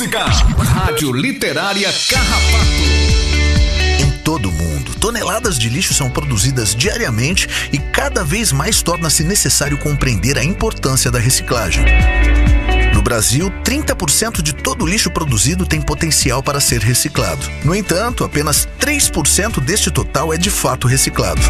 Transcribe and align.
música. 0.00 0.24
Rádio 0.24 1.12
Literária 1.12 1.92
Carrapato. 2.08 2.64
Em 3.98 4.10
todo 4.24 4.50
mundo, 4.50 4.94
toneladas 4.94 5.58
de 5.58 5.68
lixo 5.68 5.92
são 5.92 6.08
produzidas 6.08 6.74
diariamente 6.74 7.46
e 7.70 7.78
cada 7.78 8.24
vez 8.24 8.50
mais 8.50 8.80
torna-se 8.80 9.22
necessário 9.22 9.76
compreender 9.76 10.38
a 10.38 10.44
importância 10.44 11.10
da 11.10 11.18
reciclagem. 11.18 11.84
No 12.94 13.02
Brasil, 13.02 13.50
30% 13.62 14.40
de 14.40 14.54
todo 14.54 14.84
o 14.84 14.88
lixo 14.88 15.10
produzido 15.10 15.66
tem 15.66 15.82
potencial 15.82 16.42
para 16.42 16.60
ser 16.60 16.80
reciclado. 16.80 17.46
No 17.62 17.74
entanto, 17.74 18.24
apenas 18.24 18.66
3% 18.80 19.60
deste 19.60 19.90
total 19.90 20.32
é 20.32 20.38
de 20.38 20.50
fato 20.50 20.88
reciclado. 20.88 21.42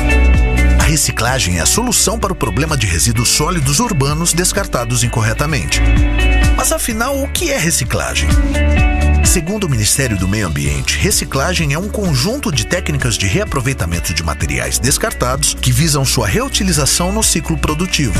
Reciclagem 0.90 1.58
é 1.58 1.60
a 1.60 1.66
solução 1.66 2.18
para 2.18 2.32
o 2.32 2.36
problema 2.36 2.76
de 2.76 2.84
resíduos 2.84 3.28
sólidos 3.28 3.78
urbanos 3.78 4.32
descartados 4.32 5.04
incorretamente. 5.04 5.80
Mas 6.56 6.72
afinal, 6.72 7.22
o 7.22 7.28
que 7.28 7.52
é 7.52 7.56
reciclagem? 7.56 8.28
Segundo 9.30 9.62
o 9.62 9.70
Ministério 9.70 10.18
do 10.18 10.26
Meio 10.26 10.48
Ambiente, 10.48 10.98
reciclagem 10.98 11.72
é 11.72 11.78
um 11.78 11.88
conjunto 11.88 12.50
de 12.50 12.66
técnicas 12.66 13.16
de 13.16 13.28
reaproveitamento 13.28 14.12
de 14.12 14.24
materiais 14.24 14.80
descartados 14.80 15.54
que 15.54 15.70
visam 15.70 16.04
sua 16.04 16.26
reutilização 16.26 17.12
no 17.12 17.22
ciclo 17.22 17.56
produtivo. 17.56 18.18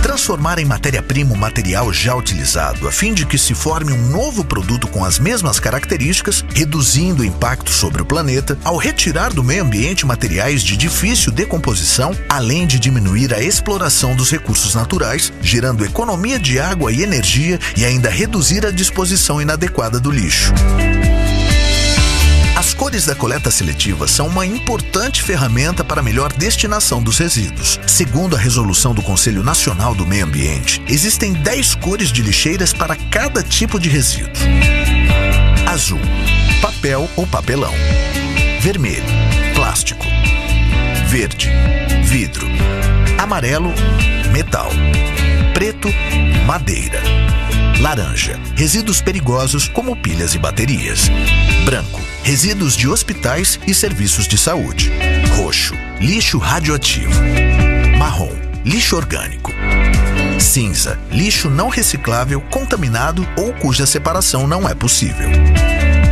Transformar 0.00 0.60
em 0.60 0.64
matéria-prima 0.64 1.34
o 1.34 1.36
material 1.36 1.92
já 1.92 2.14
utilizado, 2.14 2.86
a 2.86 2.92
fim 2.92 3.12
de 3.12 3.26
que 3.26 3.36
se 3.36 3.54
forme 3.54 3.92
um 3.92 4.08
novo 4.08 4.44
produto 4.44 4.86
com 4.86 5.04
as 5.04 5.18
mesmas 5.18 5.58
características, 5.58 6.44
reduzindo 6.54 7.22
o 7.22 7.24
impacto 7.24 7.72
sobre 7.72 8.00
o 8.00 8.04
planeta, 8.04 8.56
ao 8.62 8.76
retirar 8.76 9.32
do 9.32 9.42
meio 9.42 9.64
ambiente 9.64 10.06
materiais 10.06 10.62
de 10.62 10.76
difícil 10.76 11.32
decomposição, 11.32 12.16
além 12.28 12.68
de 12.68 12.78
diminuir 12.78 13.34
a 13.34 13.42
exploração 13.42 14.14
dos 14.14 14.30
recursos 14.30 14.76
naturais, 14.76 15.32
gerando 15.40 15.84
economia 15.84 16.38
de 16.38 16.60
água 16.60 16.92
e 16.92 17.02
energia 17.02 17.58
e 17.76 17.84
ainda 17.84 18.08
reduzir 18.08 18.64
a 18.64 18.70
disposição 18.70 19.42
inadequada 19.42 19.98
do 19.98 20.10
lixo. 20.10 20.51
As 22.62 22.72
cores 22.72 23.04
da 23.06 23.14
coleta 23.14 23.50
seletiva 23.50 24.06
são 24.06 24.28
uma 24.28 24.46
importante 24.46 25.22
ferramenta 25.22 25.82
para 25.82 26.00
a 26.00 26.02
melhor 26.02 26.32
destinação 26.32 27.02
dos 27.02 27.18
resíduos. 27.18 27.80
Segundo 27.88 28.36
a 28.36 28.38
resolução 28.38 28.94
do 28.94 29.02
Conselho 29.02 29.42
Nacional 29.42 29.94
do 29.94 30.06
Meio 30.06 30.24
Ambiente, 30.26 30.80
existem 30.86 31.32
10 31.32 31.74
cores 31.74 32.12
de 32.12 32.22
lixeiras 32.22 32.72
para 32.72 32.94
cada 32.94 33.42
tipo 33.42 33.80
de 33.80 33.88
resíduo: 33.88 34.30
azul, 35.66 35.98
papel 36.60 37.10
ou 37.16 37.26
papelão, 37.26 37.74
vermelho, 38.60 39.02
plástico, 39.54 40.06
verde, 41.08 41.50
vidro, 42.04 42.46
amarelo, 43.18 43.72
metal, 44.32 44.70
preto, 45.52 45.88
madeira. 46.46 47.02
Laranja, 47.82 48.38
resíduos 48.54 49.02
perigosos 49.02 49.66
como 49.66 49.96
pilhas 49.96 50.36
e 50.36 50.38
baterias. 50.38 51.10
Branco, 51.64 52.00
resíduos 52.22 52.76
de 52.76 52.86
hospitais 52.86 53.58
e 53.66 53.74
serviços 53.74 54.28
de 54.28 54.38
saúde. 54.38 54.92
Roxo, 55.36 55.74
lixo 56.00 56.38
radioativo. 56.38 57.12
Marrom, 57.98 58.30
lixo 58.64 58.94
orgânico. 58.94 59.50
Cinza, 60.38 60.96
lixo 61.10 61.50
não 61.50 61.68
reciclável, 61.68 62.40
contaminado 62.40 63.26
ou 63.36 63.52
cuja 63.54 63.84
separação 63.84 64.46
não 64.46 64.68
é 64.68 64.76
possível. 64.76 65.28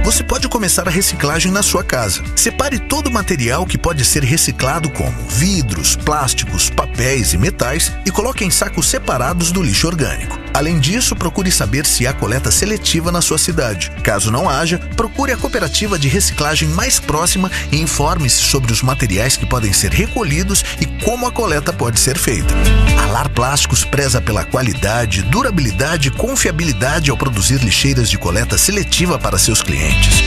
Você 0.02 0.24
pode 0.24 0.48
começar 0.48 0.88
a 0.88 0.90
reciclagem 0.90 1.52
na 1.52 1.62
sua 1.62 1.84
casa. 1.84 2.20
Separe 2.34 2.80
todo 2.80 3.06
o 3.06 3.12
material 3.12 3.64
que 3.64 3.78
pode 3.78 4.04
ser 4.04 4.24
reciclado, 4.24 4.90
como 4.90 5.28
vidros, 5.28 5.94
plásticos, 5.94 6.68
papéis 6.68 7.32
e 7.32 7.38
metais, 7.38 7.92
e 8.04 8.10
coloque 8.10 8.44
em 8.44 8.50
sacos 8.50 8.88
separados 8.88 9.52
do 9.52 9.62
lixo 9.62 9.86
orgânico. 9.86 10.36
Além 10.52 10.78
disso, 10.78 11.14
procure 11.14 11.50
saber 11.50 11.86
se 11.86 12.06
há 12.06 12.12
coleta 12.12 12.50
seletiva 12.50 13.12
na 13.12 13.20
sua 13.20 13.38
cidade. 13.38 13.90
Caso 14.02 14.30
não 14.30 14.48
haja, 14.48 14.78
procure 14.96 15.32
a 15.32 15.36
cooperativa 15.36 15.98
de 15.98 16.08
reciclagem 16.08 16.68
mais 16.68 16.98
próxima 16.98 17.50
e 17.70 17.80
informe-se 17.80 18.36
sobre 18.36 18.72
os 18.72 18.82
materiais 18.82 19.36
que 19.36 19.46
podem 19.46 19.72
ser 19.72 19.92
recolhidos 19.92 20.64
e 20.80 20.86
como 21.04 21.26
a 21.26 21.32
coleta 21.32 21.72
pode 21.72 22.00
ser 22.00 22.18
feita. 22.18 22.52
A 23.00 23.06
Lar 23.06 23.28
Plásticos 23.28 23.84
preza 23.84 24.20
pela 24.20 24.44
qualidade, 24.44 25.22
durabilidade 25.22 26.08
e 26.08 26.10
confiabilidade 26.10 27.10
ao 27.10 27.16
produzir 27.16 27.58
lixeiras 27.62 28.10
de 28.10 28.18
coleta 28.18 28.58
seletiva 28.58 29.18
para 29.18 29.38
seus 29.38 29.62
clientes. 29.62 30.20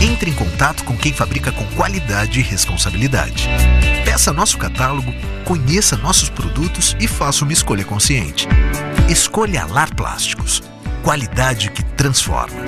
Entre 0.00 0.30
em 0.30 0.34
contato 0.34 0.82
com 0.84 0.96
quem 0.96 1.12
fabrica 1.12 1.52
com 1.52 1.64
qualidade 1.76 2.40
e 2.40 2.42
responsabilidade. 2.42 3.48
Peça 4.04 4.32
nosso 4.32 4.56
catálogo, 4.56 5.12
conheça 5.44 5.96
nossos 5.96 6.30
produtos 6.30 6.96
e 6.98 7.06
faça 7.06 7.44
uma 7.44 7.52
escolha 7.52 7.84
consciente. 7.84 8.48
Escolha 9.10 9.66
Lar 9.66 9.92
Plásticos. 9.96 10.62
Qualidade 11.02 11.68
que 11.72 11.82
transforma. 11.82 12.60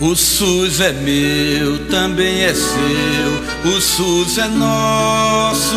O 0.00 0.14
SUS 0.14 0.80
é 0.80 0.92
meu, 0.92 1.90
também 1.90 2.44
é 2.44 2.54
seu. 2.54 3.72
O 3.72 3.80
SUS 3.80 4.38
é 4.38 4.46
nosso. 4.46 5.76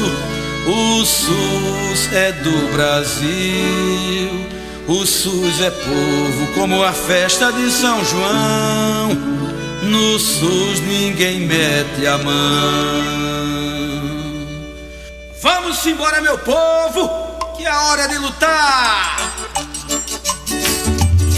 O 0.67 1.03
SUS 1.03 2.13
é 2.13 2.31
do 2.33 2.71
Brasil. 2.73 4.45
O 4.87 5.03
SUS 5.07 5.59
é 5.59 5.71
povo, 5.71 6.53
como 6.53 6.83
a 6.83 6.91
festa 6.91 7.51
de 7.51 7.71
São 7.71 8.05
João. 8.05 9.09
No 9.81 10.19
SUS 10.19 10.79
ninguém 10.81 11.39
mete 11.47 12.05
a 12.05 12.19
mão. 12.19 13.40
Vamos 15.41 15.83
embora, 15.87 16.21
meu 16.21 16.37
povo, 16.37 17.09
que 17.57 17.65
é 17.65 17.75
hora 17.75 18.07
de 18.07 18.15
lutar. 18.19 19.17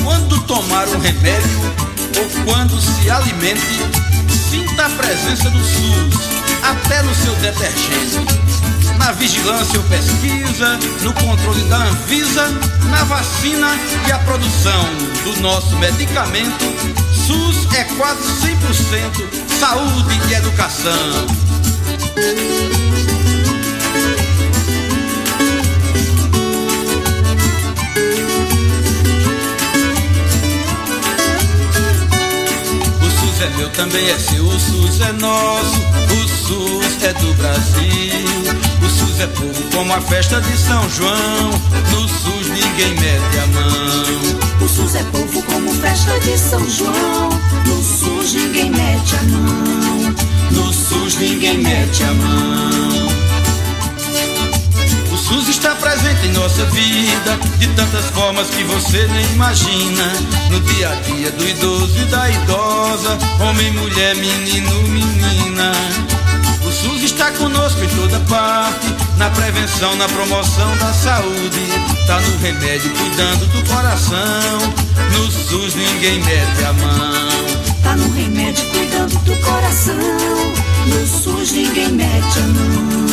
Quando 0.03 0.41
tomar 0.41 0.89
um 0.89 0.99
remédio 0.99 1.61
ou 2.17 2.43
quando 2.43 2.77
se 2.81 3.09
alimente, 3.09 3.61
sinta 4.49 4.87
a 4.87 4.89
presença 4.89 5.49
do 5.49 5.57
SUS, 5.57 6.19
até 6.61 7.01
no 7.01 7.15
seu 7.15 7.33
detergente. 7.35 8.19
Na 8.97 9.13
vigilância 9.13 9.79
ou 9.79 9.85
pesquisa, 9.85 10.77
no 11.01 11.13
controle 11.13 11.61
da 11.69 11.77
Anvisa, 11.77 12.49
na 12.89 13.05
vacina 13.05 13.69
e 14.05 14.11
a 14.11 14.19
produção 14.19 14.83
do 15.23 15.39
nosso 15.39 15.77
medicamento, 15.77 16.65
SUS 17.25 17.73
é 17.73 17.85
quase 17.95 18.21
100% 18.21 19.59
saúde 19.59 20.19
e 20.29 20.33
educação. 20.33 21.25
É 33.43 33.49
meu, 33.57 33.69
também 33.71 34.09
é 34.09 34.17
seu, 34.17 34.45
o 34.45 34.59
SUS 34.59 35.01
é 35.01 35.11
nosso, 35.13 35.81
o 36.11 36.27
SUS 36.27 37.03
é 37.03 37.13
do 37.13 37.33
Brasil. 37.33 38.23
O 38.81 38.89
SUS 38.89 39.19
é 39.19 39.27
povo 39.27 39.63
como 39.75 39.93
a 39.93 39.99
festa 40.01 40.39
de 40.39 40.57
São 40.57 40.89
João, 40.89 41.49
no 41.91 42.07
SUS 42.07 42.47
ninguém 42.47 42.93
mete 42.95 43.39
a 43.43 43.47
mão. 43.47 44.65
O 44.65 44.69
SUS 44.69 44.95
é 44.95 45.03
povo 45.03 45.43
como 45.43 45.73
festa 45.73 46.17
de 46.21 46.37
São 46.37 46.69
João. 46.69 47.29
No 47.65 47.83
SUS 47.83 48.33
ninguém 48.33 48.69
mete 48.69 49.15
a 49.15 49.23
mão. 49.23 50.15
ninguém 51.19 51.57
mete 51.57 52.03
a 52.03 52.13
mão. 52.13 53.02
O 55.33 55.37
SUS 55.37 55.49
está 55.49 55.73
presente 55.73 56.27
em 56.27 56.31
nossa 56.33 56.63
vida 56.65 57.39
de 57.57 57.67
tantas 57.69 58.05
formas 58.11 58.51
que 58.51 58.63
você 58.65 59.07
nem 59.07 59.25
imagina. 59.31 60.13
No 60.51 60.59
dia 60.61 60.89
a 60.89 60.95
dia 60.95 61.31
do 61.31 61.49
idoso 61.49 61.97
e 61.97 62.05
da 62.05 62.29
idosa, 62.29 63.17
homem, 63.39 63.71
mulher, 63.71 64.15
menino, 64.15 64.71
menina. 64.83 65.71
O 66.63 66.71
SUS 66.71 67.01
está 67.01 67.31
conosco 67.31 67.83
em 67.83 67.87
toda 67.89 68.19
parte, 68.29 68.93
na 69.17 69.31
prevenção, 69.31 69.95
na 69.95 70.07
promoção 70.07 70.77
da 70.77 70.93
saúde. 70.93 71.61
Tá 72.05 72.19
no 72.19 72.37
remédio, 72.37 72.91
cuidando 72.91 73.47
do 73.47 73.67
coração. 73.67 74.59
No 75.13 75.31
SUS 75.31 75.73
ninguém 75.73 76.19
mete 76.19 76.63
a 76.63 76.73
mão. 76.73 77.81
Tá 77.81 77.95
no 77.95 78.13
remédio, 78.13 78.63
cuidando 78.69 79.17
do 79.23 79.35
coração. 79.37 79.95
No 80.85 81.07
SUS 81.07 81.53
ninguém 81.53 81.89
mete 81.89 82.37
a 82.37 82.41
mão. 82.41 83.12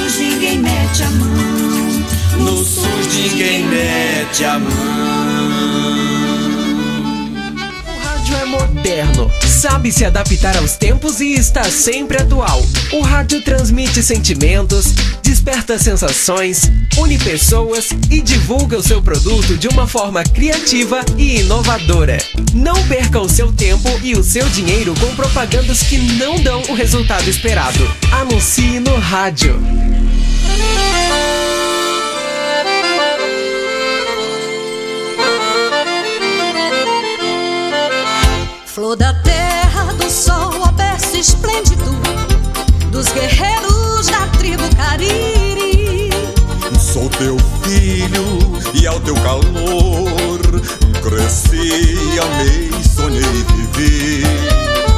ninguém 0.21 0.59
mete 0.59 1.03
a 1.03 1.09
mão. 1.09 1.31
No 2.39 2.63
SUS 2.63 3.07
ninguém 3.13 3.65
mete 3.65 4.45
a 4.45 4.59
mão 4.59 5.41
rádio 8.31 8.35
é 8.35 8.45
moderno, 8.45 9.31
sabe 9.45 9.91
se 9.91 10.05
adaptar 10.05 10.55
aos 10.57 10.75
tempos 10.75 11.19
e 11.19 11.33
está 11.33 11.63
sempre 11.63 12.17
atual. 12.17 12.61
O 12.91 13.01
rádio 13.01 13.41
transmite 13.41 14.01
sentimentos, 14.01 14.93
desperta 15.21 15.77
sensações, 15.77 16.71
une 16.97 17.17
pessoas 17.17 17.89
e 18.09 18.21
divulga 18.21 18.77
o 18.77 18.83
seu 18.83 19.01
produto 19.01 19.57
de 19.57 19.67
uma 19.67 19.87
forma 19.87 20.23
criativa 20.23 21.03
e 21.17 21.41
inovadora. 21.41 22.17
Não 22.53 22.75
perca 22.87 23.19
o 23.19 23.29
seu 23.29 23.51
tempo 23.51 23.89
e 24.03 24.13
o 24.13 24.23
seu 24.23 24.47
dinheiro 24.49 24.93
com 24.99 25.15
propagandas 25.15 25.83
que 25.83 25.97
não 25.97 26.39
dão 26.39 26.61
o 26.69 26.73
resultado 26.73 27.27
esperado. 27.29 27.89
Anuncie 28.11 28.79
no 28.79 28.97
rádio. 28.97 29.59
Flor 38.65 38.95
da 38.95 39.13
terra, 39.15 39.93
do 39.93 40.09
sol, 40.09 40.63
o 40.63 40.71
berço 40.71 41.17
esplêndido 41.17 41.91
Dos 42.91 43.09
guerreiros 43.09 44.07
da 44.07 44.27
tribo 44.37 44.63
Cariri. 44.75 46.09
Sou 46.79 47.09
teu 47.09 47.37
filho 47.63 48.23
e 48.73 48.87
ao 48.87 48.99
teu 49.01 49.15
calor 49.15 50.39
Cresci, 51.01 52.19
amei, 52.19 52.71
sonhei 52.83 53.21
e 53.21 53.43
vivi. 53.53 54.23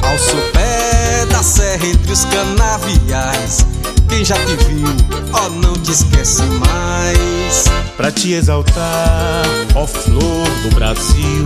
Ao 0.03 0.17
sopé 0.19 1.25
da 1.27 1.41
serra 1.41 1.85
entre 1.85 2.11
os 2.11 2.25
canaviais 2.25 3.65
Quem 4.13 4.23
já 4.23 4.35
te 4.35 4.55
viu, 4.65 4.87
ó, 5.33 5.47
oh, 5.47 5.49
não 5.49 5.73
te 5.73 5.91
esquece 5.91 6.43
mais 6.43 7.65
Pra 7.97 8.11
te 8.11 8.33
exaltar, 8.33 9.43
ó 9.73 9.87
flor 9.87 10.47
do 10.61 10.75
Brasil 10.75 11.43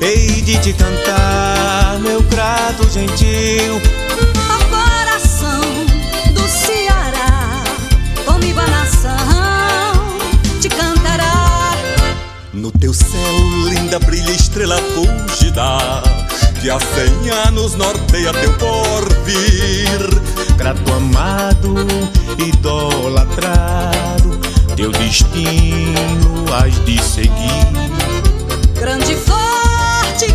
Hei 0.00 0.42
de 0.42 0.58
te 0.58 0.72
cantar, 0.72 2.00
meu 2.00 2.20
grato 2.22 2.88
gentil. 2.90 3.80
Ao 4.50 4.58
coração 4.68 5.60
do 6.34 6.48
Ceará, 6.48 7.62
comigo 8.24 8.58
a 8.58 8.66
nação 8.66 10.18
te 10.60 10.68
cantará. 10.68 11.76
No 12.52 12.72
teu 12.72 12.92
céu, 12.92 13.08
linda, 13.68 14.00
brilha 14.00 14.32
estrela 14.32 14.78
fugida, 14.78 16.02
que 16.60 16.70
há 16.70 16.78
cem 16.78 17.30
anos 17.46 17.74
norteia 17.74 18.32
teu 18.32 18.52
porvir. 18.54 20.20
Grato 20.56 20.92
amado, 20.92 21.74
idolatrado, 22.38 24.38
teu 24.76 24.92
destino 24.92 26.44
has 26.52 26.74
de 26.84 27.02
seguir. 27.02 27.66
Grande 28.74 29.16
flor 29.16 29.48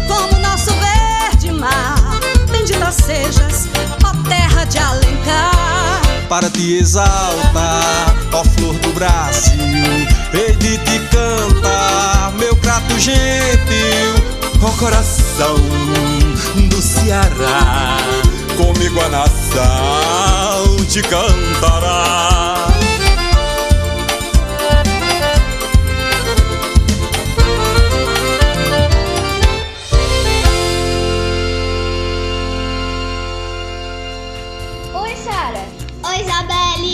como 0.08 0.40
nosso 0.40 0.72
verde 0.74 1.52
mar. 1.52 2.20
Bendita 2.52 2.92
sejas, 2.92 3.68
ó 4.04 4.12
terra 4.28 4.66
de 4.66 4.80
Alencar. 4.80 6.02
Para 6.30 6.50
te 6.50 6.78
exaltar, 6.78 8.16
ó 8.31 8.44
flor 8.44 8.74
do 8.75 8.92
Brasil, 8.94 10.08
hei 10.34 10.56
de 10.56 10.77
te 10.80 11.00
cantar, 11.12 12.32
meu 12.39 12.56
prato 12.56 12.98
gentil, 12.98 14.33
ó 14.65 14.72
coração 14.77 15.55
do 16.70 16.82
Ceará. 16.82 17.98
Comigo 18.58 19.00
a 19.01 19.10
nação 19.10 20.77
te 20.88 21.01
cantará. 21.01 22.67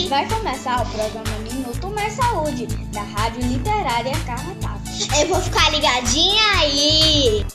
Vai 0.09 0.27
começar 0.27 0.81
o 0.81 0.85
programa 0.89 1.37
Minuto 1.43 1.87
Mais 1.91 2.13
Saúde, 2.13 2.65
da 2.91 3.03
Rádio 3.03 3.43
Literária 3.43 4.11
Carrapato. 4.25 4.89
Eu 5.21 5.27
vou 5.27 5.39
ficar 5.39 5.69
ligadinha 5.69 6.43
aí! 6.57 7.45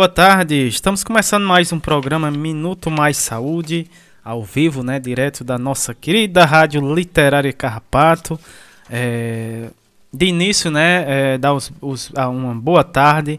Boa 0.00 0.08
tarde, 0.08 0.66
estamos 0.66 1.04
começando 1.04 1.44
mais 1.44 1.74
um 1.74 1.78
programa 1.78 2.30
Minuto 2.30 2.90
Mais 2.90 3.18
Saúde, 3.18 3.86
ao 4.24 4.42
vivo, 4.42 4.82
né, 4.82 4.98
direto 4.98 5.44
da 5.44 5.58
nossa 5.58 5.92
querida 5.92 6.46
Rádio 6.46 6.94
Literária 6.94 7.52
Carrapato. 7.52 8.40
É, 8.88 9.68
de 10.10 10.24
início, 10.24 10.70
né, 10.70 11.04
é, 11.06 11.36
dar 11.36 11.52
os, 11.52 11.70
os, 11.82 12.10
uma 12.16 12.54
boa 12.54 12.82
tarde 12.82 13.38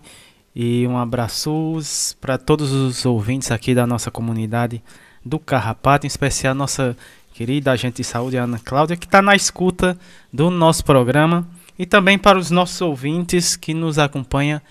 e 0.56 0.86
um 0.86 1.00
abraço 1.00 1.80
para 2.22 2.38
todos 2.38 2.72
os 2.72 3.08
ouvintes 3.08 3.50
aqui 3.50 3.74
da 3.74 3.88
nossa 3.88 4.12
comunidade 4.12 4.84
do 5.26 5.40
Carrapato, 5.40 6.06
em 6.06 6.10
especial 6.10 6.54
nossa 6.54 6.96
querida 7.34 7.72
agente 7.72 7.98
de 7.98 8.04
saúde 8.04 8.38
Ana 8.38 8.60
Cláudia, 8.64 8.96
que 8.96 9.08
está 9.08 9.20
na 9.20 9.36
escuta 9.36 9.98
do 10.32 10.52
nosso 10.52 10.86
programa, 10.86 11.48
e 11.80 11.88
também 11.88 12.20
para 12.20 12.38
os 12.38 12.52
nossos 12.52 12.80
ouvintes 12.82 13.56
que 13.56 13.74
nos 13.74 13.98
acompanham 13.98 14.62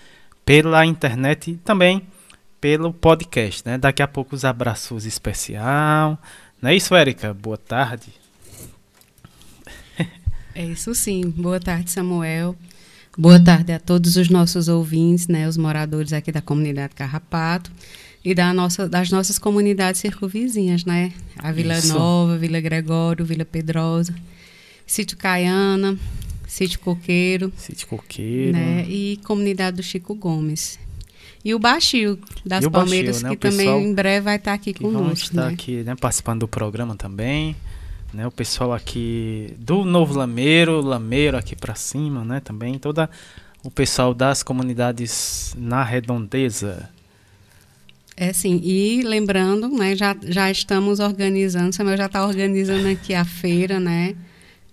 pela 0.45 0.85
internet 0.85 1.51
e 1.51 1.57
também 1.57 2.07
pelo 2.59 2.93
podcast. 2.93 3.63
Né? 3.65 3.77
Daqui 3.77 4.01
a 4.01 4.07
pouco 4.07 4.35
os 4.35 4.45
abraços 4.45 5.05
especial. 5.05 6.21
Não 6.61 6.69
é 6.69 6.75
isso, 6.75 6.93
Érica? 6.95 7.33
Boa 7.33 7.57
tarde. 7.57 8.13
É 10.53 10.65
isso 10.65 10.93
sim. 10.93 11.29
Boa 11.29 11.59
tarde, 11.59 11.89
Samuel. 11.89 12.55
Boa 13.17 13.39
tarde 13.39 13.73
a 13.73 13.79
todos 13.79 14.15
os 14.15 14.29
nossos 14.29 14.69
ouvintes, 14.69 15.27
né, 15.27 15.45
os 15.47 15.57
moradores 15.57 16.13
aqui 16.13 16.31
da 16.31 16.41
comunidade 16.41 16.95
Carrapato 16.95 17.69
e 18.23 18.33
da 18.33 18.53
nossa, 18.53 18.87
das 18.87 19.09
nossas 19.09 19.37
comunidades 19.37 19.99
circunvizinhas, 19.99 20.85
né? 20.85 21.11
A 21.37 21.51
Vila 21.51 21.77
Isso. 21.77 21.93
Nova, 21.93 22.37
Vila 22.37 22.61
Gregório, 22.61 23.25
Vila 23.25 23.43
Pedrosa, 23.43 24.15
Sítio 24.85 25.17
Caiana, 25.17 25.97
Sítio 26.51 26.81
Coqueiro. 26.81 27.49
Sítio 27.55 27.87
Coqueiro. 27.87 28.57
Né? 28.57 28.85
E 28.85 29.17
comunidade 29.23 29.77
do 29.77 29.83
Chico 29.83 30.13
Gomes. 30.13 30.77
E 31.45 31.55
o 31.55 31.59
Baixio 31.59 32.19
das 32.45 32.67
Palmeiras, 32.67 33.21
Baixio, 33.21 33.29
né? 33.29 33.35
que 33.37 33.49
também 33.49 33.85
em 33.85 33.93
breve 33.93 34.25
vai 34.25 34.35
estar 34.35 34.51
aqui 34.51 34.73
conosco. 34.73 35.01
Vamos 35.01 35.21
estar 35.21 35.45
né? 35.45 35.53
aqui, 35.53 35.81
né? 35.81 35.95
Participando 35.95 36.41
do 36.41 36.49
programa 36.49 36.93
também. 36.97 37.55
Né, 38.13 38.27
o 38.27 38.31
pessoal 38.31 38.73
aqui 38.73 39.53
do 39.57 39.85
Novo 39.85 40.13
Lameiro, 40.19 40.81
Lameiro 40.81 41.37
aqui 41.37 41.55
para 41.55 41.73
cima, 41.73 42.25
né, 42.25 42.41
também 42.41 42.77
toda 42.77 43.09
o 43.63 43.71
pessoal 43.71 44.13
das 44.13 44.43
comunidades 44.43 45.55
na 45.57 45.81
redondeza. 45.81 46.89
É 48.17 48.33
sim, 48.33 48.59
e 48.61 49.01
lembrando, 49.03 49.69
né, 49.69 49.95
já, 49.95 50.13
já 50.21 50.51
estamos 50.51 50.99
organizando, 50.99 51.73
Samuel 51.73 51.95
já 51.95 52.07
está 52.07 52.27
organizando 52.27 52.89
aqui 52.89 53.13
a 53.13 53.23
feira, 53.23 53.79
né? 53.79 54.13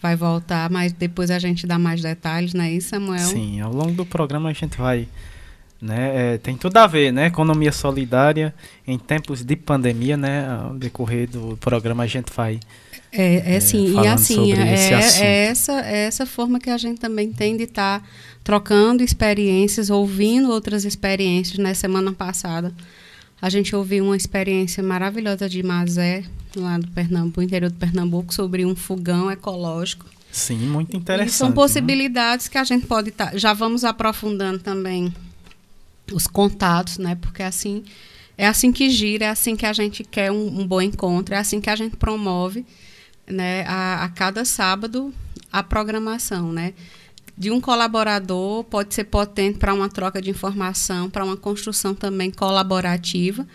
Vai 0.00 0.14
voltar, 0.14 0.70
mas 0.70 0.92
depois 0.92 1.30
a 1.30 1.38
gente 1.38 1.66
dá 1.66 1.78
mais 1.78 2.00
detalhes, 2.00 2.54
né, 2.54 2.70
isso, 2.70 2.90
Samuel? 2.90 3.18
Sim, 3.18 3.60
ao 3.60 3.72
longo 3.72 3.92
do 3.92 4.06
programa 4.06 4.50
a 4.50 4.52
gente 4.52 4.78
vai 4.78 5.08
né? 5.80 6.34
É, 6.34 6.38
tem 6.38 6.56
tudo 6.56 6.76
a 6.76 6.88
ver, 6.88 7.12
né? 7.12 7.26
Economia 7.26 7.70
solidária 7.70 8.52
em 8.84 8.98
tempos 8.98 9.44
de 9.44 9.54
pandemia, 9.54 10.16
né? 10.16 10.44
Ao 10.48 10.74
decorrer 10.74 11.30
do 11.30 11.56
programa 11.60 12.02
a 12.02 12.06
gente 12.06 12.32
vai 12.32 12.58
é, 13.10 13.56
é 13.56 13.60
sim, 13.60 13.94
e 13.98 14.06
assim, 14.06 14.52
é, 14.52 14.74
é, 15.20 15.44
essa, 15.46 15.80
é 15.80 15.96
essa 16.04 16.26
forma 16.26 16.60
que 16.60 16.68
a 16.68 16.76
gente 16.76 17.00
também 17.00 17.32
tem 17.32 17.56
de 17.56 17.64
estar 17.64 18.00
tá 18.00 18.06
trocando 18.44 19.02
experiências, 19.02 19.88
ouvindo 19.88 20.50
outras 20.50 20.84
experiências. 20.84 21.56
Na 21.58 21.70
né? 21.70 21.74
semana 21.74 22.12
passada, 22.12 22.72
a 23.40 23.48
gente 23.48 23.74
ouviu 23.74 24.04
uma 24.04 24.16
experiência 24.16 24.82
maravilhosa 24.82 25.48
de 25.48 25.62
Mazé, 25.62 26.24
lá 26.56 26.78
do 26.78 26.88
Pernambuco, 26.88 27.42
interior 27.42 27.70
do 27.70 27.78
Pernambuco, 27.78 28.34
sobre 28.34 28.64
um 28.64 28.74
fogão 28.74 29.30
ecológico. 29.30 30.06
Sim, 30.30 30.58
muito 30.58 30.96
interessante. 30.96 31.30
E 31.30 31.32
são 31.32 31.48
né? 31.48 31.54
possibilidades 31.54 32.46
né? 32.46 32.52
que 32.52 32.58
a 32.58 32.64
gente 32.64 32.86
pode 32.86 33.10
estar. 33.10 33.30
Tá, 33.30 33.38
já 33.38 33.52
vamos 33.52 33.84
aprofundando 33.84 34.58
também 34.58 35.12
os 36.12 36.26
contatos, 36.26 36.98
né? 36.98 37.14
Porque 37.14 37.42
assim 37.42 37.84
é 38.36 38.46
assim 38.46 38.70
que 38.70 38.88
gira, 38.90 39.26
é 39.26 39.28
assim 39.28 39.56
que 39.56 39.66
a 39.66 39.72
gente 39.72 40.04
quer 40.04 40.30
um, 40.30 40.60
um 40.60 40.66
bom 40.66 40.80
encontro, 40.80 41.34
é 41.34 41.38
assim 41.38 41.60
que 41.60 41.70
a 41.70 41.76
gente 41.76 41.96
promove, 41.96 42.64
né? 43.26 43.64
A, 43.66 44.04
a 44.04 44.08
cada 44.08 44.44
sábado 44.44 45.12
a 45.52 45.62
programação, 45.62 46.52
né? 46.52 46.74
De 47.38 47.50
um 47.50 47.60
colaborador 47.60 48.64
pode 48.64 48.94
ser 48.94 49.04
potente 49.04 49.58
para 49.58 49.72
uma 49.72 49.88
troca 49.88 50.20
de 50.20 50.28
informação, 50.28 51.08
para 51.08 51.24
uma 51.24 51.36
construção 51.36 51.94
também 51.94 52.30
colaborativa. 52.30 53.46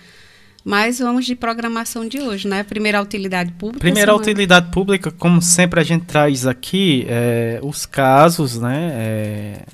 Mas 0.63 0.99
vamos 0.99 1.25
de 1.25 1.35
programação 1.35 2.07
de 2.07 2.21
hoje, 2.21 2.47
né? 2.47 2.63
Primeira 2.63 3.01
utilidade 3.01 3.51
pública. 3.51 3.81
Primeira 3.81 4.15
utilidade 4.15 4.71
pública, 4.71 5.11
como 5.11 5.41
sempre 5.41 5.81
a 5.81 5.83
gente 5.83 6.05
traz 6.05 6.47
aqui, 6.47 7.05
é, 7.09 7.59
os 7.61 7.85
casos, 7.85 8.57
né? 8.57 8.91
É, 8.93 9.65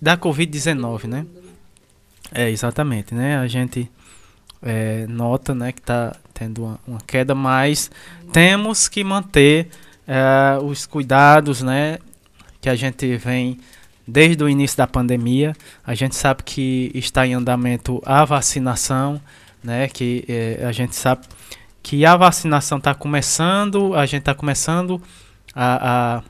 da 0.00 0.16
Covid-19, 0.16 1.04
né? 1.04 1.26
É, 2.32 2.50
exatamente, 2.50 3.14
né? 3.14 3.38
A 3.38 3.46
gente 3.46 3.90
é, 4.62 5.06
nota 5.06 5.54
né, 5.54 5.72
que 5.72 5.80
está 5.80 6.14
tendo 6.34 6.64
uma, 6.64 6.80
uma 6.86 6.98
queda, 7.06 7.34
mas 7.34 7.90
temos 8.32 8.88
que 8.88 9.02
manter 9.02 9.68
é, 10.06 10.58
os 10.62 10.86
cuidados, 10.86 11.62
né, 11.62 11.98
que 12.60 12.68
a 12.68 12.74
gente 12.74 13.16
vem 13.16 13.58
desde 14.08 14.42
o 14.42 14.48
início 14.48 14.78
da 14.78 14.86
pandemia. 14.86 15.54
A 15.86 15.94
gente 15.94 16.16
sabe 16.16 16.42
que 16.42 16.90
está 16.94 17.26
em 17.26 17.34
andamento 17.34 18.02
a 18.06 18.24
vacinação, 18.24 19.20
né, 19.62 19.86
que 19.86 20.24
é, 20.26 20.64
a 20.66 20.72
gente 20.72 20.96
sabe 20.96 21.26
que 21.82 22.06
a 22.06 22.16
vacinação 22.16 22.78
está 22.78 22.94
começando, 22.94 23.94
a 23.94 24.06
gente 24.06 24.20
está 24.20 24.34
começando 24.34 25.00
a, 25.54 26.22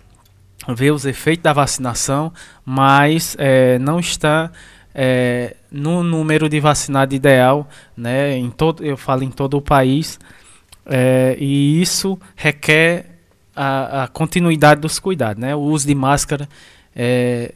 a, 0.67 0.75
ver 0.75 0.93
os 0.93 1.05
efeitos 1.05 1.43
da 1.45 1.53
vacinação, 1.53 2.33
mas 2.65 3.37
é, 3.39 3.79
não 3.79 4.01
está 4.01 4.51
é, 4.95 5.57
no 5.71 6.03
número 6.03 6.49
de 6.49 6.61
vacinado 6.61 7.15
ideal, 7.15 7.69
né? 7.97 8.37
Em 8.37 8.51
todo, 8.51 8.85
eu 8.85 8.97
falo 8.97 9.23
em 9.23 9.31
todo 9.31 9.57
o 9.57 9.63
país, 9.63 10.19
é, 10.87 11.37
e 11.39 11.81
isso 11.81 12.19
requer 12.37 13.19
a, 13.55 14.05
a 14.05 14.09
continuidade 14.09 14.81
dos 14.81 14.99
cuidados, 14.99 15.41
né? 15.41 15.55
O 15.55 15.61
uso 15.61 15.87
de 15.87 15.95
máscara, 15.95 16.49
é, 16.95 17.53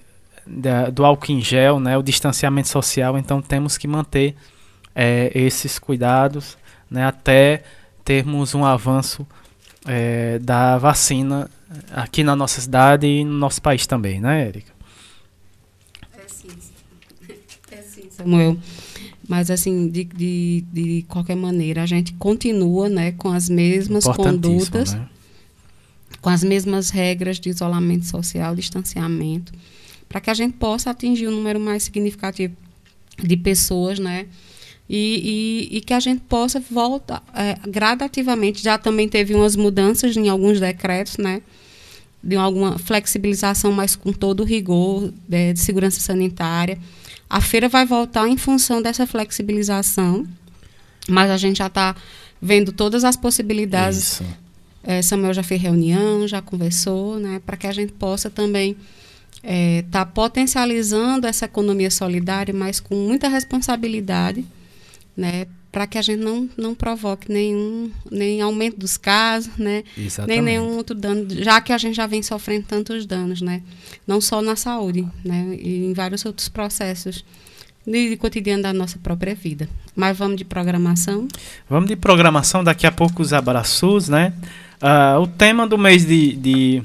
da, 0.47 0.91
do 0.91 1.05
álcool 1.05 1.33
em 1.33 1.41
gel, 1.41 1.81
né? 1.81 1.97
O 1.97 2.03
distanciamento 2.03 2.69
social. 2.69 3.19
Então 3.19 3.41
temos 3.41 3.79
que 3.79 3.87
manter 3.87 4.35
é, 4.95 5.31
esses 5.35 5.79
cuidados, 5.79 6.57
né? 6.91 7.07
Até 7.07 7.63
termos 8.05 8.55
um 8.55 8.65
avanço 8.65 9.27
é, 9.87 10.39
da 10.39 10.79
vacina 10.79 11.51
aqui 11.93 12.23
na 12.23 12.37
nossa 12.37 12.61
cidade 12.61 13.07
e 13.07 13.25
no 13.25 13.33
nosso 13.33 13.63
país 13.63 13.87
também, 13.87 14.21
né, 14.21 14.47
Érica? 14.49 14.73
É 16.13 16.29
sim. 16.29 16.49
É 17.71 17.77
sim, 17.79 18.09
Samuel. 18.11 18.57
Mas, 19.29 19.51
assim, 19.51 19.89
de, 19.89 20.05
de, 20.05 20.65
de 20.73 21.05
qualquer 21.09 21.37
maneira, 21.37 21.83
a 21.83 21.87
gente 21.87 22.13
continua 22.15 22.89
né, 22.89 23.13
com 23.13 23.31
as 23.31 23.49
mesmas 23.49 24.05
condutas. 24.05 24.95
Né? 24.95 25.09
com 26.23 26.31
as 26.31 26.45
mesmas 26.45 26.89
regras 26.89 27.41
de 27.41 27.51
isolamento 27.51 28.07
social, 28.07 28.55
distanciamento, 28.55 29.53
para 30.13 30.21
que 30.21 30.29
a 30.29 30.35
gente 30.35 30.53
possa 30.59 30.91
atingir 30.91 31.27
um 31.27 31.31
número 31.31 31.59
mais 31.59 31.85
significativo 31.85 32.55
de 33.19 33.35
pessoas, 33.35 33.99
né? 33.99 34.27
E, 34.89 35.71
e, 35.73 35.79
e 35.79 35.81
que 35.81 35.95
a 35.95 36.01
gente 36.01 36.21
possa 36.29 36.61
voltar 36.61 37.25
é, 37.35 37.57
gradativamente. 37.67 38.63
Já 38.63 38.77
também 38.77 39.09
teve 39.09 39.35
umas 39.35 39.57
mudanças 39.57 40.15
em 40.15 40.29
alguns 40.29 40.61
decretos, 40.61 41.17
né? 41.17 41.41
De 42.23 42.37
alguma 42.37 42.79
flexibilização, 42.79 43.73
mas 43.73 43.97
com 43.97 44.13
todo 44.13 44.41
o 44.41 44.45
rigor 44.45 45.09
de, 45.09 45.15
né, 45.27 45.53
de 45.55 45.61
segurança 45.61 45.99
sanitária. 45.99 46.79
A 47.29 47.41
feira 47.41 47.67
vai 47.67 47.87
voltar 47.87 48.29
em 48.29 48.37
função 48.37 48.83
dessa 48.83 49.07
flexibilização, 49.07 50.27
mas 51.09 51.31
a 51.31 51.39
gente 51.39 51.57
já 51.57 51.69
está 51.69 51.97
vendo 52.41 52.71
todas 52.71 53.03
as 53.03 53.17
possibilidades 53.17 54.21
Isso. 54.21 54.25
É, 54.85 55.01
Samuel 55.01 55.33
já 55.33 55.43
fez 55.43 55.63
reunião, 55.63 56.29
já 56.29 56.43
conversou, 56.43 57.19
né, 57.19 57.41
para 57.47 57.57
que 57.57 57.67
a 57.67 57.73
gente 57.73 57.93
possa 57.95 58.29
também 58.29 58.77
estar 59.43 59.53
é, 59.53 59.83
tá 59.91 60.07
potencializando 60.07 61.27
essa 61.27 61.47
economia 61.47 61.91
solidária, 61.91 62.55
mas 62.55 62.79
com 62.79 62.95
muita 62.95 63.29
responsabilidade, 63.29 64.45
né? 65.17 65.47
Para 65.71 65.87
que 65.87 65.97
a 65.97 66.03
gente 66.03 66.21
não, 66.21 66.51
não 66.57 66.75
provoque 66.75 67.33
nenhum, 67.33 67.91
nem 68.11 68.43
aumento 68.43 68.79
dos 68.79 68.99
casos, 68.99 69.51
né? 69.57 69.85
Exatamente. 69.97 70.29
Nem 70.29 70.43
nenhum 70.43 70.77
outro 70.77 70.95
dano, 70.95 71.27
já 71.31 71.61
que 71.61 71.73
a 71.73 71.79
gente 71.79 71.97
já 71.97 72.07
vem 72.07 72.23
sofrendo 72.23 72.67
tantos 72.67 73.07
danos, 73.07 73.41
né? 73.41 73.63
Não 74.07 74.21
só 74.21 74.43
na 74.43 74.55
saúde, 74.55 75.07
né? 75.25 75.57
E 75.59 75.87
em 75.87 75.93
vários 75.95 76.25
outros 76.25 76.49
processos 76.49 77.25
de 77.87 78.17
cotidiano 78.17 78.63
da 78.63 78.73
nossa 78.73 78.99
própria 78.99 79.35
vida. 79.35 79.69
Mas 79.97 80.17
vamos 80.17 80.37
de 80.37 80.45
programação? 80.45 81.27
Vamos 81.69 81.89
de 81.89 81.97
programação, 81.97 82.63
daqui 82.63 82.87
a 82.87 82.93
pouco 82.93 83.23
os 83.23 83.33
abraços, 83.33 84.09
né? 84.09 84.33
Uh, 84.81 85.21
o 85.21 85.27
tema 85.27 85.67
do 85.67 85.79
mês 85.79 86.05
de, 86.05 86.35
de, 86.35 86.83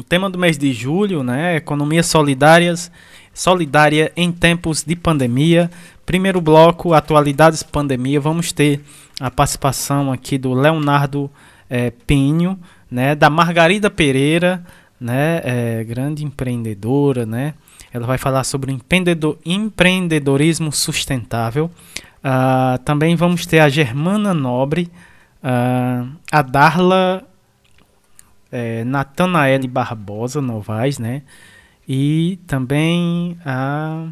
o 0.00 0.02
tema 0.02 0.30
do 0.30 0.38
mês 0.38 0.56
de 0.56 0.72
julho, 0.72 1.22
né? 1.22 1.56
Economia 1.56 2.02
solidárias, 2.02 2.90
solidária 3.34 4.10
em 4.16 4.32
tempos 4.32 4.82
de 4.82 4.96
pandemia. 4.96 5.70
Primeiro 6.06 6.40
bloco, 6.40 6.94
atualidades 6.94 7.62
pandemia. 7.62 8.18
Vamos 8.18 8.50
ter 8.50 8.80
a 9.20 9.30
participação 9.30 10.10
aqui 10.10 10.38
do 10.38 10.54
Leonardo 10.54 11.30
é, 11.68 11.90
Pinho, 11.90 12.58
né? 12.90 13.14
Da 13.14 13.28
Margarida 13.28 13.90
Pereira, 13.90 14.64
né? 14.98 15.42
É, 15.44 15.84
grande 15.84 16.24
empreendedora, 16.24 17.26
né? 17.26 17.52
Ela 17.92 18.06
vai 18.06 18.16
falar 18.16 18.44
sobre 18.44 18.72
empreendedor, 18.72 19.36
empreendedorismo 19.44 20.72
sustentável. 20.72 21.70
Uh, 22.24 22.78
também 22.84 23.16
vamos 23.16 23.44
ter 23.44 23.58
a 23.58 23.68
Germana 23.68 24.32
Nobre, 24.32 24.90
uh, 25.42 26.08
a 26.30 26.42
Darla 26.42 27.26
é, 28.50 28.84
Natanaele 28.84 29.68
Barbosa 29.68 30.40
Novaes, 30.40 30.98
né? 30.98 31.22
E 31.88 32.38
também 32.46 33.36
a 33.44 34.08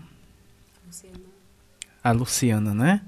a 2.02 2.12
Luciana, 2.12 2.74
né? 2.74 3.00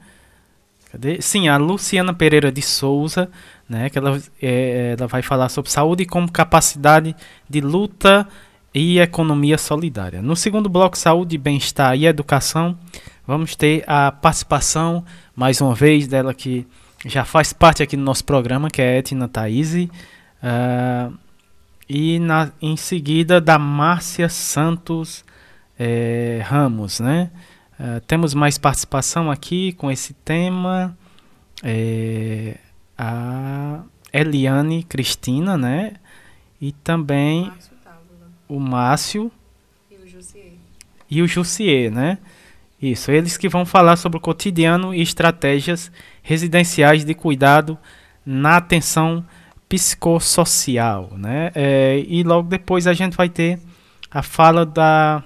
Cadê? 0.91 1.23
Sim, 1.23 1.49
a 1.49 1.57
Luciana 1.57 2.13
Pereira 2.13 2.51
de 2.51 2.63
Souza, 2.63 3.31
né? 3.69 3.89
Que 3.89 3.99
ela, 3.99 4.21
é, 4.43 4.97
ela 4.99 5.07
vai 5.07 5.23
falar 5.23 5.49
sobre 5.49 5.71
saúde 5.71 6.05
como 6.05 6.31
capacidade 6.31 7.15
de 7.49 7.61
luta 7.61 8.27
e 8.75 8.99
economia 8.99 9.57
solidária. 9.57 10.21
No 10.21 10.35
segundo 10.37 10.69
bloco, 10.69 10.99
saúde, 10.99 11.39
bem-estar 11.39 11.97
e 11.97 12.07
educação, 12.07 12.77
vamos 13.27 13.55
ter 13.55 13.85
a 13.87 14.11
participação, 14.11 15.05
mais 15.35 15.61
uma 15.61 15.75
vez, 15.75 16.07
dela 16.07 16.35
que 16.35 16.67
já 17.07 17.25
faz 17.25 17.53
parte 17.53 17.83
aqui 17.83 17.97
do 17.97 18.03
nosso 18.03 18.25
programa, 18.25 18.69
que 18.69 18.83
é 18.83 18.89
a 18.89 18.99
Etna 18.99 19.29
Thaís. 19.29 19.89
Uh, 20.43 21.17
e 21.89 22.19
na, 22.19 22.53
em 22.63 22.77
seguida 22.77 23.41
da 23.41 23.59
Márcia 23.59 24.29
Santos 24.29 25.25
é, 25.79 26.41
Ramos, 26.45 27.01
né? 27.01 27.31
Uh, 27.79 28.01
temos 28.03 28.35
mais 28.35 28.59
participação 28.59 29.31
aqui 29.31 29.73
com 29.73 29.91
esse 29.91 30.13
tema. 30.13 30.97
É, 31.63 32.59
a 32.97 33.83
Eliane 34.13 34.83
Cristina, 34.83 35.57
né? 35.57 35.95
E 36.61 36.73
também 36.73 37.50
o 38.47 38.61
Márcio 38.61 39.33
e 39.91 39.95
o 39.97 40.07
Jussier. 40.07 40.53
E 41.11 41.23
o 41.23 41.26
Jussier, 41.26 41.91
né? 41.91 42.19
Isso, 42.81 43.11
eles 43.11 43.37
que 43.37 43.49
vão 43.49 43.67
falar 43.67 43.97
sobre 43.97 44.19
o 44.19 44.21
cotidiano 44.21 44.95
e 44.95 45.03
estratégias 45.03 45.91
residenciais 46.23 47.05
de 47.05 47.15
cuidado 47.15 47.79
na 48.25 48.57
atenção 48.57 49.25
psicossocial, 49.71 51.11
né? 51.17 51.52
É, 51.54 52.04
e 52.09 52.25
logo 52.25 52.49
depois 52.49 52.89
a 52.89 52.93
gente 52.93 53.17
vai 53.17 53.28
ter 53.28 53.61
a 54.11 54.21
fala 54.21 54.67
da 54.67 55.23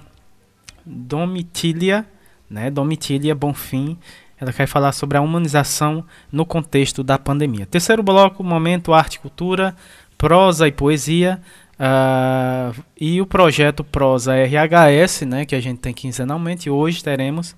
Domitília, 0.84 2.06
né? 2.48 2.70
Domitília 2.70 3.34
Bonfim, 3.34 3.96
ela 4.38 4.52
quer 4.52 4.66
falar 4.66 4.92
sobre 4.92 5.16
a 5.16 5.22
humanização 5.22 6.04
no 6.30 6.44
contexto 6.44 7.02
da 7.02 7.18
pandemia. 7.18 7.64
Terceiro 7.64 8.02
bloco, 8.02 8.44
momento 8.44 8.92
arte 8.92 9.14
e 9.14 9.20
cultura, 9.20 9.74
prosa 10.18 10.68
e 10.68 10.72
poesia. 10.72 11.40
Uh, 11.74 12.84
e 13.00 13.20
o 13.20 13.26
projeto 13.26 13.82
Prosa 13.82 14.34
RHS, 14.34 15.22
né, 15.22 15.44
que 15.44 15.56
a 15.56 15.60
gente 15.60 15.80
tem 15.80 15.92
quinzenalmente, 15.92 16.70
hoje 16.70 17.02
teremos, 17.02 17.56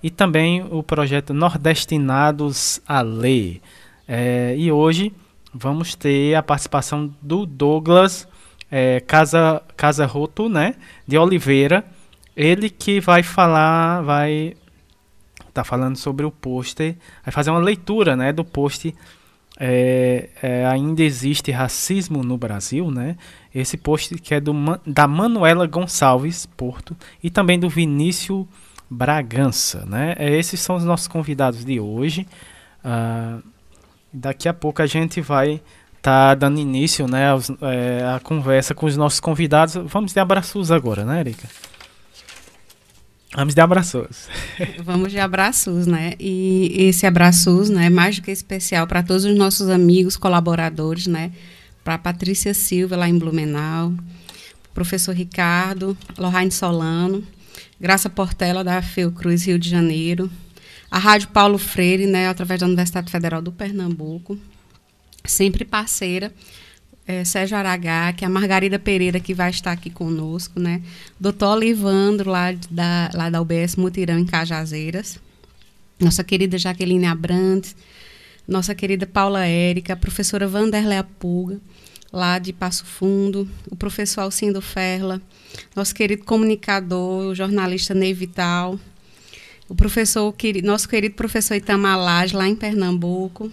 e 0.00 0.08
também 0.08 0.64
o 0.70 0.84
projeto 0.84 1.34
Nordestinados 1.34 2.80
a 2.86 3.00
Ler. 3.00 3.60
É, 4.06 4.54
e 4.56 4.70
hoje 4.70 5.12
vamos 5.58 5.94
ter 5.94 6.34
a 6.34 6.42
participação 6.42 7.12
do 7.20 7.46
Douglas 7.46 8.28
é, 8.70 9.00
Casa, 9.00 9.62
Casa 9.76 10.06
Roto, 10.06 10.48
né, 10.48 10.74
de 11.06 11.16
Oliveira, 11.16 11.84
ele 12.36 12.68
que 12.68 13.00
vai 13.00 13.22
falar, 13.22 14.02
vai 14.02 14.54
tá 15.52 15.64
falando 15.64 15.96
sobre 15.96 16.26
o 16.26 16.30
pôster, 16.30 16.96
vai 17.24 17.32
fazer 17.32 17.50
uma 17.50 17.60
leitura, 17.60 18.14
né, 18.14 18.32
do 18.32 18.44
post 18.44 18.94
é, 19.58 20.28
é, 20.42 20.66
ainda 20.66 21.02
existe 21.02 21.50
racismo 21.50 22.22
no 22.22 22.36
Brasil, 22.36 22.90
né? 22.90 23.16
Esse 23.54 23.78
post 23.78 24.14
que 24.16 24.34
é 24.34 24.40
do, 24.40 24.52
da 24.86 25.08
Manuela 25.08 25.66
Gonçalves 25.66 26.44
Porto 26.44 26.94
e 27.22 27.30
também 27.30 27.58
do 27.58 27.68
Vinícius 27.68 28.44
Bragança, 28.90 29.86
né? 29.86 30.14
É, 30.18 30.36
esses 30.36 30.60
são 30.60 30.76
os 30.76 30.84
nossos 30.84 31.08
convidados 31.08 31.64
de 31.64 31.80
hoje. 31.80 32.26
Uh, 32.84 33.42
daqui 34.16 34.48
a 34.48 34.54
pouco 34.54 34.80
a 34.80 34.86
gente 34.86 35.20
vai 35.20 35.60
estar 35.96 36.30
tá 36.30 36.34
dando 36.34 36.58
início, 36.58 37.06
né, 37.06 37.28
aos, 37.28 37.50
é, 37.60 38.04
à 38.14 38.18
conversa 38.20 38.74
com 38.74 38.86
os 38.86 38.96
nossos 38.96 39.20
convidados. 39.20 39.74
Vamos 39.74 40.12
de 40.12 40.20
abraços 40.20 40.70
agora, 40.70 41.04
né, 41.04 41.20
Erika? 41.20 41.46
Vamos 43.34 43.54
de 43.54 43.60
abraços. 43.60 44.28
Vamos 44.82 45.12
de 45.12 45.18
abraços, 45.18 45.86
né? 45.86 46.14
E 46.18 46.72
esse 46.88 47.06
abraços, 47.06 47.68
né, 47.68 47.86
é 47.86 47.90
mais 47.90 48.16
do 48.16 48.22
que 48.22 48.30
especial 48.30 48.86
para 48.86 49.02
todos 49.02 49.24
os 49.24 49.36
nossos 49.36 49.68
amigos, 49.68 50.16
colaboradores, 50.16 51.06
né? 51.06 51.32
Para 51.84 51.98
Patrícia 51.98 52.54
Silva 52.54 52.96
lá 52.96 53.08
em 53.08 53.18
Blumenau, 53.18 53.92
professor 54.72 55.14
Ricardo, 55.14 55.96
Lohane 56.16 56.50
Solano, 56.50 57.22
Graça 57.78 58.08
Portela 58.08 58.64
da 58.64 58.80
Fiocruz 58.80 59.46
Rio 59.46 59.58
de 59.58 59.68
Janeiro, 59.68 60.30
a 60.90 60.98
Rádio 60.98 61.28
Paulo 61.28 61.58
Freire, 61.58 62.06
né, 62.06 62.28
através 62.28 62.60
da 62.60 62.66
Universidade 62.66 63.10
Federal 63.10 63.42
do 63.42 63.52
Pernambuco, 63.52 64.38
sempre 65.24 65.64
parceira 65.64 66.32
é, 67.06 67.24
Sérgio 67.24 67.56
Aragá, 67.56 68.12
que 68.12 68.24
é 68.24 68.26
a 68.26 68.30
Margarida 68.30 68.78
Pereira, 68.78 69.20
que 69.20 69.32
vai 69.32 69.50
estar 69.50 69.70
aqui 69.70 69.90
conosco, 69.90 70.58
né? 70.58 70.82
Doutor 71.20 71.56
Olivandro, 71.56 72.30
lá 72.30 72.52
da, 72.68 73.10
lá 73.14 73.30
da 73.30 73.40
UBS 73.40 73.76
Mutirão, 73.76 74.18
em 74.18 74.26
Cajazeiras. 74.26 75.18
Nossa 76.00 76.24
querida 76.24 76.58
Jaqueline 76.58 77.06
Abrantes. 77.06 77.76
Nossa 78.46 78.74
querida 78.74 79.06
Paula 79.06 79.46
Érica, 79.46 79.92
a 79.92 79.96
professora 79.96 80.46
Vanderlei 80.46 81.02
Pulga, 81.18 81.60
lá 82.12 82.38
de 82.38 82.52
Passo 82.52 82.84
Fundo. 82.84 83.48
O 83.70 83.76
professor 83.76 84.22
Alcindo 84.22 84.60
Ferla. 84.60 85.22
Nosso 85.76 85.94
querido 85.94 86.24
comunicador, 86.24 87.28
o 87.28 87.34
jornalista 87.34 87.94
Ney 87.94 88.12
Vital. 88.12 88.78
O 89.68 89.74
professor, 89.74 90.34
nosso 90.62 90.88
querido 90.88 91.14
professor 91.14 91.54
Itamalage, 91.54 92.36
lá 92.36 92.48
em 92.48 92.54
Pernambuco. 92.54 93.50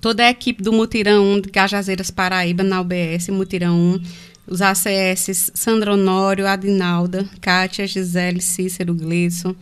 Toda 0.00 0.24
a 0.24 0.30
equipe 0.30 0.62
do 0.62 0.72
Mutirão 0.72 1.24
1 1.24 1.40
de 1.40 1.48
Cajazeiras 1.48 2.10
Paraíba, 2.10 2.62
na 2.62 2.80
UBS, 2.80 3.28
Mutirão 3.30 3.74
1, 3.74 4.00
os 4.46 4.60
ACS 4.60 5.52
Sandro 5.54 5.94
Honório, 5.94 6.46
Adinalda, 6.46 7.28
Kátia, 7.40 7.86
Gisele, 7.86 8.42
Cícero, 8.42 8.94
Gleison, 8.94 9.54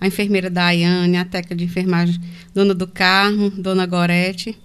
a 0.00 0.06
enfermeira 0.06 0.48
Daiane, 0.48 1.16
a 1.16 1.24
técnica 1.24 1.56
de 1.56 1.64
enfermagem 1.64 2.20
Dona 2.54 2.74
do 2.74 2.86
Carmo, 2.86 3.50
Dona 3.50 3.86
Gorete 3.86 4.56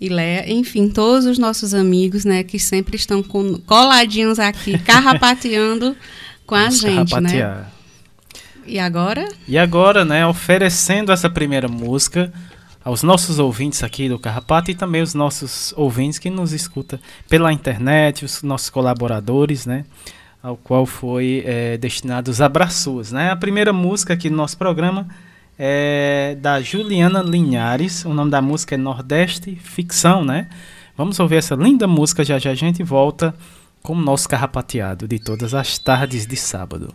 e 0.00 0.08
Léa, 0.08 0.50
enfim, 0.50 0.88
todos 0.88 1.26
os 1.26 1.38
nossos 1.38 1.74
amigos, 1.74 2.24
né, 2.24 2.42
que 2.42 2.58
sempre 2.58 2.96
estão 2.96 3.22
com, 3.22 3.58
coladinhos 3.60 4.38
aqui, 4.38 4.78
carrapateando 4.84 5.96
com 6.46 6.54
a 6.54 6.70
gente, 6.70 7.18
né? 7.20 7.66
E 8.66 8.78
agora? 8.78 9.28
E 9.46 9.56
agora, 9.56 10.04
né, 10.04 10.26
oferecendo 10.26 11.12
essa 11.12 11.30
primeira 11.30 11.68
música, 11.68 12.32
aos 12.86 13.02
nossos 13.02 13.40
ouvintes 13.40 13.82
aqui 13.82 14.08
do 14.08 14.16
Carrapato 14.16 14.70
e 14.70 14.74
também 14.74 15.02
os 15.02 15.12
nossos 15.12 15.74
ouvintes 15.76 16.20
que 16.20 16.30
nos 16.30 16.52
escuta 16.52 17.00
pela 17.28 17.52
internet, 17.52 18.24
os 18.24 18.44
nossos 18.44 18.70
colaboradores, 18.70 19.66
né? 19.66 19.84
Ao 20.40 20.56
qual 20.56 20.86
foi 20.86 21.42
é, 21.44 21.76
destinado 21.76 22.30
os 22.30 22.40
abraços, 22.40 23.10
né? 23.10 23.30
A 23.32 23.34
primeira 23.34 23.72
música 23.72 24.14
aqui 24.14 24.30
do 24.30 24.36
nosso 24.36 24.56
programa 24.56 25.08
é 25.58 26.36
da 26.40 26.60
Juliana 26.60 27.22
Linhares. 27.22 28.04
O 28.04 28.14
nome 28.14 28.30
da 28.30 28.40
música 28.40 28.76
é 28.76 28.78
Nordeste 28.78 29.56
Ficção, 29.56 30.24
né? 30.24 30.48
Vamos 30.96 31.18
ouvir 31.18 31.38
essa 31.38 31.56
linda 31.56 31.88
música, 31.88 32.22
já 32.22 32.38
já 32.38 32.52
a 32.52 32.54
gente 32.54 32.84
volta 32.84 33.34
com 33.82 33.94
o 33.94 34.00
nosso 34.00 34.28
carrapateado 34.28 35.08
de 35.08 35.18
todas 35.18 35.54
as 35.54 35.76
tardes 35.76 36.24
de 36.24 36.36
sábado. 36.36 36.94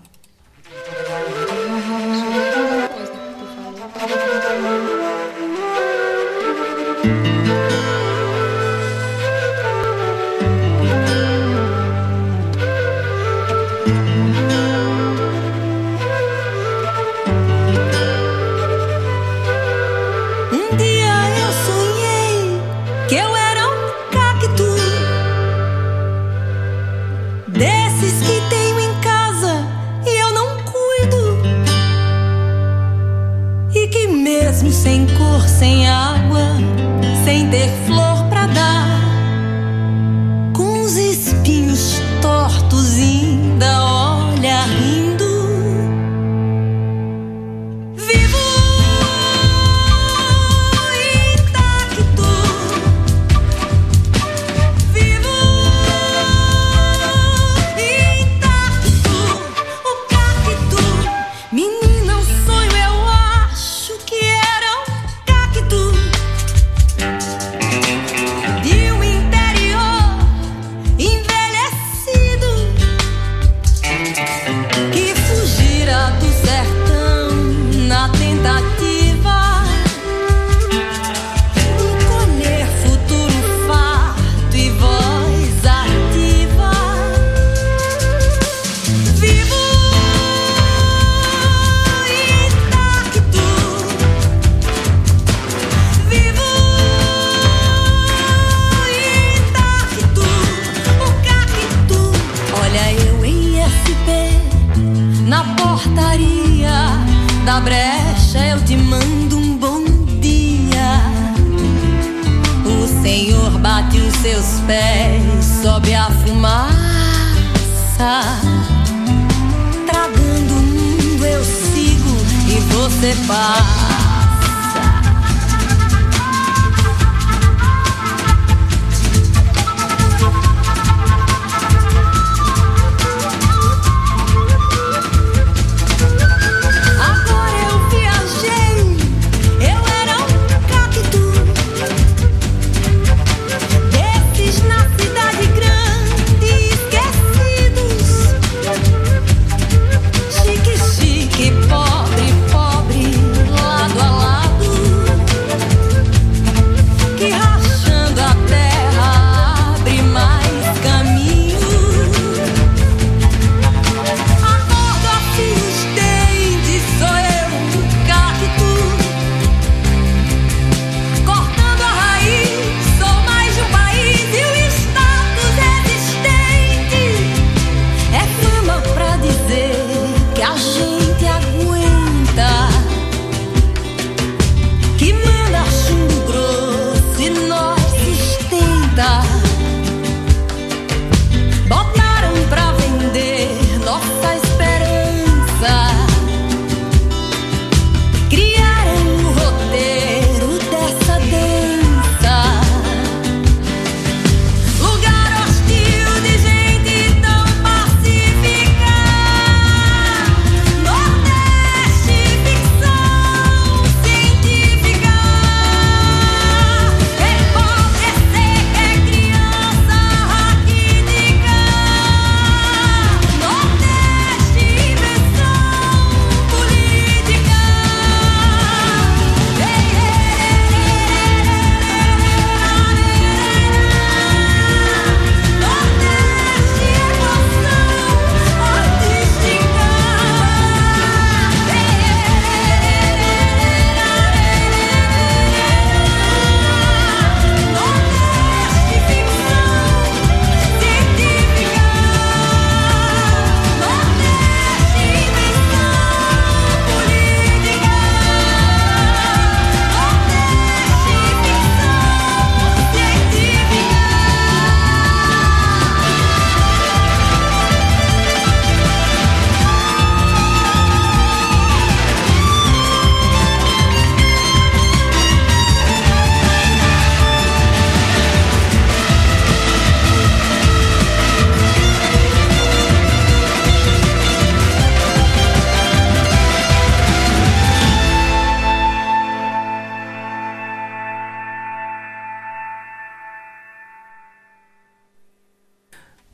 sepa. 123.02 123.91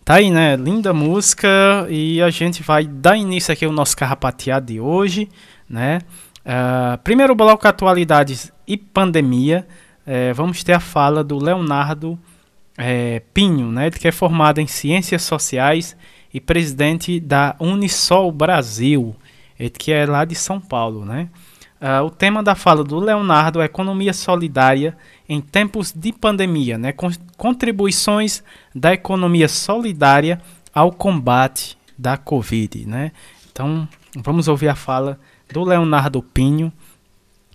Tá 0.07 0.13
aí, 0.13 0.31
né? 0.31 0.55
Linda 0.55 0.93
música 0.93 1.85
e 1.89 2.21
a 2.21 2.29
gente 2.29 2.63
vai 2.63 2.87
dar 2.87 3.17
início 3.17 3.51
aqui 3.51 3.65
ao 3.65 3.73
nosso 3.73 3.97
carrapateado 3.97 4.67
de 4.67 4.79
hoje, 4.79 5.27
né? 5.69 5.99
Uh, 6.45 6.97
primeiro 7.03 7.35
bloco 7.35 7.67
atualidades 7.67 8.49
e 8.65 8.77
pandemia. 8.77 9.67
Uh, 10.07 10.33
vamos 10.33 10.63
ter 10.63 10.71
a 10.71 10.79
fala 10.79 11.25
do 11.25 11.37
Leonardo 11.37 12.17
é, 12.77 13.21
Pinho, 13.33 13.69
né? 13.69 13.91
Que 13.91 14.07
é 14.07 14.11
formado 14.13 14.61
em 14.61 14.65
Ciências 14.65 15.23
Sociais 15.23 15.93
e 16.33 16.39
presidente 16.39 17.19
da 17.19 17.57
Unisol 17.59 18.31
Brasil, 18.31 19.13
que 19.77 19.91
é 19.91 20.05
lá 20.05 20.23
de 20.23 20.35
São 20.35 20.57
Paulo, 20.57 21.03
né? 21.03 21.27
Uh, 21.81 22.05
o 22.05 22.09
tema 22.09 22.41
da 22.41 22.55
fala 22.55 22.81
do 22.81 22.97
Leonardo 22.97 23.61
é 23.61 23.65
economia 23.65 24.13
solidária 24.13 24.97
em 25.29 25.41
tempos 25.41 25.91
de 25.91 26.13
pandemia, 26.13 26.77
né? 26.77 26.93
contribuições 27.35 28.43
da 28.73 28.93
economia 28.93 29.49
solidária 29.49 30.41
ao 30.73 30.91
combate 30.91 31.77
da 31.97 32.15
Covid, 32.15 32.85
né? 32.85 33.11
Então, 33.51 33.87
vamos 34.15 34.47
ouvir 34.47 34.69
a 34.69 34.75
fala 34.75 35.19
do 35.51 35.63
Leonardo 35.63 36.21
Pinho. 36.21 36.71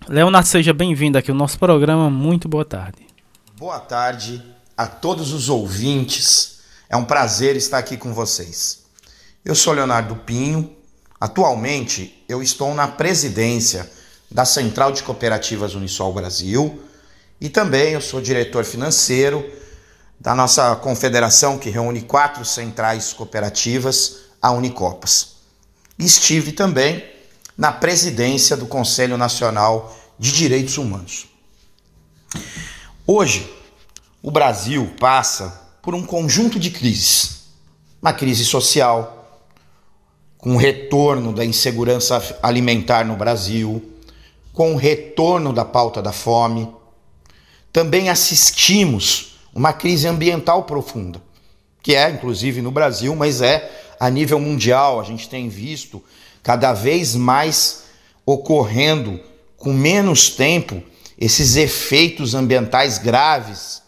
Leonardo, 0.07 0.47
seja 0.47 0.73
bem-vindo 0.73 1.17
aqui 1.17 1.31
ao 1.31 1.37
nosso 1.37 1.57
programa. 1.57 2.09
Muito 2.09 2.49
boa 2.49 2.65
tarde. 2.65 3.07
Boa 3.57 3.79
tarde 3.79 4.43
a 4.75 4.85
todos 4.85 5.31
os 5.31 5.49
ouvintes. 5.49 6.59
É 6.89 6.97
um 6.97 7.05
prazer 7.05 7.55
estar 7.55 7.77
aqui 7.77 7.95
com 7.95 8.13
vocês. 8.13 8.83
Eu 9.43 9.55
sou 9.55 9.73
Leonardo 9.73 10.15
Pinho. 10.17 10.75
Atualmente, 11.19 12.23
eu 12.27 12.43
estou 12.43 12.75
na 12.75 12.87
presidência 12.87 13.89
da 14.29 14.43
Central 14.43 14.91
de 14.91 15.01
Cooperativas 15.01 15.73
Unisol 15.73 16.11
Brasil 16.13 16.83
e 17.43 17.49
também 17.49 17.91
eu 17.91 17.99
sou 17.99 18.21
diretor 18.21 18.63
financeiro 18.63 19.45
da 20.17 20.33
nossa 20.33 20.73
confederação 20.77 21.59
que 21.59 21.69
reúne 21.69 22.01
quatro 22.01 22.45
centrais 22.45 23.11
cooperativas, 23.11 24.19
a 24.41 24.49
Unicopas. 24.51 25.33
Estive 25.99 26.53
também 26.53 27.03
na 27.57 27.69
presidência 27.69 28.55
do 28.55 28.65
Conselho 28.65 29.17
Nacional 29.17 29.93
de 30.17 30.31
Direitos 30.31 30.77
Humanos. 30.77 31.25
Hoje, 33.05 33.53
o 34.21 34.31
Brasil 34.31 34.93
passa 34.97 35.61
por 35.81 35.93
um 35.93 36.05
conjunto 36.05 36.57
de 36.57 36.71
crises. 36.71 37.41
Uma 38.01 38.13
crise 38.13 38.45
social, 38.45 39.51
com 40.37 40.55
o 40.55 40.57
retorno 40.57 41.33
da 41.33 41.43
insegurança 41.43 42.39
alimentar 42.41 43.03
no 43.03 43.17
Brasil, 43.17 43.83
com 44.53 44.75
o 44.75 44.77
retorno 44.77 45.51
da 45.51 45.65
pauta 45.65 46.01
da 46.01 46.13
fome. 46.13 46.81
Também 47.73 48.07
assistimos 48.07 49.39
uma 49.51 49.73
crise 49.73 50.07
ambiental 50.07 50.63
profunda, 50.63 51.19
que 51.81 51.95
é 51.95 52.07
inclusive 52.11 52.61
no 52.61 52.69
Brasil, 52.69 53.15
mas 53.15 53.41
é 53.41 53.69
a 53.99 54.11
nível 54.11 54.39
mundial. 54.39 55.01
A 55.01 55.03
gente 55.03 55.27
tem 55.27 55.49
visto 55.49 56.01
cada 56.43 56.71
vez 56.71 57.15
mais 57.15 57.85
ocorrendo 58.25 59.19
com 59.57 59.73
menos 59.73 60.29
tempo 60.29 60.83
esses 61.17 61.55
efeitos 61.55 62.35
ambientais 62.35 62.99
graves, 62.99 63.81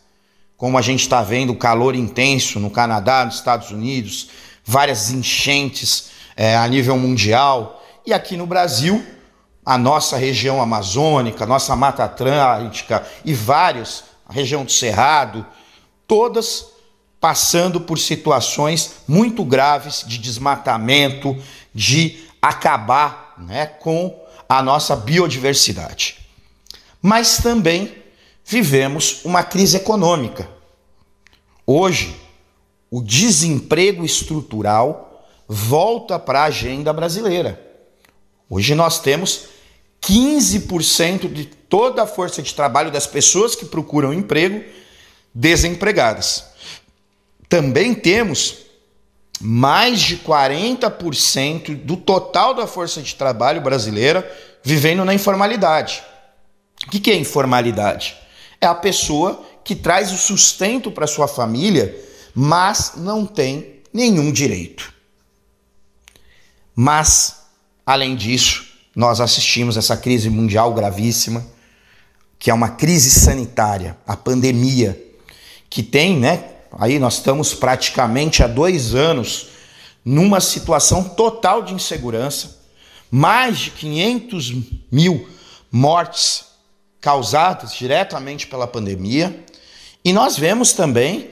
como 0.58 0.80
a 0.80 0.82
gente 0.82 1.02
está 1.02 1.21
vendo 1.21 1.54
calor 1.54 1.95
intenso 1.95 2.60
no 2.60 2.71
Canadá, 2.71 3.24
nos 3.24 3.36
Estados 3.36 3.69
Unidos, 3.69 4.30
várias 4.63 5.12
enchentes 5.12 6.10
é, 6.36 6.56
a 6.56 6.67
nível 6.67 6.98
mundial. 6.98 7.84
E 8.04 8.13
aqui 8.13 8.36
no 8.36 8.48
Brasil, 8.48 9.06
a 9.65 9.78
nossa 9.78 10.15
região 10.15 10.62
amazônica, 10.62 11.45
nossa 11.45 11.75
Mata 11.75 12.04
Atlântica 12.04 13.06
e 13.23 13.34
vários, 13.34 14.04
a 14.28 14.34
região 14.34 14.63
do 14.63 14.71
Cerrado, 14.71 15.45
todas 16.08 16.67
passando 17.19 17.82
por 17.82 17.97
situações 17.97 18.97
muito 19.08 19.43
graves 19.43 20.04
de 20.06 20.19
desmatamento, 20.19 21.36
de 21.73 22.23
acabar 22.39 23.34
né, 23.39 23.65
com 23.65 24.15
a 24.47 24.62
nossa 24.62 24.95
biodiversidade. 24.95 26.19
Mas 27.01 27.38
também 27.38 27.95
vivemos 28.45 29.21
uma 29.25 29.43
crise 29.43 29.78
econômica. 29.78 30.47
Hoje, 31.65 32.15
o 32.91 33.01
desemprego 33.01 34.06
estrutural 34.06 35.25
volta 35.47 36.19
para 36.19 36.41
a 36.41 36.45
agenda 36.45 36.93
brasileira. 36.93 37.60
Hoje 38.47 38.75
nós 38.75 38.99
temos 38.99 39.55
15% 40.06 41.32
de 41.32 41.46
toda 41.46 42.04
a 42.04 42.08
força 42.08 42.41
de 42.41 42.54
trabalho 42.54 42.91
das 42.91 43.08
pessoas 43.08 43.56
que 43.56 43.65
procuram 43.65 44.13
emprego 44.13 44.63
desempregadas. 45.34 46.46
Também 47.50 47.94
temos 47.94 48.65
mais 49.41 50.00
de 50.00 50.18
40% 50.18 51.76
do 51.76 51.98
total 51.98 52.54
da 52.54 52.68
força 52.68 53.02
de 53.02 53.15
trabalho 53.15 53.62
brasileira 53.62 54.30
vivendo 54.63 55.04
na 55.04 55.13
informalidade. 55.13 56.04
O 56.88 56.89
que 56.89 57.12
é 57.12 57.15
informalidade? 57.15 58.15
É 58.62 58.68
a 58.68 58.76
pessoa 58.76 59.44
que 59.63 59.76
traz 59.76 60.12
o 60.12 60.18
sustento 60.18 60.91
para 60.91 61.08
sua 61.08 61.28
família, 61.28 61.96
mas 62.34 62.94
não 62.98 63.26
tem 63.26 63.82
nenhum 63.91 64.32
direito. 64.32 64.94
Mas, 66.76 67.44
além 67.86 68.15
disso, 68.15 68.64
nós 68.95 69.19
assistimos 69.19 69.75
essa 69.75 69.97
crise 69.97 70.29
mundial 70.29 70.73
gravíssima, 70.73 71.45
que 72.39 72.49
é 72.49 72.53
uma 72.53 72.69
crise 72.69 73.10
sanitária, 73.10 73.97
a 74.08 74.15
pandemia, 74.15 75.01
que 75.69 75.84
tem, 75.84 76.17
né? 76.17 76.43
Aí 76.77 76.99
nós 76.99 77.15
estamos 77.15 77.53
praticamente 77.53 78.43
há 78.43 78.47
dois 78.47 78.95
anos 78.95 79.47
numa 80.03 80.39
situação 80.39 81.03
total 81.03 81.63
de 81.63 81.73
insegurança, 81.73 82.60
mais 83.10 83.58
de 83.58 83.71
500 83.71 84.53
mil 84.91 85.27
mortes 85.71 86.45
causadas 87.01 87.73
diretamente 87.73 88.47
pela 88.47 88.67
pandemia, 88.67 89.43
e 90.03 90.13
nós 90.13 90.38
vemos 90.38 90.73
também 90.73 91.29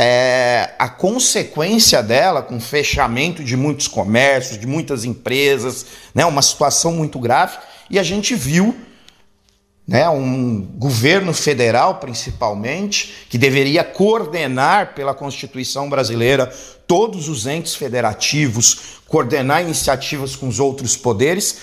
é, 0.00 0.76
a 0.78 0.88
consequência 0.88 2.00
dela, 2.00 2.40
com 2.40 2.60
fechamento 2.60 3.42
de 3.42 3.56
muitos 3.56 3.88
comércios, 3.88 4.56
de 4.56 4.64
muitas 4.64 5.04
empresas, 5.04 5.86
né, 6.14 6.24
uma 6.24 6.40
situação 6.40 6.92
muito 6.92 7.18
grave, 7.18 7.58
e 7.90 7.98
a 7.98 8.02
gente 8.04 8.36
viu 8.36 8.76
né, 9.84 10.08
um 10.08 10.60
governo 10.60 11.34
federal, 11.34 11.96
principalmente, 11.96 13.26
que 13.28 13.36
deveria 13.36 13.82
coordenar 13.82 14.94
pela 14.94 15.14
Constituição 15.14 15.90
brasileira 15.90 16.46
todos 16.86 17.28
os 17.28 17.44
entes 17.44 17.74
federativos, 17.74 19.00
coordenar 19.08 19.62
iniciativas 19.62 20.36
com 20.36 20.46
os 20.46 20.60
outros 20.60 20.96
poderes, 20.96 21.58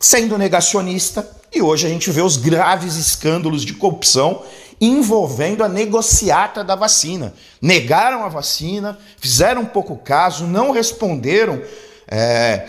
sendo 0.00 0.38
negacionista, 0.38 1.28
e 1.52 1.60
hoje 1.60 1.86
a 1.86 1.90
gente 1.90 2.10
vê 2.10 2.22
os 2.22 2.38
graves 2.38 2.96
escândalos 2.96 3.62
de 3.62 3.74
corrupção 3.74 4.42
envolvendo 4.80 5.64
a 5.64 5.68
negociata 5.68 6.62
da 6.62 6.74
vacina. 6.74 7.34
Negaram 7.60 8.24
a 8.24 8.28
vacina, 8.28 8.98
fizeram 9.18 9.64
pouco 9.64 9.96
caso, 9.96 10.46
não 10.46 10.70
responderam. 10.70 11.60
É, 12.06 12.68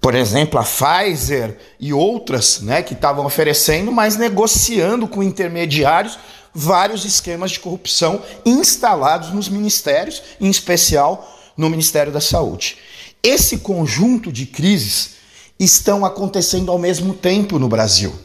por 0.00 0.14
exemplo, 0.14 0.60
a 0.60 0.64
Pfizer 0.64 1.56
e 1.80 1.92
outras 1.92 2.60
né, 2.60 2.82
que 2.82 2.92
estavam 2.92 3.24
oferecendo, 3.24 3.90
mas 3.90 4.16
negociando 4.16 5.08
com 5.08 5.22
intermediários 5.22 6.18
vários 6.52 7.04
esquemas 7.04 7.52
de 7.52 7.60
corrupção 7.60 8.22
instalados 8.44 9.30
nos 9.30 9.48
ministérios, 9.48 10.22
em 10.40 10.50
especial 10.50 11.26
no 11.56 11.70
Ministério 11.70 12.12
da 12.12 12.20
Saúde. 12.20 12.76
Esse 13.22 13.58
conjunto 13.58 14.30
de 14.30 14.44
crises 14.46 15.14
estão 15.58 16.04
acontecendo 16.04 16.70
ao 16.70 16.78
mesmo 16.78 17.14
tempo 17.14 17.58
no 17.58 17.68
Brasil 17.68 18.23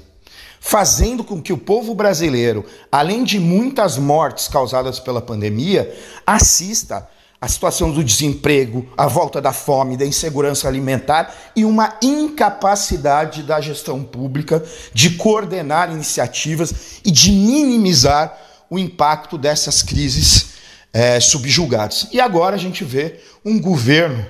fazendo 0.60 1.24
com 1.24 1.42
que 1.42 1.54
o 1.54 1.58
povo 1.58 1.96
brasileiro, 1.96 2.66
além 2.92 3.24
de 3.24 3.40
muitas 3.40 3.98
mortes 3.98 4.48
causadas 4.48 5.00
pela 5.00 5.22
pandemia, 5.22 5.96
assista 6.26 7.08
à 7.42 7.48
situação 7.48 7.92
do 7.92 8.04
desemprego, 8.04 8.86
à 8.98 9.08
volta 9.08 9.42
da 9.42 9.54
fome, 9.54 9.96
da 9.96 10.06
insegurança 10.06 10.68
alimentar 10.68 11.34
e 11.56 11.64
uma 11.64 11.98
incapacidade 12.02 13.44
da 13.44 13.62
gestão 13.62 14.04
pública 14.04 14.64
de 14.94 15.12
coordenar 15.12 15.92
iniciativas 15.92 17.00
e 17.06 17.12
de 17.12 17.32
minimizar 17.32 18.38
o 18.70 18.78
impacto 18.78 19.38
dessas 19.38 19.82
crises 19.82 20.50
é, 20.92 21.20
subjugadas. 21.20 22.08
E 22.12 22.20
agora 22.20 22.56
a 22.56 22.60
gente 22.60 22.84
vê 22.84 23.20
um 23.46 23.60
governo 23.60 24.26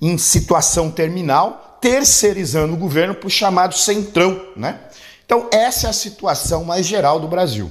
em 0.00 0.18
situação 0.18 0.90
terminal 0.90 1.78
terceirizando 1.80 2.74
o 2.74 2.76
governo 2.76 3.14
para 3.14 3.28
o 3.28 3.30
chamado 3.30 3.76
centrão, 3.76 4.40
né? 4.56 4.80
Então, 5.28 5.46
essa 5.52 5.88
é 5.88 5.90
a 5.90 5.92
situação 5.92 6.64
mais 6.64 6.86
geral 6.86 7.20
do 7.20 7.28
Brasil. 7.28 7.70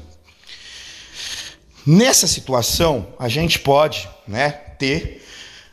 Nessa 1.83 2.27
situação, 2.27 3.07
a 3.17 3.27
gente 3.27 3.57
pode 3.57 4.07
né, 4.27 4.51
ter, 4.51 5.25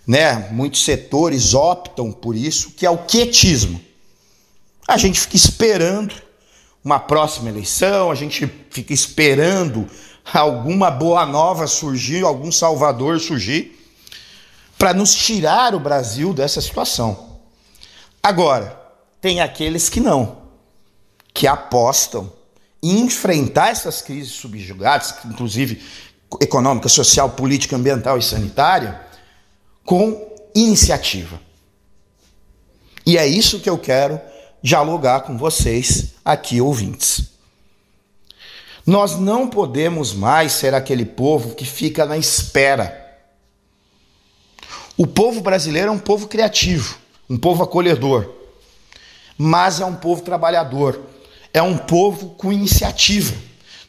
né, 0.07 0.49
muitos 0.51 0.83
setores 0.83 1.53
optam 1.53 2.11
por 2.11 2.35
isso, 2.35 2.71
que 2.71 2.87
é 2.87 2.91
o 2.91 3.05
quietismo. 3.05 3.79
A 4.89 4.97
gente 4.97 5.21
fica 5.21 5.37
esperando 5.37 6.15
uma 6.83 6.99
próxima 6.99 7.51
eleição, 7.51 8.11
a 8.11 8.15
gente 8.15 8.51
fica 8.71 8.95
esperando 8.95 9.87
alguma 10.33 10.91
boa 10.91 11.27
nova 11.27 11.67
surgir, 11.67 12.25
algum 12.25 12.51
salvador 12.51 13.21
surgir, 13.21 13.79
para 14.79 14.95
nos 14.95 15.15
tirar 15.15 15.75
o 15.75 15.81
Brasil 15.81 16.33
dessa 16.33 16.63
situação. 16.63 17.41
Agora, 18.23 18.81
tem 19.21 19.43
aqueles 19.43 19.91
que 19.91 20.01
não 20.01 20.44
que 21.35 21.49
apostam 21.49 22.33
em 22.81 23.01
enfrentar 23.01 23.71
essas 23.71 24.01
crises 24.01 24.33
subjugadas, 24.33 25.15
inclusive 25.25 25.83
econômica, 26.41 26.89
social, 26.89 27.31
política, 27.31 27.75
ambiental 27.75 28.17
e 28.17 28.23
sanitária, 28.23 29.01
com 29.85 30.33
iniciativa. 30.55 31.41
E 33.05 33.19
é 33.19 33.27
isso 33.27 33.61
que 33.61 33.69
eu 33.69 33.77
quero 33.77 34.21
dialogar 34.63 35.21
com 35.21 35.37
vocês 35.37 36.15
aqui, 36.25 36.61
ouvintes. 36.61 37.35
Nós 38.87 39.19
não 39.19 39.49
podemos 39.49 40.13
mais 40.13 40.53
ser 40.53 40.75
aquele 40.75 41.05
povo 41.05 41.55
que 41.55 41.65
fica 41.65 42.05
na 42.05 42.17
espera. 42.17 43.03
O 44.97 45.07
povo 45.07 45.41
brasileiro 45.41 45.89
é 45.89 45.93
um 45.93 45.99
povo 45.99 46.29
criativo, 46.29 46.97
um 47.29 47.37
povo 47.37 47.63
acolhedor, 47.63 48.31
mas 49.37 49.81
é 49.81 49.85
um 49.85 49.95
povo 49.95 50.23
trabalhador, 50.23 51.01
é 51.55 51.63
um 51.63 51.79
povo 51.79 52.31
com 52.31 52.53
iniciativa. 52.53 53.33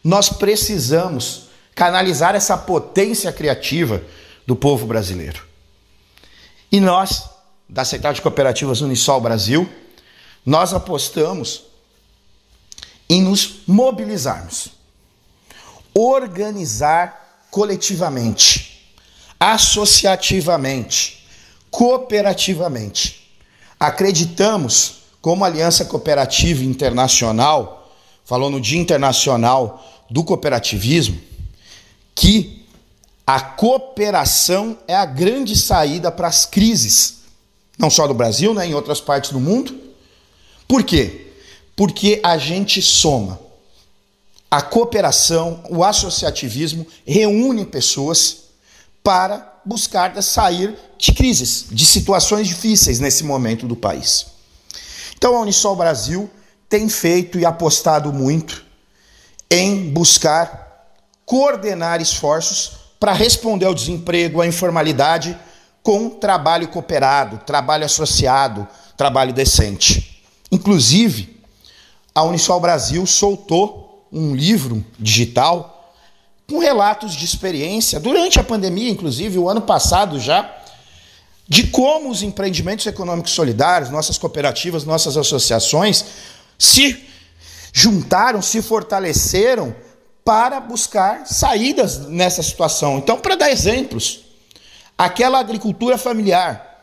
Nós 0.04 0.30
precisamos 0.30 1.48
canalizar 1.74 2.36
essa 2.36 2.56
potência 2.56 3.34
criativa 3.34 4.02
do 4.46 4.56
povo 4.56 4.86
brasileiro. 4.86 5.44
E 6.72 6.80
nós, 6.80 7.28
da 7.68 7.84
Central 7.84 8.14
de 8.14 8.22
Cooperativas 8.22 8.82
Unisol 8.82 9.20
Brasil, 9.20 9.68
nós 10.46 10.74
apostamos 10.74 11.64
em 13.10 13.22
nos 13.22 13.62
mobilizarmos 13.68 14.70
organizar 15.94 17.48
coletivamente, 17.50 18.94
associativamente, 19.40 21.26
cooperativamente. 21.72 23.32
Acreditamos, 23.80 25.05
como 25.26 25.44
Aliança 25.44 25.84
Cooperativa 25.86 26.64
Internacional, 26.64 27.92
falou 28.24 28.48
no 28.48 28.62
Dia 28.62 28.80
Internacional 28.80 29.84
do 30.08 30.24
Cooperativismo, 30.24 31.20
que 32.14 32.64
a 33.26 33.42
cooperação 33.42 34.78
é 34.88 34.94
a 34.94 35.04
grande 35.04 35.56
saída 35.56 36.12
para 36.12 36.28
as 36.28 36.46
crises, 36.46 37.22
não 37.76 37.90
só 37.90 38.06
do 38.06 38.14
Brasil, 38.14 38.54
né, 38.54 38.68
em 38.68 38.76
outras 38.76 39.02
partes 39.02 39.32
do 39.32 39.40
mundo. 39.40 39.76
Por 40.68 40.84
quê? 40.84 41.32
Porque 41.76 42.22
a 42.24 42.38
gente 42.38 42.80
soma 42.80 43.40
a 44.52 44.62
cooperação, 44.62 45.64
o 45.72 45.84
associativismo 45.84 46.86
reúne 47.04 47.66
pessoas 47.66 48.42
para 49.04 49.60
buscar 49.66 50.22
sair 50.22 50.78
de 51.00 51.12
crises, 51.14 51.66
de 51.72 51.84
situações 51.84 52.48
difíceis 52.48 53.00
nesse 53.00 53.24
momento 53.24 53.66
do 53.66 53.76
país. 53.76 54.35
Então 55.18 55.36
a 55.36 55.42
Unisol 55.42 55.76
Brasil 55.76 56.30
tem 56.70 56.90
feito 56.90 57.40
e 57.40 57.46
apostado 57.46 58.12
muito 58.12 58.64
em 59.50 59.92
buscar 59.92 60.66
coordenar 61.26 62.02
esforços 62.02 62.74
para 63.00 63.14
responder 63.14 63.66
ao 63.66 63.74
desemprego, 63.74 64.42
à 64.42 64.48
informalidade 64.48 65.38
com 65.82 66.10
trabalho 66.10 66.68
cooperado, 66.68 67.40
trabalho 67.46 67.86
associado, 67.86 68.68
trabalho 68.98 69.34
decente. 69.34 70.24
Inclusive, 70.52 71.42
a 72.14 72.24
Unisol 72.24 72.60
Brasil 72.60 73.06
soltou 73.06 74.08
um 74.12 74.36
livro 74.36 74.84
digital 74.98 75.94
com 76.48 76.60
relatos 76.60 77.14
de 77.14 77.26
experiência, 77.26 78.00
durante 78.00 78.40
a 78.40 78.44
pandemia, 78.44 78.90
inclusive, 78.90 79.38
o 79.38 79.50
ano 79.50 79.62
passado 79.62 80.20
já, 80.20 80.50
de 81.48 81.68
como 81.68 82.10
os 82.10 82.24
empreendimentos 82.24 82.86
econômicos 82.88 83.32
solidários, 83.32 83.92
nossas 83.92 84.18
cooperativas, 84.18 84.84
nossas 84.84 85.16
associações, 85.16 86.06
se 86.58 87.04
juntaram, 87.72 88.42
se 88.42 88.62
fortaleceram 88.62 89.76
para 90.24 90.60
buscar 90.60 91.28
saídas 91.28 92.08
nessa 92.08 92.42
situação. 92.42 92.98
Então, 92.98 93.20
para 93.20 93.36
dar 93.36 93.52
exemplos, 93.52 94.22
aquela 94.98 95.40
agricultura 95.40 95.98
familiar 95.98 96.74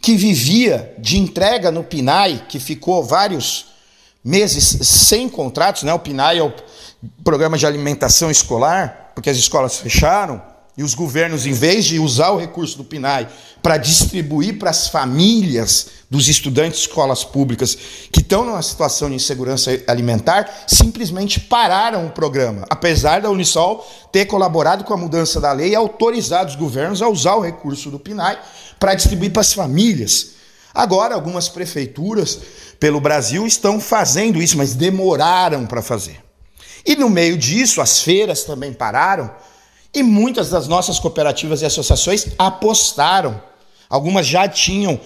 que 0.00 0.16
vivia 0.16 0.94
de 0.98 1.18
entrega 1.18 1.70
no 1.70 1.82
PNAE, 1.82 2.44
que 2.48 2.60
ficou 2.60 3.02
vários 3.02 3.66
meses 4.22 4.86
sem 4.86 5.28
contratos, 5.28 5.82
né? 5.82 5.92
O 5.92 5.98
PNAE 5.98 6.38
é 6.38 6.42
o 6.42 6.52
Programa 7.24 7.58
de 7.58 7.66
Alimentação 7.66 8.30
Escolar, 8.30 9.10
porque 9.14 9.30
as 9.30 9.36
escolas 9.36 9.76
fecharam 9.78 10.51
e 10.76 10.82
os 10.82 10.94
governos, 10.94 11.46
em 11.46 11.52
vez 11.52 11.84
de 11.84 11.98
usar 11.98 12.30
o 12.30 12.38
recurso 12.38 12.78
do 12.78 12.84
PNAE 12.84 13.28
para 13.62 13.76
distribuir 13.76 14.58
para 14.58 14.70
as 14.70 14.88
famílias 14.88 15.88
dos 16.10 16.28
estudantes 16.28 16.80
de 16.80 16.86
escolas 16.88 17.24
públicas 17.24 17.76
que 18.10 18.20
estão 18.20 18.44
numa 18.44 18.62
situação 18.62 19.08
de 19.08 19.16
insegurança 19.16 19.82
alimentar, 19.86 20.64
simplesmente 20.66 21.38
pararam 21.38 22.06
o 22.06 22.10
programa, 22.10 22.64
apesar 22.70 23.20
da 23.20 23.30
Unisol 23.30 23.86
ter 24.10 24.24
colaborado 24.24 24.82
com 24.84 24.94
a 24.94 24.96
mudança 24.96 25.40
da 25.40 25.52
lei 25.52 25.70
e 25.70 25.74
autorizado 25.74 26.50
os 26.50 26.56
governos 26.56 27.02
a 27.02 27.08
usar 27.08 27.34
o 27.34 27.42
recurso 27.42 27.90
do 27.90 27.98
PNAE 27.98 28.38
para 28.80 28.94
distribuir 28.94 29.30
para 29.30 29.42
as 29.42 29.52
famílias. 29.52 30.32
Agora, 30.74 31.14
algumas 31.14 31.50
prefeituras 31.50 32.40
pelo 32.80 33.00
Brasil 33.00 33.46
estão 33.46 33.78
fazendo 33.78 34.42
isso, 34.42 34.56
mas 34.56 34.74
demoraram 34.74 35.66
para 35.66 35.82
fazer. 35.82 36.18
E 36.84 36.96
no 36.96 37.10
meio 37.10 37.36
disso, 37.36 37.80
as 37.80 38.00
feiras 38.00 38.42
também 38.42 38.72
pararam 38.72 39.30
e 39.94 40.02
muitas 40.02 40.48
das 40.48 40.66
nossas 40.66 40.98
cooperativas 40.98 41.62
e 41.62 41.66
associações 41.66 42.28
apostaram. 42.38 43.40
Algumas 43.88 44.26
já 44.26 44.48
tinham, 44.48 44.98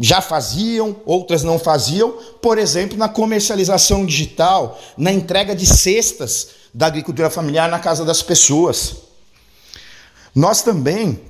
já 0.00 0.22
faziam, 0.22 0.96
outras 1.04 1.42
não 1.42 1.58
faziam, 1.58 2.12
por 2.40 2.56
exemplo, 2.56 2.96
na 2.96 3.08
comercialização 3.08 4.06
digital, 4.06 4.80
na 4.96 5.12
entrega 5.12 5.54
de 5.54 5.66
cestas 5.66 6.48
da 6.72 6.86
agricultura 6.86 7.28
familiar 7.28 7.68
na 7.68 7.78
casa 7.78 8.04
das 8.04 8.22
pessoas. 8.22 8.96
Nós 10.34 10.62
também 10.62 11.20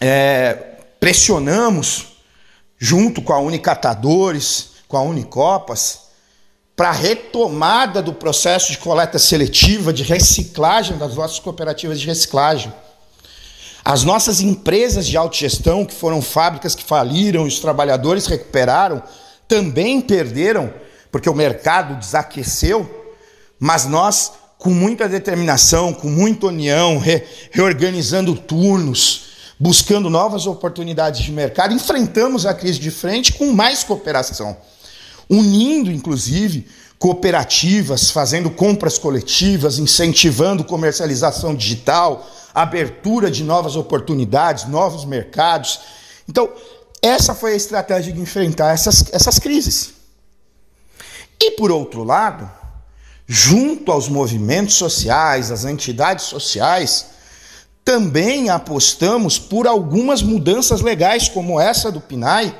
é, 0.00 0.52
pressionamos, 1.00 2.08
junto 2.76 3.22
com 3.22 3.32
a 3.32 3.38
Unicatadores, 3.38 4.72
com 4.86 4.98
a 4.98 5.02
Unicopas 5.02 6.07
para 6.78 6.90
a 6.90 6.92
retomada 6.92 8.00
do 8.00 8.12
processo 8.12 8.70
de 8.70 8.78
coleta 8.78 9.18
seletiva, 9.18 9.92
de 9.92 10.04
reciclagem 10.04 10.96
das 10.96 11.16
nossas 11.16 11.40
cooperativas 11.40 11.98
de 11.98 12.06
reciclagem. 12.06 12.72
As 13.84 14.04
nossas 14.04 14.40
empresas 14.40 15.04
de 15.04 15.16
autogestão, 15.16 15.84
que 15.84 15.92
foram 15.92 16.22
fábricas 16.22 16.76
que 16.76 16.84
faliram 16.84 17.46
e 17.46 17.48
os 17.48 17.58
trabalhadores 17.58 18.26
recuperaram, 18.26 19.02
também 19.48 20.00
perderam, 20.00 20.72
porque 21.10 21.28
o 21.28 21.34
mercado 21.34 21.96
desaqueceu, 21.96 22.88
mas 23.58 23.84
nós, 23.84 24.34
com 24.56 24.70
muita 24.70 25.08
determinação, 25.08 25.92
com 25.92 26.08
muita 26.08 26.46
união, 26.46 26.96
re 26.98 27.24
reorganizando 27.50 28.36
turnos, 28.36 29.22
buscando 29.58 30.08
novas 30.08 30.46
oportunidades 30.46 31.22
de 31.22 31.32
mercado, 31.32 31.74
enfrentamos 31.74 32.46
a 32.46 32.54
crise 32.54 32.78
de 32.78 32.92
frente 32.92 33.32
com 33.32 33.50
mais 33.50 33.82
cooperação 33.82 34.56
unindo 35.28 35.90
inclusive 35.90 36.66
cooperativas, 36.98 38.10
fazendo 38.10 38.50
compras 38.50 38.98
coletivas, 38.98 39.78
incentivando 39.78 40.64
comercialização 40.64 41.54
digital, 41.54 42.28
abertura 42.54 43.30
de 43.30 43.44
novas 43.44 43.76
oportunidades, 43.76 44.66
novos 44.66 45.04
mercados. 45.04 45.80
Então, 46.28 46.50
essa 47.00 47.34
foi 47.34 47.52
a 47.52 47.56
estratégia 47.56 48.12
de 48.12 48.20
enfrentar 48.20 48.72
essas, 48.72 49.04
essas 49.12 49.38
crises. 49.38 49.94
E, 51.40 51.52
por 51.52 51.70
outro 51.70 52.02
lado, 52.02 52.50
junto 53.26 53.92
aos 53.92 54.08
movimentos 54.08 54.74
sociais, 54.74 55.52
às 55.52 55.64
entidades 55.64 56.24
sociais, 56.24 57.06
também 57.84 58.50
apostamos 58.50 59.38
por 59.38 59.66
algumas 59.66 60.20
mudanças 60.20 60.80
legais, 60.80 61.28
como 61.28 61.60
essa 61.60 61.92
do 61.92 62.00
PNAE, 62.00 62.54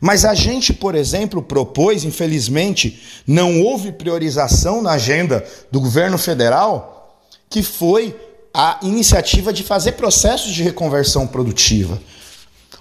mas 0.00 0.24
a 0.24 0.34
gente, 0.34 0.72
por 0.72 0.94
exemplo, 0.94 1.42
propôs, 1.42 2.04
infelizmente, 2.04 3.00
não 3.26 3.62
houve 3.62 3.92
priorização 3.92 4.82
na 4.82 4.92
agenda 4.92 5.44
do 5.70 5.80
governo 5.80 6.18
federal, 6.18 7.22
que 7.48 7.62
foi 7.62 8.14
a 8.52 8.78
iniciativa 8.82 9.52
de 9.52 9.62
fazer 9.62 9.92
processos 9.92 10.52
de 10.54 10.62
reconversão 10.62 11.26
produtiva. 11.26 12.00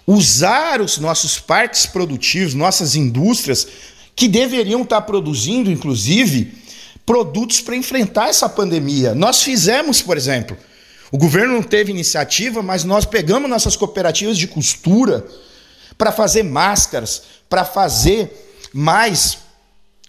Usar 0.07 0.81
os 0.81 0.97
nossos 0.97 1.39
parques 1.39 1.85
produtivos, 1.85 2.53
nossas 2.53 2.95
indústrias, 2.95 3.67
que 4.15 4.27
deveriam 4.27 4.83
estar 4.83 5.01
produzindo, 5.01 5.71
inclusive, 5.71 6.53
produtos 7.05 7.61
para 7.61 7.75
enfrentar 7.75 8.29
essa 8.29 8.47
pandemia. 8.47 9.13
Nós 9.13 9.43
fizemos, 9.43 10.01
por 10.01 10.17
exemplo, 10.17 10.57
o 11.11 11.17
governo 11.17 11.53
não 11.53 11.63
teve 11.63 11.91
iniciativa, 11.91 12.61
mas 12.61 12.83
nós 12.83 13.05
pegamos 13.05 13.49
nossas 13.49 13.75
cooperativas 13.75 14.37
de 14.37 14.47
costura 14.47 15.25
para 15.97 16.11
fazer 16.11 16.43
máscaras, 16.43 17.23
para 17.49 17.63
fazer 17.63 18.69
mais 18.73 19.39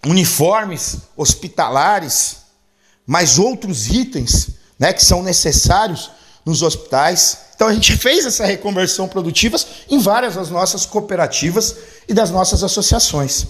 uniformes 0.05 0.99
hospitalares, 1.17 2.39
mais 3.07 3.39
outros 3.39 3.89
itens 3.89 4.49
né, 4.79 4.93
que 4.93 5.05
são 5.05 5.23
necessários 5.23 6.11
nos 6.45 6.63
hospitais. 6.63 7.39
Então 7.55 7.69
a 7.69 7.75
gente 7.75 7.95
fez 7.99 8.27
essa 8.27 8.45
reconversão 8.45 9.09
produtiva 9.09 9.57
em 9.89 9.99
várias 9.99 10.35
das 10.35 10.51
nossas 10.51 10.87
cooperativas 10.87 11.77
e 12.09 12.15
das 12.15 12.31
nossas 12.31 12.63
associações. 12.63 13.47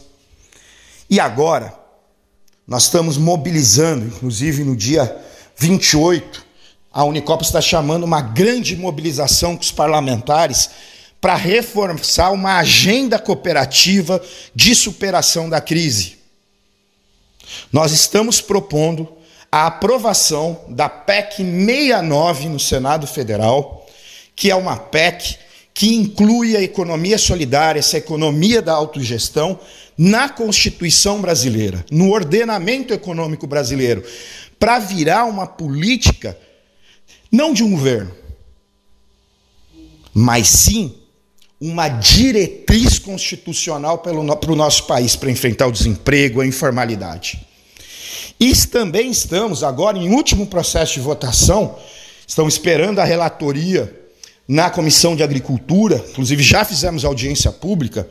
E 1.08 1.20
agora, 1.20 1.72
nós 2.66 2.84
estamos 2.84 3.16
mobilizando, 3.16 4.06
inclusive 4.06 4.64
no 4.64 4.74
dia 4.74 5.16
28, 5.56 6.44
a 6.92 7.04
Unicopa 7.04 7.44
está 7.44 7.60
chamando 7.60 8.04
uma 8.04 8.20
grande 8.20 8.74
mobilização 8.74 9.54
com 9.54 9.62
os 9.62 9.70
parlamentares 9.70 10.70
para 11.20 11.34
reforçar 11.34 12.30
uma 12.30 12.58
agenda 12.58 13.18
cooperativa 13.18 14.22
de 14.54 14.74
superação 14.74 15.48
da 15.48 15.60
crise. 15.60 16.18
Nós 17.72 17.92
estamos 17.92 18.40
propondo 18.40 19.08
a 19.50 19.66
aprovação 19.66 20.64
da 20.68 20.88
PEC 20.88 21.36
69 21.36 22.48
no 22.48 22.60
Senado 22.60 23.06
Federal, 23.06 23.86
que 24.34 24.50
é 24.50 24.54
uma 24.54 24.76
PEC 24.76 25.38
que 25.72 25.94
inclui 25.94 26.56
a 26.56 26.62
economia 26.62 27.18
solidária, 27.18 27.78
essa 27.78 27.98
economia 27.98 28.62
da 28.62 28.72
autogestão, 28.72 29.58
na 29.96 30.28
Constituição 30.28 31.20
brasileira, 31.20 31.84
no 31.90 32.10
ordenamento 32.12 32.92
econômico 32.92 33.46
brasileiro, 33.46 34.02
para 34.58 34.78
virar 34.78 35.24
uma 35.24 35.46
política 35.46 36.36
não 37.30 37.52
de 37.52 37.62
um 37.62 37.70
governo, 37.70 38.12
mas 40.14 40.48
sim 40.48 40.94
uma 41.60 41.88
diretriz 41.88 42.98
constitucional 42.98 43.98
para 43.98 44.12
o 44.12 44.56
nosso 44.56 44.84
país 44.86 45.16
para 45.16 45.30
enfrentar 45.30 45.66
o 45.66 45.72
desemprego, 45.72 46.40
a 46.40 46.46
informalidade. 46.46 47.46
E 48.38 48.54
também 48.66 49.10
estamos 49.10 49.62
agora 49.62 49.96
em 49.96 50.10
último 50.10 50.46
processo 50.46 50.94
de 50.94 51.00
votação, 51.00 51.78
estamos 52.26 52.54
esperando 52.54 52.98
a 52.98 53.04
relatoria 53.04 54.02
na 54.46 54.70
Comissão 54.70 55.16
de 55.16 55.22
Agricultura, 55.22 56.04
inclusive 56.10 56.42
já 56.42 56.64
fizemos 56.64 57.04
audiência 57.04 57.50
pública, 57.50 58.08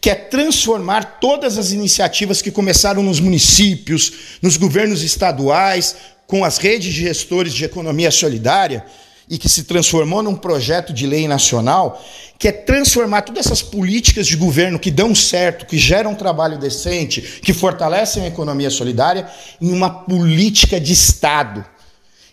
que 0.00 0.10
é 0.10 0.14
transformar 0.14 1.18
todas 1.20 1.56
as 1.56 1.70
iniciativas 1.70 2.42
que 2.42 2.50
começaram 2.50 3.02
nos 3.02 3.20
municípios, 3.20 4.12
nos 4.42 4.56
governos 4.56 5.02
estaduais, 5.02 5.96
com 6.26 6.44
as 6.44 6.58
redes 6.58 6.92
de 6.92 7.00
gestores 7.00 7.54
de 7.54 7.64
economia 7.64 8.10
solidária, 8.10 8.84
e 9.30 9.36
que 9.36 9.48
se 9.48 9.64
transformou 9.64 10.22
num 10.22 10.34
projeto 10.34 10.92
de 10.92 11.06
lei 11.06 11.28
nacional, 11.28 12.02
que 12.38 12.48
é 12.48 12.52
transformar 12.52 13.22
todas 13.22 13.46
essas 13.46 13.60
políticas 13.60 14.26
de 14.26 14.36
governo 14.36 14.78
que 14.78 14.90
dão 14.90 15.14
certo, 15.14 15.66
que 15.66 15.76
geram 15.76 16.14
trabalho 16.14 16.58
decente, 16.58 17.20
que 17.20 17.52
fortalecem 17.52 18.22
a 18.22 18.28
economia 18.28 18.70
solidária, 18.70 19.28
em 19.60 19.72
uma 19.72 19.90
política 19.90 20.80
de 20.80 20.92
Estado. 20.92 21.64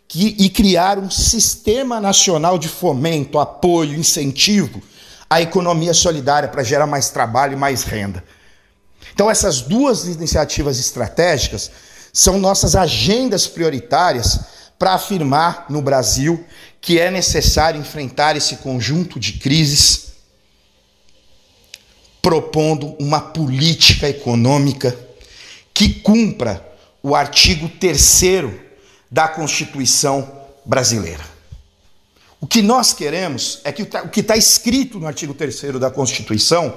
Que, 0.07 0.35
e 0.37 0.49
criar 0.49 0.99
um 0.99 1.09
sistema 1.09 1.99
nacional 1.99 2.59
de 2.59 2.67
fomento, 2.67 3.39
apoio, 3.39 3.97
incentivo 3.97 4.81
à 5.27 5.41
economia 5.41 5.95
solidária 5.95 6.47
para 6.47 6.63
gerar 6.63 6.85
mais 6.85 7.09
trabalho 7.09 7.53
e 7.53 7.57
mais 7.57 7.83
renda. 7.83 8.23
Então, 9.13 9.31
essas 9.31 9.61
duas 9.61 10.05
iniciativas 10.05 10.79
estratégicas 10.79 11.71
são 12.13 12.37
nossas 12.37 12.75
agendas 12.75 13.47
prioritárias 13.47 14.39
para 14.77 14.93
afirmar 14.93 15.65
no 15.69 15.81
Brasil 15.81 16.45
que 16.85 16.99
é 16.99 17.09
necessário 17.09 17.81
enfrentar 17.81 18.37
esse 18.37 18.57
conjunto 18.57 19.19
de 19.19 19.33
crises, 19.33 20.13
propondo 22.21 22.95
uma 22.99 23.19
política 23.19 24.07
econômica 24.07 24.95
que 25.73 25.89
cumpra 25.89 26.63
o 27.01 27.15
artigo 27.15 27.67
3 27.67 28.21
da 29.09 29.27
Constituição 29.27 30.31
brasileira. 30.63 31.25
O 32.39 32.45
que 32.45 32.61
nós 32.61 32.93
queremos 32.93 33.61
é 33.63 33.71
que 33.71 33.81
o 33.81 34.09
que 34.09 34.19
está 34.19 34.37
escrito 34.37 34.99
no 34.99 35.07
artigo 35.07 35.33
3 35.33 35.79
da 35.79 35.89
Constituição, 35.89 36.71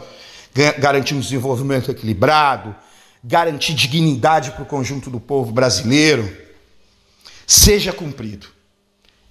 garantir 0.78 1.14
um 1.16 1.20
desenvolvimento 1.20 1.90
equilibrado, 1.90 2.74
garantir 3.22 3.74
dignidade 3.74 4.52
para 4.52 4.62
o 4.62 4.66
conjunto 4.66 5.10
do 5.10 5.20
povo 5.20 5.52
brasileiro, 5.52 6.34
seja 7.46 7.92
cumprido. 7.92 8.56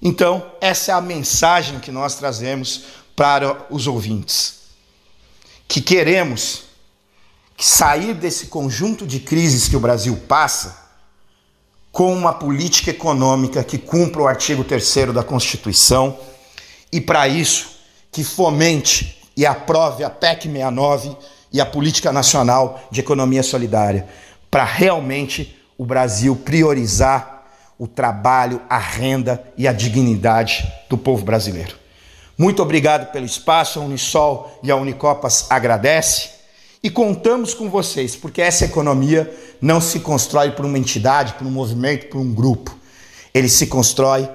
Então, 0.02 0.52
essa 0.62 0.92
é 0.92 0.94
a 0.94 1.02
mensagem 1.02 1.80
que 1.80 1.92
nós 1.92 2.16
trazemos 2.16 2.84
para 3.16 3.66
os 3.70 3.88
ouvintes. 3.88 4.60
Que 5.68 5.82
queremos 5.82 6.64
sair 7.58 8.14
desse 8.14 8.48
conjunto 8.48 9.08
de 9.08 9.20
crises 9.20 9.68
que 9.68 9.76
o 9.76 9.80
Brasil 9.80 10.16
passa 10.28 10.88
com 11.92 12.14
uma 12.14 12.32
política 12.32 12.92
econômica 12.92 13.64
que 13.64 13.80
cumpra 13.80 14.22
o 14.22 14.28
artigo 14.28 14.64
3 14.64 15.14
da 15.14 15.24
Constituição 15.24 16.18
e, 16.92 17.02
para 17.02 17.28
isso, 17.28 17.72
que 18.12 18.24
fomente 18.24 19.18
e 19.36 19.46
aprove 19.46 20.04
a 20.04 20.10
PEC 20.10 20.44
69 20.44 21.16
e 21.52 21.60
a 21.60 21.66
Política 21.66 22.12
Nacional 22.12 22.88
de 22.92 23.00
Economia 23.00 23.42
Solidária, 23.42 24.08
para 24.50 24.64
realmente 24.64 25.58
o 25.78 25.86
Brasil 25.86 26.36
priorizar 26.36 27.37
o 27.78 27.88
trabalho, 27.88 28.62
a 28.70 28.78
renda 28.78 29.44
e 29.58 29.68
a 29.68 29.74
dignidade 29.74 30.72
do 30.90 30.98
povo 30.98 31.24
brasileiro. 31.24 31.76
Muito 32.38 32.62
obrigado 32.62 33.12
pelo 33.12 33.26
espaço, 33.26 33.80
a 33.80 33.84
Unisol 33.84 34.60
e 34.64 34.70
a 34.70 34.76
Unicopas 34.76 35.48
agradece 35.50 36.30
e 36.84 36.90
contamos 36.90 37.54
com 37.54 37.70
vocês, 37.70 38.16
porque 38.16 38.42
essa 38.42 38.66
economia 38.66 39.34
não 39.60 39.82
se 39.82 40.00
constrói 40.00 40.52
por 40.52 40.66
uma 40.66 40.78
entidade, 40.78 41.34
por 41.34 41.48
um 41.48 41.52
movimento, 41.52 42.08
por 42.08 42.20
um 42.20 42.34
grupo. 42.34 42.78
Ele 43.34 43.50
se 43.50 43.68
constrói 43.68 44.30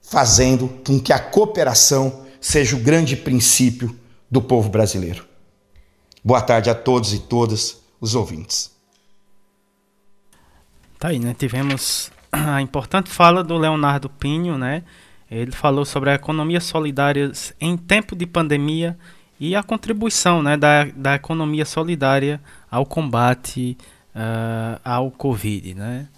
fazendo 0.00 0.68
com 0.86 0.98
que 0.98 1.12
a 1.12 1.18
cooperação 1.18 2.24
seja 2.40 2.74
o 2.74 2.80
grande 2.80 3.16
princípio 3.16 3.94
do 4.30 4.40
povo 4.40 4.68
brasileiro. 4.70 5.26
Boa 6.24 6.40
tarde 6.40 6.70
a 6.70 6.74
todos 6.74 7.12
e 7.12 7.18
todas 7.18 7.78
os 8.00 8.14
ouvintes. 8.14 8.70
Tá 10.98 11.08
aí, 11.08 11.18
né? 11.18 11.34
Tivemos 11.38 12.10
a 12.46 12.62
importante 12.62 13.10
fala 13.10 13.42
do 13.42 13.56
Leonardo 13.56 14.08
Pinho, 14.08 14.56
né? 14.56 14.82
Ele 15.30 15.52
falou 15.52 15.84
sobre 15.84 16.10
a 16.10 16.14
economia 16.14 16.60
solidária 16.60 17.30
em 17.60 17.76
tempo 17.76 18.16
de 18.16 18.26
pandemia 18.26 18.96
e 19.38 19.54
a 19.54 19.62
contribuição 19.62 20.42
né, 20.42 20.56
da, 20.56 20.84
da 20.84 21.14
economia 21.14 21.64
solidária 21.64 22.40
ao 22.70 22.86
combate 22.86 23.76
uh, 24.14 24.80
ao 24.82 25.10
Covid. 25.10 25.74
Né? 25.74 26.08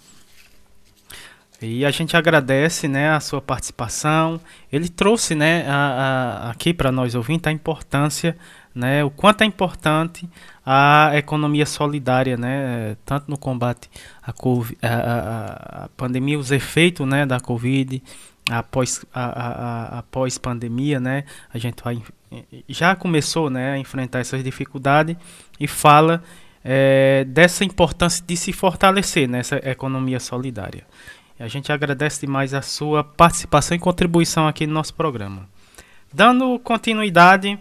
E 1.61 1.85
a 1.85 1.91
gente 1.91 2.17
agradece 2.17 2.87
né, 2.87 3.11
a 3.11 3.19
sua 3.19 3.41
participação. 3.41 4.39
Ele 4.71 4.89
trouxe 4.89 5.35
né, 5.35 5.65
a, 5.67 5.75
a, 5.75 6.51
aqui 6.51 6.73
para 6.73 6.91
nós 6.91 7.13
ouvintes 7.13 7.47
a 7.47 7.51
importância, 7.51 8.35
né, 8.73 9.03
o 9.03 9.09
quanto 9.09 9.41
é 9.41 9.45
importante 9.45 10.29
a 10.65 11.11
economia 11.15 11.65
solidária, 11.65 12.37
né, 12.37 12.95
tanto 13.05 13.29
no 13.29 13.37
combate 13.37 13.89
à, 14.21 14.31
COVID, 14.31 14.77
pandemia, 15.97 16.39
os 16.39 16.51
efeitos 16.51 17.07
né, 17.07 17.25
da 17.25 17.39
Covid, 17.39 18.01
após 18.49 19.05
a, 19.13 19.99
a, 19.99 20.03
pandemia, 20.41 20.99
né, 20.99 21.23
a 21.53 21.57
gente 21.57 21.83
vai 21.83 22.01
já 22.69 22.95
começou, 22.95 23.49
né, 23.49 23.73
a 23.73 23.77
enfrentar 23.77 24.19
essas 24.19 24.43
dificuldades 24.43 25.17
e 25.59 25.67
fala 25.67 26.23
é, 26.63 27.25
dessa 27.25 27.65
importância 27.65 28.23
de 28.25 28.37
se 28.37 28.53
fortalecer 28.53 29.27
nessa 29.27 29.57
economia 29.57 30.19
solidária. 30.19 30.85
A 31.39 31.47
gente 31.47 31.71
agradece 31.71 32.21
demais 32.21 32.53
a 32.53 32.61
sua 32.61 33.03
participação 33.03 33.75
e 33.75 33.79
contribuição 33.79 34.47
aqui 34.47 34.67
no 34.67 34.73
nosso 34.73 34.93
programa. 34.93 35.49
Dando 36.13 36.59
continuidade, 36.59 37.57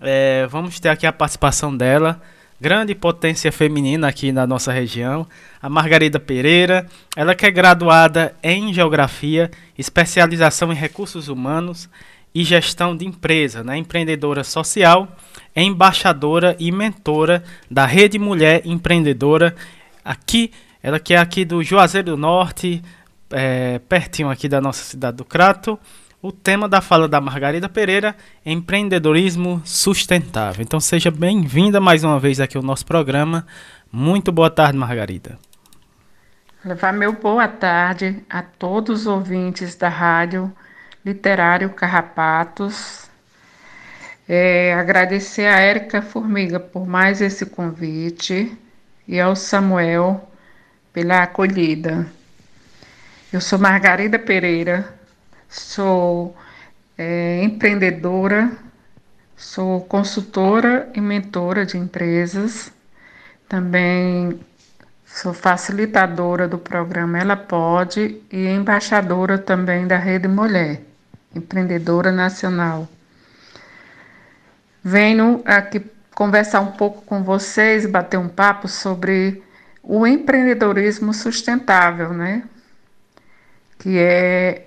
é, 0.00 0.46
vamos 0.48 0.78
ter 0.80 0.88
aqui 0.88 1.06
a 1.06 1.12
participação 1.12 1.76
dela, 1.76 2.20
grande 2.60 2.94
potência 2.94 3.50
feminina 3.52 4.08
aqui 4.08 4.32
na 4.32 4.46
nossa 4.46 4.72
região, 4.72 5.26
a 5.60 5.68
Margarida 5.68 6.18
Pereira. 6.18 6.86
Ela 7.14 7.34
que 7.34 7.46
é 7.46 7.50
graduada 7.50 8.34
em 8.42 8.72
Geografia, 8.72 9.50
especialização 9.76 10.72
em 10.72 10.76
Recursos 10.76 11.28
Humanos 11.28 11.88
e 12.34 12.44
Gestão 12.44 12.96
de 12.96 13.06
Empresa, 13.06 13.64
né? 13.64 13.78
empreendedora 13.78 14.44
social, 14.44 15.08
embaixadora 15.54 16.54
e 16.58 16.70
mentora 16.70 17.42
da 17.70 17.86
Rede 17.86 18.18
Mulher 18.18 18.62
Empreendedora, 18.64 19.56
aqui, 20.04 20.52
ela 20.82 21.00
que 21.00 21.14
é 21.14 21.18
aqui 21.18 21.44
do 21.44 21.62
Juazeiro 21.62 22.10
do 22.10 22.16
Norte, 22.16 22.82
é, 23.30 23.78
pertinho 23.88 24.28
aqui 24.28 24.48
da 24.48 24.60
nossa 24.60 24.84
cidade 24.84 25.16
do 25.16 25.24
Crato. 25.24 25.78
O 26.26 26.32
tema 26.32 26.68
da 26.68 26.80
fala 26.80 27.06
da 27.06 27.20
Margarida 27.20 27.68
Pereira 27.68 28.16
é 28.44 28.50
empreendedorismo 28.50 29.62
sustentável. 29.64 30.60
Então 30.60 30.80
seja 30.80 31.08
bem-vinda 31.08 31.80
mais 31.80 32.02
uma 32.02 32.18
vez 32.18 32.40
aqui 32.40 32.56
ao 32.56 32.64
nosso 32.64 32.84
programa. 32.84 33.46
Muito 33.92 34.32
boa 34.32 34.50
tarde, 34.50 34.76
Margarida. 34.76 35.38
Levar 36.64 36.92
meu 36.92 37.12
boa 37.12 37.46
tarde 37.46 38.24
a 38.28 38.42
todos 38.42 39.02
os 39.02 39.06
ouvintes 39.06 39.76
da 39.76 39.88
Rádio 39.88 40.52
Literário 41.04 41.70
Carrapatos. 41.70 43.08
É, 44.28 44.74
agradecer 44.74 45.46
a 45.46 45.60
Érica 45.60 46.02
Formiga 46.02 46.58
por 46.58 46.88
mais 46.88 47.20
esse 47.20 47.46
convite 47.46 48.52
e 49.06 49.20
ao 49.20 49.36
Samuel 49.36 50.28
pela 50.92 51.22
acolhida. 51.22 52.04
Eu 53.32 53.40
sou 53.40 53.60
Margarida 53.60 54.18
Pereira, 54.18 54.95
sou 55.48 56.36
é, 56.96 57.42
empreendedora, 57.42 58.50
sou 59.36 59.80
consultora 59.82 60.90
e 60.94 61.00
mentora 61.00 61.66
de 61.66 61.76
empresas, 61.76 62.72
também 63.48 64.40
sou 65.06 65.32
facilitadora 65.32 66.48
do 66.48 66.58
programa 66.58 67.18
Ela 67.18 67.36
Pode 67.36 68.20
e 68.30 68.46
embaixadora 68.46 69.38
também 69.38 69.86
da 69.86 69.96
Rede 69.96 70.28
Mulher, 70.28 70.82
empreendedora 71.34 72.10
nacional. 72.12 72.88
venho 74.82 75.42
aqui 75.44 75.82
conversar 76.14 76.60
um 76.60 76.72
pouco 76.72 77.02
com 77.02 77.22
vocês, 77.22 77.84
bater 77.84 78.18
um 78.18 78.28
papo 78.28 78.66
sobre 78.68 79.42
o 79.82 80.06
empreendedorismo 80.06 81.12
sustentável, 81.12 82.14
né? 82.14 82.42
Que 83.78 83.98
é 83.98 84.65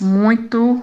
muito 0.00 0.82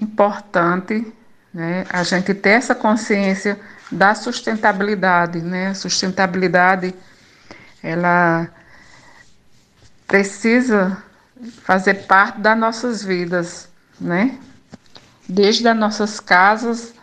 importante, 0.00 1.12
né? 1.52 1.86
A 1.90 2.02
gente 2.02 2.32
ter 2.34 2.50
essa 2.50 2.74
consciência 2.74 3.60
da 3.90 4.14
sustentabilidade, 4.14 5.40
né? 5.40 5.68
A 5.68 5.74
sustentabilidade, 5.74 6.94
ela 7.82 8.48
precisa 10.06 11.02
fazer 11.62 12.06
parte 12.06 12.40
das 12.40 12.58
nossas 12.58 13.02
vidas, 13.02 13.68
né? 14.00 14.38
Desde 15.28 15.66
as 15.66 15.76
nossas 15.76 16.20
casas, 16.20 16.94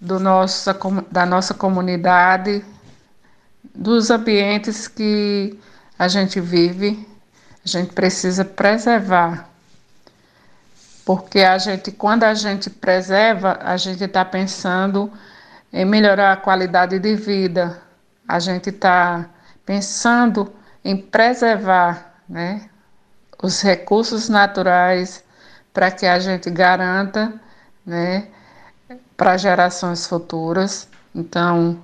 do 0.00 0.20
nossa, 0.20 0.76
da 1.10 1.24
nossa 1.24 1.54
comunidade, 1.54 2.64
dos 3.74 4.10
ambientes 4.10 4.88
que 4.88 5.58
a 5.98 6.08
gente 6.08 6.40
vive, 6.40 7.06
a 7.64 7.68
gente 7.68 7.92
precisa 7.92 8.44
preservar. 8.44 9.48
Porque 11.06 11.38
a 11.38 11.56
gente, 11.56 11.92
quando 11.92 12.24
a 12.24 12.34
gente 12.34 12.68
preserva, 12.68 13.60
a 13.62 13.76
gente 13.76 14.02
está 14.02 14.24
pensando 14.24 15.08
em 15.72 15.84
melhorar 15.84 16.32
a 16.32 16.36
qualidade 16.36 16.98
de 16.98 17.14
vida, 17.14 17.80
a 18.26 18.40
gente 18.40 18.70
está 18.70 19.30
pensando 19.64 20.52
em 20.84 20.96
preservar 20.96 22.22
né, 22.28 22.68
os 23.40 23.62
recursos 23.62 24.28
naturais 24.28 25.22
para 25.72 25.92
que 25.92 26.06
a 26.06 26.18
gente 26.18 26.50
garanta 26.50 27.32
né, 27.86 28.26
para 29.16 29.36
gerações 29.36 30.08
futuras. 30.08 30.88
Então, 31.14 31.80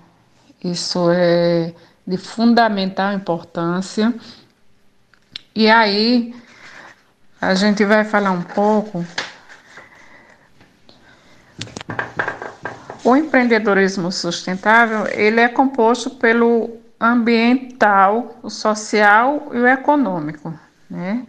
isso 0.64 1.12
é 1.12 1.72
de 2.04 2.16
fundamental 2.16 3.12
importância. 3.12 4.12
E 5.54 5.70
aí, 5.70 6.34
a 7.42 7.56
gente 7.56 7.84
vai 7.84 8.04
falar 8.04 8.30
um 8.30 8.40
pouco. 8.40 9.04
O 13.02 13.16
empreendedorismo 13.16 14.12
sustentável, 14.12 15.08
ele 15.08 15.40
é 15.40 15.48
composto 15.48 16.08
pelo 16.08 16.70
ambiental, 17.00 18.38
o 18.44 18.48
social 18.48 19.50
e 19.52 19.58
o 19.58 19.66
econômico, 19.66 20.56
né? 20.88 21.26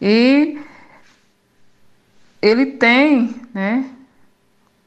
E 0.00 0.58
ele 2.40 2.64
tem, 2.64 3.38
né, 3.52 3.84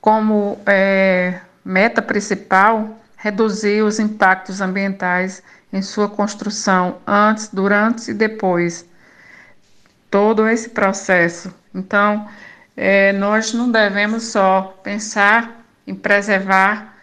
como 0.01 0.57
é, 0.65 1.39
meta 1.63 2.01
principal 2.01 2.97
reduzir 3.15 3.83
os 3.83 3.99
impactos 3.99 4.59
ambientais 4.59 5.43
em 5.71 5.83
sua 5.83 6.09
construção 6.09 6.97
antes, 7.05 7.49
durante 7.49 8.09
e 8.09 8.13
depois. 8.15 8.88
Todo 10.09 10.47
esse 10.47 10.69
processo. 10.69 11.53
Então, 11.73 12.27
é, 12.75 13.13
nós 13.13 13.53
não 13.53 13.71
devemos 13.71 14.23
só 14.23 14.79
pensar 14.83 15.63
em 15.85 15.93
preservar 15.93 16.95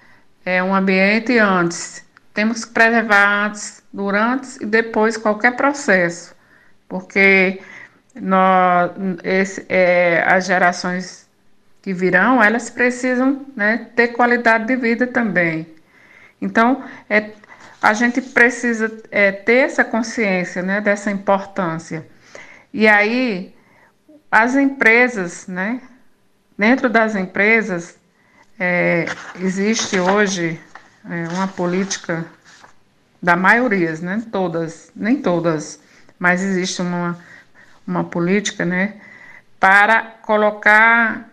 é, 0.45 0.63
um 0.63 0.75
ambiente 0.75 1.39
antes. 1.39 2.05
Temos 2.33 2.65
que 2.65 2.73
preservar 2.73 3.47
antes, 3.47 3.83
durante 3.93 4.63
e 4.63 4.67
depois 4.67 5.17
qualquer 5.17 5.57
processo, 5.57 6.35
porque 6.89 7.61
nós, 8.15 8.91
esse, 9.25 9.65
é, 9.69 10.23
as 10.27 10.47
gerações 10.47 11.27
que 11.83 11.93
virão, 11.93 12.43
elas 12.43 12.69
precisam 12.69 13.47
né, 13.55 13.89
ter 13.95 14.09
qualidade 14.09 14.67
de 14.67 14.77
vida 14.77 15.07
também. 15.07 15.67
Então, 16.41 16.85
é, 17.09 17.31
a 17.81 17.93
gente 17.93 18.21
precisa 18.21 18.91
é, 19.11 19.31
ter 19.33 19.59
essa 19.59 19.85
consciência 19.85 20.63
né, 20.63 20.81
dessa 20.81 21.11
importância. 21.11 22.07
E 22.79 22.87
aí, 22.87 23.55
as 24.31 24.55
empresas, 24.55 25.47
né, 25.47 25.81
dentro 26.59 26.91
das 26.91 27.17
empresas, 27.17 27.99
é, 28.61 29.07
existe 29.41 29.99
hoje 29.99 30.61
é, 31.09 31.27
uma 31.29 31.49
política 31.49 32.27
da 33.23 33.35
maioria, 33.35 33.97
né, 34.03 34.23
todas, 34.31 34.93
nem 34.95 35.23
todas, 35.23 35.81
mas 36.19 36.43
existe 36.43 36.83
uma, 36.83 37.19
uma 37.87 38.05
política 38.05 38.67
né, 38.67 39.01
para 39.59 40.03
colocar 40.21 41.31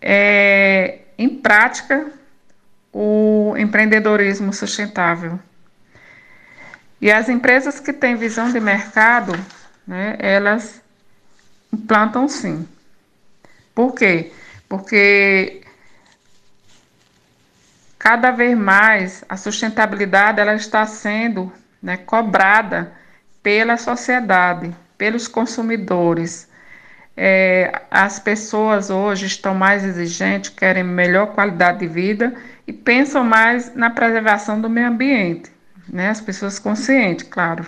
é, 0.00 1.00
em 1.18 1.28
prática 1.28 2.06
o 2.92 3.56
empreendedorismo 3.58 4.52
sustentável. 4.52 5.40
E 7.00 7.10
as 7.10 7.28
empresas 7.28 7.80
que 7.80 7.92
têm 7.92 8.14
visão 8.14 8.52
de 8.52 8.60
mercado, 8.60 9.32
né, 9.86 10.16
elas 10.18 10.82
implantam 11.72 12.28
sim. 12.28 12.66
Por 13.74 13.94
quê? 13.94 14.32
Porque 14.68 15.62
cada 17.98 18.30
vez 18.30 18.56
mais 18.56 19.24
a 19.28 19.36
sustentabilidade 19.36 20.40
ela 20.40 20.54
está 20.54 20.86
sendo 20.86 21.52
né, 21.82 21.96
cobrada 21.96 22.92
pela 23.42 23.76
sociedade, 23.76 24.74
pelos 24.96 25.28
consumidores. 25.28 26.48
É, 27.16 27.82
as 27.90 28.18
pessoas 28.18 28.90
hoje 28.90 29.26
estão 29.26 29.54
mais 29.54 29.84
exigentes, 29.84 30.50
querem 30.50 30.82
melhor 30.82 31.28
qualidade 31.28 31.80
de 31.80 31.86
vida 31.86 32.34
e 32.66 32.72
pensam 32.72 33.22
mais 33.22 33.74
na 33.74 33.90
preservação 33.90 34.60
do 34.60 34.68
meio 34.68 34.88
ambiente, 34.88 35.50
né? 35.88 36.08
As 36.08 36.20
pessoas 36.20 36.58
conscientes, 36.58 37.26
claro. 37.28 37.66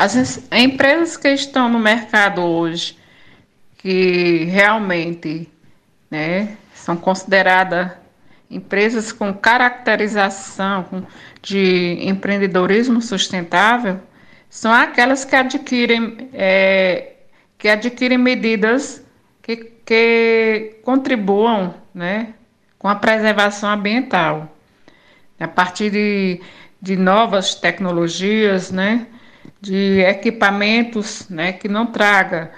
As 0.00 0.16
empresas 0.50 1.18
que 1.18 1.28
estão 1.28 1.68
no 1.68 1.78
mercado 1.78 2.40
hoje, 2.40 2.96
que 3.76 4.44
realmente 4.44 5.46
né, 6.10 6.56
são 6.72 6.96
consideradas 6.96 7.92
empresas 8.50 9.12
com 9.12 9.30
caracterização 9.34 11.06
de 11.42 11.98
empreendedorismo 12.00 13.02
sustentável, 13.02 14.00
são 14.48 14.72
aquelas 14.72 15.26
que 15.26 15.36
adquirem 15.36 16.30
é, 16.32 17.16
que 17.58 17.68
adquirem 17.68 18.16
medidas 18.16 19.04
que, 19.42 19.54
que 19.84 20.78
contribuam 20.82 21.74
né, 21.94 22.32
com 22.78 22.88
a 22.88 22.94
preservação 22.94 23.68
ambiental. 23.68 24.50
A 25.38 25.46
partir 25.46 25.90
de, 25.90 26.40
de 26.80 26.96
novas 26.96 27.54
tecnologias, 27.54 28.70
né, 28.70 29.06
de 29.60 30.00
equipamentos 30.00 31.28
né, 31.28 31.52
que 31.52 31.68
não 31.68 31.86
traga 31.86 32.50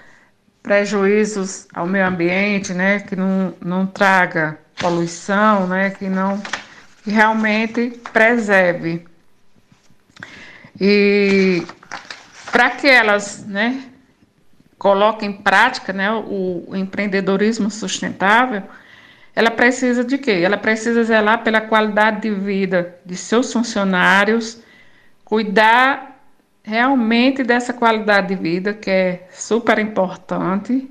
prejuízos 0.62 1.66
ao 1.74 1.86
meio 1.86 2.06
ambiente, 2.06 2.72
né, 2.72 3.00
que 3.00 3.16
não, 3.16 3.54
não 3.60 3.86
traga 3.86 4.58
poluição, 4.78 5.66
né, 5.66 5.90
que 5.90 6.08
não 6.08 6.40
que 7.02 7.10
realmente 7.10 8.00
preserve. 8.12 9.04
E 10.80 11.66
para 12.50 12.70
que 12.70 12.86
elas 12.86 13.44
né, 13.44 13.82
coloca 14.78 15.24
em 15.24 15.32
prática 15.32 15.92
né, 15.92 16.12
o, 16.12 16.64
o 16.68 16.76
empreendedorismo 16.76 17.70
sustentável, 17.70 18.62
ela 19.34 19.50
precisa 19.50 20.04
de 20.04 20.18
quê? 20.18 20.42
Ela 20.44 20.58
precisa 20.58 21.02
zelar 21.02 21.42
pela 21.42 21.60
qualidade 21.60 22.20
de 22.20 22.30
vida 22.30 22.96
de 23.04 23.16
seus 23.16 23.52
funcionários, 23.52 24.60
cuidar 25.24 26.11
realmente 26.62 27.42
dessa 27.42 27.72
qualidade 27.72 28.28
de 28.28 28.34
vida 28.34 28.72
que 28.72 28.90
é 28.90 29.28
super 29.30 29.78
importante, 29.78 30.88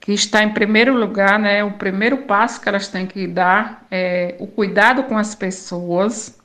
que 0.00 0.12
está 0.12 0.42
em 0.42 0.50
primeiro 0.50 0.94
lugar, 0.94 1.38
né? 1.38 1.62
O 1.64 1.72
primeiro 1.72 2.18
passo 2.18 2.60
que 2.60 2.68
elas 2.68 2.88
têm 2.88 3.06
que 3.06 3.26
dar 3.26 3.86
é 3.90 4.36
o 4.38 4.46
cuidado 4.46 5.02
com 5.04 5.18
as 5.18 5.34
pessoas, 5.34 6.38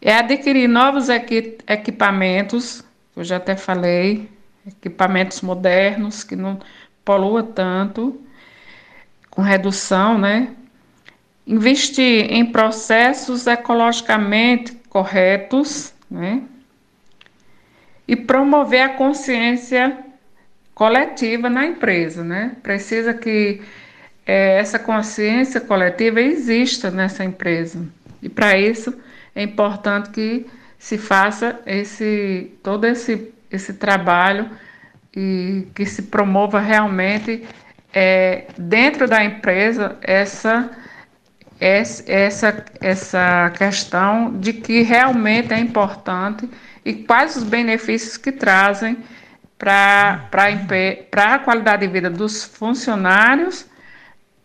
é 0.00 0.14
adquirir 0.14 0.68
novos 0.68 1.08
equipamentos, 1.08 2.84
eu 3.16 3.24
já 3.24 3.38
até 3.38 3.56
falei, 3.56 4.28
equipamentos 4.66 5.40
modernos 5.40 6.22
que 6.22 6.36
não 6.36 6.60
polua 7.04 7.42
tanto, 7.42 8.20
com 9.30 9.42
redução, 9.42 10.18
né? 10.18 10.54
Investir 11.46 12.30
em 12.30 12.46
processos 12.46 13.46
ecologicamente 13.46 14.72
corretos, 14.88 15.92
né? 16.10 16.42
E 18.06 18.14
promover 18.14 18.82
a 18.82 18.88
consciência 18.90 19.96
coletiva 20.74 21.48
na 21.48 21.64
empresa, 21.66 22.22
né? 22.22 22.56
Precisa 22.62 23.14
que 23.14 23.62
é, 24.26 24.58
essa 24.58 24.78
consciência 24.78 25.60
coletiva 25.60 26.20
exista 26.20 26.90
nessa 26.90 27.24
empresa. 27.24 27.86
E 28.22 28.28
para 28.28 28.56
isso 28.58 28.94
é 29.34 29.42
importante 29.42 30.10
que 30.10 30.46
se 30.78 30.98
faça 30.98 31.60
esse 31.66 32.52
todo 32.62 32.84
esse 32.86 33.32
esse 33.50 33.74
trabalho 33.74 34.50
e 35.16 35.68
que 35.74 35.86
se 35.86 36.02
promova 36.02 36.58
realmente 36.58 37.44
é, 37.92 38.46
dentro 38.58 39.06
da 39.06 39.24
empresa 39.24 39.96
essa, 40.02 40.70
essa, 41.60 42.64
essa 42.80 43.52
questão 43.56 44.36
de 44.38 44.52
que 44.52 44.82
realmente 44.82 45.54
é 45.54 45.58
importante 45.58 46.50
e 46.84 46.94
quais 46.94 47.36
os 47.36 47.42
benefícios 47.42 48.16
que 48.16 48.30
trazem 48.30 48.98
para 49.58 50.28
a 51.16 51.38
qualidade 51.38 51.86
de 51.86 51.92
vida 51.92 52.10
dos 52.10 52.44
funcionários, 52.44 53.66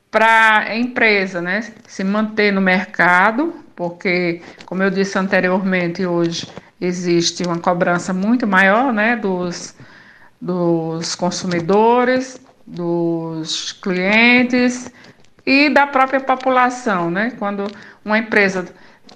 para 0.10 0.60
a 0.60 0.78
empresa, 0.78 1.42
né? 1.42 1.62
Se 1.88 2.04
manter 2.04 2.52
no 2.52 2.62
mercado, 2.62 3.54
porque, 3.76 4.42
como 4.66 4.82
eu 4.82 4.90
disse 4.90 5.18
anteriormente, 5.20 6.06
hoje 6.06 6.48
existe 6.82 7.44
uma 7.44 7.60
cobrança 7.60 8.14
muito 8.14 8.48
maior, 8.48 8.94
né? 8.94 9.16
Dos, 9.16 9.76
dos 10.40 11.14
consumidores, 11.16 12.40
dos 12.66 13.74
clientes 13.74 14.92
e 15.46 15.70
da 15.70 15.86
própria 15.86 16.20
população, 16.20 17.12
né? 17.12 17.34
Quando 17.38 17.68
uma 18.04 18.18
empresa 18.18 18.66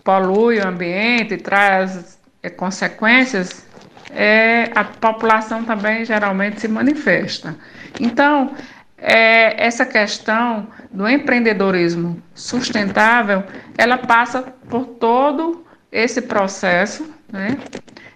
polui 0.03 0.59
o 0.59 0.67
ambiente, 0.67 1.37
traz 1.37 2.19
consequências, 2.49 3.65
é, 4.11 4.69
a 4.75 4.83
população 4.83 5.63
também 5.63 6.05
geralmente 6.05 6.59
se 6.59 6.67
manifesta. 6.67 7.55
Então, 7.99 8.53
é, 8.97 9.65
essa 9.65 9.85
questão 9.85 10.67
do 10.91 11.07
empreendedorismo 11.07 12.21
sustentável, 12.33 13.43
ela 13.77 13.97
passa 13.97 14.41
por 14.69 14.85
todo 14.85 15.65
esse 15.91 16.21
processo 16.21 17.13
né, 17.31 17.57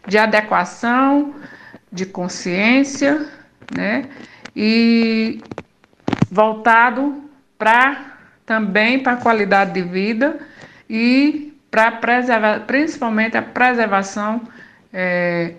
de 0.08 0.18
adequação, 0.18 1.36
de 1.92 2.06
consciência, 2.06 3.28
né, 3.76 4.06
e 4.56 5.42
voltado 6.32 7.24
para 7.58 8.18
também 8.46 9.00
para 9.00 9.14
a 9.14 9.18
qualidade 9.18 9.74
de 9.74 9.82
vida 9.82 10.40
e 10.90 11.54
para 11.70 11.92
preservar, 11.92 12.62
principalmente 12.62 13.38
a 13.38 13.42
preservação 13.42 14.42
é, 14.94 15.54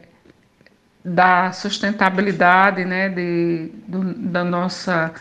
da 1.05 1.53
sustentabilidade, 1.53 2.85
né, 2.85 3.09
de, 3.09 3.71
do, 3.87 4.15
da 4.15 4.45
nossa, 4.45 5.13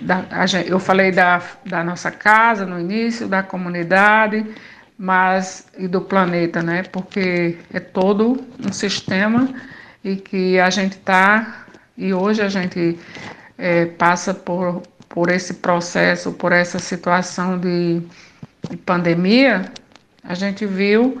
da, 0.00 0.24
eu 0.66 0.78
falei 0.78 1.10
da, 1.10 1.42
da 1.66 1.82
nossa 1.82 2.10
casa 2.10 2.64
no 2.64 2.78
início, 2.78 3.28
da 3.28 3.42
comunidade, 3.42 4.46
mas 4.98 5.66
e 5.76 5.88
do 5.88 6.00
planeta, 6.00 6.62
né, 6.62 6.82
porque 6.84 7.58
é 7.72 7.80
todo 7.80 8.46
um 8.64 8.72
sistema 8.72 9.48
e 10.04 10.16
que 10.16 10.58
a 10.58 10.70
gente 10.70 10.92
está 10.92 11.64
e 11.96 12.12
hoje 12.12 12.42
a 12.42 12.48
gente 12.48 12.98
é, 13.58 13.86
passa 13.86 14.32
por, 14.32 14.82
por 15.08 15.30
esse 15.30 15.54
processo, 15.54 16.32
por 16.32 16.52
essa 16.52 16.78
situação 16.78 17.58
de, 17.58 18.00
de 18.68 18.76
pandemia, 18.78 19.70
a 20.22 20.34
gente 20.34 20.64
viu 20.66 21.20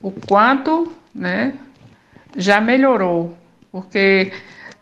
o 0.00 0.10
quanto 0.10 0.92
né, 1.14 1.54
já 2.36 2.60
melhorou, 2.60 3.36
porque 3.70 4.32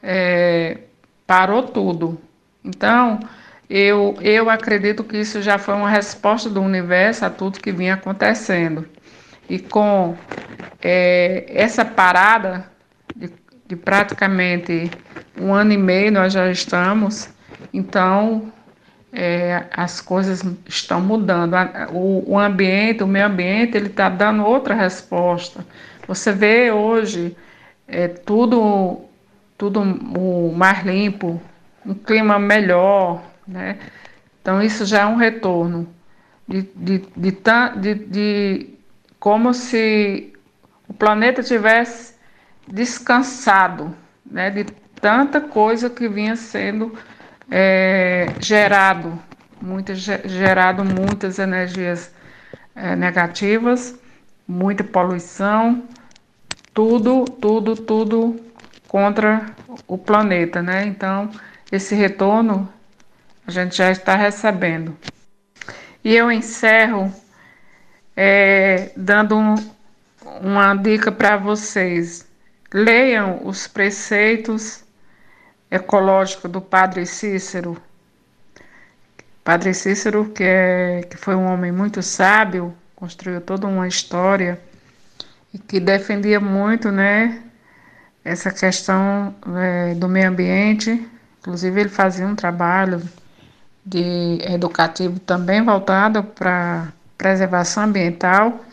é, 0.02 0.78
parou 1.26 1.62
tudo. 1.62 2.20
Então, 2.64 3.20
eu, 3.68 4.16
eu 4.20 4.50
acredito 4.50 5.04
que 5.04 5.18
isso 5.18 5.40
já 5.40 5.58
foi 5.58 5.74
uma 5.74 5.88
resposta 5.88 6.50
do 6.50 6.60
universo 6.60 7.24
a 7.24 7.30
tudo 7.30 7.60
que 7.60 7.70
vinha 7.70 7.94
acontecendo. 7.94 8.86
E 9.48 9.58
com 9.58 10.16
é, 10.82 11.44
essa 11.48 11.84
parada 11.84 12.66
de, 13.14 13.30
de 13.66 13.76
praticamente 13.76 14.90
um 15.40 15.52
ano 15.52 15.72
e 15.72 15.76
meio 15.76 16.12
nós 16.12 16.32
já 16.32 16.50
estamos, 16.50 17.28
então 17.72 18.52
é, 19.12 19.64
as 19.72 20.00
coisas 20.00 20.42
estão 20.66 21.00
mudando. 21.00 21.54
O, 21.92 22.32
o, 22.32 22.38
ambiente, 22.38 23.02
o 23.02 23.06
meio 23.06 23.26
ambiente, 23.26 23.76
ele 23.76 23.88
está 23.88 24.08
dando 24.08 24.44
outra 24.44 24.74
resposta. 24.74 25.64
Você 26.06 26.32
vê 26.32 26.70
hoje 26.70 27.36
é, 27.86 28.08
tudo, 28.08 29.02
tudo 29.58 29.80
o 29.80 30.52
mais 30.54 30.84
limpo, 30.84 31.40
um 31.84 31.94
clima 31.94 32.38
melhor, 32.38 33.22
né? 33.46 33.78
Então 34.40 34.62
isso 34.62 34.84
já 34.84 35.00
é 35.00 35.06
um 35.06 35.16
retorno 35.16 35.88
de, 36.48 36.62
de, 36.74 36.98
de, 37.16 37.36
de, 37.80 37.94
de 37.94 38.70
como 39.18 39.52
se 39.52 40.32
o 40.88 40.94
planeta 40.94 41.42
tivesse 41.42 42.14
descansado, 42.66 43.94
né? 44.24 44.50
De 44.50 44.64
tanta 45.00 45.40
coisa 45.40 45.90
que 45.90 46.08
vinha 46.08 46.36
sendo 46.36 46.96
é, 47.50 48.26
gerado, 48.40 49.18
muitas, 49.60 49.98
gerado 49.98 50.84
muitas 50.84 51.38
energias 51.38 52.12
é, 52.74 52.94
negativas, 52.94 53.98
muita 54.46 54.84
poluição, 54.84 55.84
tudo, 56.72 57.24
tudo, 57.24 57.74
tudo 57.74 58.40
contra 58.86 59.46
o 59.86 59.98
planeta, 59.98 60.62
né? 60.62 60.86
Então, 60.86 61.30
esse 61.70 61.94
retorno 61.94 62.68
a 63.46 63.50
gente 63.50 63.76
já 63.76 63.90
está 63.90 64.14
recebendo. 64.14 64.96
E 66.04 66.14
eu 66.14 66.30
encerro 66.30 67.12
é, 68.16 68.92
dando 68.96 69.36
um, 69.36 69.54
uma 70.40 70.74
dica 70.74 71.10
para 71.10 71.36
vocês. 71.36 72.28
Leiam 72.72 73.40
os 73.44 73.66
preceitos 73.66 74.84
ecológico 75.70 76.48
do 76.48 76.60
Padre 76.60 77.06
Cícero. 77.06 77.80
Padre 79.44 79.72
Cícero, 79.72 80.30
que, 80.30 80.44
é, 80.44 81.02
que 81.08 81.16
foi 81.16 81.34
um 81.34 81.46
homem 81.46 81.70
muito 81.72 82.02
sábio, 82.02 82.74
construiu 82.96 83.40
toda 83.40 83.66
uma 83.66 83.86
história 83.86 84.60
e 85.52 85.58
que 85.58 85.80
defendia 85.80 86.40
muito, 86.40 86.90
né, 86.90 87.42
essa 88.24 88.50
questão 88.50 89.34
é, 89.56 89.94
do 89.94 90.08
meio 90.08 90.28
ambiente. 90.28 91.08
Inclusive, 91.40 91.80
ele 91.80 91.88
fazia 91.88 92.26
um 92.26 92.34
trabalho 92.34 93.02
de 93.84 94.38
educativo 94.42 95.18
também 95.20 95.64
voltado 95.64 96.22
para 96.22 96.92
preservação 97.16 97.84
ambiental. 97.84 98.64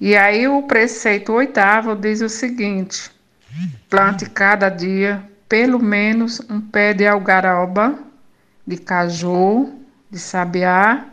E 0.00 0.16
aí 0.16 0.46
o 0.46 0.62
preceito 0.62 1.32
oitavo 1.32 1.96
diz 1.96 2.20
o 2.20 2.28
seguinte: 2.28 3.10
plante 3.90 4.30
cada 4.30 4.68
dia 4.68 5.22
pelo 5.48 5.78
menos 5.78 6.40
um 6.50 6.60
pé 6.60 6.92
de 6.92 7.06
algaroba, 7.06 7.98
de 8.66 8.76
caju, 8.76 9.72
de 10.10 10.18
sabiá, 10.18 11.06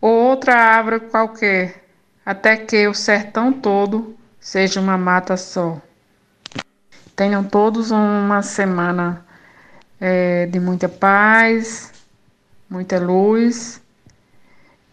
ou 0.00 0.10
outra 0.10 0.54
árvore 0.54 1.00
qualquer, 1.00 1.88
até 2.24 2.56
que 2.56 2.86
o 2.86 2.94
sertão 2.94 3.52
todo 3.52 4.16
seja 4.38 4.80
uma 4.80 4.98
mata 4.98 5.36
só. 5.36 5.80
Tenham 7.16 7.44
todos 7.44 7.90
uma 7.90 8.42
semana 8.42 9.24
é, 10.00 10.46
de 10.46 10.58
muita 10.58 10.88
paz, 10.88 11.92
muita 12.68 12.98
luz 12.98 13.80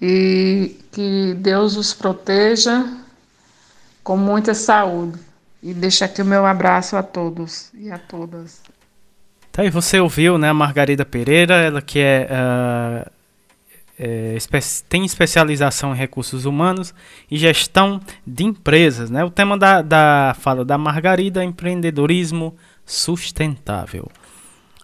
e 0.01 0.79
que 0.91 1.33
Deus 1.35 1.77
os 1.77 1.93
proteja 1.93 2.85
com 4.03 4.17
muita 4.17 4.53
saúde. 4.53 5.26
E 5.61 5.73
deixa 5.73 6.05
aqui 6.05 6.21
o 6.21 6.25
meu 6.25 6.45
abraço 6.45 6.95
a 6.95 7.03
todos 7.03 7.71
e 7.73 7.91
a 7.91 7.97
todas. 7.97 8.61
Tá, 9.51 9.65
e 9.65 9.69
você 9.69 9.99
ouviu, 9.99 10.37
né, 10.37 10.49
a 10.49 10.53
Margarida 10.53 11.03
Pereira, 11.03 11.55
ela 11.55 11.81
que 11.81 11.99
é, 11.99 12.27
uh, 12.29 13.11
é 13.97 14.35
espe 14.35 14.59
tem 14.87 15.03
especialização 15.03 15.93
em 15.93 15.97
recursos 15.97 16.45
humanos 16.45 16.93
e 17.29 17.37
gestão 17.37 17.99
de 18.25 18.43
empresas, 18.43 19.09
né? 19.09 19.23
O 19.23 19.31
tema 19.31 19.57
da, 19.57 19.81
da 19.81 20.35
fala 20.39 20.63
da 20.63 20.77
Margarida 20.77 21.41
é 21.41 21.45
empreendedorismo 21.45 22.55
sustentável. 22.85 24.11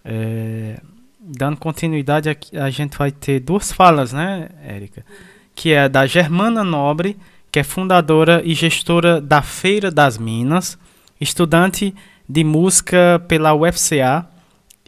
É, 0.04 0.80
dando 1.20 1.58
continuidade, 1.58 2.30
aqui, 2.30 2.58
a 2.58 2.70
gente 2.70 2.98
vai 2.98 3.12
ter 3.12 3.40
duas 3.40 3.72
falas, 3.72 4.12
né, 4.12 4.50
Érica? 4.64 5.06
Que 5.56 5.72
é 5.72 5.88
da 5.88 6.06
Germana 6.06 6.64
Nobre, 6.64 7.18
que 7.54 7.60
é 7.60 7.64
fundadora 7.64 8.42
e 8.44 8.56
gestora 8.56 9.22
da 9.22 9.44
Feira 9.44 9.92
das 9.92 10.18
Minas, 10.18 10.76
estudante 11.22 11.94
de 12.28 12.44
música 12.44 13.24
pela 13.28 13.54
UFCA. 13.54 14.28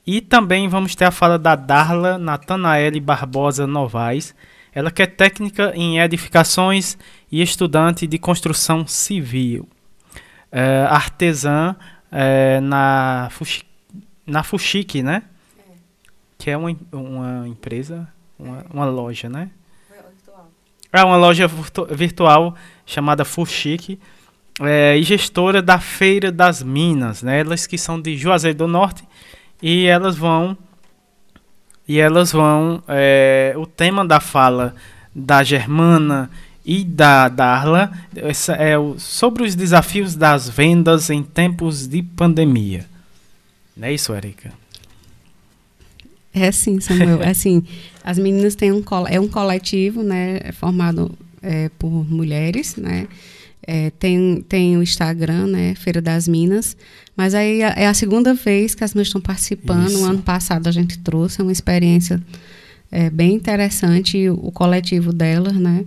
E 0.04 0.20
também 0.20 0.68
vamos 0.68 0.96
ter 0.96 1.06
a 1.06 1.12
fala 1.12 1.38
da 1.38 1.56
Darla 1.56 2.18
Natanaele 2.18 3.00
Barbosa 3.00 3.68
Novaes, 3.68 4.34
ela 4.74 4.90
que 4.90 5.04
é 5.04 5.06
técnica 5.06 5.74
em 5.76 6.00
edificações 6.00 6.98
e 7.32 7.40
estudante 7.40 8.08
de 8.08 8.18
construção 8.18 8.88
civil. 8.88 9.70
É, 10.52 10.88
artesã 10.90 11.76
é, 12.12 12.60
na, 12.62 13.28
Fuxi, 13.30 13.64
na 14.26 14.42
Fuxique, 14.42 15.04
né? 15.04 15.22
É. 15.60 15.74
Que 16.40 16.50
é 16.50 16.58
uma, 16.58 16.76
uma 16.92 17.48
empresa, 17.48 18.08
uma, 18.40 18.66
uma 18.74 18.86
loja, 18.86 19.30
né? 19.30 19.52
É 21.02 21.04
uma 21.04 21.18
loja 21.18 21.50
virtual 21.90 22.56
chamada 22.86 23.26
Fuxique 23.26 24.00
é, 24.62 24.98
e 24.98 25.04
gestora 25.04 25.62
da 25.62 25.80
Feira 25.80 26.32
das 26.32 26.64
Minas, 26.64 27.22
né? 27.22 27.40
Elas 27.40 27.68
que 27.68 27.78
são 27.78 28.00
de 28.02 28.16
Juazeiro 28.16 28.58
do 28.58 28.68
Norte 28.68 29.04
e 29.62 29.86
elas 29.86 30.16
vão 30.16 30.58
e 31.88 32.00
elas 32.00 32.32
vão. 32.32 32.82
É, 32.88 33.54
o 33.58 33.66
tema 33.66 34.06
da 34.06 34.20
fala 34.20 34.76
da 35.14 35.44
Germana 35.44 36.30
e 36.66 36.84
da 36.84 37.30
Darla 37.30 37.92
é 38.58 38.78
o, 38.78 38.98
sobre 38.98 39.44
os 39.44 39.56
desafios 39.56 40.16
das 40.16 40.50
vendas 40.50 41.10
em 41.10 41.22
tempos 41.22 41.88
de 41.88 42.02
pandemia. 42.02 42.86
Não 43.78 43.88
é 43.88 43.94
isso, 43.94 44.14
Erika? 44.14 44.52
É 46.36 46.52
sim, 46.52 46.82
Samuel. 46.82 47.24
É 47.24 47.30
assim, 47.32 47.64
as 48.04 48.20
meninas 48.20 48.56
têm 48.56 48.72
um 48.72 48.84
é 49.10 49.20
um 49.20 49.28
coletivo, 49.28 50.04
né, 50.04 50.40
é 50.44 50.52
formado 50.52 51.18
é, 51.42 51.70
por 51.80 51.90
mulheres, 51.90 52.76
né? 52.76 53.08
É, 53.68 53.90
tem, 53.92 54.46
tem 54.48 54.78
o 54.78 54.84
Instagram, 54.84 55.48
né, 55.48 55.74
Feira 55.74 56.00
das 56.00 56.28
Minas, 56.28 56.78
mas 57.18 57.34
aí 57.34 57.62
é 57.62 57.88
a 57.88 57.94
segunda 57.96 58.36
vez 58.36 58.76
que 58.76 58.84
as 58.84 58.94
meninas 58.94 59.08
estão 59.08 59.22
participando. 59.22 59.88
Isso. 59.88 59.98
No 60.00 60.06
ano 60.06 60.22
passado 60.22 60.68
a 60.68 60.72
gente 60.72 61.00
trouxe 61.00 61.42
uma 61.42 61.52
experiência 61.52 62.22
é, 62.92 63.10
bem 63.10 63.34
interessante, 63.34 64.30
o, 64.30 64.36
o 64.36 64.52
coletivo 64.52 65.12
delas, 65.12 65.56
né? 65.56 65.84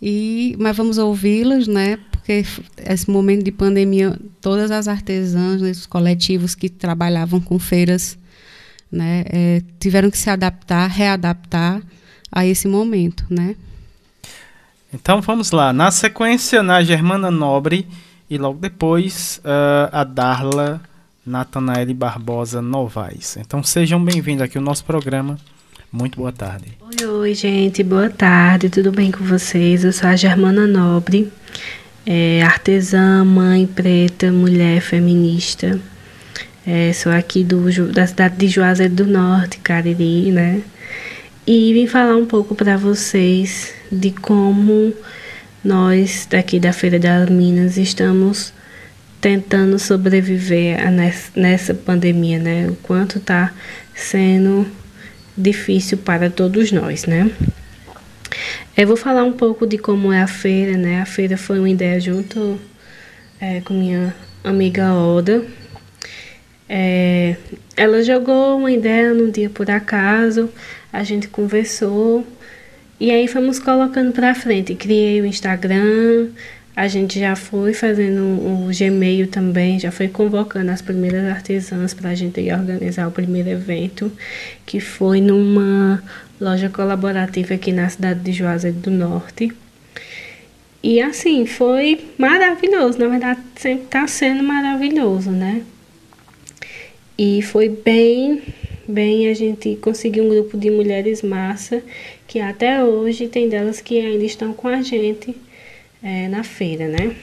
E, 0.00 0.54
mas 0.58 0.76
vamos 0.76 0.98
ouvi-las, 0.98 1.66
né? 1.66 1.98
Porque 2.12 2.44
esse 2.84 3.10
momento 3.10 3.44
de 3.44 3.50
pandemia, 3.50 4.16
todas 4.40 4.70
as 4.70 4.86
artesãs, 4.86 5.60
né, 5.60 5.70
os 5.70 5.86
coletivos 5.86 6.54
que 6.54 6.68
trabalhavam 6.68 7.40
com 7.40 7.58
feiras, 7.58 8.18
né, 8.90 9.24
é, 9.26 9.62
tiveram 9.78 10.10
que 10.10 10.18
se 10.18 10.30
adaptar, 10.30 10.86
readaptar 10.88 11.82
a 12.30 12.46
esse 12.46 12.68
momento, 12.68 13.24
né? 13.30 13.56
Então 14.92 15.20
vamos 15.20 15.50
lá. 15.50 15.72
Na 15.72 15.90
sequência, 15.90 16.62
na 16.62 16.82
Germana 16.82 17.30
Nobre 17.30 17.86
e 18.30 18.38
logo 18.38 18.58
depois 18.58 19.40
uh, 19.44 19.88
a 19.92 20.04
Darla 20.04 20.80
Natanael 21.24 21.92
Barbosa 21.94 22.62
Novaes. 22.62 23.36
Então 23.36 23.62
sejam 23.62 24.02
bem-vindos 24.02 24.42
aqui 24.42 24.58
ao 24.58 24.64
nosso 24.64 24.84
programa. 24.84 25.38
Muito 25.90 26.18
boa 26.18 26.32
tarde. 26.32 26.66
Oi, 26.80 27.06
oi, 27.06 27.34
gente. 27.34 27.82
Boa 27.82 28.10
tarde. 28.10 28.68
Tudo 28.68 28.92
bem 28.92 29.10
com 29.10 29.24
vocês? 29.24 29.84
Eu 29.84 29.92
sou 29.92 30.08
a 30.08 30.16
Germana 30.16 30.66
Nobre, 30.66 31.32
é, 32.04 32.42
artesã, 32.42 33.24
mãe 33.24 33.66
preta, 33.66 34.30
mulher 34.30 34.80
feminista. 34.80 35.80
É, 36.68 36.92
sou 36.92 37.12
aqui 37.12 37.44
do, 37.44 37.92
da 37.92 38.08
cidade 38.08 38.36
de 38.38 38.48
Juazeiro 38.48 38.92
do 38.92 39.06
Norte, 39.06 39.58
Cariri, 39.58 40.32
né? 40.32 40.62
E 41.46 41.72
vim 41.72 41.86
falar 41.86 42.16
um 42.16 42.26
pouco 42.26 42.56
para 42.56 42.76
vocês 42.76 43.72
de 43.92 44.10
como 44.10 44.92
nós 45.62 46.26
daqui 46.28 46.58
da 46.58 46.72
Feira 46.72 46.98
das 46.98 47.30
Minas 47.30 47.76
estamos 47.76 48.52
tentando 49.20 49.78
sobreviver 49.78 50.78
nessa 51.36 51.72
pandemia, 51.72 52.40
né? 52.40 52.68
O 52.68 52.74
quanto 52.74 53.18
está 53.18 53.52
sendo 53.94 54.66
difícil 55.38 55.98
para 55.98 56.28
todos 56.30 56.72
nós, 56.72 57.06
né? 57.06 57.30
Eu 58.76 58.88
vou 58.88 58.96
falar 58.96 59.22
um 59.22 59.32
pouco 59.32 59.68
de 59.68 59.78
como 59.78 60.12
é 60.12 60.20
a 60.20 60.26
feira, 60.26 60.76
né? 60.76 61.00
A 61.00 61.06
feira 61.06 61.36
foi 61.36 61.60
uma 61.60 61.70
ideia 61.70 62.00
junto 62.00 62.58
é, 63.40 63.60
com 63.60 63.72
minha 63.72 64.12
amiga 64.42 64.92
Oda. 64.94 65.44
É, 66.68 67.36
ela 67.76 68.02
jogou 68.02 68.58
uma 68.58 68.72
ideia 68.72 69.14
num 69.14 69.30
dia 69.30 69.48
por 69.48 69.70
acaso, 69.70 70.50
a 70.92 71.04
gente 71.04 71.28
conversou 71.28 72.26
e 72.98 73.10
aí 73.10 73.28
fomos 73.28 73.58
colocando 73.58 74.12
para 74.12 74.34
frente. 74.34 74.74
Criei 74.74 75.20
o 75.20 75.26
Instagram, 75.26 76.28
a 76.74 76.88
gente 76.88 77.18
já 77.18 77.36
foi 77.36 77.72
fazendo 77.72 78.22
o 78.22 78.68
Gmail 78.76 79.28
também, 79.28 79.78
já 79.78 79.90
foi 79.90 80.08
convocando 80.08 80.70
as 80.70 80.82
primeiras 80.82 81.24
artesãs 81.30 81.94
para 81.94 82.10
a 82.10 82.14
gente 82.14 82.40
organizar 82.52 83.06
o 83.08 83.12
primeiro 83.12 83.48
evento, 83.48 84.10
que 84.64 84.80
foi 84.80 85.20
numa 85.20 86.02
loja 86.40 86.68
colaborativa 86.68 87.54
aqui 87.54 87.72
na 87.72 87.88
cidade 87.88 88.20
de 88.20 88.32
Juazeiro 88.32 88.76
do 88.78 88.90
Norte. 88.90 89.52
E 90.82 91.00
assim, 91.00 91.46
foi 91.46 92.06
maravilhoso, 92.18 92.98
na 92.98 93.08
verdade 93.08 93.40
sempre 93.56 93.84
está 93.84 94.06
sendo 94.06 94.42
maravilhoso, 94.42 95.30
né? 95.30 95.62
E 97.18 97.40
foi 97.40 97.68
bem, 97.68 98.42
bem, 98.86 99.28
a 99.28 99.34
gente 99.34 99.76
conseguiu 99.76 100.24
um 100.24 100.28
grupo 100.28 100.58
de 100.58 100.70
mulheres 100.70 101.22
massa, 101.22 101.82
que 102.26 102.40
até 102.40 102.84
hoje 102.84 103.28
tem 103.28 103.48
delas 103.48 103.80
que 103.80 103.98
ainda 103.98 104.24
estão 104.24 104.52
com 104.52 104.68
a 104.68 104.82
gente 104.82 105.34
é, 106.02 106.28
na 106.28 106.44
feira, 106.44 106.88
né? 106.88 107.16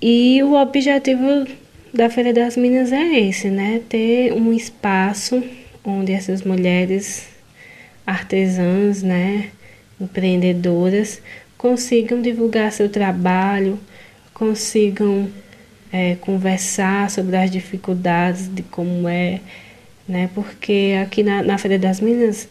E 0.00 0.42
o 0.42 0.54
objetivo 0.54 1.46
da 1.94 2.10
Feira 2.10 2.32
das 2.32 2.56
Minas 2.56 2.90
é 2.90 3.20
esse, 3.20 3.48
né? 3.48 3.80
Ter 3.88 4.32
um 4.32 4.52
espaço 4.52 5.42
onde 5.84 6.12
essas 6.12 6.42
mulheres 6.42 7.28
artesãs, 8.06 9.02
né, 9.02 9.50
empreendedoras, 10.00 11.22
consigam 11.56 12.20
divulgar 12.20 12.72
seu 12.72 12.88
trabalho, 12.88 13.78
consigam 14.34 15.30
é, 15.92 16.16
conversar 16.16 17.10
sobre 17.10 17.36
as 17.36 17.50
dificuldades 17.50 18.48
de 18.52 18.62
como 18.62 19.08
é, 19.08 19.40
né? 20.08 20.30
Porque 20.34 20.94
aqui 21.02 21.22
na, 21.22 21.42
na 21.42 21.58
Feira 21.58 21.78
das 21.78 22.00
Minas 22.00 22.48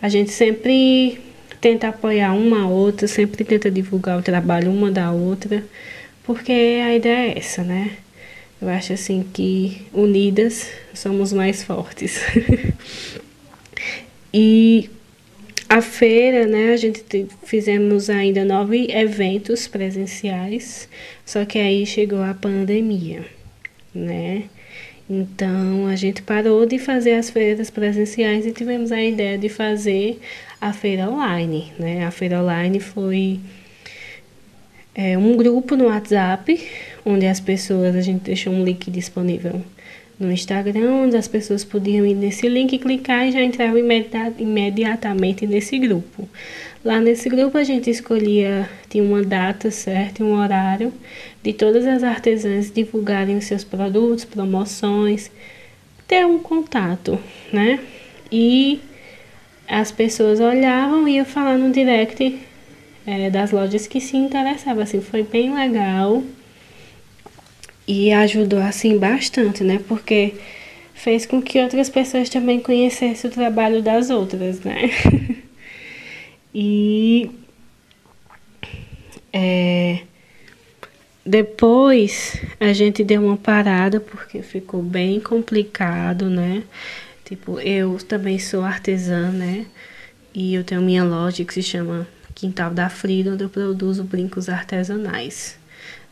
a 0.00 0.08
gente 0.08 0.30
sempre 0.30 1.20
tenta 1.60 1.88
apoiar 1.88 2.32
uma 2.34 2.62
a 2.62 2.66
outra, 2.66 3.08
sempre 3.08 3.44
tenta 3.44 3.70
divulgar 3.70 4.18
o 4.18 4.22
trabalho 4.22 4.70
uma 4.70 4.90
da 4.90 5.10
outra, 5.10 5.64
porque 6.22 6.52
a 6.52 6.94
ideia 6.94 7.32
é 7.32 7.38
essa, 7.38 7.64
né? 7.64 7.96
Eu 8.60 8.68
acho 8.68 8.92
assim 8.92 9.24
que 9.32 9.86
unidas 9.92 10.70
somos 10.94 11.32
mais 11.32 11.64
fortes. 11.64 12.20
e 14.32 14.88
a 15.68 15.80
feira, 15.80 16.46
né, 16.46 16.72
a 16.72 16.76
gente 16.76 17.26
fizemos 17.42 18.10
ainda 18.10 18.44
nove 18.44 18.88
eventos 18.90 19.66
presenciais, 19.66 20.88
só 21.24 21.44
que 21.44 21.58
aí 21.58 21.86
chegou 21.86 22.22
a 22.22 22.34
pandemia, 22.34 23.24
né? 23.94 24.44
Então 25.08 25.86
a 25.86 25.96
gente 25.96 26.22
parou 26.22 26.64
de 26.64 26.78
fazer 26.78 27.12
as 27.12 27.28
feiras 27.28 27.70
presenciais 27.70 28.46
e 28.46 28.52
tivemos 28.52 28.90
a 28.90 29.02
ideia 29.02 29.36
de 29.36 29.48
fazer 29.48 30.18
a 30.60 30.72
feira 30.72 31.10
online. 31.10 31.72
Né? 31.78 32.06
A 32.06 32.10
feira 32.10 32.40
online 32.40 32.80
foi 32.80 33.38
é, 34.94 35.18
um 35.18 35.36
grupo 35.36 35.76
no 35.76 35.86
WhatsApp, 35.86 36.58
onde 37.04 37.26
as 37.26 37.38
pessoas, 37.38 37.94
a 37.94 38.00
gente 38.00 38.22
deixou 38.22 38.52
um 38.52 38.64
link 38.64 38.90
disponível 38.90 39.62
no 40.18 40.30
Instagram, 40.30 41.04
onde 41.04 41.16
as 41.16 41.26
pessoas 41.26 41.64
podiam 41.64 42.06
ir 42.06 42.14
nesse 42.14 42.48
link, 42.48 42.78
clicar 42.78 43.26
e 43.26 43.32
já 43.32 43.42
entravam 43.42 43.78
imediatamente 44.38 45.46
nesse 45.46 45.78
grupo. 45.78 46.28
Lá 46.84 47.00
nesse 47.00 47.28
grupo 47.28 47.56
a 47.56 47.64
gente 47.64 47.90
escolhia, 47.90 48.68
tinha 48.88 49.02
uma 49.02 49.22
data 49.22 49.70
certa 49.70 50.22
um 50.22 50.34
horário 50.34 50.92
de 51.42 51.52
todas 51.52 51.86
as 51.86 52.02
artesãs 52.02 52.70
divulgarem 52.70 53.36
os 53.36 53.46
seus 53.46 53.64
produtos, 53.64 54.24
promoções, 54.24 55.30
ter 56.06 56.26
um 56.26 56.38
contato, 56.38 57.18
né? 57.52 57.80
E 58.30 58.80
as 59.66 59.90
pessoas 59.90 60.40
olhavam 60.40 61.08
e 61.08 61.16
iam 61.16 61.24
falar 61.24 61.56
no 61.56 61.72
direct 61.72 62.38
é, 63.06 63.30
das 63.30 63.50
lojas 63.50 63.86
que 63.86 64.00
se 64.00 64.16
interessavam. 64.16 64.82
Assim, 64.82 65.00
foi 65.00 65.22
bem 65.22 65.54
legal 65.54 66.22
e 67.86 68.12
ajudou 68.12 68.60
assim 68.60 68.98
bastante, 68.98 69.62
né? 69.62 69.80
Porque 69.86 70.34
fez 70.94 71.26
com 71.26 71.42
que 71.42 71.60
outras 71.60 71.88
pessoas 71.90 72.28
também 72.28 72.60
conhecessem 72.60 73.30
o 73.30 73.32
trabalho 73.32 73.82
das 73.82 74.10
outras, 74.10 74.60
né? 74.60 74.90
e 76.54 77.30
é, 79.32 80.02
depois 81.26 82.40
a 82.60 82.72
gente 82.72 83.02
deu 83.02 83.22
uma 83.22 83.36
parada 83.36 83.98
porque 83.98 84.42
ficou 84.42 84.82
bem 84.82 85.18
complicado, 85.20 86.30
né? 86.30 86.62
Tipo, 87.24 87.58
eu 87.60 87.96
também 87.98 88.38
sou 88.38 88.62
artesã, 88.62 89.30
né? 89.30 89.66
E 90.34 90.54
eu 90.54 90.62
tenho 90.62 90.82
minha 90.82 91.02
loja 91.02 91.44
que 91.44 91.54
se 91.54 91.62
chama 91.62 92.06
Quintal 92.34 92.70
da 92.72 92.88
Frida, 92.88 93.32
onde 93.32 93.44
eu 93.44 93.48
produzo 93.48 94.04
brincos 94.04 94.48
artesanais, 94.48 95.56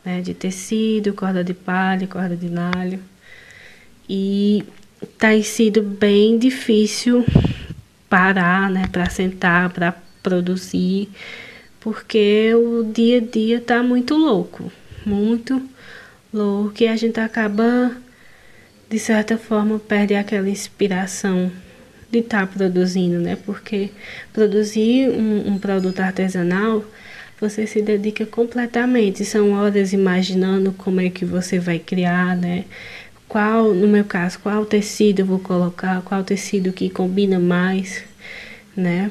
né? 0.05 0.21
De 0.21 0.33
tecido, 0.33 1.13
corda 1.13 1.43
de 1.43 1.53
palha, 1.53 2.07
corda 2.07 2.35
de 2.35 2.49
nalho. 2.49 2.99
E 4.09 4.63
tá 5.17 5.29
sido 5.41 5.81
bem 5.81 6.37
difícil 6.37 7.25
parar, 8.09 8.69
né? 8.69 8.87
Para 8.91 9.09
sentar, 9.09 9.69
para 9.69 9.95
produzir, 10.21 11.09
porque 11.79 12.53
o 12.55 12.83
dia 12.83 13.17
a 13.17 13.21
dia 13.21 13.59
tá 13.59 13.83
muito 13.83 14.15
louco, 14.15 14.71
muito 15.05 15.61
louco 16.33 16.81
e 16.81 16.87
a 16.87 16.95
gente 16.95 17.19
acaba 17.19 17.91
de 18.89 18.97
certa 18.99 19.37
forma 19.37 19.79
perde 19.79 20.15
aquela 20.15 20.49
inspiração 20.49 21.51
de 22.09 22.19
estar 22.19 22.47
tá 22.47 22.47
produzindo, 22.47 23.19
né? 23.19 23.35
Porque 23.45 23.89
produzir 24.31 25.09
um, 25.09 25.53
um, 25.53 25.57
produto 25.57 25.99
artesanal, 25.99 26.85
você 27.49 27.67
se 27.67 27.81
dedica 27.81 28.25
completamente. 28.25 29.25
São 29.25 29.51
horas 29.53 29.93
imaginando 29.93 30.71
como 30.73 31.01
é 31.01 31.09
que 31.09 31.25
você 31.25 31.59
vai 31.59 31.79
criar, 31.79 32.35
né? 32.35 32.65
qual, 33.33 33.73
no 33.73 33.87
meu 33.87 34.05
caso, 34.05 34.37
qual 34.37 34.63
tecido 34.63 35.21
eu 35.21 35.25
vou 35.25 35.39
colocar, 35.39 36.03
qual 36.03 36.23
tecido 36.23 36.71
que 36.71 36.87
combina 36.87 37.39
mais, 37.39 38.03
né? 38.77 39.09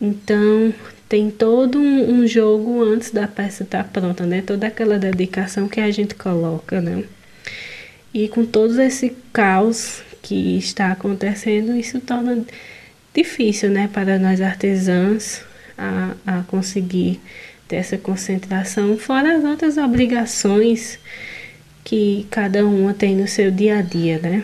Então, 0.00 0.74
tem 1.08 1.30
todo 1.30 1.78
um, 1.78 2.14
um 2.14 2.26
jogo 2.26 2.82
antes 2.82 3.12
da 3.12 3.28
peça 3.28 3.62
estar 3.62 3.84
tá 3.84 4.00
pronta, 4.00 4.26
né? 4.26 4.42
Toda 4.42 4.66
aquela 4.66 4.98
dedicação 4.98 5.68
que 5.68 5.80
a 5.80 5.88
gente 5.92 6.16
coloca, 6.16 6.80
né? 6.80 7.04
E 8.12 8.26
com 8.26 8.44
todo 8.44 8.80
esse 8.82 9.16
caos 9.32 10.02
que 10.20 10.58
está 10.58 10.90
acontecendo, 10.90 11.76
isso 11.76 12.00
torna 12.00 12.44
difícil, 13.14 13.70
né, 13.70 13.88
para 13.92 14.18
nós 14.18 14.40
artesãs 14.40 15.44
a, 15.78 16.14
a 16.26 16.42
conseguir 16.42 17.20
essa 17.74 17.98
concentração, 17.98 18.96
fora 18.96 19.36
as 19.36 19.44
outras 19.44 19.76
obrigações 19.76 20.98
que 21.84 22.26
cada 22.30 22.64
uma 22.64 22.94
tem 22.94 23.14
no 23.14 23.28
seu 23.28 23.50
dia 23.50 23.78
a 23.78 23.82
dia, 23.82 24.18
né? 24.18 24.42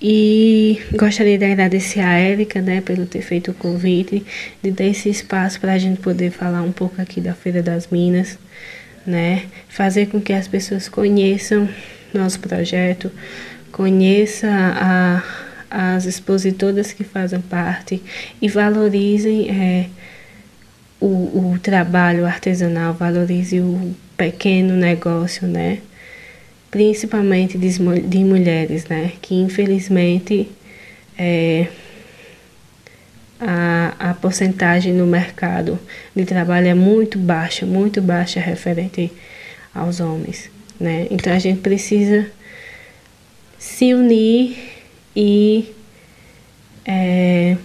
E 0.00 0.80
gostaria 0.92 1.38
de 1.38 1.44
agradecer 1.44 2.00
a 2.00 2.12
Érica, 2.12 2.60
né, 2.60 2.80
pelo 2.80 3.06
ter 3.06 3.22
feito 3.22 3.52
o 3.52 3.54
convite, 3.54 4.24
de 4.62 4.70
dar 4.70 4.84
esse 4.84 5.08
espaço 5.08 5.60
para 5.60 5.72
a 5.72 5.78
gente 5.78 6.00
poder 6.00 6.30
falar 6.30 6.62
um 6.62 6.72
pouco 6.72 7.00
aqui 7.00 7.20
da 7.20 7.32
Feira 7.32 7.62
das 7.62 7.88
Minas, 7.88 8.38
né? 9.06 9.44
Fazer 9.68 10.06
com 10.06 10.20
que 10.20 10.32
as 10.32 10.48
pessoas 10.48 10.88
conheçam 10.88 11.68
nosso 12.12 12.40
projeto, 12.40 13.10
conheça 13.72 14.48
a, 14.50 15.22
as 15.70 16.06
expositoras 16.06 16.92
que 16.92 17.02
fazem 17.02 17.40
parte 17.40 18.02
e 18.42 18.48
valorizem 18.48 19.50
é, 19.50 19.86
o, 21.00 21.06
o 21.52 21.58
trabalho 21.62 22.26
artesanal, 22.26 22.94
valorize 22.94 23.60
o 23.60 23.94
pequeno 24.16 24.74
negócio, 24.74 25.46
né? 25.46 25.78
Principalmente 26.70 27.58
de, 27.58 27.68
de 28.00 28.18
mulheres, 28.24 28.86
né? 28.86 29.12
Que 29.20 29.34
infelizmente 29.34 30.48
é, 31.18 31.68
a, 33.40 34.10
a 34.10 34.14
porcentagem 34.14 34.92
no 34.92 35.06
mercado 35.06 35.78
de 36.14 36.24
trabalho 36.24 36.68
é 36.68 36.74
muito 36.74 37.18
baixa, 37.18 37.66
muito 37.66 38.00
baixa 38.00 38.40
referente 38.40 39.12
aos 39.74 40.00
homens, 40.00 40.50
né? 40.78 41.06
Então 41.10 41.32
a 41.32 41.38
gente 41.38 41.60
precisa 41.60 42.26
se 43.58 43.92
unir 43.94 44.56
e 45.14 45.72
é, 46.84 47.56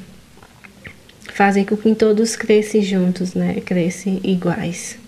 fazem 1.40 1.64
com 1.64 1.78
que 1.78 1.96
todos 1.96 2.36
cresçam 2.36 2.82
juntos, 2.82 3.34
né? 3.34 3.62
Crescem 3.62 4.20
iguais. 4.26 5.00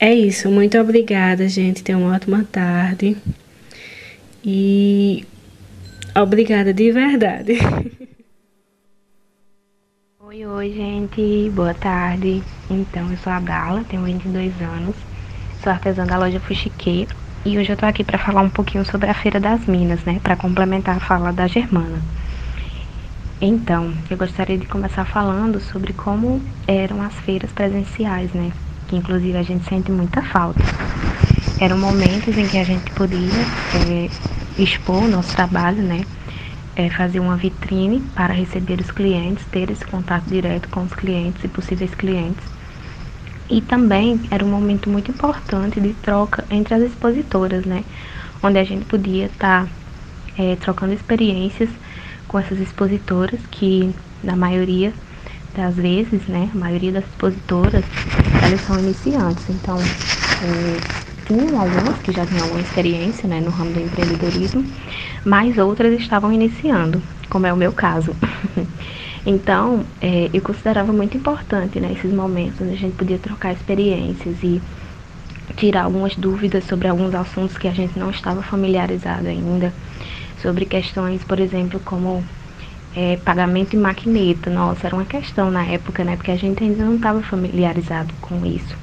É 0.00 0.14
isso, 0.14 0.50
muito 0.50 0.78
obrigada, 0.78 1.46
gente. 1.46 1.84
Tenha 1.84 1.98
uma 1.98 2.16
ótima 2.16 2.42
tarde. 2.50 3.18
E 4.42 5.26
obrigada 6.14 6.72
de 6.72 6.90
verdade. 6.90 7.58
Oi, 10.24 10.46
oi, 10.46 10.72
gente. 10.72 11.50
Boa 11.50 11.74
tarde. 11.74 12.42
Então, 12.70 13.10
eu 13.10 13.18
sou 13.18 13.30
a 13.30 13.38
Gala, 13.38 13.84
tenho 13.90 14.04
22 14.04 14.58
anos. 14.62 14.96
Sou 15.62 15.70
artesã 15.70 16.06
da 16.06 16.16
loja 16.16 16.40
Fuxique. 16.40 17.06
E 17.44 17.58
hoje 17.58 17.70
eu 17.70 17.76
tô 17.76 17.84
aqui 17.84 18.02
para 18.02 18.16
falar 18.16 18.40
um 18.40 18.48
pouquinho 18.48 18.86
sobre 18.86 19.10
a 19.10 19.14
Feira 19.14 19.38
das 19.38 19.66
Minas, 19.66 20.02
né? 20.04 20.18
Para 20.22 20.34
complementar 20.34 20.96
a 20.96 21.00
fala 21.00 21.30
da 21.30 21.46
Germana. 21.46 22.00
Então, 23.44 23.92
eu 24.08 24.16
gostaria 24.16 24.56
de 24.56 24.68
começar 24.68 25.04
falando 25.04 25.58
sobre 25.58 25.92
como 25.92 26.40
eram 26.64 27.02
as 27.02 27.12
feiras 27.22 27.50
presenciais, 27.50 28.32
né? 28.32 28.52
Que 28.86 28.94
inclusive 28.94 29.36
a 29.36 29.42
gente 29.42 29.64
sente 29.64 29.90
muita 29.90 30.22
falta. 30.22 30.60
Eram 31.58 31.76
momentos 31.76 32.38
em 32.38 32.46
que 32.46 32.56
a 32.56 32.62
gente 32.62 32.92
podia 32.92 33.18
é, 33.74 34.08
expor 34.56 35.02
o 35.02 35.08
nosso 35.08 35.34
trabalho, 35.34 35.82
né? 35.82 36.02
É, 36.76 36.88
fazer 36.90 37.18
uma 37.18 37.36
vitrine 37.36 37.98
para 38.14 38.32
receber 38.32 38.80
os 38.80 38.92
clientes, 38.92 39.44
ter 39.46 39.68
esse 39.72 39.84
contato 39.84 40.24
direto 40.28 40.68
com 40.68 40.84
os 40.84 40.94
clientes 40.94 41.42
e 41.42 41.48
possíveis 41.48 41.92
clientes. 41.96 42.46
E 43.50 43.60
também 43.60 44.20
era 44.30 44.44
um 44.44 44.48
momento 44.48 44.88
muito 44.88 45.10
importante 45.10 45.80
de 45.80 45.94
troca 45.94 46.44
entre 46.48 46.74
as 46.74 46.82
expositoras, 46.82 47.64
né? 47.64 47.82
Onde 48.40 48.60
a 48.60 48.64
gente 48.64 48.84
podia 48.84 49.26
estar 49.26 49.66
tá, 49.66 49.70
é, 50.38 50.54
trocando 50.54 50.92
experiências 50.92 51.68
com 52.28 52.38
essas 52.38 52.60
expositoras 52.60 53.40
que 53.50 53.94
na 54.22 54.36
maioria 54.36 54.92
das 55.54 55.76
vezes, 55.76 56.26
né, 56.26 56.48
a 56.52 56.56
maioria 56.56 56.92
das 56.92 57.04
expositoras, 57.04 57.84
elas 58.42 58.60
são 58.62 58.78
iniciantes, 58.78 59.44
então 59.48 59.78
é, 60.40 60.80
tinham 61.26 61.60
algumas 61.60 61.98
que 61.98 62.12
já 62.12 62.24
tinham 62.24 62.42
alguma 62.42 62.60
experiência, 62.60 63.28
né, 63.28 63.40
no 63.40 63.50
ramo 63.50 63.72
do 63.72 63.80
empreendedorismo, 63.80 64.64
mas 65.24 65.58
outras 65.58 66.00
estavam 66.00 66.32
iniciando, 66.32 67.02
como 67.28 67.46
é 67.46 67.52
o 67.52 67.56
meu 67.56 67.72
caso. 67.72 68.14
então, 69.26 69.84
é, 70.00 70.30
eu 70.32 70.40
considerava 70.40 70.92
muito 70.92 71.16
importante, 71.16 71.78
né, 71.78 71.92
esses 71.92 72.12
momentos 72.12 72.60
onde 72.60 72.72
a 72.72 72.78
gente 72.78 72.96
podia 72.96 73.18
trocar 73.18 73.52
experiências 73.52 74.42
e 74.42 74.60
tirar 75.56 75.82
algumas 75.84 76.16
dúvidas 76.16 76.64
sobre 76.64 76.88
alguns 76.88 77.14
assuntos 77.14 77.58
que 77.58 77.68
a 77.68 77.72
gente 77.72 77.98
não 77.98 78.10
estava 78.10 78.42
familiarizado 78.42 79.28
ainda 79.28 79.72
sobre 80.42 80.66
questões, 80.66 81.24
por 81.24 81.40
exemplo, 81.40 81.80
como 81.80 82.24
é, 82.94 83.16
pagamento 83.16 83.74
em 83.76 83.78
maquineta. 83.80 84.50
Nossa, 84.50 84.86
era 84.86 84.96
uma 84.96 85.04
questão 85.06 85.50
na 85.50 85.64
época, 85.64 86.04
né? 86.04 86.16
Porque 86.16 86.30
a 86.30 86.36
gente 86.36 86.62
ainda 86.62 86.84
não 86.84 86.96
estava 86.96 87.22
familiarizado 87.22 88.12
com 88.20 88.44
isso. 88.44 88.76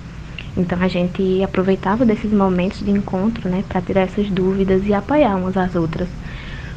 Então 0.57 0.81
a 0.81 0.87
gente 0.87 1.43
aproveitava 1.43 2.05
desses 2.05 2.31
momentos 2.33 2.79
de 2.79 2.91
encontro, 2.91 3.49
né, 3.49 3.63
para 3.67 3.81
tirar 3.81 4.01
essas 4.01 4.29
dúvidas 4.29 4.85
e 4.85 4.93
apoiar 4.93 5.35
umas 5.35 5.55
às 5.57 5.75
outras. 5.75 6.09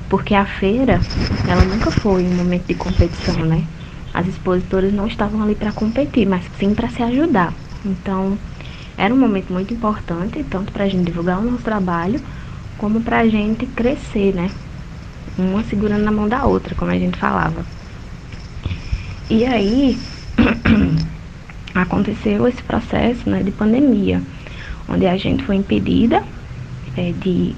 Porque 0.08 0.34
a 0.34 0.44
feira, 0.44 1.02
ela 1.46 1.64
nunca 1.64 1.90
foi 1.90 2.22
um 2.28 2.34
momento 2.34 2.66
de 2.66 2.74
competição, 2.74 3.34
né? 3.44 3.66
As 4.12 4.28
expositoras 4.28 4.92
não 4.92 5.06
estavam 5.06 5.42
ali 5.42 5.54
para 5.54 5.72
competir, 5.72 6.26
mas 6.28 6.44
sim 6.58 6.74
para 6.74 6.88
se 6.88 7.02
ajudar. 7.02 7.54
Então, 7.84 8.38
era 8.96 9.12
um 9.14 9.18
momento 9.18 9.52
muito 9.52 9.72
importante, 9.72 10.44
tanto 10.44 10.72
para 10.72 10.84
a 10.84 10.88
gente 10.88 11.06
divulgar 11.06 11.38
o 11.40 11.50
nosso 11.50 11.62
trabalho, 11.64 12.20
como 12.76 13.00
para 13.00 13.20
a 13.20 13.28
gente 13.28 13.66
crescer, 13.66 14.34
né? 14.34 14.50
Uma 15.38 15.62
segurando 15.64 16.04
na 16.04 16.12
mão 16.12 16.28
da 16.28 16.44
outra, 16.44 16.74
como 16.74 16.90
a 16.90 16.98
gente 16.98 17.18
falava. 17.18 17.64
E 19.30 19.44
aí 19.44 19.98
aconteceu 21.74 22.46
esse 22.46 22.62
processo 22.62 23.28
né, 23.28 23.42
de 23.42 23.50
pandemia, 23.50 24.22
onde 24.88 25.06
a 25.06 25.16
gente 25.16 25.44
foi 25.44 25.56
impedida 25.56 26.22
é, 26.96 27.12
de, 27.12 27.54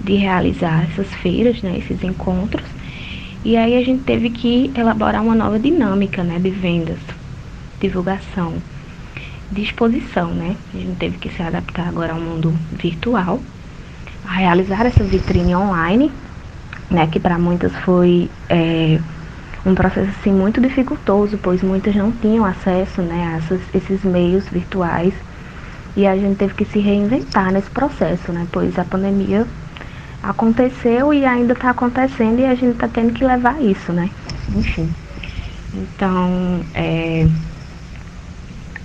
de 0.00 0.14
realizar 0.14 0.84
essas 0.84 1.08
feiras, 1.14 1.62
né, 1.62 1.78
esses 1.78 2.02
encontros, 2.02 2.64
e 3.44 3.56
aí 3.56 3.76
a 3.76 3.84
gente 3.84 4.02
teve 4.02 4.30
que 4.30 4.72
elaborar 4.74 5.22
uma 5.22 5.34
nova 5.34 5.58
dinâmica 5.58 6.24
né, 6.24 6.38
de 6.38 6.50
vendas, 6.50 6.98
divulgação, 7.80 8.54
de 9.52 9.62
exposição, 9.62 10.34
né? 10.34 10.56
A 10.74 10.78
gente 10.78 10.96
teve 10.96 11.18
que 11.18 11.28
se 11.28 11.40
adaptar 11.40 11.86
agora 11.86 12.12
ao 12.12 12.20
mundo 12.20 12.52
virtual, 12.72 13.40
a 14.26 14.34
realizar 14.34 14.84
essa 14.84 15.04
vitrine 15.04 15.54
online 15.54 16.10
né, 16.90 17.06
que 17.06 17.18
para 17.18 17.38
muitas 17.38 17.72
foi 17.76 18.30
é, 18.48 18.98
um 19.64 19.74
processo 19.74 20.08
assim, 20.20 20.32
muito 20.32 20.60
dificultoso, 20.60 21.38
pois 21.42 21.62
muitas 21.62 21.94
não 21.94 22.12
tinham 22.12 22.44
acesso 22.44 23.02
né, 23.02 23.32
a 23.32 23.36
essas, 23.38 23.60
esses 23.74 24.04
meios 24.04 24.48
virtuais 24.48 25.12
e 25.96 26.06
a 26.06 26.16
gente 26.16 26.36
teve 26.36 26.54
que 26.54 26.64
se 26.64 26.78
reinventar 26.78 27.52
nesse 27.52 27.70
processo, 27.70 28.32
né, 28.32 28.46
pois 28.52 28.78
a 28.78 28.84
pandemia 28.84 29.46
aconteceu 30.22 31.12
e 31.12 31.24
ainda 31.24 31.52
está 31.52 31.70
acontecendo 31.70 32.40
e 32.40 32.44
a 32.44 32.54
gente 32.54 32.74
está 32.74 32.88
tendo 32.88 33.12
que 33.12 33.24
levar 33.24 33.60
isso, 33.60 33.92
né, 33.92 34.10
enfim. 34.54 34.88
Então, 35.74 36.64
é, 36.74 37.26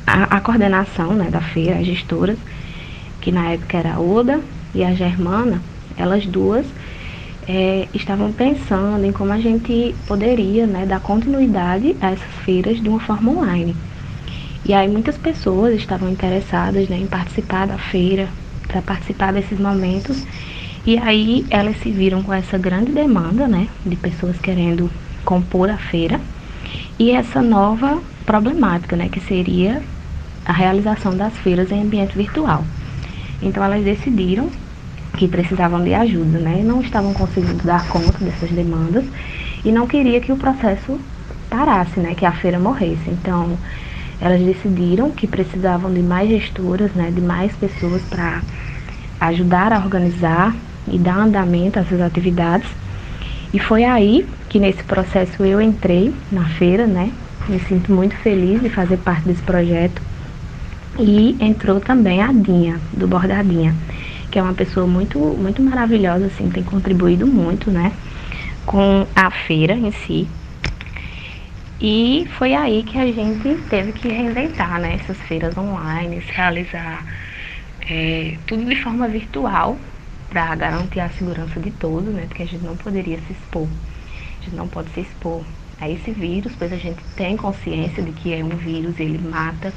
a, 0.06 0.38
a, 0.38 0.42
coordenação 0.42 1.14
né, 1.14 1.30
da 1.30 1.42
feira, 1.42 1.78
as 1.78 1.86
gestoras, 1.86 2.38
que 3.22 3.32
na 3.32 3.52
época 3.52 3.78
era 3.78 3.94
a 3.94 4.00
Oda 4.00 4.42
e 4.74 4.84
a 4.84 4.94
Germana, 4.94 5.62
elas 5.96 6.26
duas 6.26 6.66
é, 7.48 7.88
estavam 7.94 8.32
pensando 8.32 9.04
em 9.06 9.12
como 9.12 9.32
a 9.32 9.40
gente 9.40 9.96
poderia 10.08 10.68
né, 10.68 10.86
dar 10.86 11.00
continuidade 11.00 11.96
a 12.02 12.12
essas 12.12 12.34
feiras 12.46 12.82
de 12.82 12.88
uma 12.88 13.00
forma 13.00 13.32
online. 13.32 13.76
E 14.64 14.74
aí 14.74 14.88
muitas 14.88 15.18
pessoas 15.18 15.76
estavam 15.76 16.10
interessadas 16.10 16.88
né, 16.88 16.98
em 16.98 17.08
participar 17.08 17.68
da 17.68 17.78
feira, 17.78 18.28
para 18.68 18.82
participar 18.82 19.34
desses 19.34 19.60
momentos. 19.60 20.26
E 20.86 20.98
aí 20.98 21.46
elas 21.50 21.78
se 21.78 21.92
viram 21.92 22.24
com 22.24 22.34
essa 22.34 22.58
grande 22.58 22.92
demanda 22.92 23.48
né, 23.48 23.68
de 23.86 23.96
pessoas 23.96 24.38
querendo 24.40 24.90
compor 25.26 25.70
a 25.70 25.78
feira 25.78 26.20
e 26.98 27.12
essa 27.12 27.42
nova 27.42 28.02
problemática, 28.26 28.96
né, 28.96 29.10
que 29.10 29.20
seria 29.20 29.82
a 30.46 30.54
realização 30.54 31.16
das 31.16 31.36
feiras 31.38 31.72
em 31.72 31.82
ambiente 31.82 32.16
virtual. 32.16 32.64
Então 33.42 33.64
elas 33.64 33.84
decidiram 33.84 34.50
que 35.18 35.28
precisavam 35.28 35.84
de 35.84 35.94
ajuda, 35.94 36.40
né? 36.40 36.62
Não 36.64 36.82
estavam 36.82 37.14
conseguindo 37.14 37.64
dar 37.64 37.88
conta 37.88 38.18
dessas 38.24 38.50
demandas 38.50 39.06
e 39.64 39.72
não 39.72 39.88
queria 39.88 40.20
que 40.22 40.32
o 40.32 40.38
processo 40.38 41.00
parasse, 41.50 42.00
né? 42.00 42.16
Que 42.16 42.26
a 42.26 42.32
feira 42.32 42.60
morresse. 42.60 43.10
Então, 43.10 43.58
elas 44.20 44.42
decidiram 44.42 45.12
que 45.12 45.28
precisavam 45.28 45.94
de 45.94 46.02
mais 46.02 46.30
gestoras, 46.30 46.92
né? 46.94 47.12
De 47.12 47.22
mais 47.22 47.52
pessoas 47.56 48.02
para 48.04 48.42
ajudar 49.20 49.74
a 49.74 49.80
organizar 49.80 50.56
e 50.88 50.98
dar 50.98 51.18
andamento 51.18 51.78
a 51.78 51.82
essas 51.82 52.02
atividades. 52.02 52.70
E 53.54 53.60
foi 53.60 53.84
aí 53.84 54.26
que 54.48 54.60
nesse 54.60 54.84
processo 54.84 55.44
eu 55.44 55.62
entrei 55.62 56.14
na 56.32 56.46
feira, 56.46 56.88
né? 56.88 57.12
Me 57.50 57.60
sinto 57.60 57.92
muito 57.92 58.16
feliz 58.16 58.62
de 58.62 58.70
fazer 58.70 58.98
parte 58.98 59.24
desse 59.28 59.42
projeto. 59.42 60.02
E 61.00 61.36
entrou 61.40 61.80
também 61.80 62.22
a 62.22 62.32
Dinha, 62.32 62.80
do 62.94 63.08
Bordadinha, 63.08 63.74
que 64.32 64.40
é 64.40 64.42
uma 64.42 64.54
pessoa 64.54 64.88
muito, 64.88 65.20
muito 65.20 65.62
maravilhosa, 65.62 66.28
assim, 66.28 66.50
tem 66.50 66.64
contribuído 66.64 67.28
muito, 67.28 67.70
né? 67.70 67.92
Com 68.66 69.06
a 69.14 69.30
feira 69.30 69.74
em 69.74 69.92
si. 69.92 70.28
E 71.80 72.28
foi 72.38 72.54
aí 72.54 72.84
que 72.84 72.98
a 72.98 73.12
gente 73.12 73.56
teve 73.70 73.92
que 73.92 74.08
reinventar, 74.08 74.80
né? 74.80 75.00
Essas 75.02 75.18
feiras 75.24 75.58
online, 75.58 76.24
realizar 76.34 77.06
é, 77.90 78.38
tudo 78.48 78.64
de 78.64 78.76
forma 78.82 79.08
virtual 79.08 79.78
para 80.30 80.56
garantir 80.56 81.02
a 81.02 81.10
segurança 81.10 81.60
de 81.60 81.72
todos, 81.72 82.14
né? 82.14 82.26
Porque 82.28 82.44
a 82.44 82.48
gente 82.48 82.64
não 82.64 82.78
poderia 82.78 83.20
se 83.28 83.34
expor. 83.34 83.68
A 83.68 84.46
gente 84.46 84.56
não 84.56 84.68
pode 84.68 84.90
se 84.92 85.02
expor 85.02 85.44
a 85.80 85.90
esse 85.90 86.12
vírus, 86.12 86.54
pois 86.58 86.72
a 86.72 86.78
gente 86.78 87.04
tem 87.16 87.36
consciência 87.36 88.02
de 88.02 88.12
que 88.12 88.34
é 88.34 88.44
um 88.44 88.50
vírus, 88.50 88.98
ele 89.00 89.18
mata. 89.18 89.74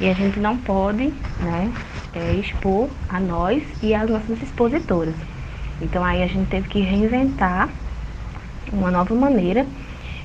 E 0.00 0.08
a 0.08 0.14
gente 0.14 0.40
não 0.40 0.56
pode 0.56 1.12
né, 1.40 1.72
é, 2.14 2.32
expor 2.34 2.88
a 3.08 3.20
nós 3.20 3.62
e 3.82 3.94
as 3.94 4.08
nossas 4.08 4.42
expositoras. 4.42 5.14
Então 5.80 6.04
aí 6.04 6.22
a 6.22 6.26
gente 6.26 6.48
teve 6.48 6.68
que 6.68 6.80
reinventar 6.80 7.68
uma 8.72 8.90
nova 8.90 9.14
maneira 9.14 9.66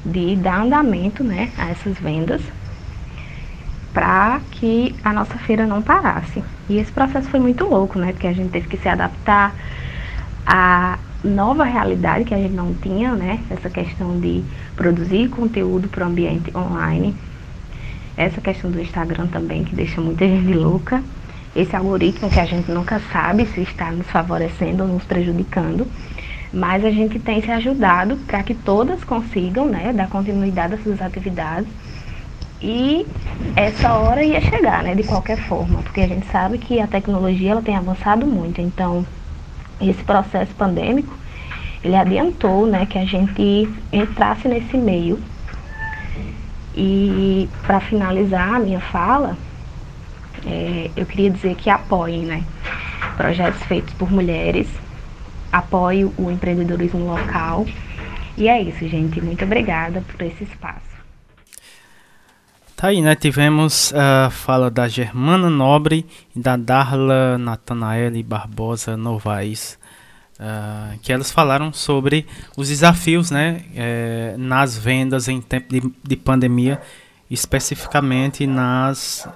de 0.06 0.36
dar 0.38 0.62
andamento 0.62 1.24
né, 1.24 1.52
a 1.58 1.70
essas 1.70 1.98
vendas 2.00 2.42
para 3.94 4.40
que 4.52 4.96
a 5.04 5.12
nossa 5.12 5.36
feira 5.40 5.66
não 5.66 5.82
parasse. 5.82 6.44
E 6.70 6.78
esse 6.78 6.92
processo 6.92 7.28
foi 7.30 7.40
muito 7.40 7.66
louco, 7.66 7.98
né? 7.98 8.12
Porque 8.12 8.28
a 8.28 8.34
gente 8.34 8.52
teve 8.52 8.68
que 8.68 8.78
se 8.78 8.88
adaptar 8.88 9.56
à 10.46 11.00
nova 11.24 11.64
realidade 11.64 12.24
que 12.24 12.34
a 12.34 12.38
gente 12.38 12.54
não 12.54 12.74
tinha, 12.76 13.14
né? 13.14 13.40
Essa 13.50 13.70
questão 13.70 14.20
de 14.20 14.44
produzir 14.76 15.30
conteúdo 15.30 15.90
para 15.90 16.06
o 16.06 16.08
ambiente 16.08 16.56
online. 16.56 17.16
Essa 18.20 18.42
questão 18.42 18.70
do 18.70 18.82
Instagram 18.82 19.28
também, 19.28 19.64
que 19.64 19.74
deixa 19.74 20.02
muita 20.02 20.28
gente 20.28 20.52
louca. 20.52 21.02
Esse 21.56 21.74
algoritmo 21.74 22.30
que 22.30 22.38
a 22.38 22.44
gente 22.44 22.70
nunca 22.70 23.00
sabe 23.14 23.46
se 23.46 23.62
está 23.62 23.90
nos 23.94 24.08
favorecendo 24.08 24.84
ou 24.84 24.90
nos 24.90 25.06
prejudicando. 25.06 25.88
Mas 26.52 26.84
a 26.84 26.92
gente 26.92 27.18
tem 27.18 27.42
se 27.42 27.50
ajudado 27.50 28.18
para 28.28 28.44
que 28.44 28.54
todas 28.54 29.06
consigam 29.06 29.68
né, 29.68 29.94
dar 29.94 30.10
continuidade 30.10 30.74
às 30.74 30.84
suas 30.84 31.02
atividades 31.02 31.70
e 32.62 33.08
essa 33.56 33.94
hora 33.94 34.22
ia 34.22 34.42
chegar, 34.42 34.84
né, 34.84 34.94
de 34.94 35.04
qualquer 35.04 35.38
forma, 35.38 35.82
porque 35.82 36.02
a 36.02 36.08
gente 36.08 36.26
sabe 36.28 36.58
que 36.58 36.82
a 36.82 36.88
tecnologia 36.88 37.52
ela 37.52 37.62
tem 37.62 37.78
avançado 37.78 38.28
muito. 38.28 38.60
Então, 38.60 39.06
esse 39.80 40.04
processo 40.04 40.54
pandêmico, 40.56 41.16
ele 41.82 41.96
adiantou, 41.96 42.68
né, 42.68 42.86
que 42.86 42.98
a 42.98 43.06
gente 43.06 43.70
entrasse 43.94 44.50
nesse 44.50 44.76
meio. 44.76 45.18
E 46.76 47.50
para 47.66 47.80
finalizar 47.80 48.56
a 48.56 48.60
minha 48.60 48.80
fala, 48.80 49.38
é, 50.46 50.90
eu 50.96 51.06
queria 51.06 51.30
dizer 51.30 51.56
que 51.56 51.70
apoiem, 51.70 52.26
né, 52.26 52.44
projetos 53.18 53.62
feitos 53.64 53.94
por 53.96 54.12
mulheres, 54.12 54.68
apoie 55.52 56.06
o 56.06 56.32
empreendedorismo 56.32 57.06
local. 57.06 57.66
E 58.38 58.48
é 58.48 58.62
isso, 58.62 58.88
gente. 58.88 59.22
Muito 59.22 59.44
obrigada 59.44 60.02
por 60.02 60.22
esse 60.22 60.44
espaço. 60.44 60.90
Tá 62.76 62.88
aí, 62.88 63.02
né? 63.02 63.14
Tivemos 63.16 63.94
a 63.94 64.30
fala 64.30 64.72
da 64.72 64.88
Germana 64.88 65.50
Nobre 65.50 66.06
e 66.34 66.40
da 66.40 66.56
Darla 66.56 67.38
Natanaele 67.38 68.24
Barbosa 68.24 68.96
Novaes, 68.96 69.78
uh, 70.40 70.98
que 71.00 71.12
elas 71.12 71.32
falaram 71.32 71.74
sobre 71.74 72.26
os 72.56 72.70
desafios, 72.70 73.30
né? 73.30 73.62
É, 73.76 74.36
nas 74.38 74.78
vendas 74.78 75.28
em 75.28 75.42
tempo 75.42 75.68
de, 75.70 75.82
de 76.04 76.16
pandemia, 76.16 76.82
especificamente 77.30 78.48
nas 78.48 79.28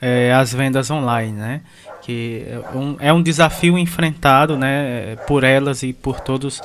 é, 0.00 0.32
as 0.32 0.52
vendas 0.52 0.90
online, 0.90 1.32
né? 1.32 1.60
Que 2.02 2.44
é 2.46 2.76
um, 2.76 2.96
é 3.00 3.12
um 3.12 3.22
desafio 3.22 3.78
enfrentado, 3.78 4.56
né? 4.56 5.16
Por 5.26 5.44
elas 5.44 5.82
e 5.82 5.92
por 5.92 6.20
todos 6.20 6.60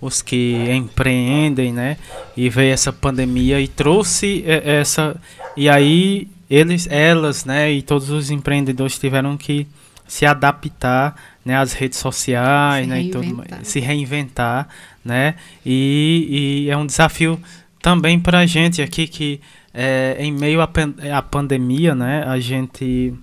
os 0.00 0.22
que 0.22 0.70
empreendem, 0.70 1.72
né? 1.72 1.96
E 2.36 2.48
veio 2.48 2.72
essa 2.72 2.92
pandemia 2.92 3.60
e 3.60 3.68
trouxe 3.68 4.44
essa 4.46 5.16
e 5.56 5.68
aí 5.68 6.28
eles, 6.48 6.86
elas, 6.90 7.44
né? 7.44 7.72
E 7.72 7.82
todos 7.82 8.10
os 8.10 8.30
empreendedores 8.30 8.98
tiveram 8.98 9.36
que 9.36 9.66
se 10.06 10.24
adaptar, 10.24 11.16
né? 11.46 11.56
Às 11.56 11.72
redes 11.72 11.98
sociais, 11.98 12.84
se 12.84 12.90
né? 12.90 13.02
E 13.02 13.10
tudo, 13.10 13.44
se 13.62 13.78
reinventar, 13.80 14.68
né? 15.04 15.36
E, 15.64 16.64
e 16.66 16.70
é 16.70 16.76
um 16.76 16.84
desafio 16.84 17.40
também 17.80 18.18
para 18.18 18.40
a 18.40 18.46
gente 18.46 18.82
aqui 18.82 19.06
que 19.06 19.40
é, 19.72 20.16
em 20.18 20.32
meio 20.32 20.60
à 20.60 21.22
pandemia, 21.22 21.94
né? 21.94 22.24
A 22.26 22.40
gente 22.40 23.14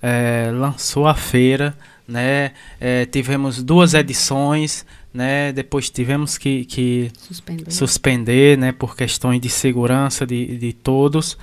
é, 0.00 0.50
lançou 0.54 1.06
a 1.06 1.14
feira, 1.14 1.76
né? 2.08 2.52
É, 2.80 3.04
tivemos 3.04 3.62
duas 3.62 3.92
edições, 3.92 4.86
né? 5.12 5.52
Depois 5.52 5.90
tivemos 5.90 6.38
que, 6.38 6.64
que 6.64 7.10
suspender. 7.18 7.70
suspender, 7.70 8.58
né? 8.58 8.72
Por 8.72 8.96
questões 8.96 9.38
de 9.38 9.50
segurança 9.50 10.26
de, 10.26 10.56
de 10.56 10.72
todos. 10.72 11.36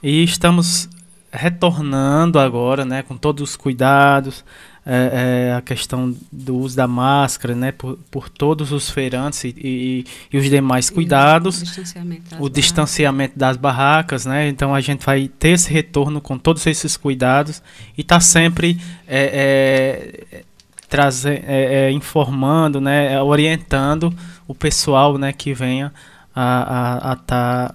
E 0.00 0.22
estamos 0.22 0.88
retornando 1.32 2.38
agora, 2.38 2.84
né? 2.84 3.02
Com 3.02 3.16
todos 3.16 3.42
os 3.42 3.56
cuidados, 3.56 4.44
é, 4.88 5.48
é, 5.48 5.54
a 5.54 5.60
questão 5.60 6.14
do 6.30 6.56
uso 6.58 6.76
da 6.76 6.86
máscara, 6.86 7.56
né, 7.56 7.72
por, 7.72 7.98
por 8.08 8.28
todos 8.28 8.70
os 8.70 8.88
feirantes 8.88 9.42
e, 9.42 9.54
e, 9.58 10.04
e 10.32 10.38
os 10.38 10.48
demais 10.48 10.88
cuidados, 10.88 11.60
o 11.60 11.64
distanciamento, 11.64 12.22
das, 12.22 12.32
o 12.32 12.36
barracas. 12.36 12.52
distanciamento 12.52 13.38
das 13.38 13.56
barracas, 13.56 14.26
né, 14.26 14.48
então 14.48 14.72
a 14.72 14.80
gente 14.80 15.04
vai 15.04 15.26
ter 15.26 15.50
esse 15.50 15.72
retorno 15.72 16.20
com 16.20 16.38
todos 16.38 16.64
esses 16.66 16.96
cuidados 16.96 17.60
e 17.98 18.02
está 18.02 18.20
sempre 18.20 18.80
é, 19.08 20.22
é 20.32 20.44
trazer, 20.88 21.42
é, 21.46 21.88
é, 21.88 21.90
informando, 21.90 22.80
né, 22.80 23.20
orientando 23.20 24.14
o 24.46 24.54
pessoal, 24.54 25.18
né, 25.18 25.32
que 25.32 25.52
venha 25.52 25.92
a, 26.34 27.10
a, 27.10 27.12
a, 27.12 27.16
tá, 27.16 27.74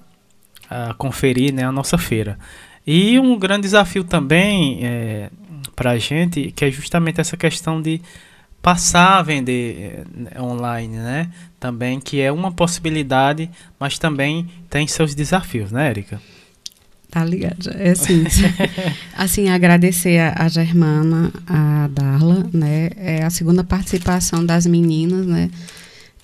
a 0.69 0.93
conferir, 0.93 1.53
né, 1.53 1.65
a 1.65 1.71
nossa 1.73 1.97
feira. 1.97 2.39
E 2.87 3.19
um 3.19 3.37
grande 3.37 3.63
desafio 3.63 4.03
também 4.03 4.79
é, 4.83 5.29
para 5.75 5.91
a 5.91 5.97
gente, 5.97 6.51
que 6.51 6.65
é 6.65 6.71
justamente 6.71 7.21
essa 7.21 7.37
questão 7.37 7.81
de 7.81 8.01
passar 8.61 9.17
a 9.17 9.21
vender 9.23 10.03
é, 10.31 10.41
online, 10.41 10.97
né? 10.97 11.31
Também 11.59 11.99
que 11.99 12.21
é 12.21 12.31
uma 12.31 12.51
possibilidade, 12.51 13.49
mas 13.79 13.97
também 13.97 14.47
tem 14.69 14.87
seus 14.87 15.15
desafios, 15.15 15.71
né, 15.71 15.89
Érica? 15.89 16.21
Tá 17.09 17.25
ligado. 17.25 17.69
É 17.71 17.89
assim, 17.89 18.23
assim 19.17 19.49
agradecer 19.49 20.19
a, 20.19 20.45
a, 20.45 20.47
Germana, 20.47 21.31
a 21.45 21.89
Darla, 21.91 22.49
né? 22.53 22.89
É 22.95 23.23
a 23.23 23.29
segunda 23.29 23.63
participação 23.63 24.45
das 24.45 24.65
meninas, 24.65 25.25
né? 25.25 25.49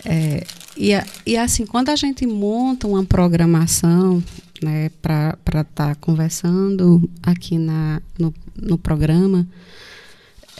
É, 0.05 0.43
e, 0.77 0.91
e 1.25 1.37
assim, 1.37 1.65
quando 1.65 1.89
a 1.89 1.95
gente 1.95 2.25
monta 2.25 2.87
uma 2.87 3.03
programação, 3.03 4.23
né, 4.63 4.89
para 5.01 5.37
estar 5.45 5.65
tá 5.73 5.95
conversando 5.95 7.09
aqui 7.21 7.57
na, 7.57 8.01
no, 8.17 8.33
no 8.55 8.77
programa, 8.77 9.47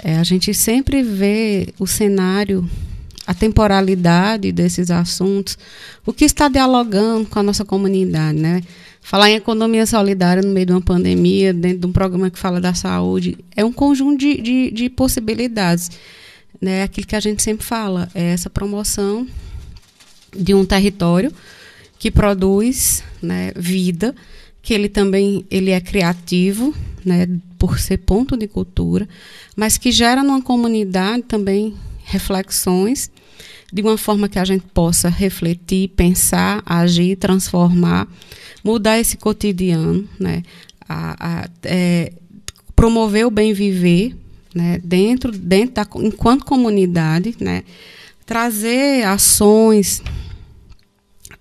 é, 0.03 0.17
a 0.17 0.23
gente 0.23 0.53
sempre 0.53 1.01
vê 1.01 1.73
o 1.79 1.87
cenário 1.87 2.69
a 3.27 3.33
temporalidade 3.33 4.53
desses 4.53 4.89
assuntos, 4.89 5.57
o 6.05 6.13
que 6.13 6.23
está 6.23 6.47
dialogando 6.47 7.27
com 7.27 7.37
a 7.37 7.43
nossa 7.43 7.65
comunidade, 7.65 8.39
né? 8.39 8.63
Falar 9.01 9.29
em 9.29 9.35
economia 9.35 9.85
solidária 9.85 10.41
no 10.41 10.53
meio 10.53 10.65
de 10.65 10.71
uma 10.71 10.81
pandemia, 10.81 11.53
dentro 11.53 11.79
de 11.79 11.87
um 11.87 11.91
programa 11.91 12.29
que 12.29 12.39
fala 12.39 12.61
da 12.61 12.73
saúde, 12.73 13.37
é 13.53 13.65
um 13.65 13.71
conjunto 13.71 14.17
de, 14.17 14.41
de, 14.41 14.71
de 14.71 14.89
possibilidades. 14.89 15.91
Né? 16.61 16.83
Aquilo 16.83 17.05
que 17.05 17.15
a 17.15 17.19
gente 17.19 17.43
sempre 17.43 17.65
fala, 17.65 18.09
é 18.15 18.31
essa 18.31 18.49
promoção 18.49 19.27
de 20.35 20.53
um 20.53 20.65
território 20.65 21.31
que 21.99 22.11
produz 22.11 23.03
né, 23.21 23.51
vida, 23.55 24.15
que 24.61 24.73
ele 24.73 24.89
também 24.89 25.45
ele 25.49 25.71
é 25.71 25.79
criativo, 25.81 26.73
né, 27.03 27.27
por 27.57 27.79
ser 27.79 27.97
ponto 27.97 28.35
de 28.37 28.47
cultura, 28.47 29.07
mas 29.55 29.77
que 29.77 29.91
gera 29.91 30.23
numa 30.23 30.41
comunidade 30.41 31.23
também 31.23 31.73
reflexões 32.03 33.09
de 33.71 33.81
uma 33.81 33.97
forma 33.97 34.29
que 34.29 34.39
a 34.39 34.45
gente 34.45 34.63
possa 34.73 35.09
refletir, 35.09 35.89
pensar, 35.89 36.61
agir, 36.65 37.17
transformar 37.17 38.07
mudar 38.67 38.99
esse 38.99 39.15
cotidiano, 39.15 40.07
né? 40.19 40.43
A, 40.87 41.43
a, 41.43 41.49
é, 41.63 42.11
promover 42.75 43.25
o 43.25 43.31
bem 43.31 43.53
viver, 43.53 44.13
né? 44.53 44.79
Dentro, 44.83 45.31
dentro 45.31 45.75
da, 45.75 45.87
enquanto 46.05 46.43
comunidade, 46.43 47.35
né? 47.39 47.63
Trazer 48.25 49.05
ações, 49.05 50.03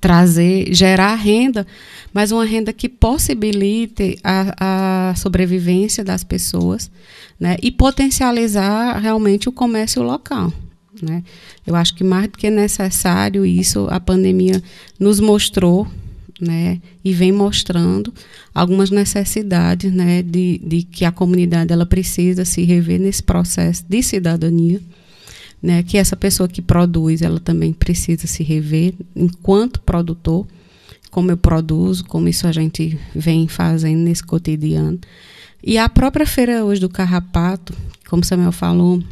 trazer, 0.07 0.73
gerar 0.73 1.17
renda, 1.17 1.67
mas 2.15 2.31
uma 2.31 2.45
renda 2.45 2.73
que 2.73 2.89
possibilite 2.89 4.17
a, 4.23 5.11
a 5.11 5.15
sobrevivência 5.17 6.05
das 6.05 6.23
pessoas, 6.23 6.89
né? 7.41 7.57
E 7.61 7.73
potencializar 7.73 9.01
realmente 9.01 9.49
o 9.49 9.53
comércio 9.53 10.05
local. 10.05 10.53
Né? 11.03 11.25
Eu 11.67 11.75
acho 11.75 11.93
que 11.97 12.05
mais 12.05 12.29
do 12.29 12.39
que 12.39 12.49
necessário 12.49 13.45
isso 13.45 13.89
a 13.91 13.99
pandemia 13.99 14.63
nos 14.97 15.19
mostrou 15.19 15.89
né, 16.41 16.81
e 17.05 17.13
vem 17.13 17.33
mostrando 17.33 18.15
algumas 18.55 18.91
necessidades 18.91 19.93
né, 19.93 20.23
de, 20.23 20.61
de 20.65 20.85
que 20.85 21.05
a 21.05 21.11
comunidade 21.11 21.73
ela 21.73 21.85
precisa 21.85 22.45
se 22.45 22.63
rever 22.63 23.01
nesse 23.01 23.25
processo 23.25 23.85
de 23.89 24.05
cidadania, 24.05 24.81
né, 25.67 25.83
que 25.83 25.99
essa 25.99 26.15
pessoa 26.15 26.49
que 26.49 26.63
produz 26.63 27.23
ela 27.23 27.41
também 27.41 27.73
precisa 27.73 28.29
se 28.29 28.45
rever 28.45 28.95
enquanto 29.17 29.81
produtor, 29.81 30.47
como 31.11 31.33
eu 31.33 31.37
produzo, 31.37 32.05
como 32.05 32.29
isso 32.29 32.47
a 32.47 32.53
gente 32.53 32.97
vem 33.13 33.49
fazendo 33.49 33.99
nesse 33.99 34.23
cotidiano. 34.23 34.97
E 35.61 35.77
a 35.77 35.89
própria 35.89 36.25
feira 36.25 36.65
hoje 36.65 36.81
do 36.81 36.89
Carrapato, 36.89 37.75
como 38.09 38.25
Samuel 38.25 38.53
falou, 38.53 39.03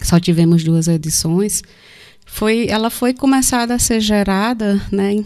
só 0.00 0.18
tivemos 0.18 0.64
duas 0.64 0.88
edições, 0.88 1.62
foi, 2.24 2.68
ela 2.68 2.88
foi 2.88 3.12
começada 3.12 3.74
a 3.74 3.78
ser 3.78 4.00
gerada 4.00 4.80
né, 4.90 5.22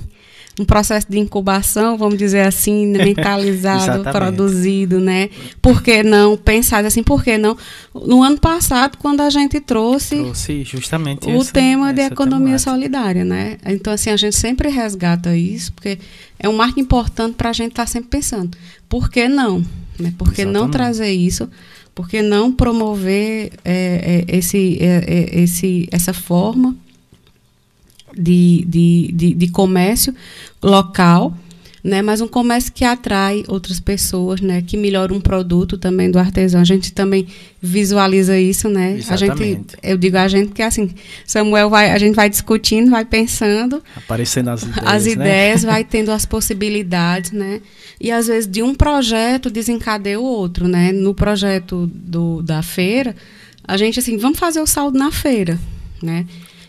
um 0.58 0.64
processo 0.64 1.06
de 1.08 1.18
incubação, 1.18 1.98
vamos 1.98 2.16
dizer 2.16 2.40
assim, 2.40 2.86
mentalizado, 2.96 4.02
produzido, 4.10 4.98
né? 4.98 5.28
Por 5.60 5.82
que 5.82 6.02
não 6.02 6.36
pensar 6.36 6.84
assim, 6.84 7.02
por 7.02 7.22
que 7.22 7.36
não? 7.36 7.56
No 7.94 8.22
ano 8.22 8.38
passado, 8.38 8.96
quando 8.98 9.20
a 9.20 9.30
gente 9.30 9.60
trouxe, 9.60 10.16
trouxe 10.16 10.64
justamente 10.64 11.28
o 11.28 11.40
essa, 11.40 11.52
tema 11.52 11.92
de 11.92 12.02
economia 12.02 12.56
temática. 12.56 12.70
solidária, 12.70 13.24
né? 13.24 13.58
Então, 13.66 13.92
assim, 13.92 14.10
a 14.10 14.16
gente 14.16 14.36
sempre 14.36 14.68
resgata 14.68 15.36
isso, 15.36 15.72
porque 15.72 15.98
é 16.38 16.48
um 16.48 16.56
marco 16.56 16.80
importante 16.80 17.34
para 17.34 17.50
a 17.50 17.52
gente 17.52 17.72
estar 17.72 17.84
tá 17.84 17.86
sempre 17.86 18.08
pensando, 18.08 18.56
por 18.88 19.10
que 19.10 19.28
não? 19.28 19.64
Né? 19.98 20.12
Por 20.16 20.32
que 20.32 20.44
não 20.44 20.70
trazer 20.70 21.10
isso? 21.12 21.48
Por 21.94 22.08
que 22.08 22.20
não 22.20 22.52
promover 22.52 23.52
é, 23.64 24.24
é, 24.28 24.36
esse, 24.36 24.76
é, 24.80 25.04
é 25.06 25.40
esse, 25.40 25.88
essa 25.90 26.12
forma 26.12 26.76
de, 28.16 28.64
de, 28.66 29.12
de, 29.12 29.34
de 29.34 29.48
comércio 29.48 30.14
local, 30.62 31.36
né, 31.86 32.02
mas 32.02 32.20
um 32.20 32.26
comércio 32.26 32.72
que 32.72 32.84
atrai 32.84 33.44
outras 33.46 33.78
pessoas, 33.78 34.40
né, 34.40 34.60
que 34.60 34.76
melhora 34.76 35.14
um 35.14 35.20
produto 35.20 35.78
também 35.78 36.10
do 36.10 36.18
artesão. 36.18 36.60
A 36.60 36.64
gente 36.64 36.92
também 36.92 37.28
visualiza 37.62 38.36
isso, 38.36 38.68
né? 38.68 38.96
Exatamente. 38.98 39.42
A 39.42 39.46
gente, 39.46 39.66
eu 39.84 39.96
digo 39.96 40.16
a 40.16 40.26
gente 40.26 40.50
que 40.50 40.62
assim, 40.62 40.90
Samuel 41.24 41.70
vai, 41.70 41.92
a 41.92 41.98
gente 41.98 42.16
vai 42.16 42.28
discutindo, 42.28 42.90
vai 42.90 43.04
pensando, 43.04 43.80
aparecendo 43.94 44.50
as 44.50 44.64
ideias, 44.64 44.84
as 44.84 45.06
né? 45.06 45.12
ideias, 45.12 45.62
vai 45.62 45.84
tendo 45.88 46.10
as 46.10 46.26
possibilidades, 46.26 47.30
né? 47.30 47.60
E 48.00 48.10
às 48.10 48.26
vezes 48.26 48.50
de 48.50 48.64
um 48.64 48.74
projeto 48.74 49.48
desencadeia 49.48 50.18
o 50.18 50.24
outro, 50.24 50.66
né? 50.66 50.90
No 50.90 51.14
projeto 51.14 51.88
do, 51.94 52.42
da 52.42 52.62
feira, 52.62 53.14
a 53.62 53.76
gente 53.76 54.00
assim, 54.00 54.16
vamos 54.16 54.40
fazer 54.40 54.60
o 54.60 54.66
saldo 54.66 54.98
na 54.98 55.12
feira, 55.12 55.56
né? 56.02 56.26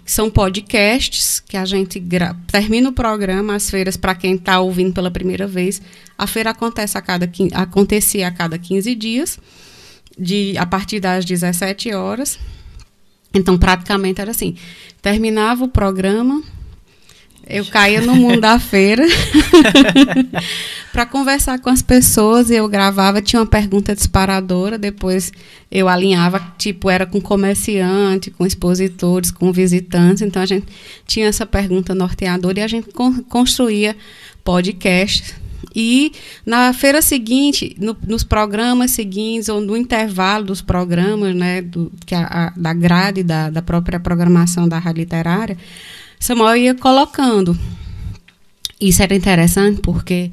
São 0.08 0.30
podcasts 0.30 1.42
que 1.42 1.58
a 1.58 1.66
gente 1.66 2.02
termina 2.50 2.88
o 2.88 2.94
programa, 2.94 3.56
as 3.56 3.70
feiras, 3.70 3.98
para 3.98 4.16
quem 4.16 4.36
está 4.36 4.58
ouvindo 4.58 4.94
pela 4.94 5.12
primeira 5.12 5.46
vez. 5.46 5.82
A 6.18 6.26
feira 6.26 6.52
acontece 6.52 6.98
a 6.98 7.02
cada, 7.02 7.30
acontecia 7.54 8.30
a 8.30 8.32
cada 8.32 8.58
15 8.58 8.96
dias, 8.96 9.38
de, 10.18 10.58
a 10.58 10.66
partir 10.66 11.02
das 11.02 11.26
17 11.26 11.94
horas. 11.94 12.40
Então, 13.34 13.58
praticamente 13.58 14.22
era 14.22 14.32
assim: 14.32 14.56
terminava 15.02 15.66
o 15.66 15.68
programa, 15.68 16.42
eu 17.50 17.66
caía 17.66 18.02
no 18.02 18.16
mundo 18.16 18.42
da 18.42 18.60
feira 18.60 19.06
para 20.92 21.06
conversar 21.06 21.60
com 21.60 21.70
as 21.70 21.82
pessoas. 21.82 22.52
Eu 22.52 22.68
gravava, 22.68 23.22
tinha 23.22 23.40
uma 23.40 23.46
pergunta 23.46 23.96
disparadora, 23.96 24.78
depois 24.78 25.32
eu 25.72 25.88
alinhava, 25.88 26.40
tipo, 26.58 26.90
era 26.90 27.06
com 27.06 27.22
comerciante, 27.22 28.32
com 28.32 28.46
expositores, 28.46 29.32
com 29.32 29.52
visitantes. 29.52 30.22
Então 30.22 30.42
a 30.42 30.46
gente 30.46 30.68
tinha 31.06 31.28
essa 31.28 31.46
pergunta 31.46 31.96
norteadora 31.96 32.60
e 32.60 32.64
a 32.64 32.68
gente 32.68 32.92
con 32.92 33.24
construía 33.24 33.96
podcasts. 34.44 35.36
E 35.76 36.12
na 36.46 36.74
feira 36.74 37.02
seguinte, 37.02 37.76
no, 37.80 37.96
nos 38.08 38.24
programas 38.24 38.92
seguintes, 38.92 39.50
ou 39.50 39.62
no 39.62 39.78
intervalo 39.78 40.46
dos 40.46 40.62
programas, 40.62 41.36
né, 41.36 41.62
do, 41.62 41.92
que 42.06 42.16
a, 42.16 42.26
a, 42.26 42.54
da 42.56 42.74
grade 42.74 43.22
da, 43.22 43.50
da 43.50 43.62
própria 43.62 44.00
programação 44.00 44.68
da 44.68 44.80
rádio 44.80 45.02
literária, 45.02 45.58
Samuel 46.20 46.58
ia 46.58 46.76
colocando. 46.76 47.58
Isso 48.80 49.02
era 49.02 49.16
interessante 49.16 49.82
porque 49.82 50.32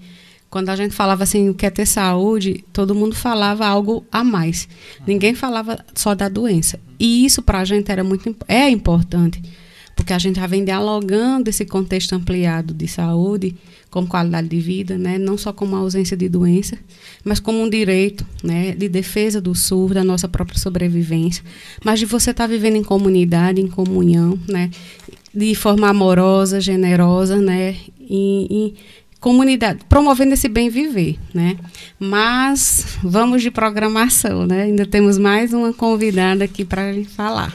quando 0.54 0.68
a 0.68 0.76
gente 0.76 0.94
falava 0.94 1.24
assim, 1.24 1.48
o 1.48 1.54
que 1.54 1.66
é 1.66 1.70
ter 1.70 1.84
saúde, 1.84 2.64
todo 2.72 2.94
mundo 2.94 3.14
falava 3.16 3.66
algo 3.66 4.06
a 4.12 4.22
mais. 4.22 4.68
Ninguém 5.04 5.34
falava 5.34 5.84
só 5.94 6.14
da 6.14 6.28
doença. 6.28 6.78
E 6.96 7.24
isso 7.24 7.42
para 7.42 7.58
a 7.58 7.64
gente 7.64 7.90
era 7.90 8.04
muito 8.04 8.34
é 8.46 8.68
importante, 8.70 9.42
porque 9.96 10.12
a 10.12 10.18
gente 10.18 10.38
já 10.38 10.46
vem 10.46 10.64
dialogando 10.64 11.50
esse 11.50 11.64
contexto 11.64 12.12
ampliado 12.12 12.72
de 12.72 12.86
saúde, 12.86 13.56
como 13.90 14.06
qualidade 14.06 14.48
de 14.48 14.60
vida, 14.60 14.96
né? 14.96 15.18
não 15.18 15.36
só 15.36 15.52
como 15.52 15.74
ausência 15.74 16.16
de 16.16 16.28
doença, 16.28 16.78
mas 17.24 17.40
como 17.40 17.60
um 17.60 17.68
direito 17.68 18.26
né? 18.42 18.76
de 18.76 18.88
defesa 18.88 19.40
do 19.40 19.54
SUS, 19.54 19.92
da 19.92 20.04
nossa 20.04 20.28
própria 20.28 20.58
sobrevivência, 20.58 21.42
mas 21.84 21.98
de 21.98 22.06
você 22.06 22.30
estar 22.30 22.44
tá 22.44 22.48
vivendo 22.48 22.76
em 22.76 22.84
comunidade, 22.84 23.60
em 23.60 23.68
comunhão, 23.68 24.38
né? 24.48 24.70
De 25.34 25.54
forma 25.54 25.88
amorosa, 25.88 26.60
generosa, 26.60 27.36
né? 27.36 27.76
E, 27.98 28.46
e 28.50 28.74
comunidade, 29.18 29.80
promovendo 29.88 30.34
esse 30.34 30.48
bem 30.48 30.68
viver, 30.68 31.18
né? 31.32 31.56
Mas 31.98 32.98
vamos 33.02 33.42
de 33.42 33.50
programação, 33.50 34.46
né? 34.46 34.64
Ainda 34.64 34.86
temos 34.86 35.18
mais 35.18 35.52
uma 35.52 35.72
convidada 35.72 36.44
aqui 36.44 36.64
para 36.64 36.82
falar. 37.16 37.52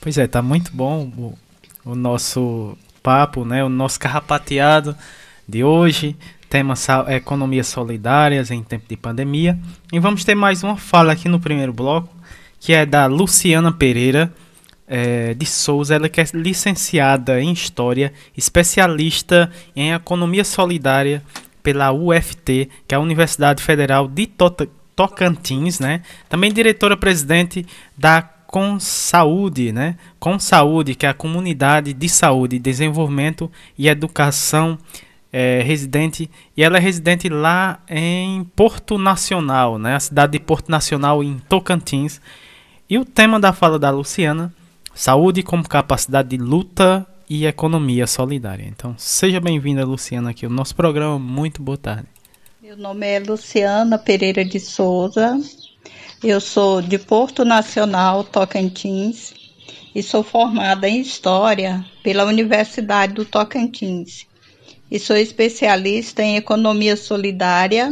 Pois 0.00 0.18
é, 0.18 0.26
tá 0.26 0.42
muito 0.42 0.72
bom 0.74 1.12
o, 1.16 1.38
o, 1.84 1.94
nosso 1.94 2.76
papo, 3.02 3.44
né? 3.44 3.62
O 3.62 3.68
nosso 3.68 4.00
carrapateado 4.00 4.96
de 5.46 5.62
hoje, 5.62 6.16
tema 6.48 6.74
economias 7.08 7.68
solidárias 7.68 8.50
em 8.50 8.62
tempo 8.62 8.86
de 8.88 8.96
pandemia. 8.96 9.58
E 9.92 10.00
vamos 10.00 10.24
ter 10.24 10.34
mais 10.34 10.62
uma 10.64 10.76
fala 10.76 11.12
aqui 11.12 11.28
no 11.28 11.38
primeiro 11.38 11.72
bloco, 11.72 12.08
que 12.58 12.72
é 12.72 12.84
da 12.84 13.06
Luciana 13.06 13.70
Pereira 13.70 14.32
é, 14.86 15.34
de 15.34 15.46
Souza, 15.46 15.94
ela 15.94 16.08
que 16.08 16.20
é 16.20 16.24
licenciada 16.34 17.40
em 17.40 17.52
História, 17.52 18.12
especialista 18.36 19.50
em 19.74 19.92
Economia 19.92 20.44
Solidária 20.44 21.22
pela 21.62 21.92
UFT, 21.92 22.68
que 22.86 22.94
é 22.94 22.96
a 22.96 23.00
Universidade 23.00 23.62
Federal 23.62 24.08
de 24.08 24.28
Tocantins, 24.96 25.78
né? 25.78 26.02
Também 26.28 26.52
diretora-presidente 26.52 27.64
da 27.96 28.22
Com 28.22 28.78
Saúde, 28.78 29.72
né? 29.72 29.96
Com 30.18 30.38
Saúde, 30.38 30.94
que 30.94 31.06
é 31.06 31.08
a 31.08 31.14
Comunidade 31.14 31.94
de 31.94 32.08
Saúde, 32.08 32.58
Desenvolvimento 32.58 33.50
e 33.78 33.88
Educação 33.88 34.78
é, 35.32 35.62
residente 35.62 36.28
e 36.54 36.62
ela 36.62 36.76
é 36.76 36.80
residente 36.80 37.28
lá 37.30 37.80
em 37.88 38.44
Porto 38.54 38.98
Nacional, 38.98 39.78
né? 39.78 39.94
A 39.94 40.00
cidade 40.00 40.32
de 40.32 40.40
Porto 40.40 40.68
Nacional 40.68 41.24
em 41.24 41.38
Tocantins. 41.48 42.20
E 42.90 42.98
o 42.98 43.04
tema 43.04 43.40
da 43.40 43.54
fala 43.54 43.78
da 43.78 43.90
Luciana 43.90 44.52
Saúde 44.94 45.42
como 45.42 45.66
capacidade 45.66 46.28
de 46.28 46.36
luta 46.36 47.06
e 47.28 47.46
economia 47.46 48.06
solidária. 48.06 48.64
Então, 48.68 48.94
seja 48.98 49.40
bem-vinda, 49.40 49.86
Luciana, 49.86 50.30
aqui 50.30 50.46
no 50.46 50.54
nosso 50.54 50.76
programa. 50.76 51.18
Muito 51.18 51.62
boa 51.62 51.78
tarde. 51.78 52.06
Meu 52.60 52.76
nome 52.76 53.06
é 53.06 53.18
Luciana 53.18 53.98
Pereira 53.98 54.44
de 54.44 54.60
Souza. 54.60 55.40
Eu 56.22 56.40
sou 56.40 56.82
de 56.82 56.98
Porto 56.98 57.42
Nacional, 57.42 58.22
Tocantins, 58.22 59.32
e 59.94 60.02
sou 60.02 60.22
formada 60.22 60.86
em 60.86 61.00
História 61.00 61.84
pela 62.02 62.26
Universidade 62.26 63.14
do 63.14 63.24
Tocantins. 63.24 64.26
E 64.90 64.98
sou 64.98 65.16
especialista 65.16 66.22
em 66.22 66.36
Economia 66.36 66.96
Solidária 66.96 67.90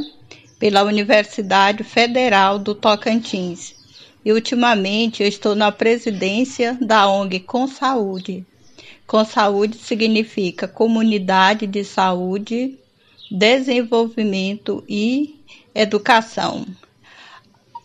pela 0.59 0.82
Universidade 0.82 1.82
Federal 1.82 2.59
do 2.59 2.74
Tocantins 2.74 3.80
e 4.25 4.33
ultimamente 4.33 5.23
eu 5.23 5.29
estou 5.29 5.55
na 5.55 5.73
presidência 5.73 6.77
da 6.81 7.09
ONG 7.09 7.41
Com 7.41 7.67
Saúde. 7.67 8.45
Com 9.07 9.25
Saúde 9.25 9.79
significa 9.79 10.69
Comunidade 10.69 11.67
de 11.67 11.85
Saúde, 11.85 12.79
Desenvolvimento 13.31 14.85
e 14.89 15.41
Educação. 15.75 16.67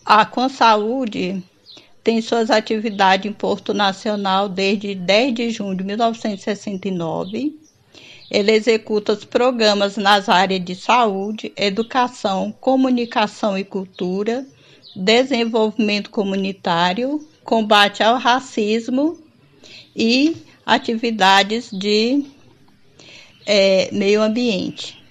A 0.06 0.26
Com 0.26 0.50
Saúde 0.50 1.42
tem 2.04 2.22
suas 2.22 2.52
atividades 2.52 3.26
em 3.26 3.34
Porto 3.34 3.74
Nacional 3.74 4.48
desde 4.48 4.94
10 4.94 5.34
de 5.34 5.50
junho 5.50 5.76
de 5.76 5.84
1969. 5.84 7.60
Ele 8.30 8.52
executa 8.52 9.14
os 9.14 9.24
programas 9.24 9.98
nas 9.98 10.30
áreas 10.30 10.64
de 10.64 10.76
saúde, 10.76 11.54
educação, 11.56 12.52
comunicação 12.60 13.58
e 13.58 13.64
cultura 13.64 14.46
desenvolvimento 14.96 16.10
comunitário, 16.10 17.28
combate 17.44 18.02
ao 18.02 18.18
racismo 18.18 19.18
e 19.96 20.38
atividades 20.66 21.70
de 21.72 22.26
é, 23.46 23.90
meio 23.92 24.22
ambiente. 24.22 25.04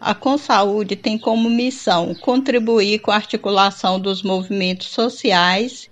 A 0.00 0.14
Consaúde 0.14 0.94
tem 0.94 1.18
como 1.18 1.50
missão 1.50 2.14
contribuir 2.14 3.00
com 3.00 3.10
a 3.10 3.16
articulação 3.16 3.98
dos 3.98 4.22
movimentos 4.22 4.88
sociais 4.88 5.90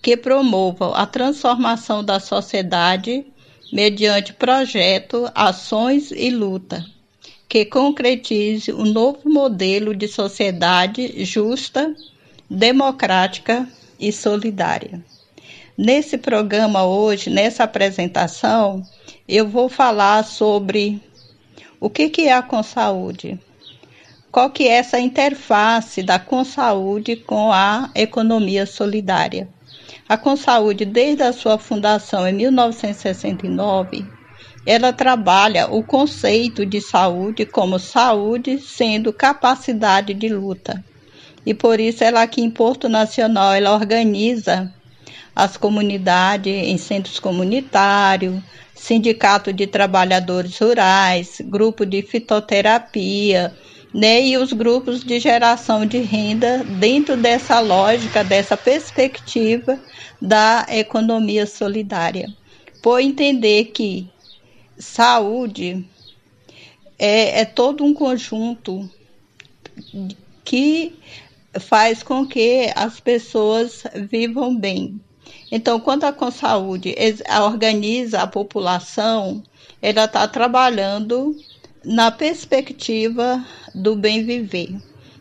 que 0.00 0.16
promovam 0.16 0.94
a 0.94 1.04
transformação 1.06 2.04
da 2.04 2.20
sociedade 2.20 3.26
mediante 3.72 4.32
projeto, 4.32 5.30
ações 5.34 6.10
e 6.12 6.30
luta, 6.30 6.84
que 7.48 7.64
concretize 7.64 8.72
um 8.72 8.84
novo 8.84 9.28
modelo 9.28 9.94
de 9.94 10.06
sociedade 10.06 11.24
justa, 11.24 11.94
democrática 12.50 13.68
e 14.00 14.10
solidária. 14.10 15.02
Nesse 15.76 16.16
programa 16.16 16.84
hoje, 16.84 17.30
nessa 17.30 17.64
apresentação, 17.64 18.82
eu 19.28 19.46
vou 19.46 19.68
falar 19.68 20.24
sobre 20.24 21.00
o 21.78 21.88
que, 21.90 22.08
que 22.08 22.22
é 22.22 22.32
a 22.32 22.42
Consaúde, 22.42 23.38
qual 24.32 24.50
que 24.50 24.64
é 24.64 24.78
essa 24.78 24.98
interface 24.98 26.02
da 26.02 26.18
Consaúde 26.18 27.16
com 27.16 27.52
a 27.52 27.90
economia 27.94 28.66
solidária. 28.66 29.48
A 30.08 30.16
Consaúde, 30.16 30.84
desde 30.84 31.22
a 31.22 31.32
sua 31.32 31.58
fundação 31.58 32.26
em 32.26 32.32
1969, 32.32 34.04
ela 34.66 34.92
trabalha 34.92 35.68
o 35.70 35.82
conceito 35.82 36.66
de 36.66 36.80
saúde 36.80 37.46
como 37.46 37.78
saúde 37.78 38.58
sendo 38.58 39.12
capacidade 39.12 40.14
de 40.14 40.28
luta. 40.28 40.84
E 41.44 41.54
por 41.54 41.80
isso 41.80 42.04
ela 42.04 42.22
aqui 42.22 42.42
em 42.42 42.50
Porto 42.50 42.88
Nacional, 42.88 43.54
ela 43.54 43.74
organiza 43.74 44.72
as 45.34 45.56
comunidades 45.56 46.52
em 46.52 46.76
centros 46.76 47.20
comunitários, 47.20 48.42
sindicato 48.74 49.52
de 49.52 49.66
trabalhadores 49.66 50.58
rurais, 50.58 51.40
grupo 51.44 51.86
de 51.86 52.02
fitoterapia, 52.02 53.54
né, 53.92 54.20
e 54.20 54.36
os 54.36 54.52
grupos 54.52 55.02
de 55.02 55.18
geração 55.18 55.86
de 55.86 55.98
renda 55.98 56.62
dentro 56.64 57.16
dessa 57.16 57.60
lógica, 57.60 58.22
dessa 58.22 58.56
perspectiva 58.56 59.78
da 60.20 60.66
economia 60.70 61.46
solidária. 61.46 62.28
Por 62.82 63.00
entender 63.00 63.66
que 63.66 64.08
saúde 64.78 65.84
é, 66.98 67.40
é 67.40 67.44
todo 67.44 67.84
um 67.84 67.94
conjunto 67.94 68.88
que 70.44 70.94
faz 71.60 72.02
com 72.02 72.26
que 72.26 72.70
as 72.74 73.00
pessoas 73.00 73.84
vivam 73.94 74.56
bem. 74.56 75.00
Então, 75.50 75.80
quando 75.80 76.04
a 76.04 76.12
Consaúde 76.12 76.94
organiza 77.44 78.20
a 78.20 78.26
população, 78.26 79.42
ela 79.80 80.04
está 80.04 80.26
trabalhando 80.28 81.36
na 81.84 82.10
perspectiva 82.10 83.44
do 83.74 83.96
bem 83.96 84.24
viver. 84.24 84.74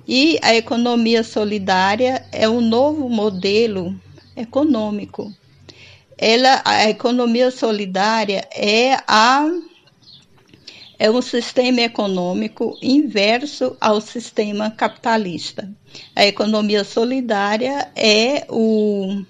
E 0.07 0.39
a 0.41 0.55
economia 0.55 1.23
solidária 1.23 2.25
é 2.31 2.47
um 2.47 2.61
novo 2.61 3.09
modelo 3.09 3.95
econômico. 4.35 5.33
Ela, 6.17 6.61
a 6.65 6.89
economia 6.89 7.51
solidária 7.51 8.47
é 8.55 8.97
a 9.07 9.45
é 10.99 11.09
um 11.11 11.21
sistema 11.21 11.81
econômico 11.81 12.77
inverso 12.81 13.75
ao 13.79 14.01
sistema 14.01 14.71
capitalista. 14.71 15.69
A 16.15 16.25
economia 16.25 16.83
solidária 16.83 17.89
é 17.95 18.45
o 18.49 19.23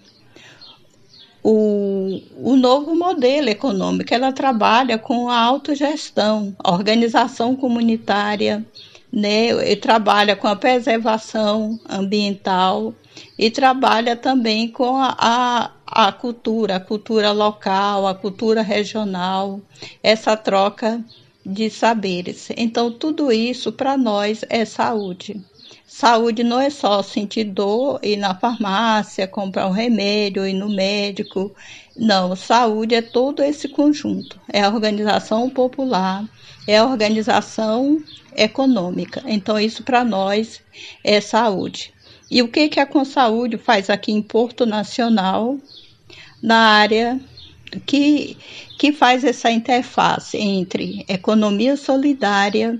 o, 1.49 2.21
o 2.35 2.55
novo 2.57 2.93
modelo 2.93 3.47
econômico. 3.47 4.13
Ela 4.13 4.33
trabalha 4.33 4.97
com 4.97 5.29
a 5.29 5.39
autogestão, 5.39 6.53
a 6.59 6.73
organização 6.73 7.55
comunitária, 7.55 8.65
né, 9.09 9.71
e 9.71 9.75
trabalha 9.77 10.35
com 10.35 10.47
a 10.47 10.55
preservação 10.57 11.79
ambiental 11.87 12.93
e 13.39 13.49
trabalha 13.49 14.15
também 14.15 14.67
com 14.67 14.97
a, 14.97 15.15
a, 15.17 15.71
a 15.85 16.11
cultura, 16.11 16.75
a 16.75 16.79
cultura 16.81 17.31
local, 17.31 18.05
a 18.05 18.13
cultura 18.13 18.61
regional, 18.61 19.61
essa 20.03 20.35
troca 20.35 21.01
de 21.47 21.69
saberes. 21.69 22.49
Então, 22.57 22.91
tudo 22.91 23.31
isso 23.31 23.71
para 23.71 23.97
nós 23.97 24.43
é 24.49 24.65
saúde. 24.65 25.41
Saúde 25.85 26.43
não 26.43 26.59
é 26.59 26.69
só 26.69 27.01
sentir 27.01 27.45
dor, 27.45 27.99
ir 28.03 28.17
na 28.17 28.35
farmácia, 28.35 29.27
comprar 29.27 29.67
um 29.67 29.71
remédio, 29.71 30.45
ir 30.45 30.53
no 30.53 30.69
médico. 30.69 31.55
Não, 31.95 32.35
saúde 32.35 32.93
é 32.93 33.01
todo 33.01 33.41
esse 33.41 33.69
conjunto. 33.69 34.39
É 34.51 34.61
a 34.61 34.69
organização 34.69 35.49
popular, 35.49 36.27
é 36.67 36.77
a 36.77 36.85
organização 36.85 38.03
econômica. 38.35 39.23
Então, 39.25 39.57
isso 39.57 39.83
para 39.83 40.03
nós 40.03 40.61
é 41.03 41.21
saúde. 41.21 41.93
E 42.29 42.41
o 42.41 42.49
que, 42.49 42.67
que 42.67 42.79
a 42.81 42.85
Consaúde 42.85 43.57
faz 43.57 43.89
aqui 43.89 44.11
em 44.11 44.21
Porto 44.21 44.65
Nacional, 44.65 45.57
na 46.43 46.57
área 46.57 47.19
que, 47.79 48.37
que 48.77 48.91
faz 48.91 49.23
essa 49.23 49.51
interface 49.51 50.37
entre 50.37 51.05
economia 51.07 51.75
solidária 51.75 52.79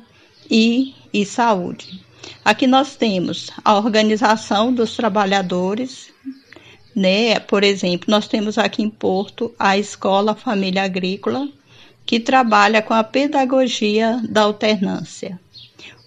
e, 0.49 0.93
e 1.13 1.25
saúde? 1.25 2.01
Aqui 2.43 2.67
nós 2.67 2.95
temos 2.95 3.51
a 3.63 3.77
organização 3.77 4.73
dos 4.73 4.95
trabalhadores, 4.95 6.09
né? 6.95 7.39
Por 7.39 7.63
exemplo, 7.63 8.09
nós 8.09 8.27
temos 8.27 8.57
aqui 8.57 8.81
em 8.81 8.89
Porto 8.89 9.53
a 9.59 9.77
Escola 9.77 10.35
Família 10.35 10.83
Agrícola, 10.83 11.47
que 12.05 12.19
trabalha 12.19 12.81
com 12.81 12.93
a 12.93 13.03
pedagogia 13.03 14.21
da 14.27 14.43
alternância. 14.43 15.39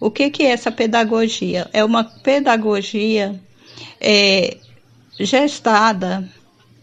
O 0.00 0.10
que, 0.10 0.30
que 0.30 0.42
é 0.42 0.50
essa 0.50 0.72
pedagogia? 0.72 1.68
É 1.72 1.84
uma 1.84 2.04
pedagogia 2.04 3.38
é, 4.00 4.56
gestada 5.18 6.26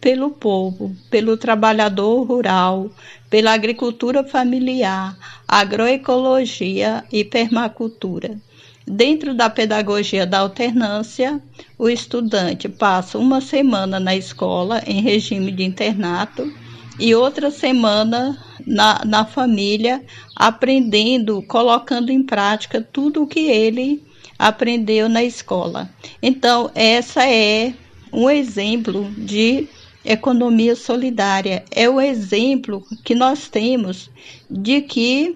pelo 0.08 0.30
povo, 0.30 0.96
pelo 1.10 1.36
trabalhador 1.36 2.24
rural, 2.24 2.90
pela 3.30 3.52
agricultura 3.52 4.24
familiar, 4.24 5.18
agroecologia 5.46 7.04
e 7.12 7.26
permacultura. 7.26 8.40
Dentro 8.88 9.34
da 9.34 9.50
pedagogia 9.50 10.26
da 10.26 10.40
alternância, 10.40 11.42
o 11.78 11.90
estudante 11.90 12.70
passa 12.70 13.18
uma 13.18 13.42
semana 13.42 14.00
na 14.00 14.16
escola 14.16 14.82
em 14.88 15.02
regime 15.02 15.52
de 15.52 15.66
internato 15.66 16.50
e 16.98 17.14
outra 17.14 17.52
semana 17.52 18.42
na, 18.66 19.04
na 19.04 19.26
família, 19.26 20.02
aprendendo, 20.34 21.42
colocando 21.42 22.14
em 22.14 22.24
prática 22.24 22.80
tudo 22.80 23.24
o 23.24 23.28
que 23.28 23.42
ele 23.42 24.02
aprendeu 24.40 25.10
na 25.10 25.22
escola. 25.22 25.90
Então, 26.24 26.72
essa 26.74 27.30
é 27.30 27.74
um 28.14 28.30
exemplo 28.30 29.12
de 29.18 29.68
economia 30.08 30.76
solidária. 30.76 31.64
É 31.70 31.90
o 31.90 32.00
exemplo 32.00 32.84
que 33.04 33.14
nós 33.14 33.50
temos 33.50 34.10
de 34.50 34.82
que 34.82 35.36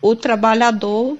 o 0.00 0.14
trabalhador 0.14 1.18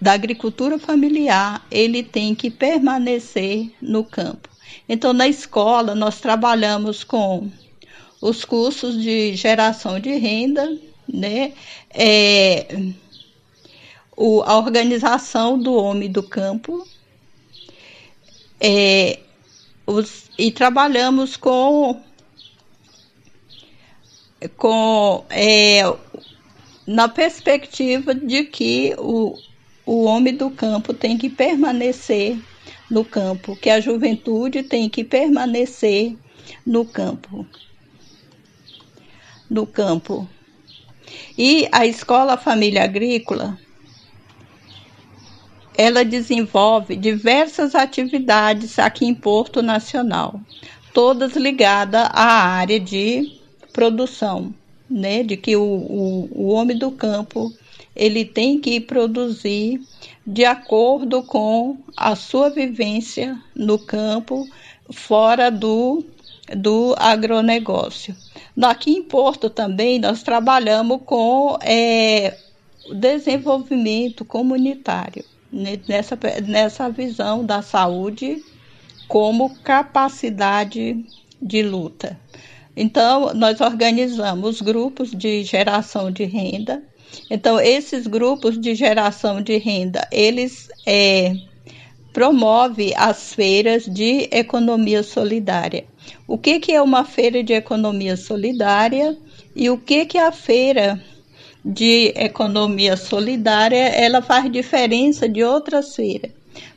da 0.00 0.12
agricultura 0.12 0.78
familiar, 0.78 1.66
ele 1.70 2.02
tem 2.02 2.34
que 2.34 2.50
permanecer 2.50 3.72
no 3.80 4.04
campo. 4.04 4.48
Então, 4.88 5.12
na 5.12 5.26
escola, 5.26 5.94
nós 5.94 6.20
trabalhamos 6.20 7.02
com 7.02 7.50
os 8.20 8.44
cursos 8.44 9.00
de 9.00 9.34
geração 9.34 9.98
de 9.98 10.12
renda, 10.16 10.78
né? 11.08 11.52
É, 11.90 12.92
o, 14.16 14.42
a 14.42 14.56
organização 14.58 15.58
do 15.58 15.74
homem 15.74 16.10
do 16.10 16.22
campo, 16.22 16.86
é, 18.60 19.18
os, 19.86 20.30
e 20.36 20.50
trabalhamos 20.50 21.36
com, 21.36 22.00
com 24.56 25.24
é, 25.30 25.82
na 26.86 27.08
perspectiva 27.08 28.14
de 28.14 28.44
que 28.44 28.94
o, 28.98 29.38
o 29.84 30.04
homem 30.04 30.34
do 30.34 30.50
campo 30.50 30.92
tem 30.92 31.16
que 31.16 31.30
permanecer 31.30 32.38
no 32.90 33.04
campo, 33.04 33.56
que 33.56 33.70
a 33.70 33.80
juventude 33.80 34.62
tem 34.62 34.88
que 34.88 35.04
permanecer 35.04 36.16
no 36.64 36.84
campo. 36.84 37.46
No 39.48 39.66
campo. 39.66 40.28
E 41.38 41.68
a 41.70 41.86
Escola 41.86 42.36
Família 42.36 42.82
Agrícola, 42.82 43.58
ela 45.76 46.04
desenvolve 46.04 46.96
diversas 46.96 47.74
atividades 47.74 48.78
aqui 48.78 49.04
em 49.04 49.14
Porto 49.14 49.62
Nacional, 49.62 50.40
todas 50.92 51.36
ligadas 51.36 52.08
à 52.12 52.44
área 52.48 52.80
de 52.80 53.38
produção, 53.72 54.54
né? 54.88 55.22
De 55.22 55.36
que 55.36 55.56
o, 55.56 55.62
o, 55.62 56.28
o 56.32 56.48
homem 56.48 56.78
do 56.78 56.90
campo 56.90 57.52
ele 57.94 58.24
tem 58.24 58.58
que 58.60 58.80
produzir 58.80 59.80
de 60.26 60.44
acordo 60.44 61.22
com 61.22 61.78
a 61.96 62.16
sua 62.16 62.50
vivência 62.50 63.38
no 63.54 63.78
campo, 63.78 64.46
fora 64.90 65.50
do, 65.50 66.04
do 66.56 66.94
agronegócio. 66.98 68.14
Aqui 68.62 68.90
em 68.90 69.02
Porto 69.02 69.48
também 69.48 69.98
nós 69.98 70.22
trabalhamos 70.22 71.00
com 71.04 71.58
é, 71.62 72.36
desenvolvimento 72.94 74.24
comunitário, 74.24 75.24
nessa, 75.52 76.18
nessa 76.46 76.88
visão 76.90 77.44
da 77.44 77.62
saúde 77.62 78.42
como 79.08 79.56
capacidade 79.58 81.04
de 81.40 81.62
luta. 81.62 82.18
Então, 82.76 83.32
nós 83.34 83.60
organizamos 83.60 84.60
grupos 84.60 85.10
de 85.10 85.42
geração 85.44 86.10
de 86.10 86.24
renda. 86.24 86.82
Então, 87.30 87.58
esses 87.58 88.06
grupos 88.06 88.60
de 88.60 88.74
geração 88.74 89.40
de 89.40 89.56
renda, 89.56 90.06
eles 90.12 90.68
é, 90.84 91.34
promovem 92.12 92.92
as 92.96 93.32
feiras 93.32 93.84
de 93.86 94.28
economia 94.30 95.02
solidária. 95.02 95.84
O 96.26 96.36
que, 96.36 96.60
que 96.60 96.72
é 96.72 96.82
uma 96.82 97.04
feira 97.04 97.42
de 97.42 97.52
economia 97.52 98.16
solidária 98.16 99.16
e 99.54 99.70
o 99.70 99.78
que, 99.78 100.04
que 100.04 100.18
a 100.18 100.30
feira 100.30 101.02
de 101.66 102.12
economia 102.14 102.96
solidária 102.96 103.88
ela 103.88 104.22
faz 104.22 104.50
diferença 104.50 105.28
de 105.28 105.42
outras 105.42 105.96
feiras? 105.96 106.30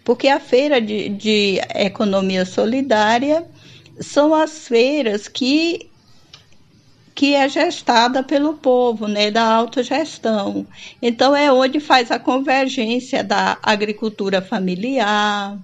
Porque 0.03 0.27
a 0.27 0.39
feira 0.39 0.81
de, 0.81 1.09
de 1.09 1.61
economia 1.75 2.43
solidária 2.43 3.45
são 3.99 4.33
as 4.33 4.67
feiras 4.67 5.27
que 5.27 5.87
que 7.13 7.35
é 7.35 7.49
gestada 7.49 8.23
pelo 8.23 8.53
povo, 8.53 9.05
né, 9.05 9.29
da 9.29 9.43
autogestão. 9.43 10.65
Então 11.01 11.35
é 11.35 11.51
onde 11.51 11.77
faz 11.81 12.11
a 12.11 12.17
convergência 12.17 13.21
da 13.21 13.57
agricultura 13.61 14.41
familiar, 14.41 15.59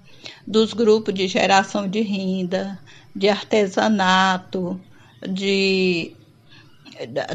dos 0.46 0.74
grupos 0.74 1.14
de 1.14 1.26
geração 1.26 1.88
de 1.88 2.02
renda, 2.02 2.78
de 3.14 3.30
artesanato, 3.30 4.78
de 5.26 6.12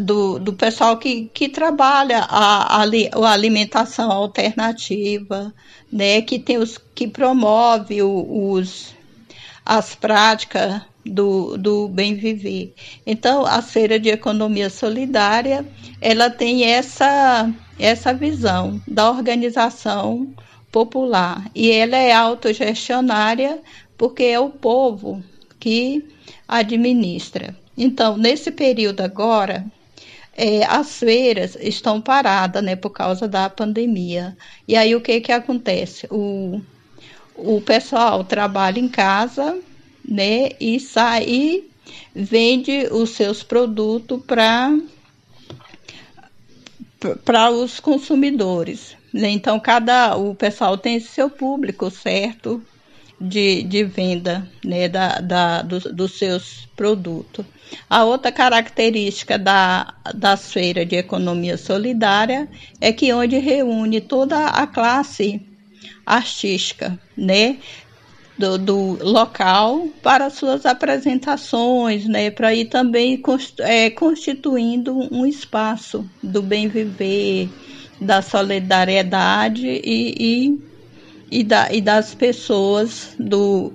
do, 0.01 0.39
do 0.39 0.53
pessoal 0.53 0.97
que, 0.97 1.29
que 1.33 1.49
trabalha 1.49 2.19
a, 2.19 2.81
a, 2.81 2.83
a 2.83 3.31
alimentação 3.31 4.11
alternativa, 4.11 5.53
né, 5.91 6.21
que 6.21 6.39
tem 6.39 6.57
os 6.57 6.77
que 6.95 7.07
promove 7.07 8.01
os, 8.01 8.95
as 9.65 9.93
práticas 9.95 10.81
do, 11.05 11.57
do 11.57 11.87
bem 11.87 12.15
viver. 12.15 12.73
Então, 13.05 13.45
a 13.45 13.61
feira 13.61 13.99
de 13.99 14.09
economia 14.09 14.69
solidária, 14.69 15.65
ela 15.99 16.29
tem 16.29 16.63
essa 16.63 17.51
essa 17.79 18.13
visão 18.13 18.79
da 18.87 19.09
organização 19.09 20.31
popular 20.71 21.49
e 21.55 21.71
ela 21.71 21.97
é 21.97 22.13
autogestionária 22.13 23.59
porque 23.97 24.23
é 24.23 24.39
o 24.39 24.51
povo 24.51 25.23
que 25.59 26.07
administra. 26.47 27.55
Então, 27.83 28.15
nesse 28.15 28.51
período 28.51 29.01
agora, 29.01 29.65
é, 30.37 30.63
as 30.65 30.99
feiras 30.99 31.57
estão 31.59 31.99
paradas, 31.99 32.63
né, 32.63 32.75
por 32.75 32.91
causa 32.91 33.27
da 33.27 33.49
pandemia. 33.49 34.37
E 34.67 34.75
aí 34.75 34.95
o 34.95 35.01
que 35.01 35.19
que 35.19 35.31
acontece? 35.31 36.05
O, 36.11 36.61
o 37.35 37.59
pessoal 37.61 38.23
trabalha 38.23 38.79
em 38.79 38.87
casa, 38.87 39.57
né, 40.07 40.49
e 40.59 40.79
sai 40.79 41.23
e 41.27 41.71
vende 42.13 42.87
os 42.91 43.09
seus 43.09 43.41
produtos 43.41 44.21
para 44.27 44.77
para 47.25 47.49
os 47.49 47.79
consumidores. 47.79 48.95
Né? 49.11 49.29
Então 49.29 49.59
cada 49.59 50.15
o 50.17 50.35
pessoal 50.35 50.77
tem 50.77 50.99
seu 50.99 51.31
público 51.31 51.89
certo 51.89 52.63
de, 53.21 53.61
de 53.63 53.83
venda 53.83 54.47
né, 54.65 54.89
da, 54.89 55.19
da, 55.19 55.61
do, 55.61 55.79
dos 55.79 56.17
seus 56.17 56.67
produtos. 56.75 57.45
A 57.89 58.03
outra 58.03 58.31
característica 58.31 59.37
da, 59.37 59.93
das 60.15 60.51
feiras 60.51 60.87
de 60.87 60.95
economia 60.95 61.57
solidária 61.57 62.49
é 62.79 62.91
que 62.91 63.13
onde 63.13 63.37
reúne 63.37 64.01
toda 64.01 64.47
a 64.47 64.65
classe 64.65 65.41
artística, 66.05 66.99
né? 67.15 67.57
Do, 68.37 68.57
do 68.57 68.97
local 69.03 69.87
para 70.01 70.31
suas 70.31 70.65
apresentações, 70.65 72.07
né, 72.07 72.31
para 72.31 72.55
ir 72.55 72.65
também 72.65 73.21
é, 73.59 73.89
constituindo 73.91 74.97
um 75.13 75.27
espaço 75.27 76.09
do 76.23 76.41
bem 76.41 76.67
viver, 76.67 77.49
da 77.99 78.23
solidariedade 78.23 79.67
e, 79.67 80.15
e 80.17 80.70
e, 81.31 81.43
da, 81.43 81.71
e 81.71 81.79
das 81.79 82.13
pessoas 82.13 83.15
do, 83.17 83.71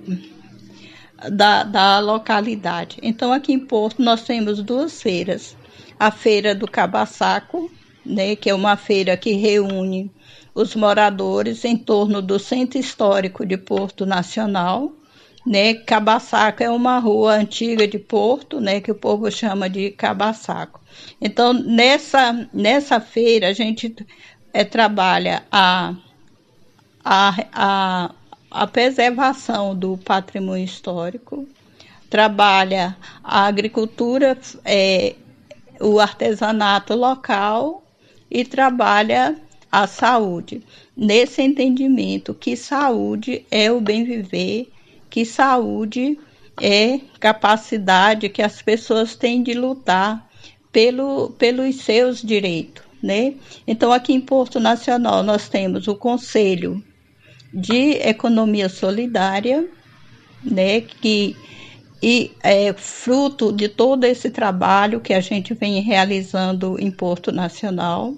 da, 1.32 1.62
da 1.62 1.98
localidade. 1.98 2.98
Então, 3.02 3.32
aqui 3.32 3.52
em 3.52 3.58
Porto, 3.58 4.02
nós 4.02 4.22
temos 4.22 4.62
duas 4.62 5.00
feiras. 5.00 5.56
A 5.98 6.10
Feira 6.10 6.54
do 6.54 6.70
Cabaçaco, 6.70 7.70
né, 8.04 8.36
que 8.36 8.50
é 8.50 8.54
uma 8.54 8.76
feira 8.76 9.16
que 9.16 9.32
reúne 9.32 10.10
os 10.54 10.76
moradores 10.76 11.64
em 11.64 11.76
torno 11.76 12.20
do 12.20 12.38
Centro 12.38 12.78
Histórico 12.78 13.46
de 13.46 13.56
Porto 13.56 14.04
Nacional. 14.04 14.92
Né? 15.46 15.74
Cabaçaco 15.74 16.62
é 16.62 16.68
uma 16.68 16.98
rua 16.98 17.34
antiga 17.34 17.88
de 17.88 17.98
Porto, 17.98 18.60
né, 18.60 18.80
que 18.80 18.90
o 18.90 18.94
povo 18.94 19.30
chama 19.30 19.70
de 19.70 19.90
Cabaçaco. 19.92 20.80
Então, 21.20 21.54
nessa, 21.54 22.48
nessa 22.52 23.00
feira, 23.00 23.48
a 23.48 23.52
gente 23.54 23.94
é, 24.52 24.64
trabalha 24.64 25.44
a 25.50 25.94
a, 27.08 27.36
a, 27.52 28.14
a 28.50 28.66
preservação 28.66 29.76
do 29.76 29.96
patrimônio 29.96 30.64
histórico, 30.64 31.46
trabalha 32.10 32.96
a 33.22 33.46
agricultura, 33.46 34.36
é, 34.64 35.14
o 35.80 36.00
artesanato 36.00 36.96
local 36.96 37.84
e 38.28 38.44
trabalha 38.44 39.40
a 39.70 39.86
saúde. 39.86 40.64
Nesse 40.96 41.42
entendimento 41.42 42.34
que 42.34 42.56
saúde 42.56 43.46
é 43.52 43.70
o 43.70 43.80
bem 43.80 44.02
viver, 44.02 44.68
que 45.08 45.24
saúde 45.24 46.18
é 46.60 46.98
capacidade 47.20 48.28
que 48.28 48.42
as 48.42 48.60
pessoas 48.60 49.14
têm 49.14 49.44
de 49.44 49.54
lutar 49.54 50.28
pelo, 50.72 51.30
pelos 51.38 51.76
seus 51.76 52.20
direitos. 52.20 52.82
Né? 53.00 53.34
Então, 53.64 53.92
aqui 53.92 54.12
em 54.12 54.20
Porto 54.20 54.58
Nacional, 54.58 55.22
nós 55.22 55.48
temos 55.48 55.86
o 55.86 55.94
Conselho 55.94 56.82
de 57.56 57.92
economia 58.06 58.68
solidária, 58.68 59.66
né, 60.44 60.82
que 60.82 61.34
e 62.02 62.30
é 62.42 62.74
fruto 62.74 63.50
de 63.50 63.70
todo 63.70 64.04
esse 64.04 64.28
trabalho 64.28 65.00
que 65.00 65.14
a 65.14 65.20
gente 65.20 65.54
vem 65.54 65.80
realizando 65.80 66.76
em 66.78 66.90
Porto 66.90 67.32
Nacional. 67.32 68.14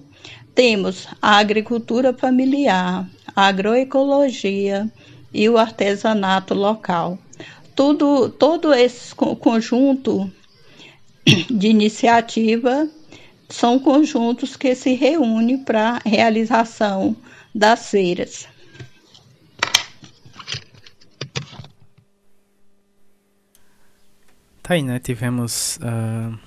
Temos 0.52 1.06
a 1.22 1.38
agricultura 1.38 2.12
familiar, 2.12 3.08
a 3.36 3.46
agroecologia 3.46 4.90
e 5.32 5.48
o 5.48 5.56
artesanato 5.56 6.52
local. 6.54 7.16
Tudo, 7.76 8.28
todo 8.28 8.74
esse 8.74 9.14
conjunto 9.14 10.28
de 11.48 11.68
iniciativa 11.68 12.88
são 13.48 13.78
conjuntos 13.78 14.56
que 14.56 14.74
se 14.74 14.94
reúnem 14.94 15.58
para 15.58 15.90
a 15.90 16.08
realização 16.08 17.16
das 17.54 17.90
feiras. 17.90 18.48
Tá 24.68 24.74
aí, 24.74 24.82
né? 24.82 24.98
Tivemos 24.98 25.78
uh, 25.78 26.38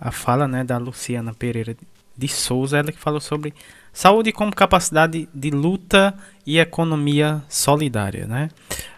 a 0.00 0.12
fala 0.12 0.46
né, 0.46 0.62
da 0.62 0.78
Luciana 0.78 1.34
Pereira 1.34 1.76
de 2.16 2.28
Souza, 2.28 2.78
ela 2.78 2.92
que 2.92 2.98
falou 3.00 3.20
sobre 3.20 3.52
saúde 3.92 4.30
como 4.30 4.54
capacidade 4.54 5.28
de 5.34 5.50
luta 5.50 6.16
e 6.46 6.60
economia 6.60 7.42
solidária, 7.48 8.28
né? 8.28 8.50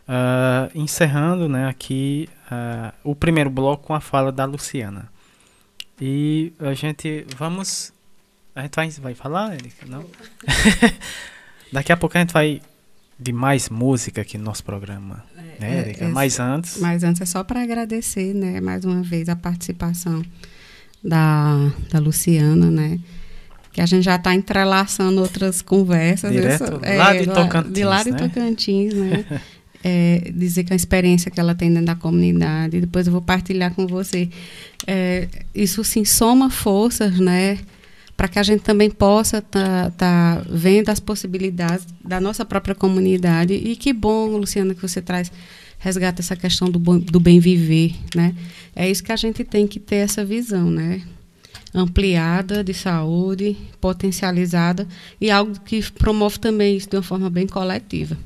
Uh, 0.06 0.78
encerrando, 0.78 1.48
né, 1.48 1.66
aqui 1.66 2.28
uh, 2.52 2.92
o 3.02 3.16
primeiro 3.16 3.48
bloco 3.48 3.86
com 3.86 3.94
a 3.94 4.00
fala 4.00 4.30
da 4.30 4.44
Luciana. 4.44 5.10
E 5.98 6.52
a 6.60 6.74
gente 6.74 7.26
vamos 7.38 7.90
a 8.54 8.60
gente 8.60 8.74
vai, 8.74 8.90
vai 8.90 9.14
falar, 9.14 9.54
Erika? 9.54 9.86
Não? 9.86 10.04
Daqui 11.72 11.90
a 11.90 11.96
pouco 11.96 12.18
a 12.18 12.20
gente 12.20 12.34
vai 12.34 12.60
de 13.18 13.32
mais 13.32 13.68
música 13.68 14.20
aqui 14.20 14.36
no 14.36 14.44
nosso 14.44 14.62
programa, 14.62 15.24
é, 15.36 15.60
né, 15.60 15.78
Erika? 15.78 16.04
É, 16.04 16.08
mas 16.08 16.38
antes. 16.38 16.78
Mas 16.78 17.02
antes 17.02 17.22
é 17.22 17.24
só 17.24 17.42
para 17.42 17.62
agradecer, 17.62 18.34
né, 18.34 18.60
mais 18.60 18.84
uma 18.84 19.02
vez 19.02 19.28
a 19.28 19.36
participação 19.36 20.22
da, 21.02 21.72
da 21.90 21.98
Luciana, 21.98 22.70
né? 22.70 22.98
Que 23.72 23.80
a 23.80 23.86
gente 23.86 24.04
já 24.04 24.16
está 24.16 24.34
entrelaçando 24.34 25.20
outras 25.20 25.60
conversas. 25.60 26.32
Direto 26.32 26.80
é, 26.82 26.96
lá 26.96 27.14
de 27.14 27.26
Tocantins. 27.26 27.72
De 27.72 27.84
lá 27.84 28.02
de 28.02 28.10
né? 28.10 28.18
Tocantins, 28.18 28.94
né? 28.94 29.24
é, 29.84 30.32
dizer 30.34 30.64
que 30.64 30.72
a 30.72 30.76
experiência 30.76 31.30
que 31.30 31.38
ela 31.38 31.54
tem 31.54 31.70
dentro 31.70 31.86
da 31.86 31.94
comunidade, 31.94 32.80
depois 32.80 33.06
eu 33.06 33.12
vou 33.12 33.22
partilhar 33.22 33.72
com 33.74 33.86
você. 33.86 34.28
É, 34.86 35.28
isso 35.54 35.84
sim 35.84 36.04
soma 36.04 36.50
forças, 36.50 37.20
né? 37.20 37.58
Para 38.16 38.28
que 38.28 38.38
a 38.38 38.42
gente 38.42 38.62
também 38.62 38.90
possa 38.90 39.38
estar 39.38 39.90
tá, 39.90 40.38
tá 40.38 40.42
vendo 40.48 40.88
as 40.88 40.98
possibilidades 40.98 41.86
da 42.02 42.20
nossa 42.20 42.44
própria 42.44 42.74
comunidade. 42.74 43.52
E 43.52 43.76
que 43.76 43.92
bom, 43.92 44.36
Luciana, 44.36 44.74
que 44.74 44.80
você 44.80 45.02
traz, 45.02 45.30
resgata 45.78 46.22
essa 46.22 46.34
questão 46.34 46.70
do, 46.70 46.78
do 46.98 47.20
bem 47.20 47.38
viver, 47.38 47.94
né? 48.14 48.34
É 48.74 48.90
isso 48.90 49.04
que 49.04 49.12
a 49.12 49.16
gente 49.16 49.44
tem 49.44 49.66
que 49.66 49.78
ter 49.78 49.96
essa 49.96 50.24
visão, 50.24 50.70
né? 50.70 51.02
Ampliada 51.74 52.64
de 52.64 52.72
saúde, 52.72 53.56
potencializada 53.80 54.88
e 55.20 55.30
algo 55.30 55.58
que 55.60 55.82
promove 55.92 56.38
também 56.38 56.76
isso 56.76 56.88
de 56.88 56.96
uma 56.96 57.02
forma 57.02 57.28
bem 57.28 57.46
coletiva. 57.46 58.16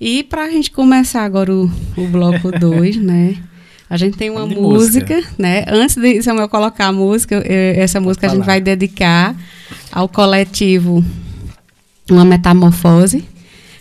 E 0.00 0.22
para 0.22 0.44
a 0.44 0.50
gente 0.50 0.70
começar 0.70 1.24
agora 1.24 1.52
o, 1.52 1.64
o 1.96 2.06
bloco 2.06 2.52
2, 2.56 2.96
né? 2.98 3.42
A 3.88 3.96
gente 3.96 4.16
tem 4.18 4.30
uma 4.30 4.46
música, 4.46 5.16
música, 5.16 5.24
né? 5.38 5.64
Antes 5.68 5.96
de 5.96 6.20
Samuel 6.22 6.48
colocar 6.48 6.86
a 6.86 6.92
música, 6.92 7.42
essa 7.46 8.00
música 8.00 8.26
a 8.26 8.30
gente 8.30 8.44
vai 8.44 8.60
dedicar 8.60 9.36
ao 9.92 10.08
coletivo 10.08 11.04
Uma 12.10 12.24
Metamorfose, 12.24 13.24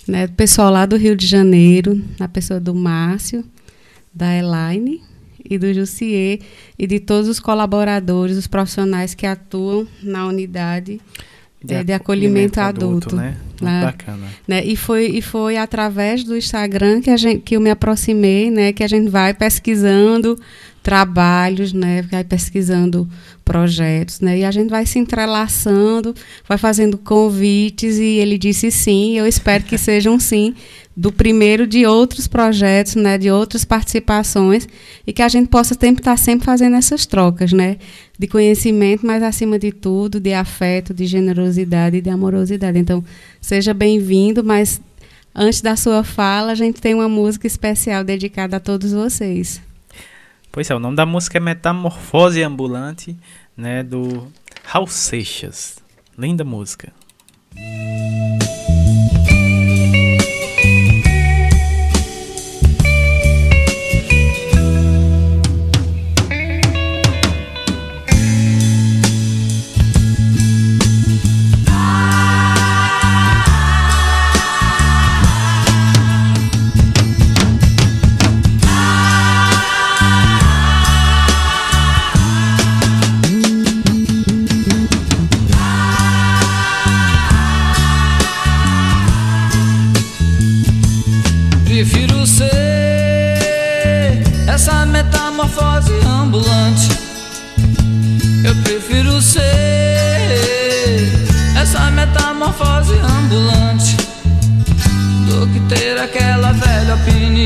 né? 0.08 0.28
Pessoal 0.28 0.72
lá 0.72 0.86
do 0.86 0.96
Rio 0.96 1.16
de 1.16 1.26
Janeiro, 1.26 2.00
na 2.20 2.28
pessoa 2.28 2.60
do 2.60 2.76
Márcio, 2.76 3.44
da 4.14 4.36
Elaine 4.36 5.02
e 5.44 5.58
do 5.58 5.74
Jussier 5.74 6.40
e 6.78 6.86
de 6.86 7.00
todos 7.00 7.28
os 7.28 7.40
colaboradores, 7.40 8.38
os 8.38 8.48
profissionais 8.48 9.16
que 9.16 9.26
atuam 9.26 9.88
na 10.04 10.28
unidade 10.28 11.02
de, 11.66 11.74
é, 11.74 11.84
de 11.84 11.94
acolhimento, 11.94 12.60
adulto, 12.60 13.10
adulto 13.10 13.16
né? 13.16 13.38
né? 13.62 13.82
bacana. 13.84 14.28
Né? 14.48 14.64
E 14.66 14.76
foi 14.76 15.08
e 15.08 15.22
foi 15.22 15.58
através 15.58 16.24
do 16.24 16.38
Instagram 16.38 17.02
que 17.02 17.10
a 17.10 17.18
gente 17.18 17.42
que 17.42 17.56
eu 17.56 17.62
me 17.62 17.70
aproximei, 17.70 18.52
né, 18.52 18.72
que 18.72 18.84
a 18.84 18.88
gente 18.88 19.10
vai 19.10 19.34
pesquisando 19.34 20.40
trabalhos, 20.86 21.74
né, 21.74 22.04
vai 22.04 22.24
pesquisando 22.24 23.10
projetos, 23.44 24.20
né, 24.20 24.38
e 24.38 24.46
a 24.46 24.52
gente 24.52 24.70
vai 24.70 24.86
se 24.86 25.00
entrelaçando, 25.00 26.14
vai 26.48 26.60
fazendo 26.60 26.96
convites 26.96 27.98
e 27.98 28.20
ele 28.20 28.38
disse 28.38 28.70
sim, 28.70 29.18
eu 29.18 29.26
espero 29.26 29.64
que 29.64 29.80
seja 29.80 30.12
um 30.12 30.20
sim 30.20 30.54
do 30.96 31.12
primeiro 31.12 31.66
de 31.66 31.88
outros 31.88 32.28
projetos, 32.28 32.94
né, 32.94 33.18
de 33.18 33.32
outras 33.32 33.66
participações 33.66 34.68
e 35.08 35.12
que 35.12 35.24
a 35.24 35.28
gente 35.28 35.50
possa 35.50 35.74
sempre 35.74 36.02
estar 36.02 36.18
sempre 36.18 36.46
fazendo 36.46 36.76
essas 36.76 37.08
trocas, 37.08 37.52
né, 37.52 37.78
de 38.18 38.28
conhecimento, 38.28 39.08
mas 39.08 39.24
acima 39.24 39.58
de 39.58 39.72
tudo 39.72 40.20
de 40.20 40.34
afeto, 40.36 40.94
de 40.94 41.08
generosidade 41.08 41.98
e 41.98 42.02
de 42.02 42.12
amorosidade. 42.12 42.78
Então, 42.78 43.04
seja 43.42 43.74
bem-vindo, 43.74 44.44
mas 44.44 44.80
antes 45.34 45.62
da 45.62 45.76
sua 45.76 46.04
fala, 46.04 46.52
a 46.52 46.56
gente 46.56 46.80
tem 46.80 46.94
uma 46.94 47.10
música 47.10 47.48
especial 47.48 48.04
dedicada 48.04 48.58
a 48.58 48.60
todos 48.60 48.92
vocês. 48.92 49.60
Pois 50.56 50.70
é, 50.70 50.74
o 50.74 50.80
nome 50.80 50.96
da 50.96 51.06
música 51.06 51.38
é 51.38 51.42
Metamorfose 51.42 52.42
Ambulante, 52.42 53.18
né, 53.58 53.84
do 53.84 54.32
Raul 54.64 54.88
Seixas. 54.88 55.80
Linda 56.18 56.46
música. 56.46 56.94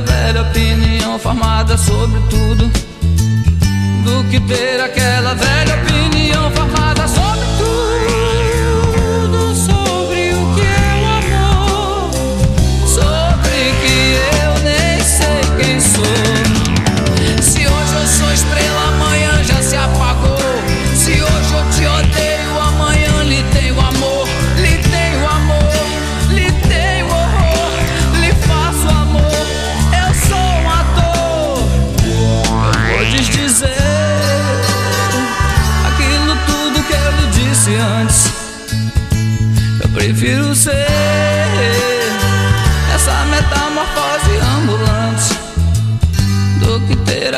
velha 0.00 0.42
opinião 0.42 1.18
formada 1.18 1.76
sobre 1.76 2.20
tudo 2.28 2.70
do 4.04 4.24
que 4.30 4.40
ter 4.40 4.80
aquela 4.80 5.34
velha 5.34 5.74
opinião 5.74 5.89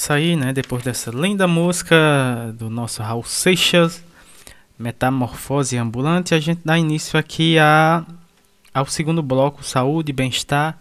isso 0.00 0.12
aí, 0.14 0.34
né? 0.34 0.50
Depois 0.50 0.82
dessa 0.82 1.10
linda 1.10 1.46
música 1.46 2.54
do 2.54 2.70
nosso 2.70 3.02
Raul 3.02 3.22
Seixas, 3.22 4.02
Metamorfose 4.78 5.76
Ambulante, 5.76 6.34
a 6.34 6.40
gente 6.40 6.62
dá 6.64 6.78
início 6.78 7.18
aqui 7.18 7.58
a, 7.58 8.06
ao 8.72 8.86
segundo 8.86 9.22
bloco, 9.22 9.62
Saúde, 9.62 10.10
Bem-Estar, 10.10 10.78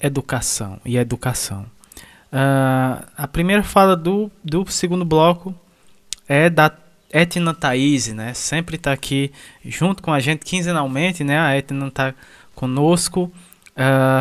Educação 0.00 0.80
e 0.84 0.96
Educação. 0.96 1.64
Uh, 2.32 3.06
a 3.16 3.28
primeira 3.28 3.62
fala 3.62 3.96
do, 3.96 4.28
do 4.42 4.68
segundo 4.68 5.04
bloco 5.04 5.54
é 6.26 6.50
da 6.50 6.72
Etna 7.12 7.54
Thaís, 7.54 8.08
né? 8.08 8.34
Sempre 8.34 8.74
está 8.74 8.92
aqui 8.92 9.30
junto 9.64 10.02
com 10.02 10.12
a 10.12 10.18
gente 10.18 10.44
quinzenalmente, 10.44 11.22
né? 11.22 11.38
A 11.38 11.56
Etna 11.56 11.86
está 11.86 12.12
conosco. 12.52 13.32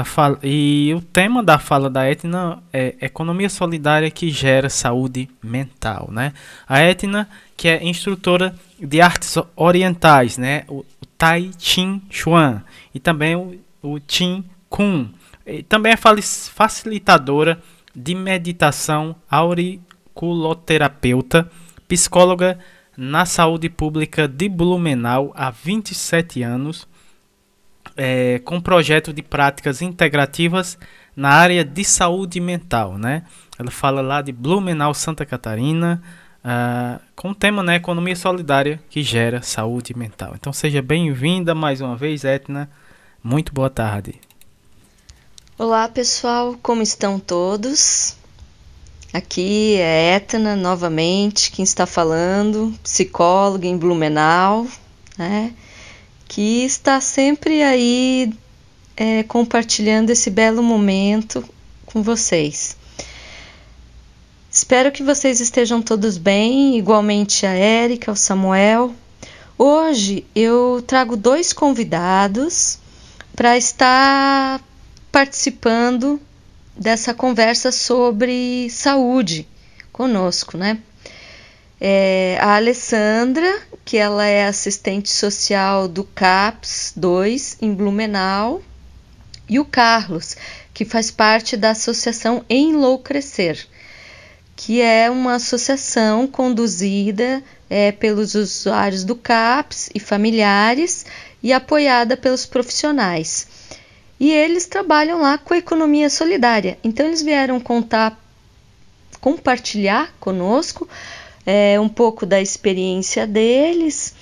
Fala, 0.05 0.39
e 0.41 0.91
o 0.95 1.01
tema 1.01 1.43
da 1.43 1.59
fala 1.59 1.87
da 1.87 2.09
Etna 2.09 2.63
é 2.73 2.95
economia 3.01 3.49
solidária 3.49 4.09
que 4.09 4.31
gera 4.31 4.67
saúde 4.67 5.29
mental, 5.43 6.09
né? 6.11 6.33
A 6.67 6.79
Etna, 6.79 7.29
que 7.55 7.67
é 7.67 7.83
instrutora 7.83 8.55
de 8.79 8.99
artes 8.99 9.37
orientais, 9.55 10.39
né? 10.39 10.63
O, 10.67 10.79
o 10.79 11.05
Tai 11.17 11.51
Chin 11.59 12.01
Chuan 12.09 12.63
e 12.95 12.99
também 12.99 13.35
o, 13.35 13.55
o 13.81 13.99
Chin 14.07 14.43
Kun. 14.69 15.09
E 15.45 15.61
também 15.61 15.93
é 15.93 15.97
facilitadora 15.97 17.61
de 17.95 18.15
meditação, 18.15 19.15
auriculoterapeuta, 19.29 21.47
psicóloga 21.87 22.57
na 22.97 23.23
saúde 23.25 23.69
pública 23.69 24.27
de 24.27 24.49
Blumenau 24.49 25.31
há 25.35 25.51
27 25.51 26.41
anos, 26.41 26.87
é, 27.95 28.39
com 28.39 28.59
projeto 28.59 29.13
de 29.13 29.21
práticas 29.21 29.81
integrativas 29.81 30.77
na 31.15 31.29
área 31.29 31.63
de 31.63 31.83
saúde 31.83 32.39
mental, 32.39 32.97
né? 32.97 33.23
Ela 33.57 33.71
fala 33.71 34.01
lá 34.01 34.21
de 34.21 34.31
Blumenau, 34.31 34.93
Santa 34.93 35.25
Catarina, 35.25 36.01
uh, 36.43 36.99
com 37.15 37.29
o 37.29 37.35
tema 37.35 37.61
né, 37.61 37.75
Economia 37.75 38.15
Solidária 38.15 38.81
que 38.89 39.03
gera 39.03 39.41
saúde 39.41 39.95
mental. 39.95 40.33
Então 40.35 40.51
seja 40.51 40.81
bem-vinda 40.81 41.53
mais 41.53 41.81
uma 41.81 41.95
vez, 41.95 42.23
Etna. 42.23 42.69
Muito 43.23 43.53
boa 43.53 43.69
tarde. 43.69 44.19
Olá 45.57 45.87
pessoal, 45.87 46.57
como 46.61 46.81
estão 46.81 47.19
todos? 47.19 48.17
Aqui 49.13 49.75
é 49.75 50.15
Etna 50.15 50.55
novamente, 50.55 51.51
quem 51.51 51.61
está 51.63 51.85
falando, 51.85 52.73
psicóloga 52.81 53.67
em 53.67 53.77
Blumenau, 53.77 54.67
né? 55.15 55.53
Que 56.33 56.65
está 56.65 56.99
sempre 56.99 57.61
aí 57.61 58.33
é, 58.97 59.21
compartilhando 59.21 60.09
esse 60.09 60.31
belo 60.31 60.63
momento 60.63 61.47
com 61.85 62.01
vocês. 62.01 62.75
Espero 64.49 64.91
que 64.91 65.03
vocês 65.03 65.39
estejam 65.39 65.79
todos 65.79 66.17
bem, 66.17 66.75
igualmente 66.75 67.45
a 67.45 67.51
Érica, 67.51 68.11
o 68.11 68.15
Samuel. 68.15 68.95
Hoje 69.59 70.25
eu 70.33 70.83
trago 70.87 71.15
dois 71.15 71.53
convidados 71.53 72.79
para 73.35 73.55
estar 73.55 74.59
participando 75.11 76.19
dessa 76.75 77.13
conversa 77.13 77.71
sobre 77.71 78.71
saúde 78.71 79.47
conosco, 79.91 80.57
né? 80.57 80.79
É, 81.85 82.37
a 82.39 82.55
Alessandra, 82.55 83.61
que 83.83 83.97
ela 83.97 84.25
é 84.25 84.47
assistente 84.47 85.09
social 85.09 85.85
do 85.85 86.05
CAPS 86.05 86.93
2 86.95 87.57
em 87.61 87.73
Blumenau, 87.73 88.61
e 89.49 89.59
o 89.59 89.65
Carlos, 89.65 90.37
que 90.73 90.85
faz 90.85 91.11
parte 91.11 91.57
da 91.57 91.71
associação 91.71 92.45
Enlouquecer, 92.49 93.67
que 94.55 94.81
é 94.81 95.11
uma 95.11 95.33
associação 95.33 96.25
conduzida 96.25 97.43
é, 97.69 97.91
pelos 97.91 98.33
usuários 98.33 99.03
do 99.03 99.17
CAPS 99.17 99.89
e 99.93 99.99
familiares 99.99 101.05
e 101.43 101.51
apoiada 101.51 102.15
pelos 102.15 102.45
profissionais. 102.45 103.45
E 104.17 104.31
eles 104.31 104.67
trabalham 104.67 105.19
lá 105.19 105.37
com 105.37 105.53
a 105.53 105.57
economia 105.57 106.09
solidária. 106.09 106.77
Então 106.81 107.07
eles 107.07 107.21
vieram 107.21 107.59
contar, 107.59 108.17
compartilhar 109.19 110.13
conosco 110.17 110.87
é, 111.45 111.79
um 111.79 111.89
pouco 111.89 112.25
da 112.25 112.41
experiência 112.41 113.27
deles 113.27 114.13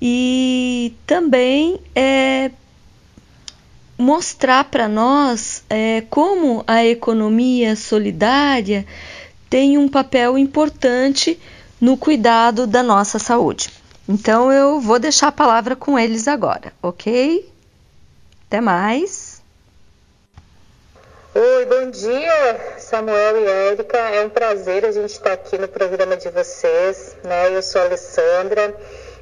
e 0.00 0.94
também 1.06 1.78
é, 1.94 2.50
mostrar 3.96 4.64
para 4.64 4.88
nós 4.88 5.62
é, 5.70 6.02
como 6.10 6.64
a 6.66 6.84
economia 6.84 7.76
solidária 7.76 8.84
tem 9.48 9.78
um 9.78 9.88
papel 9.88 10.36
importante 10.36 11.38
no 11.80 11.96
cuidado 11.96 12.66
da 12.66 12.82
nossa 12.82 13.18
saúde. 13.18 13.70
Então 14.08 14.50
eu 14.50 14.80
vou 14.80 14.98
deixar 14.98 15.28
a 15.28 15.32
palavra 15.32 15.76
com 15.76 15.98
eles 15.98 16.26
agora, 16.26 16.72
ok? 16.82 17.48
Até 18.48 18.60
mais. 18.60 19.21
Oi, 21.34 21.64
bom 21.64 21.88
dia, 21.88 22.76
Samuel 22.76 23.38
e 23.38 23.46
Érica. 23.46 23.96
É 23.96 24.20
um 24.20 24.28
prazer 24.28 24.84
a 24.84 24.92
gente 24.92 25.12
estar 25.12 25.32
aqui 25.32 25.56
no 25.56 25.66
programa 25.66 26.14
de 26.14 26.28
vocês. 26.28 27.16
Né? 27.24 27.56
Eu 27.56 27.62
sou 27.62 27.80
a 27.80 27.84
Alessandra, 27.84 28.76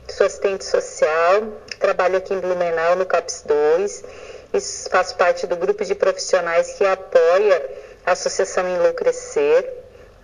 sou 0.08 0.26
assistente 0.26 0.64
social, 0.64 1.44
trabalho 1.78 2.16
aqui 2.16 2.34
em 2.34 2.40
Blumenau, 2.40 2.96
no 2.96 3.06
CAPS 3.06 3.44
2, 3.46 4.04
e 4.54 4.60
faço 4.90 5.14
parte 5.14 5.46
do 5.46 5.54
grupo 5.54 5.84
de 5.84 5.94
profissionais 5.94 6.72
que 6.72 6.84
apoia 6.84 7.64
a 8.04 8.10
Associação 8.10 8.68
Enlouquecer. 8.68 9.72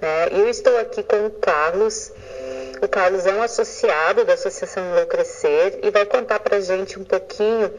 Né? 0.01 0.31
Eu 0.33 0.49
estou 0.49 0.77
aqui 0.79 1.05
com 1.05 1.27
o 1.27 1.31
Carlos. 1.31 2.11
O 2.83 2.89
Carlos 2.89 3.27
é 3.27 3.33
um 3.33 3.43
associado 3.45 4.25
da 4.25 4.33
Associação 4.33 4.85
Enlouquecer 4.91 5.79
e 5.85 5.91
vai 5.93 6.05
contar 6.05 6.41
para 6.41 6.59
gente 6.61 6.99
um 6.99 7.05
pouquinho 7.05 7.73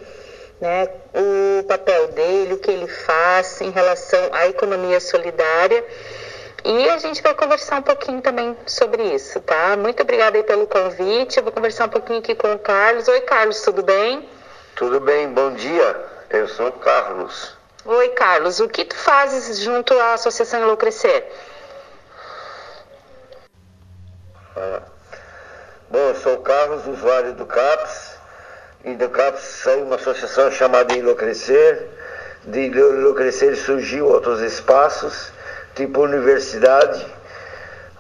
né, 0.60 0.90
o 1.14 1.64
papel 1.64 2.08
dele, 2.10 2.54
o 2.54 2.58
que 2.58 2.72
ele 2.72 2.88
faz 2.88 3.62
em 3.62 3.70
relação 3.70 4.30
à 4.32 4.48
economia 4.48 5.00
solidária. 5.00 5.84
E 6.66 6.90
a 6.90 6.98
gente 6.98 7.22
vai 7.22 7.34
conversar 7.34 7.78
um 7.78 7.82
pouquinho 7.82 8.22
também 8.22 8.58
sobre 8.66 9.04
isso, 9.14 9.40
tá? 9.42 9.78
Muito 9.78 10.02
obrigada 10.02 10.38
aí 10.38 10.44
pelo 10.44 10.68
convite. 10.68 11.38
Eu 11.38 11.44
vou 11.44 11.52
conversar 11.52 11.86
um 11.86 11.90
pouquinho 11.90 12.20
aqui 12.20 12.36
com 12.36 12.52
o 12.52 12.60
Carlos. 12.60 13.08
Oi, 13.08 13.22
Carlos, 13.22 13.62
tudo 13.62 13.84
bem? 13.84 14.28
Tudo 14.76 15.00
bem, 15.00 15.30
bom 15.30 15.54
dia. 15.54 15.96
Eu 16.30 16.48
sou 16.48 16.68
o 16.68 16.72
Carlos. 16.74 17.56
Oi, 17.86 18.10
Carlos. 18.10 18.60
O 18.60 18.68
que 18.68 18.84
tu 18.84 18.96
fazes 18.98 19.60
junto 19.60 19.98
à 19.98 20.14
Associação 20.14 20.60
Enlouquecer? 20.62 21.32
Ah, 24.58 24.82
bom, 25.90 26.00
eu 26.00 26.16
sou 26.16 26.34
o 26.34 26.42
Carlos, 26.42 26.86
usuário 26.86 27.34
do 27.34 27.46
CAPS 27.46 28.07
e 28.84 28.96
do 28.96 29.10
CAPS 29.10 29.42
saiu 29.64 29.86
uma 29.86 29.96
associação 29.96 30.52
chamada 30.52 30.94
Enlouquecer. 30.94 31.88
De 32.46 32.68
Enlouquecer 32.68 33.58
surgiu 33.58 34.06
outros 34.08 34.42
espaços, 34.42 35.32
tipo 35.76 36.02
universidade, 36.02 37.06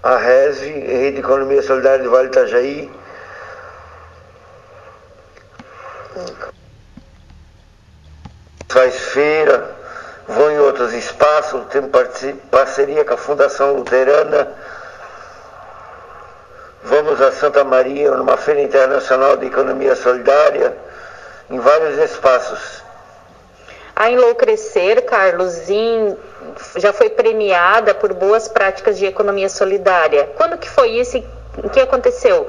a 0.02 0.16
RESV, 0.16 0.66
Rede 0.70 1.12
de 1.14 1.20
Economia 1.20 1.62
Solidária 1.62 2.04
do 2.04 2.12
Vale 2.12 2.28
Itajaí. 2.28 2.92
Faz 8.70 8.96
feira, 8.96 9.76
vão 10.28 10.52
em 10.52 10.60
outros 10.60 10.94
espaços, 10.94 11.66
tem 11.68 11.82
parceria 12.50 13.04
com 13.04 13.14
a 13.14 13.18
Fundação 13.18 13.74
Luterana. 13.74 14.56
Vamos 16.84 17.22
a 17.22 17.32
Santa 17.32 17.64
Maria, 17.64 18.12
numa 18.12 18.38
Feira 18.38 18.62
Internacional 18.62 19.36
de 19.38 19.48
Economia 19.48 19.96
Solidária, 19.96 20.76
em 21.50 21.60
vários 21.60 21.98
espaços. 21.98 22.84
A 23.96 24.12
Enlouquecer, 24.12 25.04
Carlos, 25.06 25.64
já 26.76 26.94
foi 26.94 27.10
premiada 27.10 27.96
por 27.96 28.14
boas 28.14 28.48
práticas 28.48 28.98
de 28.98 29.06
economia 29.06 29.50
solidária. 29.50 30.30
Quando 30.36 30.58
que 30.58 30.70
foi 30.70 30.90
isso 30.92 31.18
e 31.18 31.26
o 31.64 31.70
que 31.70 31.80
aconteceu? 31.80 32.48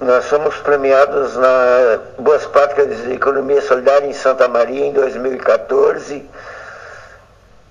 Nós 0.00 0.24
fomos 0.24 0.56
premiados 0.56 1.36
na 1.36 2.00
Boas 2.18 2.46
Práticas 2.46 3.02
de 3.02 3.12
Economia 3.12 3.60
Solidária 3.60 4.06
em 4.06 4.14
Santa 4.14 4.48
Maria 4.48 4.86
em 4.86 4.94
2014. 4.94 6.26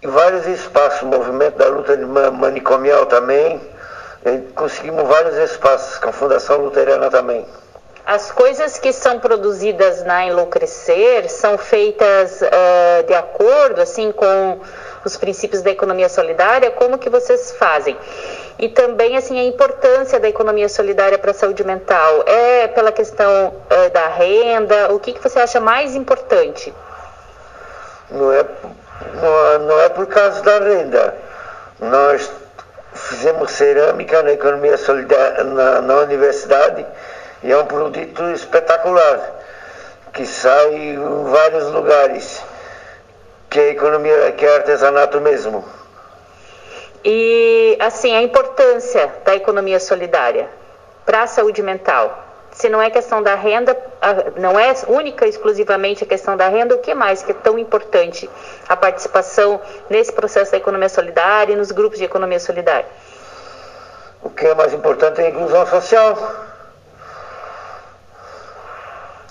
Em 0.04 0.08
vários 0.08 0.46
espaços, 0.46 1.02
o 1.02 1.08
movimento 1.08 1.58
da 1.58 1.68
luta 1.70 1.98
manicomial 2.32 3.08
também 3.08 3.60
conseguimos 4.56 5.08
vários 5.08 5.38
espaços 5.38 5.98
com 6.00 6.10
a 6.10 6.14
Fundação 6.14 6.58
Luterana 6.58 7.10
também. 7.10 7.46
As 8.06 8.32
coisas 8.32 8.80
que 8.80 8.92
são 8.92 9.20
produzidas 9.20 10.04
na 10.04 10.26
Enlouquecer 10.26 11.30
são 11.30 11.58
feitas 11.58 12.42
uh, 12.42 13.04
de 13.06 13.14
acordo 13.14 13.82
assim 13.82 14.12
com 14.12 14.60
os 15.06 15.16
princípios 15.16 15.62
da 15.62 15.70
economia 15.70 16.10
solidária, 16.10 16.72
como 16.72 16.98
que 16.98 17.10
vocês 17.10 17.52
fazem? 17.52 17.96
E 18.58 18.68
também 18.68 19.16
assim 19.16 19.40
a 19.40 19.44
importância 19.44 20.20
da 20.20 20.28
economia 20.28 20.68
solidária 20.68 21.18
para 21.18 21.32
a 21.32 21.34
saúde 21.34 21.64
mental 21.64 22.24
é 22.26 22.68
pela 22.68 22.92
questão 22.92 23.50
uh, 23.50 23.90
da 23.94 24.08
renda. 24.08 24.92
O 24.92 25.00
que, 25.00 25.14
que 25.14 25.22
você 25.22 25.40
acha 25.40 25.60
mais 25.60 25.96
importante? 25.96 26.74
Não 28.10 28.34
é, 28.34 28.44
não 29.60 29.80
é 29.82 29.90
por 29.90 30.08
causa 30.08 30.42
da 30.42 30.58
renda 30.60 31.16
Nós 31.80 32.30
fizemos 33.10 33.52
cerâmica 33.52 34.22
na 34.22 34.34
economia 34.34 34.78
solidária 34.78 35.44
na, 35.44 35.82
na 35.82 35.96
universidade 36.02 36.86
e 37.42 37.52
é 37.52 37.58
um 37.58 37.66
produto 37.66 38.24
espetacular 38.32 39.20
que 40.14 40.26
sai 40.26 40.76
em 40.76 41.24
vários 41.24 41.72
lugares, 41.72 42.44
que 43.50 43.60
é 43.60 43.70
economia, 43.70 44.32
que 44.34 44.46
é 44.46 44.56
artesanato 44.58 45.20
mesmo. 45.22 45.66
E 47.04 47.78
assim, 47.80 48.16
a 48.16 48.22
importância 48.22 49.12
da 49.26 49.36
economia 49.36 49.80
solidária 49.80 50.48
para 51.06 51.24
a 51.24 51.28
saúde 51.28 51.64
mental. 51.64 52.29
Se 52.60 52.68
não 52.68 52.82
é 52.82 52.90
questão 52.90 53.24
da 53.24 53.36
renda, 53.36 53.74
não 54.36 54.60
é 54.60 54.74
única 54.90 55.26
exclusivamente 55.26 56.04
a 56.04 56.08
questão 56.08 56.36
da 56.36 56.50
renda, 56.50 56.76
o 56.76 56.80
que 56.80 56.94
mais 56.94 57.24
que 57.24 57.32
é 57.32 57.34
tão 57.34 57.58
importante 57.58 58.30
a 58.68 58.76
participação 58.76 59.62
nesse 59.90 60.12
processo 60.12 60.52
da 60.52 60.58
economia 60.58 60.90
solidária 60.90 61.54
e 61.54 61.56
nos 61.56 61.72
grupos 61.72 61.98
de 61.98 62.04
economia 62.04 62.38
solidária? 62.38 62.86
O 64.22 64.30
que 64.30 64.46
é 64.46 64.54
mais 64.54 64.74
importante 64.74 65.22
é 65.22 65.28
a 65.28 65.30
inclusão 65.30 65.66
social 65.68 66.18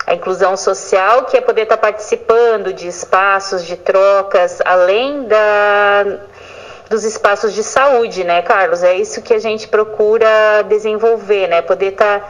a 0.07 0.15
inclusão 0.15 0.57
social, 0.57 1.25
que 1.25 1.37
é 1.37 1.41
poder 1.41 1.61
estar 1.61 1.77
participando 1.77 2.73
de 2.73 2.87
espaços 2.87 3.63
de 3.63 3.77
trocas, 3.77 4.59
além 4.65 5.25
da, 5.25 6.17
dos 6.89 7.03
espaços 7.03 7.53
de 7.53 7.61
saúde, 7.61 8.23
né, 8.23 8.41
Carlos? 8.41 8.81
É 8.81 8.95
isso 8.95 9.21
que 9.21 9.35
a 9.35 9.39
gente 9.39 9.67
procura 9.67 10.63
desenvolver, 10.67 11.47
né? 11.47 11.61
Poder 11.61 11.91
estar 11.91 12.27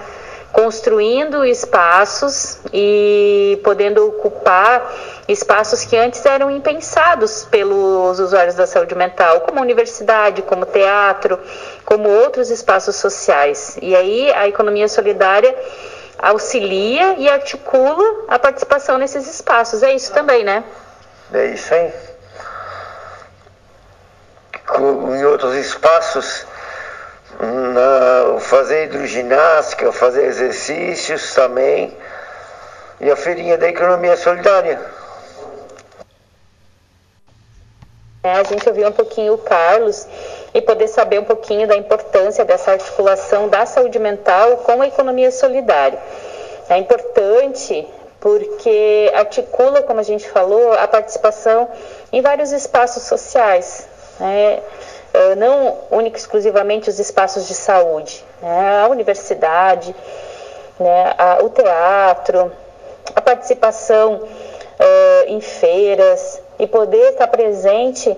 construindo 0.52 1.46
espaços 1.46 2.60
e 2.74 3.60
podendo 3.64 4.08
ocupar 4.08 4.92
espaços 5.28 5.86
que 5.86 5.96
antes 5.96 6.26
eram 6.26 6.50
impensados 6.50 7.46
pelos 7.46 8.20
usuários 8.20 8.56
da 8.56 8.66
saúde 8.66 8.96
mental, 8.96 9.42
como 9.42 9.62
universidade, 9.62 10.42
como 10.42 10.66
teatro, 10.66 11.40
como 11.86 12.10
outros 12.10 12.50
espaços 12.50 12.96
sociais. 12.96 13.78
E 13.82 13.96
aí 13.96 14.32
a 14.34 14.48
economia 14.48 14.88
solidária 14.88 15.56
auxilia 16.18 17.16
e 17.18 17.30
articula 17.30 18.26
a 18.28 18.40
participação 18.40 18.98
nesses 18.98 19.28
espaços. 19.28 19.84
É 19.84 19.94
isso 19.94 20.12
também, 20.12 20.44
né? 20.44 20.64
É 21.34 21.46
isso 21.46 21.74
aí. 21.74 21.94
Em 24.78 25.26
outros 25.26 25.56
espaços, 25.56 26.46
na, 27.40 28.40
fazer 28.40 28.86
hidroginástica, 28.86 29.91
fazer 29.91 30.26
exercícios 30.26 31.34
também. 31.34 31.95
E 32.99 33.10
a 33.10 33.16
feirinha 33.16 33.57
da 33.57 33.70
economia 33.70 34.18
solidária. 34.18 34.80
É, 38.22 38.34
a 38.34 38.44
gente 38.44 38.68
ouviu 38.68 38.90
um 38.90 38.91
pouquinho 38.91 39.34
o 39.34 39.38
Carlos 39.38 40.06
e 40.53 40.61
poder 40.61 40.90
saber 40.90 41.20
um 41.20 41.24
pouquinho 41.24 41.66
da 41.66 41.76
importância 41.78 42.44
dessa 42.44 42.72
articulação 42.72 43.48
da 43.48 43.66
saúde 43.66 43.98
mental 43.98 44.57
com 44.57 44.82
a 44.82 44.88
economia 44.88 45.32
solidária. 45.32 45.98
É 46.68 46.78
importante 46.78 47.88
porque 48.20 49.10
articula, 49.16 49.82
como 49.84 50.02
a 50.02 50.03
gente 50.03 50.30
falou, 50.30 50.74
a 50.74 50.86
participação 50.86 51.70
em 52.11 52.22
vários 52.22 52.52
espaços 52.52 53.03
sociais, 53.03 53.88
né? 54.20 54.60
Eh, 55.14 55.36
não 55.36 55.76
única 55.90 56.18
exclusivamente 56.18 56.90
os 56.90 56.99
espaços 56.99 57.48
de 57.48 57.56
saúde, 57.56 58.23
né? 58.41 58.84
a 58.84 58.88
universidade, 58.88 59.95
né? 60.80 61.14
a, 61.18 61.40
o 61.44 61.49
teatro, 61.49 62.52
a 63.15 63.22
participação 63.22 64.15
uh, 64.15 65.23
em 65.27 65.41
feiras 65.41 66.41
e 66.60 66.68
poder 66.68 67.11
estar 67.11 67.27
presente 67.27 68.15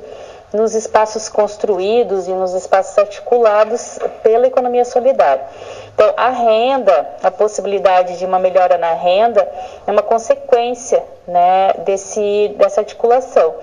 nos 0.51 0.75
espaços 0.75 1.29
construídos 1.29 2.27
e 2.27 2.31
nos 2.31 2.53
espaços 2.53 2.97
articulados 2.97 3.97
pela 4.21 4.47
economia 4.47 4.83
solidária. 4.83 5.45
Então, 5.93 6.13
a 6.17 6.29
renda, 6.29 7.07
a 7.23 7.31
possibilidade 7.31 8.17
de 8.17 8.25
uma 8.25 8.37
melhora 8.37 8.77
na 8.77 8.93
renda 8.93 9.49
é 9.87 9.91
uma 9.91 10.01
consequência 10.01 11.01
né, 11.25 11.73
desse, 11.85 12.53
dessa 12.57 12.81
articulação. 12.81 13.55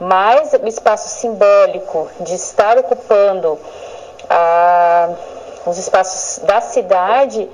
Mas 0.00 0.54
o 0.54 0.66
espaço 0.66 1.10
simbólico 1.10 2.08
de 2.20 2.34
estar 2.34 2.78
ocupando 2.78 3.58
a, 4.30 5.10
os 5.66 5.76
espaços 5.76 6.42
da 6.44 6.62
cidade 6.62 7.48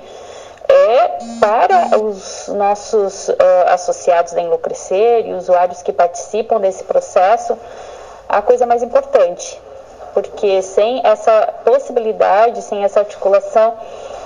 é 0.69 1.17
para 1.41 1.97
os 1.99 2.47
nossos 2.47 3.27
uh, 3.29 3.35
associados 3.67 4.31
da 4.33 4.41
Enlouquecer 4.41 5.27
e 5.27 5.33
usuários 5.33 5.81
que 5.81 5.91
participam 5.91 6.59
desse 6.59 6.85
processo 6.85 7.57
a 8.29 8.41
coisa 8.41 8.65
mais 8.65 8.83
importante, 8.83 9.61
porque 10.13 10.61
sem 10.61 11.01
essa 11.05 11.53
possibilidade, 11.63 12.61
sem 12.61 12.83
essa 12.83 12.99
articulação, 12.99 13.75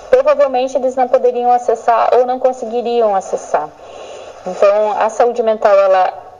provavelmente 0.10 0.76
eles 0.77 0.95
não 0.95 1.07
poderiam 1.07 1.52
acessar 1.52 2.10
ou 2.14 2.26
não 2.26 2.39
conseguiriam 2.39 3.15
acessar. 3.15 3.69
Então, 4.45 4.99
a 4.99 5.10
saúde 5.10 5.43
mental 5.43 5.76
ela 5.76 6.30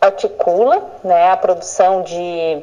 articula, 0.00 0.82
né, 1.02 1.30
a 1.30 1.36
produção 1.36 2.02
de 2.02 2.62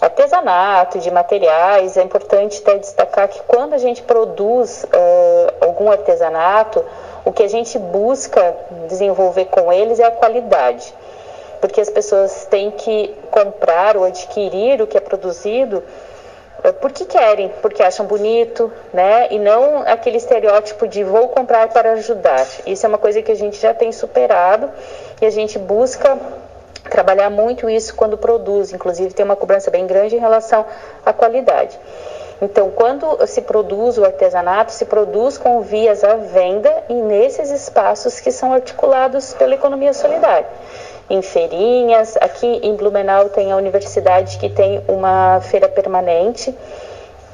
artesanato, 0.00 0.98
de 0.98 1.10
materiais. 1.10 1.96
É 1.96 2.02
importante 2.02 2.60
até 2.62 2.78
destacar 2.78 3.28
que 3.28 3.40
quando 3.42 3.74
a 3.74 3.78
gente 3.78 4.02
produz 4.02 4.84
uh, 4.84 5.64
algum 5.64 5.90
artesanato, 5.90 6.84
o 7.24 7.32
que 7.32 7.42
a 7.42 7.48
gente 7.48 7.78
busca 7.78 8.56
desenvolver 8.88 9.46
com 9.46 9.72
eles 9.72 9.98
é 9.98 10.04
a 10.04 10.10
qualidade 10.10 10.94
porque 11.60 11.80
as 11.80 11.90
pessoas 11.90 12.46
têm 12.46 12.70
que 12.70 13.14
comprar 13.30 13.96
ou 13.96 14.04
adquirir 14.04 14.80
o 14.80 14.86
que 14.86 14.96
é 14.96 15.00
produzido 15.00 15.82
eh, 16.62 16.72
porque 16.72 17.04
querem, 17.04 17.50
porque 17.62 17.82
acham 17.82 18.06
bonito, 18.06 18.72
né? 18.92 19.28
E 19.30 19.38
não 19.38 19.82
aquele 19.86 20.16
estereótipo 20.16 20.86
de 20.88 21.04
vou 21.04 21.28
comprar 21.28 21.68
para 21.68 21.92
ajudar. 21.92 22.46
Isso 22.66 22.84
é 22.84 22.88
uma 22.88 22.98
coisa 22.98 23.22
que 23.22 23.32
a 23.32 23.34
gente 23.34 23.58
já 23.58 23.74
tem 23.74 23.92
superado 23.92 24.70
e 25.20 25.26
a 25.26 25.30
gente 25.30 25.58
busca 25.58 26.18
trabalhar 26.88 27.30
muito 27.30 27.68
isso 27.68 27.94
quando 27.94 28.16
produz. 28.16 28.72
Inclusive 28.72 29.14
tem 29.14 29.24
uma 29.24 29.36
cobrança 29.36 29.70
bem 29.70 29.86
grande 29.86 30.16
em 30.16 30.18
relação 30.18 30.64
à 31.04 31.12
qualidade. 31.12 31.78
Então, 32.40 32.70
quando 32.70 33.26
se 33.26 33.42
produz 33.42 33.98
o 33.98 34.04
artesanato, 34.04 34.70
se 34.70 34.84
produz 34.84 35.36
com 35.36 35.60
vias 35.60 36.04
à 36.04 36.14
venda 36.14 36.84
e 36.88 36.94
nesses 36.94 37.50
espaços 37.50 38.20
que 38.20 38.30
são 38.30 38.52
articulados 38.52 39.34
pela 39.34 39.54
economia 39.54 39.92
solidária 39.92 40.46
em 41.10 41.22
feirinhas. 41.22 42.16
Aqui 42.20 42.46
em 42.62 42.74
Blumenau 42.76 43.28
tem 43.30 43.50
a 43.50 43.56
universidade 43.56 44.38
que 44.38 44.48
tem 44.48 44.82
uma 44.86 45.40
feira 45.40 45.68
permanente 45.68 46.54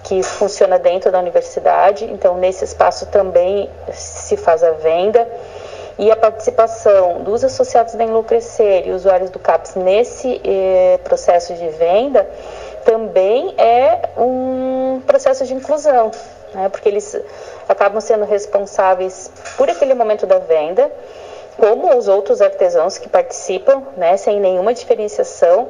que 0.05 0.22
funciona 0.22 0.78
dentro 0.78 1.10
da 1.10 1.18
universidade. 1.18 2.05
Então, 2.05 2.36
nesse 2.36 2.64
espaço 2.64 3.06
também 3.06 3.68
se 3.93 4.36
faz 4.36 4.62
a 4.62 4.72
venda. 4.72 5.26
E 5.98 6.10
a 6.10 6.16
participação 6.16 7.22
dos 7.22 7.44
associados 7.44 7.94
da 7.94 8.02
Enlouquecer 8.02 8.88
e 8.88 8.90
usuários 8.90 9.30
do 9.30 9.38
CAPS 9.38 9.76
nesse 9.76 10.40
eh, 10.44 10.98
processo 11.04 11.54
de 11.54 11.68
venda 11.68 12.28
também 12.84 13.54
é 13.56 14.10
um 14.18 15.00
processo 15.06 15.44
de 15.44 15.54
inclusão, 15.54 16.10
né? 16.52 16.68
porque 16.68 16.88
eles 16.88 17.16
acabam 17.68 18.00
sendo 18.00 18.24
responsáveis 18.24 19.30
por 19.56 19.70
aquele 19.70 19.94
momento 19.94 20.26
da 20.26 20.38
venda, 20.38 20.90
como 21.56 21.96
os 21.96 22.08
outros 22.08 22.40
artesãos 22.42 22.98
que 22.98 23.08
participam, 23.08 23.82
né, 23.96 24.16
sem 24.16 24.40
nenhuma 24.40 24.74
diferenciação, 24.74 25.68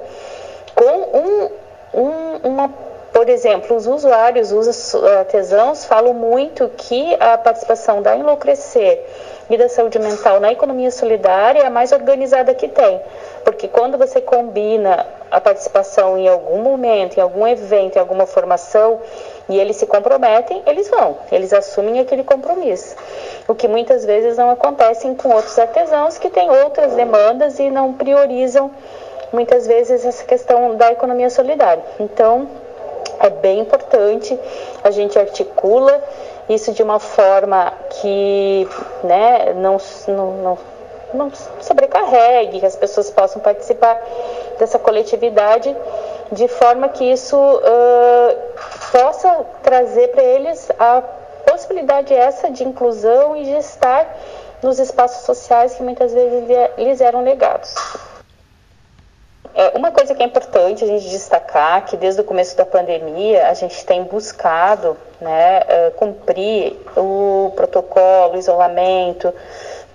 com 0.75 0.85
um, 0.85 1.51
um, 1.93 2.37
uma, 2.43 2.71
por 3.13 3.29
exemplo, 3.29 3.77
os 3.77 3.87
usuários, 3.87 4.51
os 4.51 4.95
artesãos 4.95 5.85
falam 5.85 6.15
muito 6.15 6.71
que 6.77 7.15
a 7.21 7.37
participação 7.37 8.01
da 8.01 8.17
Enlouquecer 8.17 9.05
e 9.51 9.57
da 9.57 9.69
saúde 9.69 9.99
mental 9.99 10.41
na 10.41 10.53
economia 10.53 10.91
solidária 10.91 11.61
é 11.61 11.67
a 11.67 11.71
mais 11.71 11.93
organizada 11.93 12.55
que 12.55 12.69
tem, 12.69 13.01
porque 13.45 13.69
quando 13.69 13.99
você 13.99 14.21
combina 14.21 15.07
a 15.31 15.41
participação 15.41 16.17
em 16.17 16.29
algum 16.29 16.63
momento, 16.63 17.19
em 17.19 17.21
algum 17.21 17.47
evento, 17.47 17.97
em 17.97 17.99
alguma 17.99 18.27
formação, 18.27 19.01
e 19.49 19.59
eles 19.59 19.77
se 19.77 19.87
comprometem, 19.87 20.63
eles 20.67 20.89
vão, 20.89 21.19
eles 21.31 21.53
assumem 21.53 22.01
aquele 22.01 22.25
compromisso. 22.25 22.97
O 23.47 23.55
que 23.55 23.69
muitas 23.69 24.05
vezes 24.05 24.39
não 24.39 24.51
acontece 24.51 25.13
com 25.17 25.29
outros 25.31 25.59
artesãos 25.59 26.17
que 26.17 26.31
têm 26.31 26.51
outras 26.51 26.95
demandas 26.95 27.59
e 27.59 27.69
não 27.69 27.93
priorizam 27.93 28.71
muitas 29.33 29.67
vezes 29.67 30.05
essa 30.05 30.25
questão 30.25 30.77
da 30.77 30.93
economia 30.93 31.29
solidária. 31.29 31.83
Então, 32.01 32.49
é 33.21 33.29
bem 33.29 33.61
importante 33.61 34.39
a 34.83 34.91
gente 34.91 35.19
articula 35.19 36.03
isso 36.49 36.73
de 36.73 36.83
uma 36.83 36.99
forma 36.99 37.73
que 38.01 38.69
né, 39.03 39.53
não, 39.55 39.79
não, 40.09 40.33
não, 40.33 40.59
não 41.15 41.33
sobrecarregue, 41.61 42.61
que 42.61 42.67
as 42.67 42.77
pessoas 42.77 43.11
possam 43.11 43.41
participar 43.41 44.01
dessa 44.59 44.79
coletividade 44.79 45.75
de 46.33 46.49
forma 46.49 46.89
que 46.89 47.05
isso 47.05 47.37
uh, 47.37 48.37
possa 48.91 49.45
trazer 49.63 50.09
para 50.09 50.23
eles 50.23 50.71
a 50.79 51.03
possibilidade 51.47 52.13
essa 52.13 52.51
de 52.51 52.65
inclusão 52.65 53.37
e 53.37 53.45
de 53.45 53.57
estar 53.57 54.07
nos 54.63 54.79
espaços 54.79 55.25
sociais 55.25 55.75
que 55.75 55.83
muitas 55.83 56.13
vezes 56.13 56.45
lhes 56.79 57.01
eram 57.01 57.23
negados. 57.23 57.75
É, 59.57 59.79
uma 59.79 59.93
coisa 59.93 60.17
que 60.17 60.23
é 60.23 60.27
importante 60.27 60.83
a 60.83 60.87
gente 60.87 61.09
destacar 61.09 61.85
que 61.85 61.97
desde 61.97 62.21
o 62.21 62.25
começo 62.25 62.57
da 62.57 62.67
pandemia 62.67 63.47
a 63.47 63.55
gente 63.55 63.87
tem 63.87 64.03
buscado 64.03 64.97
né, 65.21 65.61
uh, 65.61 65.91
cumprir 65.93 66.77
o 66.97 67.53
protocolo, 67.55 68.35
o 68.35 68.39
isolamento, 68.39 69.33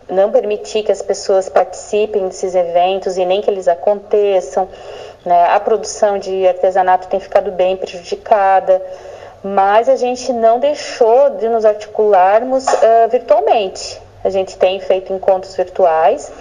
não 0.10 0.32
permitir 0.32 0.84
que 0.84 0.92
as 0.94 1.02
pessoas 1.02 1.50
participem 1.50 2.26
desses 2.30 2.56
eventos 2.56 3.18
e 3.18 3.26
nem 3.26 3.42
que 3.42 3.50
eles 3.50 3.68
aconteçam. 3.68 4.70
Né? 5.26 5.48
A 5.50 5.60
produção 5.60 6.18
de 6.18 6.48
artesanato 6.48 7.10
tem 7.10 7.20
ficado 7.20 7.52
bem 7.52 7.76
prejudicada, 7.76 8.82
mas 9.44 9.90
a 9.90 9.98
gente 9.98 10.32
não 10.32 10.60
deixou 10.60 11.32
de 11.32 11.50
nos 11.50 11.66
articularmos 11.66 12.66
uh, 12.66 13.10
virtualmente. 13.12 14.02
A 14.24 14.30
gente 14.30 14.58
tem 14.58 14.80
feito 14.80 15.14
encontros 15.14 15.56
virtuais 15.56 16.32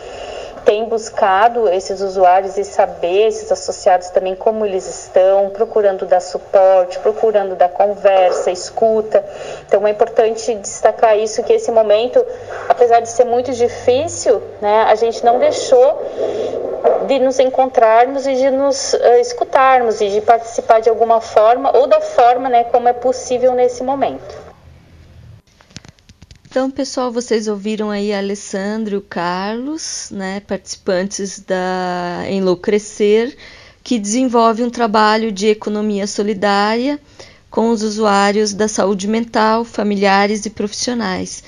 tem 0.64 0.84
buscado 0.84 1.68
esses 1.68 2.00
usuários 2.00 2.56
e 2.56 2.64
saber, 2.64 3.28
esses 3.28 3.50
associados 3.50 4.10
também, 4.10 4.34
como 4.34 4.64
eles 4.64 4.86
estão, 4.86 5.50
procurando 5.50 6.06
dar 6.06 6.20
suporte, 6.20 6.98
procurando 6.98 7.54
dar 7.54 7.68
conversa, 7.68 8.50
escuta. 8.50 9.24
Então 9.66 9.86
é 9.86 9.90
importante 9.90 10.54
destacar 10.54 11.18
isso, 11.18 11.42
que 11.42 11.52
esse 11.52 11.70
momento, 11.70 12.24
apesar 12.68 13.00
de 13.00 13.08
ser 13.08 13.24
muito 13.24 13.52
difícil, 13.52 14.42
né, 14.60 14.84
a 14.88 14.94
gente 14.94 15.24
não 15.24 15.38
deixou 15.38 16.02
de 17.06 17.18
nos 17.18 17.38
encontrarmos 17.38 18.26
e 18.26 18.34
de 18.34 18.50
nos 18.50 18.92
uh, 18.92 18.98
escutarmos 19.20 20.00
e 20.00 20.08
de 20.08 20.20
participar 20.20 20.80
de 20.80 20.88
alguma 20.88 21.20
forma 21.20 21.76
ou 21.76 21.86
da 21.86 22.00
forma 22.00 22.48
né, 22.48 22.64
como 22.64 22.88
é 22.88 22.92
possível 22.92 23.54
nesse 23.54 23.82
momento. 23.82 24.37
Então, 26.50 26.70
pessoal, 26.70 27.12
vocês 27.12 27.46
ouviram 27.46 27.90
aí 27.90 28.10
Alessandro 28.10 28.94
e 28.94 28.96
o 28.96 29.02
Carlos, 29.02 30.08
né, 30.10 30.40
participantes 30.40 31.40
da 31.40 32.24
Enlouquecer, 32.30 33.36
que 33.84 33.98
desenvolve 33.98 34.62
um 34.62 34.70
trabalho 34.70 35.30
de 35.30 35.48
economia 35.48 36.06
solidária 36.06 36.98
com 37.50 37.68
os 37.68 37.82
usuários 37.82 38.54
da 38.54 38.66
saúde 38.66 39.06
mental, 39.06 39.62
familiares 39.62 40.46
e 40.46 40.50
profissionais. 40.50 41.44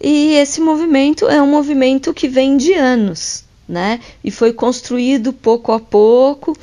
E 0.00 0.34
esse 0.34 0.60
movimento 0.60 1.26
é 1.26 1.42
um 1.42 1.50
movimento 1.50 2.14
que 2.14 2.28
vem 2.28 2.56
de 2.56 2.74
anos, 2.74 3.42
né? 3.68 3.98
E 4.22 4.30
foi 4.30 4.52
construído 4.52 5.32
pouco 5.32 5.72
a 5.72 5.80
pouco, 5.80 6.56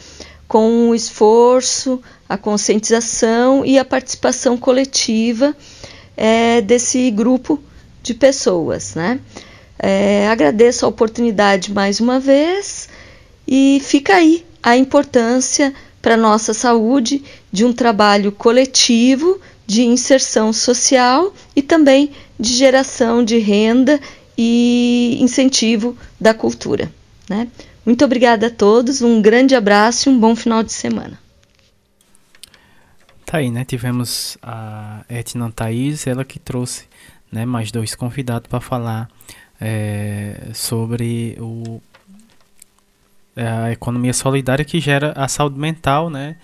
com 0.47 0.87
o 0.87 0.95
esforço, 0.95 2.01
a 2.27 2.37
conscientização 2.37 3.65
e 3.65 3.77
a 3.77 3.83
participação 3.83 4.55
coletiva 4.55 5.53
é, 6.15 6.61
desse 6.61 7.11
grupo 7.11 7.61
de 8.01 8.13
pessoas, 8.13 8.95
né? 8.95 9.19
É, 9.77 10.27
agradeço 10.27 10.85
a 10.85 10.89
oportunidade 10.89 11.71
mais 11.71 11.99
uma 11.99 12.19
vez 12.19 12.87
e 13.47 13.81
fica 13.83 14.15
aí 14.15 14.45
a 14.61 14.77
importância 14.77 15.73
para 16.01 16.15
nossa 16.15 16.53
saúde 16.53 17.23
de 17.51 17.65
um 17.65 17.73
trabalho 17.73 18.31
coletivo 18.31 19.39
de 19.65 19.83
inserção 19.83 20.51
social 20.53 21.33
e 21.55 21.61
também 21.61 22.11
de 22.39 22.49
geração 22.53 23.23
de 23.23 23.37
renda 23.37 23.99
e 24.37 25.17
incentivo 25.19 25.97
da 26.19 26.33
cultura. 26.33 26.91
Né? 27.29 27.47
Muito 27.85 28.03
obrigada 28.05 28.47
a 28.47 28.51
todos, 28.51 29.01
um 29.01 29.21
grande 29.21 29.55
abraço 29.55 30.09
e 30.09 30.11
um 30.11 30.19
bom 30.19 30.35
final 30.35 30.61
de 30.61 30.73
semana. 30.73 31.19
Tá 33.25 33.37
aí, 33.37 33.49
né? 33.49 33.63
Tivemos 33.63 34.37
a 34.41 35.05
Etna 35.07 35.49
Thaís, 35.51 36.05
ela 36.05 36.25
que 36.25 36.37
trouxe 36.37 36.83
né, 37.31 37.45
mais 37.45 37.71
dois 37.71 37.95
convidados 37.95 38.47
para 38.47 38.59
falar 38.59 39.09
é, 39.59 40.49
sobre 40.53 41.37
o, 41.39 41.81
é, 43.35 43.47
a 43.47 43.71
economia 43.71 44.13
solidária 44.13 44.65
que 44.65 44.79
gera 44.79 45.13
a 45.15 45.27
saúde 45.27 45.59
mental, 45.59 46.09
né, 46.09 46.35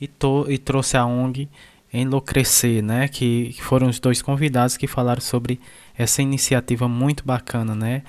e, 0.00 0.08
to, 0.08 0.46
e 0.48 0.58
trouxe 0.58 0.96
a 0.96 1.06
ONG 1.06 1.48
Enlouquecer, 1.92 2.82
né, 2.82 3.06
que, 3.06 3.52
que, 3.54 3.62
foram 3.62 3.88
os 3.88 4.00
dois 4.00 4.22
convidados 4.22 4.78
que 4.78 4.86
falaram 4.86 5.20
sobre 5.20 5.60
essa 5.96 6.22
iniciativa 6.22 6.88
muito 6.88 7.22
bacana, 7.22 7.74
né, 7.74 8.02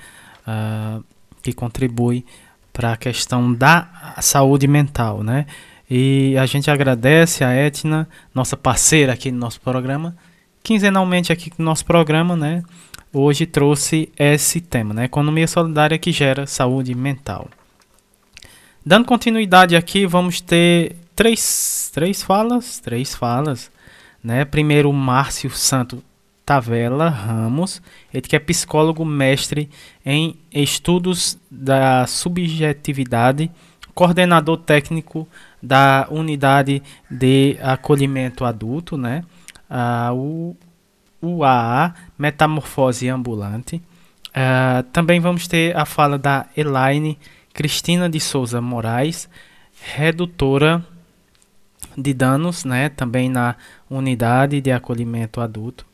uh, 0.48 1.04
que 1.42 1.52
contribui 1.52 2.24
para 2.72 2.94
a 2.94 2.96
questão 2.96 3.52
da 3.52 4.14
saúde 4.22 4.66
mental, 4.66 5.22
né. 5.22 5.46
E 5.88 6.34
a 6.38 6.46
gente 6.46 6.70
agradece 6.70 7.44
a 7.44 7.52
Etna, 7.52 8.08
nossa 8.34 8.56
parceira 8.56 9.12
aqui 9.12 9.30
no 9.30 9.38
nosso 9.38 9.60
programa, 9.60 10.16
quinzenalmente 10.64 11.30
aqui 11.30 11.52
no 11.58 11.64
nosso 11.66 11.84
programa, 11.84 12.34
né? 12.34 12.62
Hoje 13.12 13.44
trouxe 13.44 14.10
esse 14.18 14.62
tema, 14.62 14.94
né? 14.94 15.04
Economia 15.04 15.46
solidária 15.46 15.98
que 15.98 16.10
gera 16.10 16.46
saúde 16.46 16.94
mental. 16.94 17.48
Dando 18.84 19.04
continuidade 19.04 19.76
aqui, 19.76 20.06
vamos 20.06 20.40
ter 20.40 20.96
três, 21.14 21.90
três 21.92 22.22
falas, 22.22 22.80
três 22.80 23.14
falas, 23.14 23.70
né? 24.22 24.44
Primeiro, 24.46 24.90
Márcio 24.90 25.50
Santo 25.50 26.02
Tavela 26.46 27.10
Ramos, 27.10 27.82
ele 28.12 28.26
que 28.26 28.34
é 28.34 28.38
psicólogo 28.38 29.04
mestre 29.04 29.68
em 30.04 30.34
estudos 30.50 31.38
da 31.50 32.06
subjetividade, 32.06 33.50
coordenador 33.94 34.56
técnico 34.56 35.28
da 35.62 36.06
unidade 36.10 36.82
de 37.10 37.56
acolhimento 37.60 38.44
adulto, 38.44 38.96
né? 38.96 39.24
Uh, 39.70 40.14
o 40.14 40.56
UAA, 41.22 41.94
Metamorfose 42.18 43.08
Ambulante. 43.08 43.82
Uh, 44.28 44.82
também 44.92 45.20
vamos 45.20 45.46
ter 45.46 45.76
a 45.76 45.84
fala 45.84 46.18
da 46.18 46.46
Elaine 46.56 47.18
Cristina 47.52 48.08
de 48.10 48.18
Souza 48.18 48.60
Moraes, 48.60 49.28
redutora 49.94 50.84
de 51.96 52.12
danos, 52.12 52.64
né, 52.64 52.88
também 52.88 53.28
na 53.28 53.54
unidade 53.88 54.60
de 54.60 54.72
acolhimento 54.72 55.40
adulto, 55.40 55.86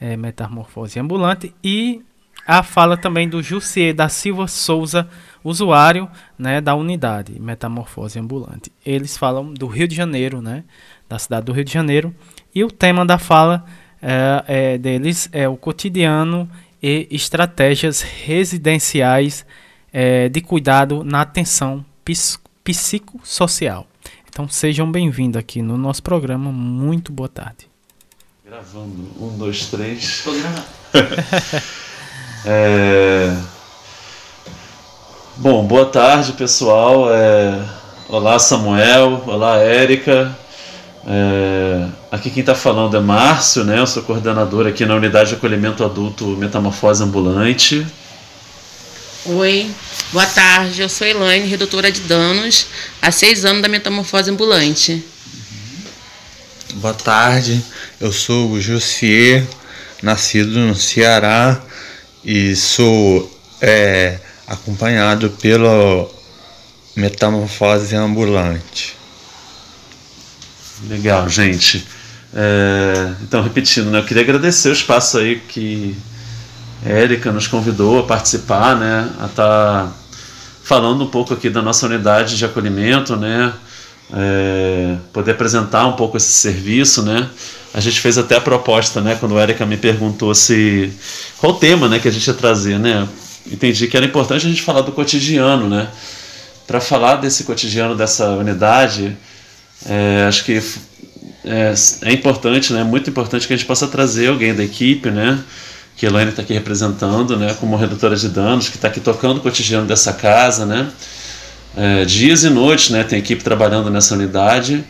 é, 0.00 0.16
Metamorfose 0.16 1.00
Ambulante, 1.00 1.52
e 1.62 2.02
a 2.46 2.62
fala 2.62 2.96
também 2.96 3.28
do 3.28 3.42
Jussier 3.42 3.92
da 3.92 4.08
Silva 4.08 4.46
Souza, 4.46 5.08
usuário 5.42 6.08
né, 6.38 6.60
da 6.60 6.74
unidade 6.74 7.40
Metamorfose 7.40 8.18
Ambulante. 8.18 8.70
Eles 8.84 9.16
falam 9.16 9.52
do 9.52 9.66
Rio 9.66 9.88
de 9.88 9.96
Janeiro, 9.96 10.40
né, 10.40 10.64
da 11.08 11.18
cidade 11.18 11.46
do 11.46 11.52
Rio 11.52 11.64
de 11.64 11.72
Janeiro, 11.72 12.14
e 12.54 12.64
o 12.64 12.70
tema 12.70 13.04
da 13.04 13.18
fala 13.18 13.64
é, 14.02 14.44
é, 14.46 14.78
deles 14.78 15.28
é 15.32 15.48
o 15.48 15.56
cotidiano 15.56 16.48
e 16.82 17.06
estratégias 17.10 18.00
residenciais 18.00 19.44
é, 19.92 20.28
de 20.28 20.40
cuidado 20.40 21.04
na 21.04 21.20
atenção 21.20 21.84
psicossocial. 22.64 23.86
Então 24.28 24.48
sejam 24.48 24.90
bem-vindos 24.90 25.38
aqui 25.38 25.60
no 25.60 25.76
nosso 25.76 26.02
programa. 26.02 26.50
Muito 26.50 27.12
boa 27.12 27.28
tarde. 27.28 27.68
Gravando. 28.44 29.10
Um, 29.20 29.36
dois, 29.36 29.66
três. 29.66 30.22
Tô 30.24 30.32
gravando. 30.32 30.64
é... 32.46 33.36
Bom, 35.36 35.64
boa 35.66 35.86
tarde, 35.86 36.32
pessoal. 36.32 37.12
É... 37.12 37.64
Olá, 38.08 38.38
Samuel. 38.38 39.22
Olá, 39.26 39.58
Érica. 39.58 40.36
É, 41.06 41.88
aqui 42.10 42.30
quem 42.30 42.40
está 42.40 42.54
falando 42.54 42.96
é 42.96 43.00
Márcio, 43.00 43.64
né? 43.64 43.78
Eu 43.78 43.86
sou 43.86 44.02
coordenador 44.02 44.66
aqui 44.66 44.84
na 44.84 44.96
unidade 44.96 45.30
de 45.30 45.36
acolhimento 45.36 45.84
adulto 45.84 46.26
Metamorfose 46.36 47.02
Ambulante. 47.02 47.86
Oi, 49.24 49.70
boa 50.12 50.26
tarde. 50.26 50.82
Eu 50.82 50.88
sou 50.88 51.06
Elaine, 51.06 51.46
redutora 51.46 51.92
de 51.92 52.00
danos, 52.00 52.66
há 53.00 53.10
seis 53.10 53.44
anos 53.44 53.62
da 53.62 53.68
Metamorfose 53.68 54.30
Ambulante. 54.30 55.04
Boa 56.74 56.94
tarde, 56.94 57.62
eu 58.00 58.12
sou 58.12 58.50
o 58.52 58.60
Jussier, 58.60 59.44
nascido 60.02 60.58
no 60.58 60.74
Ceará 60.74 61.60
e 62.24 62.54
sou 62.54 63.30
é, 63.60 64.18
acompanhado 64.46 65.30
pela 65.30 66.08
Metamorfose 66.96 67.94
Ambulante. 67.94 68.96
Legal, 70.88 71.28
gente. 71.28 71.86
É, 72.34 73.12
então, 73.22 73.42
repetindo, 73.42 73.90
né, 73.90 73.98
eu 73.98 74.04
queria 74.04 74.22
agradecer 74.22 74.68
o 74.68 74.72
espaço 74.72 75.18
aí 75.18 75.40
que 75.48 75.96
a 76.84 76.88
Érica 76.88 77.32
nos 77.32 77.46
convidou 77.46 77.98
a 77.98 78.02
participar, 78.04 78.76
né, 78.76 79.10
a 79.20 79.26
estar 79.26 79.84
tá 79.84 79.92
falando 80.62 81.02
um 81.02 81.08
pouco 81.08 81.34
aqui 81.34 81.50
da 81.50 81.60
nossa 81.60 81.86
unidade 81.86 82.36
de 82.36 82.44
acolhimento, 82.44 83.16
né, 83.16 83.52
é, 84.12 84.96
poder 85.12 85.32
apresentar 85.32 85.86
um 85.86 85.92
pouco 85.92 86.16
esse 86.16 86.32
serviço, 86.32 87.02
né. 87.02 87.28
A 87.72 87.80
gente 87.80 88.00
fez 88.00 88.18
até 88.18 88.36
a 88.36 88.40
proposta, 88.40 89.00
né, 89.00 89.16
quando 89.18 89.36
a 89.36 89.42
Érica 89.42 89.66
me 89.66 89.76
perguntou 89.76 90.34
se 90.34 90.92
qual 91.38 91.52
o 91.52 91.56
tema, 91.56 91.88
né, 91.88 91.98
que 91.98 92.08
a 92.08 92.12
gente 92.12 92.26
ia 92.26 92.34
trazer, 92.34 92.78
né. 92.78 93.08
Entendi 93.50 93.88
que 93.88 93.96
era 93.96 94.06
importante 94.06 94.46
a 94.46 94.48
gente 94.48 94.62
falar 94.62 94.82
do 94.82 94.92
cotidiano, 94.92 95.68
né. 95.68 95.88
Para 96.66 96.80
falar 96.80 97.16
desse 97.16 97.42
cotidiano 97.42 97.96
dessa 97.96 98.28
unidade, 98.30 99.16
é, 99.84 100.24
acho 100.28 100.44
que 100.44 100.62
é, 101.44 101.74
é, 102.02 102.12
importante, 102.12 102.72
né, 102.72 102.84
muito 102.84 103.08
importante 103.08 103.46
que 103.46 103.52
a 103.52 103.56
gente 103.56 103.66
possa 103.66 103.86
trazer 103.88 104.28
alguém 104.28 104.54
da 104.54 104.62
equipe, 104.62 105.10
né, 105.10 105.38
que 105.96 106.06
a 106.06 106.08
Elaine 106.08 106.30
está 106.30 106.42
aqui 106.42 106.52
representando, 106.52 107.36
né, 107.36 107.54
como 107.60 107.76
redutora 107.76 108.16
de 108.16 108.28
danos, 108.28 108.68
que 108.68 108.76
está 108.76 108.88
aqui 108.88 109.00
tocando 109.00 109.38
o 109.38 109.40
cotidiano 109.40 109.86
dessa 109.86 110.12
casa, 110.12 110.64
né, 110.66 110.90
é, 111.76 112.04
dias 112.04 112.42
e 112.44 112.50
noites, 112.50 112.90
né? 112.90 113.04
Tem 113.04 113.18
equipe 113.18 113.42
trabalhando 113.42 113.90
nessa 113.90 114.14
unidade, 114.14 114.84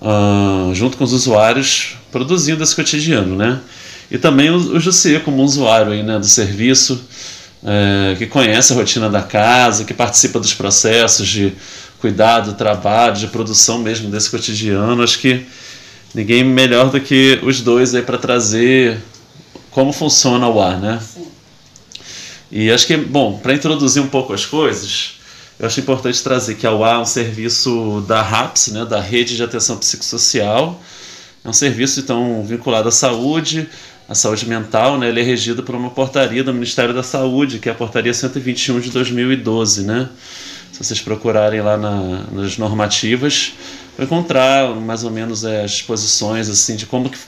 uh, 0.00 0.74
junto 0.74 0.96
com 0.96 1.04
os 1.04 1.12
usuários, 1.12 1.96
produzindo 2.10 2.62
esse 2.62 2.74
cotidiano, 2.74 3.34
né? 3.36 3.60
E 4.10 4.18
também 4.18 4.50
o, 4.50 4.56
o 4.56 4.80
Jussier 4.80 5.22
como 5.22 5.42
usuário 5.42 5.92
aí, 5.92 6.02
né, 6.02 6.18
do 6.18 6.26
serviço, 6.26 7.02
é, 7.64 8.14
que 8.16 8.26
conhece 8.26 8.72
a 8.72 8.76
rotina 8.76 9.08
da 9.08 9.22
casa, 9.22 9.84
que 9.84 9.94
participa 9.94 10.38
dos 10.38 10.52
processos 10.52 11.26
de 11.26 11.52
cuidado, 11.98 12.54
trabalho, 12.54 13.14
de 13.14 13.28
produção 13.28 13.78
mesmo 13.78 14.10
desse 14.10 14.28
cotidiano. 14.28 15.02
Acho 15.02 15.18
que 15.18 15.46
ninguém 16.14 16.44
melhor 16.44 16.90
do 16.90 17.00
que 17.00 17.38
os 17.42 17.60
dois 17.60 17.94
aí 17.94 18.02
para 18.02 18.18
trazer 18.18 18.98
como 19.70 19.92
funciona 19.92 20.46
o 20.48 20.60
ar, 20.60 20.78
né? 20.78 21.00
Sim. 21.00 21.26
E 22.50 22.70
acho 22.70 22.86
que, 22.86 22.96
bom, 22.96 23.38
para 23.38 23.54
introduzir 23.54 24.02
um 24.02 24.08
pouco 24.08 24.34
as 24.34 24.44
coisas, 24.44 25.14
eu 25.58 25.66
acho 25.66 25.80
importante 25.80 26.22
trazer 26.22 26.56
que 26.56 26.66
a 26.66 26.72
UA 26.72 26.90
é 26.90 26.98
um 26.98 27.06
serviço 27.06 28.04
da 28.06 28.20
RAPS, 28.20 28.68
né, 28.68 28.84
da 28.84 29.00
Rede 29.00 29.36
de 29.36 29.42
Atenção 29.42 29.78
Psicossocial. 29.78 30.78
É 31.42 31.48
um 31.48 31.52
serviço, 31.52 32.00
então, 32.00 32.44
vinculado 32.44 32.88
à 32.88 32.92
saúde, 32.92 33.66
à 34.08 34.14
saúde 34.14 34.46
mental, 34.46 34.98
né? 34.98 35.08
Ele 35.08 35.20
é 35.20 35.22
regido 35.22 35.62
por 35.62 35.74
uma 35.74 35.90
portaria 35.90 36.44
do 36.44 36.52
Ministério 36.52 36.92
da 36.92 37.02
Saúde, 37.02 37.58
que 37.58 37.68
é 37.68 37.72
a 37.72 37.74
portaria 37.74 38.12
121 38.12 38.80
de 38.80 38.90
2012, 38.90 39.84
né? 39.84 40.08
Se 40.72 40.84
vocês 40.84 41.00
procurarem 41.00 41.60
lá 41.62 41.76
na, 41.76 42.24
nas 42.32 42.58
normativas, 42.58 43.52
vão 43.96 44.06
encontrar 44.06 44.74
mais 44.74 45.04
ou 45.04 45.10
menos 45.10 45.44
é, 45.44 45.64
as 45.64 45.82
posições, 45.82 46.48
assim, 46.48 46.76
de 46.76 46.86
como 46.86 47.10
que, 47.10 47.18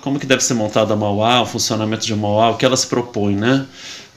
como 0.00 0.18
que 0.18 0.26
deve 0.26 0.42
ser 0.42 0.54
montada 0.54 0.94
a 0.94 0.96
Mauá, 0.96 1.42
o 1.42 1.46
funcionamento 1.46 2.06
de 2.06 2.14
Mauá, 2.14 2.50
o 2.50 2.56
que 2.56 2.64
ela 2.64 2.76
se 2.76 2.86
propõe, 2.86 3.36
né? 3.36 3.66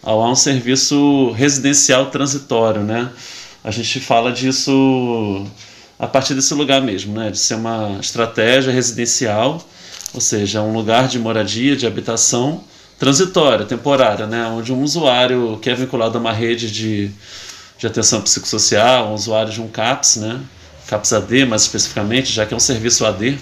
A 0.04 0.16
UA 0.16 0.30
é 0.30 0.32
um 0.32 0.36
serviço 0.36 1.32
residencial 1.32 2.08
transitório, 2.08 2.82
né? 2.82 3.12
A 3.64 3.70
gente 3.70 4.00
fala 4.00 4.32
disso 4.32 5.46
a 6.00 6.08
partir 6.08 6.34
desse 6.34 6.54
lugar 6.56 6.82
mesmo, 6.82 7.14
né? 7.14 7.30
De 7.30 7.38
ser 7.38 7.54
uma 7.56 7.98
estratégia 8.00 8.74
residencial, 8.74 9.64
ou 10.12 10.20
seja, 10.20 10.62
um 10.64 10.74
lugar 10.74 11.08
de 11.08 11.20
moradia, 11.20 11.76
de 11.76 11.86
habitação 11.86 12.64
transitória, 12.98 13.66
temporária, 13.66 14.26
né? 14.26 14.48
Onde 14.48 14.74
um 14.74 14.82
usuário 14.82 15.60
que 15.62 15.70
é 15.70 15.76
vinculado 15.76 16.18
a 16.18 16.22
uma 16.22 16.34
rede 16.34 16.72
de, 16.72 17.12
de 17.78 17.86
atenção 17.86 18.22
psicossocial, 18.22 19.12
um 19.12 19.14
usuário 19.14 19.54
de 19.54 19.62
um 19.62 19.68
CAPS, 19.68 20.16
né? 20.16 20.42
CAPS 20.92 21.14
AD, 21.14 21.46
mais 21.46 21.62
especificamente, 21.62 22.34
já 22.34 22.46
que 22.46 22.54
é 22.54 22.58
um 22.58 22.60
serviço 22.60 23.06
AD, 23.06 23.38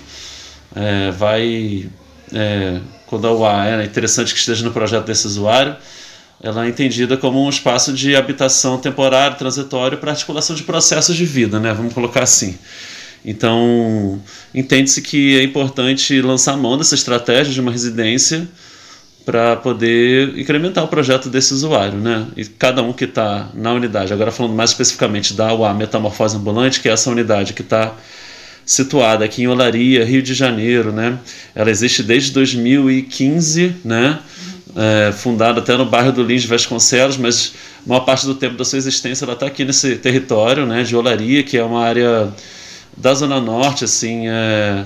é, 0.76 1.12
vai 1.12 1.90
é, 2.32 2.80
quando 3.08 3.28
a 3.28 3.34
UA 3.34 3.68
é 3.82 3.86
interessante 3.86 4.32
que 4.34 4.40
esteja 4.40 4.64
no 4.64 4.72
projeto 4.72 5.06
desse 5.06 5.26
usuário, 5.26 5.76
ela 6.42 6.66
é 6.66 6.70
entendida 6.70 7.18
como 7.18 7.44
um 7.44 7.50
espaço 7.50 7.92
de 7.92 8.16
habitação 8.16 8.78
temporário, 8.78 9.36
transitório, 9.36 9.98
para 9.98 10.12
articulação 10.12 10.56
de 10.56 10.62
processos 10.62 11.16
de 11.16 11.26
vida, 11.26 11.60
né? 11.60 11.74
vamos 11.74 11.94
colocar 11.94 12.22
assim. 12.22 12.58
Então, 13.26 14.22
entende-se 14.54 15.02
que 15.02 15.38
é 15.38 15.44
importante 15.44 16.22
lançar 16.22 16.56
mão 16.56 16.78
dessa 16.78 16.96
estratégia 16.96 17.52
de 17.52 17.60
uma 17.60 17.72
residência 17.72 18.48
para 19.26 19.56
poder 19.58 20.38
incrementar 20.38 20.84
o 20.84 20.88
projeto 20.88 21.30
desse 21.30 21.54
usuário, 21.54 21.98
né? 21.98 22.28
E 22.36 22.46
cada 22.46 22.82
um 22.82 22.94
que 22.94 23.06
está 23.06 23.50
na 23.54 23.74
unidade, 23.74 24.12
agora 24.12 24.32
falando 24.32 24.56
mais 24.56 24.72
especificamente 24.72 25.34
da 25.34 25.54
UA 25.54 25.74
Metamorfose 25.74 26.38
Ambulante, 26.38 26.82
que 26.82 26.90
é 26.90 26.92
essa 26.92 27.10
unidade 27.10 27.54
que 27.54 27.62
está 27.62 27.94
situada 28.66 29.26
aqui 29.26 29.44
em 29.44 29.48
Olaria, 29.48 30.06
Rio 30.06 30.22
de 30.22 30.34
Janeiro, 30.34 30.92
né? 30.92 31.20
Ela 31.54 31.70
existe 31.70 32.02
desde 32.02 32.32
2015, 32.32 33.76
né? 33.84 34.20
é, 34.76 35.12
fundada 35.12 35.60
até 35.60 35.76
no 35.76 35.86
bairro 35.86 36.12
do 36.12 36.24
Lins 36.24 36.46
Vasconcelos, 36.46 37.18
mas 37.18 37.54
a 37.86 37.90
maior 37.90 38.02
parte 38.02 38.26
do 38.26 38.36
tempo 38.36 38.56
da 38.56 38.66
sua 38.66 38.78
existência 38.78 39.26
ela 39.26 39.34
está 39.34 39.46
aqui 39.46 39.66
nesse 39.66 39.96
território 39.96 40.66
né, 40.66 40.84
de 40.84 40.96
Olaria, 40.96 41.44
que 41.44 41.58
é 41.58 41.64
uma 41.64 41.84
área 41.84 42.32
da 42.96 43.14
Zona 43.14 43.40
Norte, 43.40 43.86
assim, 43.86 44.28
é, 44.28 44.86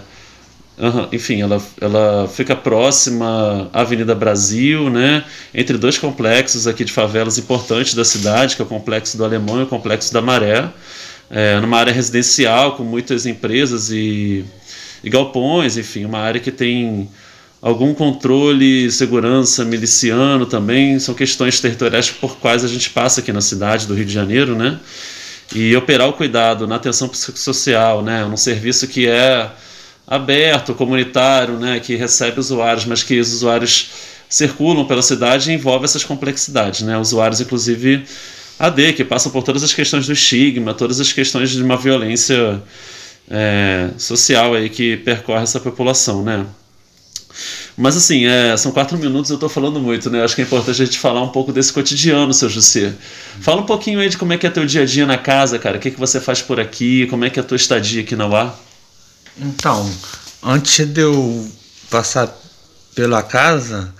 uhum, 0.77 1.07
enfim, 1.11 1.41
ela, 1.41 1.61
ela 1.79 2.27
fica 2.27 2.55
próxima 2.55 3.69
à 3.73 3.81
Avenida 3.81 4.15
Brasil, 4.15 4.89
né, 4.89 5.23
entre 5.53 5.77
dois 5.77 5.97
complexos 5.97 6.67
aqui 6.67 6.83
de 6.83 6.91
favelas 6.91 7.37
importantes 7.37 7.93
da 7.93 8.05
cidade, 8.05 8.55
que 8.55 8.61
é 8.61 8.65
o 8.65 8.67
Complexo 8.67 9.17
do 9.17 9.23
Alemão 9.23 9.59
e 9.59 9.63
o 9.63 9.67
Complexo 9.67 10.13
da 10.13 10.21
Maré, 10.21 10.69
é, 11.29 11.59
numa 11.59 11.77
área 11.77 11.93
residencial 11.93 12.75
com 12.75 12.83
muitas 12.83 13.25
empresas 13.25 13.89
e, 13.89 14.45
e 15.03 15.09
galpões, 15.09 15.77
enfim, 15.77 16.05
uma 16.05 16.19
área 16.19 16.39
que 16.39 16.51
tem 16.51 17.09
algum 17.63 17.93
controle, 17.93 18.91
segurança 18.91 19.63
miliciano 19.63 20.45
também, 20.45 20.99
são 20.99 21.15
questões 21.15 21.61
territoriais 21.61 22.09
por 22.09 22.37
quais 22.37 22.63
a 22.65 22.67
gente 22.67 22.89
passa 22.89 23.21
aqui 23.21 23.31
na 23.31 23.39
cidade 23.39 23.87
do 23.87 23.93
Rio 23.93 24.03
de 24.03 24.13
Janeiro, 24.13 24.53
né? 24.53 24.77
E 25.55 25.73
operar 25.75 26.09
o 26.09 26.13
cuidado 26.13 26.67
na 26.67 26.75
atenção 26.75 27.07
psicossocial, 27.07 28.03
né? 28.03 28.25
Um 28.25 28.35
serviço 28.35 28.85
que 28.85 29.07
é 29.07 29.49
aberto, 30.07 30.73
comunitário, 30.73 31.57
né? 31.57 31.79
Que 31.79 31.95
recebe 31.95 32.39
usuários, 32.39 32.85
mas 32.85 33.03
que 33.03 33.19
os 33.19 33.33
usuários 33.33 33.89
circulam 34.29 34.85
pela 34.85 35.01
cidade 35.01 35.51
e 35.51 35.53
envolve 35.53 35.85
essas 35.85 36.03
complexidades, 36.03 36.81
né? 36.81 36.97
Usuários, 36.97 37.39
inclusive, 37.39 38.03
AD, 38.59 38.93
que 38.93 39.03
passam 39.03 39.31
por 39.31 39.43
todas 39.43 39.63
as 39.63 39.73
questões 39.73 40.07
do 40.07 40.13
estigma, 40.13 40.73
todas 40.73 40.99
as 40.99 41.11
questões 41.11 41.51
de 41.51 41.61
uma 41.61 41.77
violência 41.77 42.61
é, 43.29 43.89
social 43.97 44.53
aí 44.53 44.69
que 44.69 44.97
percorre 44.97 45.43
essa 45.43 45.59
população, 45.59 46.23
né? 46.23 46.45
Mas 47.75 47.97
assim, 47.97 48.25
é, 48.25 48.55
são 48.55 48.71
quatro 48.71 48.97
minutos 48.97 49.31
eu 49.31 49.35
estou 49.35 49.49
falando 49.49 49.79
muito, 49.79 50.09
né? 50.09 50.23
Acho 50.23 50.35
que 50.35 50.41
é 50.41 50.45
importante 50.45 50.81
a 50.81 50.85
gente 50.85 50.99
falar 50.99 51.21
um 51.23 51.29
pouco 51.29 51.51
desse 51.51 51.73
cotidiano, 51.73 52.31
seu 52.33 52.47
José. 52.47 52.93
Fala 53.41 53.61
um 53.61 53.65
pouquinho 53.65 53.99
aí 53.99 54.09
de 54.09 54.17
como 54.17 54.33
é 54.33 54.37
que 54.37 54.45
é 54.45 54.49
teu 54.49 54.65
dia 54.65 54.83
a 54.83 54.85
dia 54.85 55.05
na 55.05 55.17
casa, 55.17 55.57
cara. 55.57 55.77
O 55.77 55.79
que, 55.79 55.89
que 55.89 55.99
você 55.99 56.19
faz 56.19 56.41
por 56.41 56.59
aqui? 56.59 57.07
Como 57.07 57.25
é 57.25 57.29
que 57.31 57.39
é 57.39 57.41
a 57.41 57.45
tua 57.45 57.55
estadia 57.55 58.01
aqui 58.01 58.15
na 58.15 58.27
UA? 58.27 58.55
Então, 59.37 59.91
antes 60.41 60.85
de 60.85 61.01
eu 61.01 61.51
passar 61.89 62.33
pela 62.93 63.23
casa, 63.23 63.93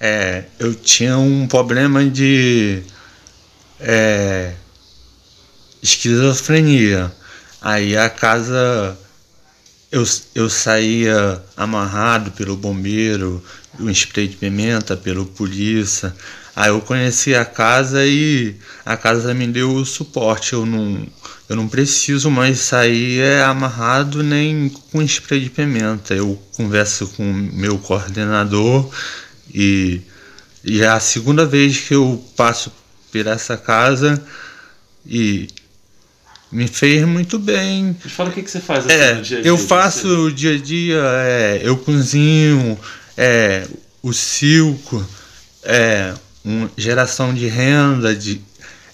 é, 0.00 0.44
eu 0.58 0.74
tinha 0.74 1.16
um 1.18 1.46
problema 1.46 2.04
de 2.04 2.82
é, 3.78 4.54
esquizofrenia. 5.82 7.12
Aí 7.60 7.96
a 7.96 8.08
casa 8.08 8.98
eu, 9.90 10.04
eu 10.34 10.48
saía 10.48 11.42
amarrado 11.56 12.30
pelo 12.32 12.56
bombeiro, 12.56 13.44
um 13.78 13.90
spray 13.90 14.28
de 14.28 14.36
pimenta 14.36 14.96
pelo 14.96 15.26
polícia. 15.26 16.14
Aí 16.54 16.68
eu 16.68 16.80
conheci 16.80 17.34
a 17.34 17.44
casa 17.44 18.04
e 18.06 18.56
a 18.84 18.96
casa 18.96 19.32
me 19.32 19.46
deu 19.46 19.72
o 19.74 19.84
suporte. 19.84 20.52
Eu 20.52 20.66
não, 20.66 21.06
eu 21.48 21.56
não 21.56 21.68
preciso 21.68 22.30
mais 22.30 22.58
sair 22.58 23.20
é, 23.20 23.42
amarrado 23.42 24.22
nem 24.22 24.68
com 24.90 25.02
spray 25.02 25.40
de 25.40 25.50
pimenta. 25.50 26.14
Eu 26.14 26.40
converso 26.56 27.08
com 27.08 27.22
o 27.22 27.34
meu 27.34 27.78
coordenador 27.78 28.90
e, 29.54 30.00
e 30.64 30.82
é 30.82 30.88
a 30.88 31.00
segunda 31.00 31.46
vez 31.46 31.78
que 31.78 31.94
eu 31.94 32.22
passo 32.36 32.72
por 33.10 33.26
essa 33.26 33.56
casa 33.56 34.22
e 35.06 35.48
me 36.50 36.66
fez 36.66 37.06
muito 37.06 37.38
bem. 37.38 37.96
Mas 38.02 38.12
fala 38.12 38.30
o 38.30 38.32
que, 38.32 38.42
que 38.42 38.50
você 38.50 38.60
faz 38.60 38.86
assim, 38.86 38.94
é, 38.94 39.14
no 39.14 39.22
dia 39.22 39.38
a 39.38 39.40
dia. 39.42 39.50
Eu 39.50 39.58
faço 39.58 40.08
você? 40.08 40.14
o 40.14 40.30
dia 40.32 40.54
a 40.54 40.58
dia, 40.58 41.02
é, 41.24 41.60
eu 41.62 41.76
cozinho, 41.76 42.78
é, 43.16 43.66
o 44.02 44.12
circo, 44.12 45.04
é, 45.62 46.12
um, 46.44 46.68
geração 46.76 47.34
de 47.34 47.46
renda, 47.46 48.14
de 48.14 48.40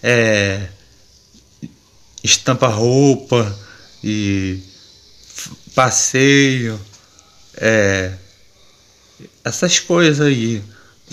é, 0.02 0.68
estampa 2.23 2.68
roupa 2.68 3.56
e 4.02 4.60
passeio, 5.74 6.81
é, 7.56 8.12
essas 9.44 9.78
coisas 9.78 10.20
aí 10.27 10.62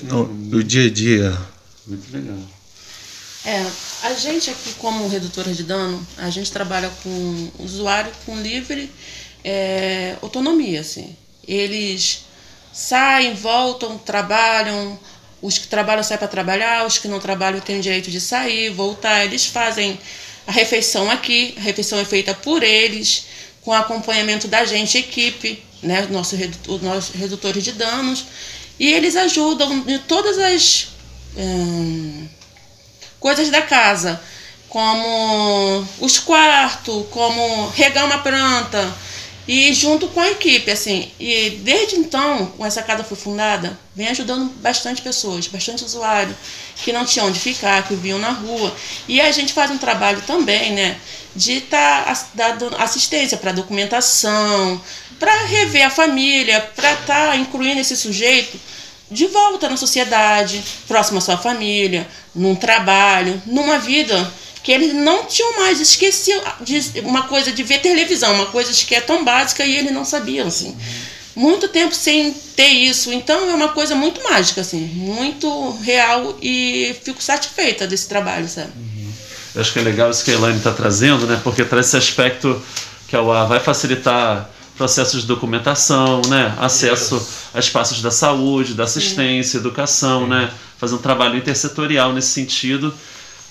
no, 0.03 0.27
no 0.27 0.63
dia 0.63 0.87
a 0.87 0.89
dia. 0.89 1.37
Muito 1.85 2.11
legal. 2.11 2.37
É, 3.45 3.65
a 4.03 4.13
gente 4.13 4.49
aqui 4.49 4.73
como 4.75 5.07
redutora 5.09 5.53
de 5.53 5.63
dano, 5.63 6.05
a 6.17 6.29
gente 6.29 6.51
trabalha 6.51 6.89
com 7.03 7.51
usuário 7.59 8.11
com 8.25 8.39
livre 8.41 8.89
é, 9.43 10.15
autonomia, 10.21 10.79
assim. 10.79 11.15
Eles 11.45 12.23
saem, 12.71 13.35
voltam, 13.35 13.97
trabalham, 13.97 14.97
os 15.43 15.57
que 15.57 15.67
trabalham 15.67 16.01
saem 16.01 16.17
para 16.17 16.27
trabalhar, 16.29 16.87
os 16.87 16.97
que 16.97 17.07
não 17.09 17.19
trabalham 17.19 17.59
têm 17.59 17.81
direito 17.81 18.09
de 18.09 18.21
sair, 18.21 18.69
voltar, 18.69 19.25
eles 19.25 19.45
fazem 19.45 19.99
a 20.47 20.51
refeição 20.53 21.11
aqui, 21.11 21.53
a 21.57 21.61
refeição 21.61 21.99
é 21.99 22.05
feita 22.05 22.33
por 22.33 22.63
eles, 22.63 23.25
com 23.61 23.73
acompanhamento 23.73 24.47
da 24.47 24.63
gente, 24.63 24.97
equipe, 24.97 25.61
né, 25.81 26.07
nosso, 26.09 26.37
os 26.67 26.81
nossos 26.81 27.13
redutores 27.13 27.61
de 27.61 27.73
danos, 27.73 28.23
e 28.79 28.91
eles 28.91 29.17
ajudam 29.17 29.83
em 29.85 29.99
todas 29.99 30.37
as... 30.39 30.87
Hum, 31.35 32.27
coisas 33.19 33.49
da 33.49 33.61
casa, 33.61 34.21
como 34.69 35.87
os 35.99 36.19
quartos, 36.19 37.05
como 37.09 37.69
regar 37.69 38.05
uma 38.05 38.19
planta, 38.19 38.93
e 39.47 39.73
junto 39.73 40.07
com 40.07 40.19
a 40.19 40.31
equipe, 40.31 40.71
assim. 40.71 41.11
E 41.19 41.61
desde 41.63 41.95
então, 41.95 42.45
com 42.57 42.65
essa 42.65 42.81
casa 42.81 43.03
foi 43.03 43.17
fundada, 43.17 43.77
vem 43.95 44.07
ajudando 44.07 44.49
bastante 44.61 45.01
pessoas, 45.01 45.47
bastante 45.47 45.83
usuário 45.83 46.35
que 46.77 46.93
não 46.93 47.05
tinham 47.05 47.27
onde 47.27 47.39
ficar, 47.39 47.83
que 47.83 47.93
viviam 47.93 48.19
na 48.19 48.31
rua. 48.31 48.73
E 49.07 49.19
a 49.19 49.31
gente 49.31 49.53
faz 49.53 49.69
um 49.71 49.77
trabalho 49.77 50.21
também, 50.25 50.71
né, 50.71 50.97
de 51.35 51.53
estar 51.53 52.05
tá 52.35 52.51
dando 52.51 52.75
assistência 52.77 53.37
para 53.37 53.51
documentação, 53.51 54.81
para 55.19 55.45
rever 55.45 55.85
a 55.85 55.89
família, 55.89 56.61
para 56.75 56.93
estar 56.93 57.29
tá 57.29 57.37
incluindo 57.37 57.79
esse 57.81 57.95
sujeito 57.95 58.59
de 59.11 59.27
volta 59.27 59.69
na 59.69 59.77
sociedade, 59.77 60.63
próximo 60.87 61.19
à 61.19 61.21
sua 61.21 61.37
família, 61.37 62.07
num 62.33 62.55
trabalho, 62.55 63.41
numa 63.45 63.77
vida 63.77 64.31
que 64.63 64.71
eles 64.71 64.93
não 64.93 65.25
tinham 65.25 65.57
mais, 65.57 65.81
esqueciam 65.81 66.41
de 66.61 67.01
uma 67.01 67.23
coisa 67.23 67.51
de 67.51 67.61
ver 67.63 67.79
televisão, 67.79 68.33
uma 68.33 68.45
coisa 68.45 68.71
que 68.73 68.95
é 68.95 69.01
tão 69.01 69.23
básica 69.23 69.65
e 69.65 69.75
eles 69.75 69.91
não 69.91 70.05
sabiam, 70.05 70.47
assim. 70.47 70.75
Muito 71.35 71.67
tempo 71.67 71.93
sem 71.93 72.31
ter 72.55 72.67
isso, 72.67 73.11
então 73.11 73.49
é 73.49 73.53
uma 73.53 73.69
coisa 73.69 73.93
muito 73.93 74.23
mágica, 74.23 74.61
assim, 74.61 74.79
muito 74.79 75.71
real 75.81 76.37
e 76.41 76.95
fico 77.03 77.21
satisfeita 77.21 77.85
desse 77.85 78.07
trabalho, 78.07 78.47
sabe? 78.47 78.69
Uhum. 78.77 79.11
Eu 79.55 79.61
acho 79.61 79.73
que 79.73 79.79
é 79.79 79.81
legal 79.81 80.09
isso 80.09 80.23
que 80.23 80.31
a 80.31 80.35
Elaine 80.35 80.57
está 80.57 80.71
trazendo, 80.71 81.27
né? 81.27 81.41
Porque 81.43 81.65
traz 81.65 81.87
esse 81.87 81.97
aspecto 81.97 82.61
que 83.07 83.15
a 83.15 83.21
UA 83.21 83.45
vai 83.45 83.59
facilitar 83.59 84.49
processos 84.77 85.21
de 85.21 85.27
documentação, 85.27 86.21
né? 86.27 86.55
acesso 86.57 87.23
a 87.53 87.59
espaços 87.59 88.01
da 88.01 88.09
saúde, 88.09 88.73
da 88.73 88.85
assistência, 88.85 89.57
educação, 89.57 90.25
né? 90.27 90.51
fazer 90.79 90.95
um 90.95 90.99
trabalho 90.99 91.37
intersetorial 91.37 92.11
nesse 92.11 92.29
sentido 92.29 92.93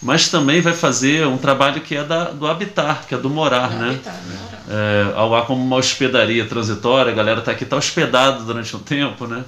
mas 0.03 0.29
também 0.29 0.61
vai 0.61 0.73
fazer 0.73 1.27
um 1.29 1.39
trabalho 1.39 1.81
que 1.81 1.97
é 1.97 2.03
da, 2.03 2.24
do 2.24 2.47
habitar, 2.47 3.07
que 3.07 3.15
é 3.15 3.19
do 3.19 3.31
morar, 3.31 3.69
do 3.69 3.77
né? 3.77 3.89
Habitar. 3.91 4.20
É, 4.69 5.12
ao 5.15 5.35
ar 5.35 5.47
como 5.47 5.62
uma 5.62 5.77
hospedaria 5.77 6.45
transitória, 6.45 7.12
a 7.12 7.15
galera 7.15 7.39
está 7.39 7.53
aqui, 7.53 7.62
está 7.62 7.77
hospedado 7.77 8.45
durante 8.45 8.74
um 8.74 8.81
tempo, 8.81 9.29
né? 9.29 9.45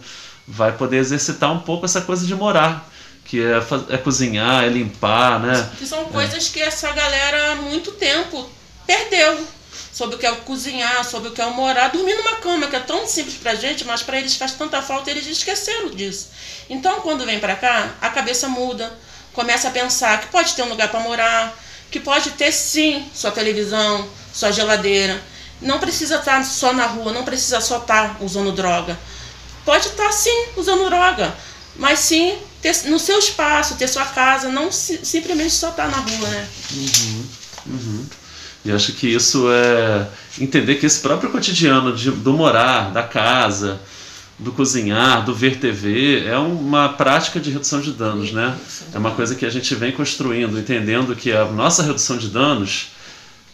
Vai 0.47 0.71
poder 0.73 0.99
exercitar 0.99 1.53
um 1.53 1.59
pouco 1.59 1.85
essa 1.85 2.03
coisa 2.03 2.25
de 2.25 2.35
morar, 2.37 2.89
que 3.25 3.43
é, 3.43 3.59
é 3.91 3.99
cozinhar, 3.99 4.65
é 4.65 4.69
limpar, 4.69 5.41
né? 5.41 5.71
Que 5.77 5.87
são 5.87 6.05
coisas 6.05 6.49
é. 6.49 6.53
que 6.53 6.63
essa 6.63 6.93
galera 6.93 7.53
há 7.53 7.57
muito 7.57 7.91
tempo 7.93 8.49
perdeu 8.87 9.45
sobre 9.93 10.15
o 10.15 10.19
que 10.19 10.27
é 10.27 10.31
o 10.31 10.37
cozinhar, 10.37 11.05
sobre 11.05 11.31
o 11.31 11.33
que 11.33 11.41
é 11.41 11.47
o 11.47 11.55
morar, 11.55 11.89
dormir 11.89 12.15
numa 12.15 12.37
cama, 12.37 12.69
que 12.69 12.77
é 12.77 12.81
tão 12.81 13.07
simples 13.09 13.37
pra 13.37 13.55
gente, 13.57 13.85
mas 13.85 14.03
para 14.03 14.19
eles 14.19 14.37
faz 14.37 14.53
tanta 14.53 14.81
falta, 14.83 15.11
eles 15.11 15.27
esqueceram 15.27 15.91
disso. 15.91 16.31
Então, 16.71 17.01
quando 17.01 17.25
vem 17.25 17.41
para 17.41 17.57
cá, 17.57 17.95
a 18.01 18.11
cabeça 18.11 18.49
muda, 18.49 18.93
começa 19.35 19.69
a 19.69 19.71
pensar 19.71 20.21
que 20.21 20.29
pode 20.29 20.55
ter 20.55 20.63
um 20.63 20.69
lugar 20.69 20.89
para 20.89 21.01
morar, 21.01 21.61
que 21.91 22.01
pode 22.01 22.31
ter 22.31 22.53
sim 22.53 23.07
sua 23.15 23.31
televisão, 23.31 24.09
sua 24.33 24.51
geladeira. 24.51 25.21
Não 25.61 25.79
precisa 25.79 26.17
estar 26.17 26.39
tá 26.39 26.45
só 26.45 26.73
na 26.73 26.87
rua, 26.87 27.13
não 27.13 27.25
precisa 27.25 27.61
só 27.61 27.79
estar 27.79 28.15
tá 28.15 28.25
usando 28.25 28.53
droga. 28.53 28.99
Pode 29.65 29.89
estar 29.89 30.05
tá, 30.05 30.13
sim 30.13 30.47
usando 30.57 30.89
droga, 30.89 31.35
mas 31.77 31.99
sim 31.99 32.39
ter 32.63 32.75
no 32.87 32.99
seu 32.99 33.19
espaço, 33.19 33.77
ter 33.77 33.89
sua 33.89 34.05
casa, 34.07 34.49
não 34.49 34.71
simplesmente 34.73 35.53
só 35.53 35.71
estar 35.71 35.89
na 35.89 35.99
rua, 35.99 36.29
né? 36.29 36.49
Uhum, 36.73 37.27
uhum. 37.67 38.07
E 38.65 38.73
acho 38.73 38.93
que 38.95 39.07
isso 39.07 39.47
é 39.51 40.09
entender 40.41 40.77
que 40.77 40.87
esse 40.87 41.01
próprio 41.01 41.31
cotidiano 41.31 41.95
de, 41.95 42.11
do 42.11 42.33
morar, 42.33 42.91
da 42.91 43.03
casa, 43.03 43.81
do 44.39 44.51
cozinhar, 44.51 45.25
do 45.25 45.35
ver 45.35 45.59
TV, 45.59 46.25
é 46.27 46.37
uma 46.37 46.89
prática 46.89 47.39
de 47.39 47.51
redução 47.51 47.81
de 47.81 47.93
danos, 47.93 48.33
né? 48.33 48.57
É 48.93 48.99
uma 48.99 49.13
coisa 49.13 49.35
que 49.35 49.47
a 49.47 49.51
gente 49.51 49.75
vem 49.75 49.93
construindo, 49.93 50.59
entendendo 50.59 51.15
que 51.15 51.33
a 51.33 51.45
nossa 51.45 51.83
redução 51.83 52.17
de 52.17 52.29
danos 52.29 52.89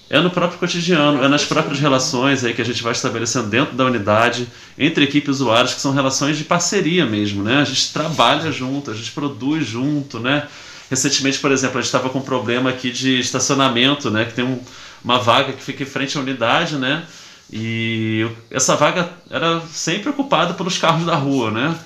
é 0.08 0.18
no 0.18 0.30
próprio 0.30 0.58
cotidiano, 0.58 1.22
é 1.22 1.28
nas 1.28 1.44
próprias 1.44 1.78
relações 1.78 2.42
aí 2.42 2.52
que 2.52 2.60
a 2.60 2.64
gente 2.64 2.82
vai 2.82 2.92
estabelecendo 2.92 3.48
dentro 3.48 3.76
da 3.76 3.84
unidade, 3.84 4.48
entre 4.76 5.04
equipe 5.04 5.28
e 5.28 5.30
usuários, 5.30 5.74
que 5.74 5.80
são 5.80 5.92
relações 5.92 6.36
de 6.36 6.44
parceria 6.44 7.06
mesmo, 7.06 7.44
né? 7.44 7.60
A 7.60 7.64
gente 7.64 7.92
trabalha 7.92 8.50
junto, 8.50 8.90
a 8.90 8.94
gente 8.94 9.12
produz 9.12 9.66
junto, 9.66 10.18
né? 10.18 10.48
Recentemente, 10.90 11.38
por 11.38 11.52
exemplo, 11.52 11.78
a 11.78 11.80
gente 11.80 11.86
estava 11.86 12.08
com 12.08 12.18
um 12.18 12.22
problema 12.22 12.70
aqui 12.70 12.90
de 12.90 13.20
estacionamento, 13.20 14.10
né? 14.10 14.24
Que 14.24 14.32
tem 14.32 14.44
um, 14.44 14.58
uma 15.04 15.18
vaga 15.18 15.52
que 15.52 15.62
fica 15.62 15.84
em 15.84 15.86
frente 15.86 16.18
à 16.18 16.20
unidade, 16.20 16.76
né? 16.76 17.04
E 17.52 18.28
essa 18.50 18.76
vaga 18.76 19.10
era 19.28 19.60
sempre 19.72 20.10
ocupada 20.10 20.54
pelos 20.54 20.78
carros 20.78 21.04
da 21.04 21.16
rua, 21.16 21.50
né? 21.50 21.76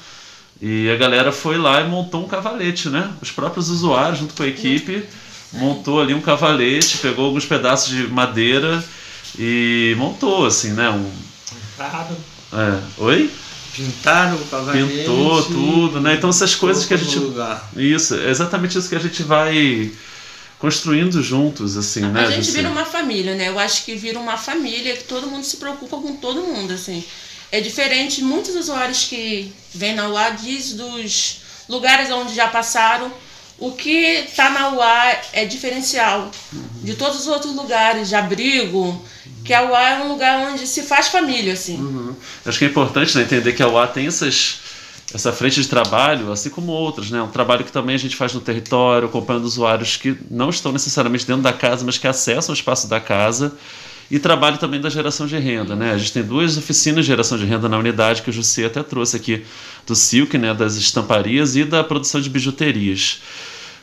E 0.60 0.90
a 0.90 0.96
galera 0.96 1.32
foi 1.32 1.56
lá 1.56 1.80
e 1.80 1.88
montou 1.88 2.24
um 2.24 2.28
cavalete, 2.28 2.88
né? 2.88 3.10
Os 3.20 3.30
próprios 3.30 3.70
usuários, 3.70 4.18
junto 4.18 4.34
com 4.34 4.42
a 4.42 4.46
equipe, 4.46 5.04
montou 5.52 6.00
ali 6.00 6.12
um 6.14 6.20
cavalete, 6.20 6.98
pegou 6.98 7.26
alguns 7.26 7.46
pedaços 7.46 7.88
de 7.88 8.06
madeira 8.08 8.84
e 9.38 9.94
montou, 9.96 10.46
assim, 10.46 10.72
né? 10.72 10.90
Um... 10.90 11.10
Pintaram. 11.76 12.16
É. 12.52 12.80
Oi? 12.98 13.30
Pintaram 13.74 14.36
o 14.36 14.44
cavalete. 14.46 14.86
Pintou 14.86 15.42
tudo, 15.44 16.00
né? 16.00 16.14
Então 16.14 16.30
essas 16.30 16.54
coisas 16.54 16.84
que 16.84 16.94
a 16.94 16.98
gente. 16.98 17.18
Isso, 17.76 18.14
é 18.14 18.30
exatamente 18.30 18.78
isso 18.78 18.88
que 18.88 18.96
a 18.96 19.00
gente 19.00 19.22
vai 19.22 19.92
construindo 20.64 21.22
juntos, 21.22 21.76
assim, 21.76 22.02
a 22.04 22.08
né? 22.08 22.24
A 22.24 22.30
gente 22.30 22.50
vira 22.50 22.70
uma 22.70 22.86
família, 22.86 23.34
né? 23.34 23.50
Eu 23.50 23.58
acho 23.58 23.84
que 23.84 23.94
vira 23.94 24.18
uma 24.18 24.38
família 24.38 24.96
que 24.96 25.04
todo 25.04 25.26
mundo 25.26 25.44
se 25.44 25.58
preocupa 25.58 25.98
com 25.98 26.16
todo 26.16 26.40
mundo, 26.40 26.72
assim. 26.72 27.04
É 27.52 27.60
diferente, 27.60 28.22
muitos 28.22 28.54
usuários 28.54 29.04
que 29.04 29.52
vêm 29.74 29.94
na 29.94 30.08
UA 30.08 30.30
diz 30.30 30.72
dos 30.72 31.42
lugares 31.68 32.10
onde 32.10 32.34
já 32.34 32.48
passaram, 32.48 33.12
o 33.58 33.72
que 33.72 34.24
está 34.26 34.48
na 34.48 34.70
UA 34.70 35.16
é 35.34 35.44
diferencial 35.44 36.30
de 36.82 36.94
todos 36.94 37.20
os 37.20 37.26
outros 37.26 37.54
lugares 37.54 38.08
de 38.08 38.14
abrigo, 38.14 39.04
que 39.44 39.52
a 39.52 39.64
UA 39.64 39.90
é 39.90 40.02
um 40.02 40.08
lugar 40.08 40.50
onde 40.50 40.66
se 40.66 40.84
faz 40.84 41.08
família, 41.08 41.52
assim. 41.52 41.76
Uhum. 41.76 42.16
Acho 42.46 42.58
que 42.58 42.64
é 42.64 42.68
importante 42.68 43.14
né, 43.18 43.24
entender 43.24 43.52
que 43.52 43.62
a 43.62 43.68
UA 43.68 43.88
tem 43.88 44.06
essas 44.06 44.60
essa 45.12 45.32
frente 45.32 45.60
de 45.60 45.68
trabalho, 45.68 46.32
assim 46.32 46.50
como 46.50 46.72
outras, 46.72 47.10
né? 47.10 47.20
Um 47.20 47.28
trabalho 47.28 47.64
que 47.64 47.72
também 47.72 47.94
a 47.94 47.98
gente 47.98 48.16
faz 48.16 48.32
no 48.32 48.40
território, 48.40 49.06
acompanhando 49.08 49.44
usuários 49.44 49.96
que 49.96 50.16
não 50.30 50.50
estão 50.50 50.72
necessariamente 50.72 51.26
dentro 51.26 51.42
da 51.42 51.52
casa, 51.52 51.84
mas 51.84 51.98
que 51.98 52.06
acessam 52.06 52.52
o 52.52 52.56
espaço 52.56 52.88
da 52.88 53.00
casa. 53.00 53.52
E 54.10 54.18
trabalho 54.18 54.58
também 54.58 54.80
da 54.80 54.90
geração 54.90 55.26
de 55.26 55.36
renda, 55.38 55.74
né? 55.74 55.92
A 55.92 55.98
gente 55.98 56.12
tem 56.12 56.22
duas 56.22 56.56
oficinas 56.56 57.04
de 57.04 57.10
geração 57.10 57.38
de 57.38 57.44
renda 57.44 57.68
na 57.68 57.78
unidade 57.78 58.22
que 58.22 58.30
o 58.30 58.32
José 58.32 58.66
até 58.66 58.82
trouxe 58.82 59.16
aqui 59.16 59.44
do 59.86 59.94
Silk, 59.94 60.36
né? 60.36 60.52
Das 60.52 60.76
estamparias 60.76 61.56
e 61.56 61.64
da 61.64 61.82
produção 61.82 62.20
de 62.20 62.28
bijuterias. 62.28 63.20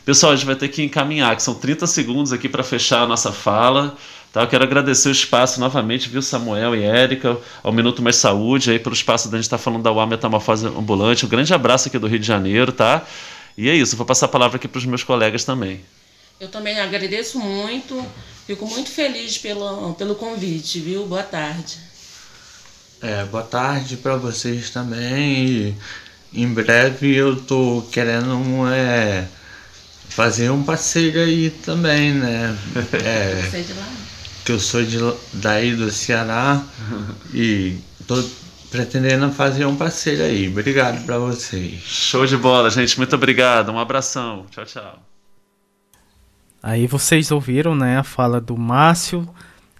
Pessoal, 0.04 0.32
a 0.32 0.36
gente 0.36 0.46
vai 0.46 0.56
ter 0.56 0.68
que 0.68 0.82
encaminhar, 0.82 1.34
que 1.36 1.42
são 1.42 1.54
30 1.54 1.86
segundos 1.86 2.32
aqui 2.32 2.48
para 2.48 2.62
fechar 2.62 3.02
a 3.02 3.06
nossa 3.06 3.32
fala. 3.32 3.96
Tá, 4.32 4.40
eu 4.40 4.48
quero 4.48 4.64
agradecer 4.64 5.10
o 5.10 5.12
espaço 5.12 5.60
novamente, 5.60 6.08
viu, 6.08 6.22
Samuel 6.22 6.74
e 6.74 6.82
Érica, 6.82 7.36
ao 7.62 7.70
Minuto 7.70 8.00
Mais 8.00 8.16
Saúde, 8.16 8.70
aí 8.70 8.78
pelo 8.78 8.94
espaço 8.94 9.28
da 9.28 9.36
gente 9.36 9.44
estar 9.44 9.58
tá 9.58 9.62
falando 9.62 9.82
da 9.82 9.92
UA 9.92 10.06
Metamorfose 10.06 10.66
Ambulante. 10.66 11.26
Um 11.26 11.28
grande 11.28 11.52
abraço 11.52 11.88
aqui 11.88 11.98
do 11.98 12.06
Rio 12.06 12.18
de 12.18 12.26
Janeiro, 12.26 12.72
tá? 12.72 13.06
E 13.58 13.68
é 13.68 13.74
isso, 13.74 13.94
vou 13.94 14.06
passar 14.06 14.26
a 14.26 14.28
palavra 14.30 14.56
aqui 14.56 14.66
para 14.66 14.78
os 14.78 14.86
meus 14.86 15.04
colegas 15.04 15.44
também. 15.44 15.80
Eu 16.40 16.48
também 16.48 16.80
agradeço 16.80 17.38
muito, 17.38 18.02
fico 18.46 18.66
muito 18.66 18.90
feliz 18.90 19.36
pelo, 19.36 19.92
pelo 19.94 20.14
convite, 20.14 20.80
viu? 20.80 21.04
Boa 21.06 21.22
tarde. 21.22 21.76
É, 23.02 23.24
boa 23.24 23.44
tarde 23.44 23.98
para 23.98 24.16
vocês 24.16 24.70
também. 24.70 25.76
E 26.32 26.42
em 26.42 26.46
breve 26.46 27.14
eu 27.14 27.36
tô 27.36 27.84
querendo 27.92 28.66
é, 28.72 29.26
fazer 30.08 30.50
um 30.50 30.62
passeio 30.62 31.22
aí 31.22 31.50
também, 31.50 32.14
né? 32.14 32.56
É, 33.04 33.60
de 33.60 33.72
lá? 33.74 34.01
Que 34.44 34.52
eu 34.52 34.58
sou 34.58 34.84
de, 34.84 34.98
daí 35.34 35.74
do 35.74 35.90
Ceará 35.90 36.62
e 37.32 37.76
tô 38.06 38.22
pretendendo 38.70 39.30
fazer 39.32 39.66
um 39.66 39.76
passeio 39.76 40.24
aí. 40.24 40.48
Obrigado 40.48 41.04
para 41.04 41.18
vocês. 41.18 41.80
Show 41.82 42.26
de 42.26 42.36
bola, 42.36 42.70
gente. 42.70 42.96
Muito 42.98 43.14
obrigado. 43.14 43.70
Um 43.70 43.78
abração. 43.78 44.46
Tchau, 44.50 44.64
tchau. 44.64 44.98
Aí 46.62 46.86
vocês 46.86 47.30
ouviram, 47.30 47.74
né, 47.74 47.98
a 47.98 48.04
fala 48.04 48.40
do 48.40 48.56
Márcio 48.56 49.28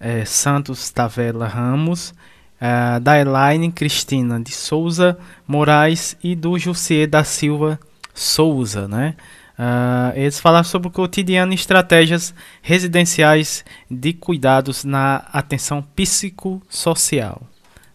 é, 0.03 0.25
Santos 0.25 0.91
Tavela 0.91 1.47
Ramos, 1.47 2.13
é, 2.61 2.99
da 2.99 3.21
Elaine 3.21 3.71
Cristina 3.71 4.41
de 4.41 4.51
Souza 4.51 5.17
Moraes 5.47 6.17
e 6.23 6.35
do 6.35 6.59
Jussier 6.59 7.07
da 7.07 7.23
Silva 7.23 7.79
Souza, 8.13 8.89
né? 8.89 9.15
Uh, 9.63 10.19
eles 10.19 10.41
falaram 10.41 10.65
sobre 10.65 10.89
o 10.89 10.91
cotidiano 10.91 11.53
e 11.53 11.55
estratégias 11.55 12.35
residenciais 12.61 13.65
de 13.89 14.13
cuidados 14.13 14.83
na 14.83 15.19
atenção 15.33 15.85
psicossocial. 15.95 17.43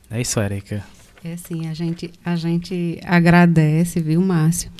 É 0.09 0.21
isso, 0.21 0.39
Erika? 0.39 0.81
É 1.25 1.35
sim, 1.35 1.67
a 1.67 1.73
gente, 1.73 2.09
a 2.23 2.37
gente 2.37 3.01
agradece, 3.03 3.99
viu, 3.99 4.21
Márcio? 4.21 4.71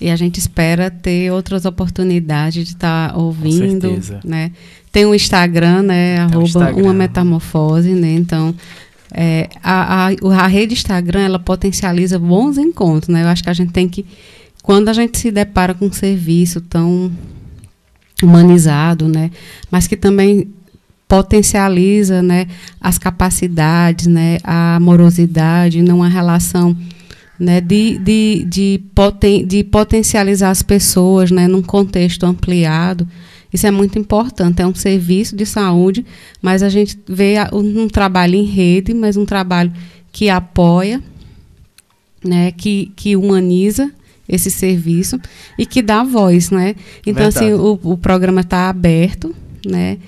E 0.00 0.08
a 0.08 0.16
gente 0.16 0.38
espera 0.38 0.90
ter 0.90 1.30
outras 1.30 1.66
oportunidades 1.66 2.64
de 2.64 2.72
estar 2.72 3.12
tá 3.12 3.18
ouvindo. 3.18 3.88
Com 3.90 3.94
certeza. 3.96 4.20
Né? 4.24 4.52
Tem 4.90 5.04
o 5.04 5.14
Instagram, 5.14 5.82
né? 5.82 6.18
arroba 6.18 6.44
Instagram. 6.44 6.82
uma 6.82 6.94
metamorfose, 6.94 7.92
né? 7.92 8.14
Então, 8.14 8.54
é, 9.12 9.50
a, 9.62 10.06
a, 10.06 10.44
a 10.44 10.46
rede 10.46 10.72
Instagram, 10.72 11.20
ela 11.20 11.38
potencializa 11.38 12.18
bons 12.18 12.56
encontros, 12.56 13.08
né? 13.08 13.22
Eu 13.22 13.28
acho 13.28 13.42
que 13.42 13.50
a 13.50 13.54
gente 13.54 13.70
tem 13.70 13.86
que 13.86 14.06
quando 14.62 14.88
a 14.88 14.92
gente 14.92 15.18
se 15.18 15.30
depara 15.30 15.74
com 15.74 15.86
um 15.86 15.92
serviço 15.92 16.60
tão 16.60 17.10
humanizado, 18.22 19.08
né, 19.08 19.30
mas 19.70 19.86
que 19.86 19.96
também 19.96 20.48
potencializa 21.08 22.22
né, 22.22 22.46
as 22.80 22.96
capacidades, 22.96 24.06
né, 24.06 24.38
a 24.42 24.76
amorosidade, 24.76 25.82
numa 25.82 26.08
relação 26.08 26.74
né, 27.38 27.60
de, 27.60 27.98
de, 27.98 28.46
de, 28.48 28.80
poten, 28.94 29.44
de 29.44 29.64
potencializar 29.64 30.48
as 30.48 30.62
pessoas 30.62 31.30
né, 31.30 31.48
num 31.48 31.60
contexto 31.60 32.24
ampliado. 32.24 33.06
Isso 33.52 33.66
é 33.66 33.70
muito 33.70 33.98
importante. 33.98 34.62
É 34.62 34.66
um 34.66 34.74
serviço 34.74 35.36
de 35.36 35.44
saúde, 35.44 36.06
mas 36.40 36.62
a 36.62 36.70
gente 36.70 36.98
vê 37.06 37.34
um 37.52 37.88
trabalho 37.88 38.36
em 38.36 38.44
rede, 38.44 38.94
mas 38.94 39.16
um 39.16 39.26
trabalho 39.26 39.70
que 40.10 40.30
apoia, 40.30 41.02
né, 42.24 42.52
que, 42.52 42.90
que 42.96 43.16
humaniza 43.16 43.92
esse 44.28 44.50
serviço 44.50 45.20
e 45.58 45.66
que 45.66 45.82
dá 45.82 46.02
voz, 46.02 46.50
né? 46.50 46.74
Então 47.06 47.26
assim, 47.26 47.46
Verdade. 47.46 47.62
assim 47.62 47.78
o, 47.84 47.92
o 47.92 47.98
programa 47.98 48.40
está 48.40 48.68
aberto, 48.68 49.34
né? 49.66 49.98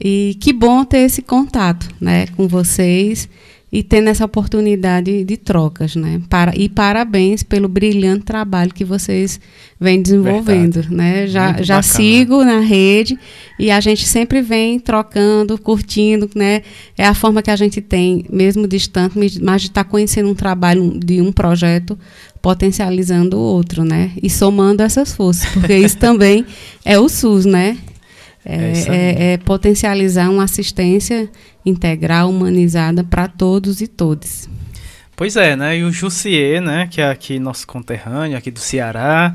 E 0.00 0.36
que 0.40 0.52
bom 0.52 0.84
ter 0.84 0.98
esse 0.98 1.22
contato, 1.22 1.88
né, 2.00 2.26
com 2.28 2.48
vocês 2.48 3.28
e 3.72 3.82
tendo 3.82 4.08
essa 4.08 4.26
oportunidade 4.26 5.24
de 5.24 5.36
trocas, 5.38 5.96
né? 5.96 6.20
Para, 6.28 6.54
e 6.54 6.68
parabéns 6.68 7.42
pelo 7.42 7.68
brilhante 7.68 8.26
trabalho 8.26 8.70
que 8.74 8.84
vocês 8.84 9.40
vêm 9.80 10.02
desenvolvendo, 10.02 10.74
Verdade. 10.74 10.94
né? 10.94 11.26
Já, 11.26 11.62
já 11.62 11.80
sigo 11.80 12.44
na 12.44 12.60
rede 12.60 13.18
e 13.58 13.70
a 13.70 13.80
gente 13.80 14.06
sempre 14.06 14.42
vem 14.42 14.78
trocando, 14.78 15.56
curtindo, 15.56 16.28
né? 16.34 16.60
É 16.98 17.06
a 17.06 17.14
forma 17.14 17.40
que 17.40 17.50
a 17.50 17.56
gente 17.56 17.80
tem, 17.80 18.26
mesmo 18.28 18.68
distante, 18.68 19.18
mas 19.18 19.62
de 19.62 19.68
estar 19.68 19.84
tá 19.84 19.90
conhecendo 19.90 20.28
um 20.28 20.34
trabalho 20.34 20.92
de 21.02 21.22
um 21.22 21.32
projeto 21.32 21.98
potencializando 22.42 23.38
o 23.38 23.40
outro, 23.40 23.84
né? 23.84 24.10
E 24.22 24.28
somando 24.28 24.82
essas 24.82 25.14
forças, 25.14 25.48
porque 25.50 25.78
isso 25.78 25.96
também 25.98 26.44
é 26.84 26.98
o 26.98 27.08
SUS, 27.08 27.46
né? 27.46 27.78
É, 28.44 28.54
é, 28.54 28.72
é, 28.88 29.32
é, 29.32 29.38
potencializar 29.38 30.28
uma 30.28 30.44
assistência 30.44 31.28
integral, 31.64 32.28
humanizada 32.28 33.04
para 33.04 33.28
todos 33.28 33.80
e 33.80 33.86
todas. 33.86 34.48
Pois 35.14 35.36
é, 35.36 35.54
né? 35.54 35.78
E 35.78 35.84
o 35.84 35.92
Jussier, 35.92 36.60
né? 36.60 36.88
Que 36.90 37.00
é 37.00 37.08
aqui 37.08 37.38
nosso 37.38 37.66
conterrâneo, 37.66 38.36
aqui 38.36 38.50
do 38.50 38.58
Ceará. 38.58 39.34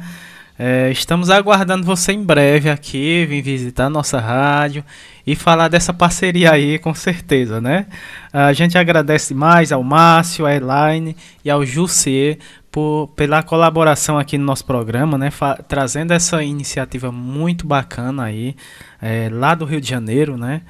É, 0.59 0.89
estamos 0.89 1.29
aguardando 1.29 1.85
você 1.85 2.13
em 2.13 2.23
breve 2.23 2.67
aqui, 2.67 3.25
vir 3.27 3.43
visitar 3.43 3.89
nossa 3.89 4.19
rádio 4.19 4.83
e 5.25 5.35
falar 5.35 5.67
dessa 5.67 5.93
parceria 5.93 6.51
aí, 6.51 6.79
com 6.79 6.95
certeza, 6.95 7.61
né? 7.61 7.85
A 8.33 8.53
gente 8.53 8.75
agradece 8.75 9.35
mais 9.35 9.71
ao 9.71 9.83
Márcio, 9.83 10.47
à 10.47 10.55
Elaine 10.55 11.15
e 11.45 11.49
ao 11.49 11.63
Jussier 11.63 12.39
por, 12.71 13.07
pela 13.15 13.43
colaboração 13.43 14.17
aqui 14.17 14.37
no 14.37 14.45
nosso 14.45 14.65
programa, 14.65 15.17
né, 15.17 15.31
trazendo 15.67 16.11
essa 16.11 16.43
iniciativa 16.43 17.11
muito 17.11 17.65
bacana 17.65 18.23
aí, 18.23 18.55
é, 19.01 19.29
lá 19.31 19.55
do 19.55 19.65
Rio 19.65 19.81
de 19.81 19.89
Janeiro, 19.89 20.37
né, 20.37 20.61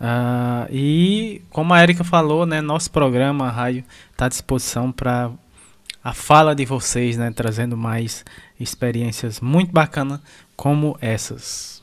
uh, 0.00 0.72
e 0.72 1.42
como 1.50 1.74
a 1.74 1.82
Erika 1.82 2.04
falou, 2.04 2.46
né, 2.46 2.60
nosso 2.60 2.90
programa, 2.92 3.48
a 3.48 3.50
rádio, 3.50 3.84
está 4.12 4.26
à 4.26 4.28
disposição 4.28 4.92
para 4.92 5.30
a 6.04 6.12
fala 6.12 6.54
de 6.54 6.64
vocês, 6.64 7.16
né, 7.16 7.32
trazendo 7.34 7.76
mais 7.76 8.24
experiências 8.58 9.40
muito 9.40 9.72
bacanas 9.72 10.20
como 10.56 10.96
essas. 11.00 11.82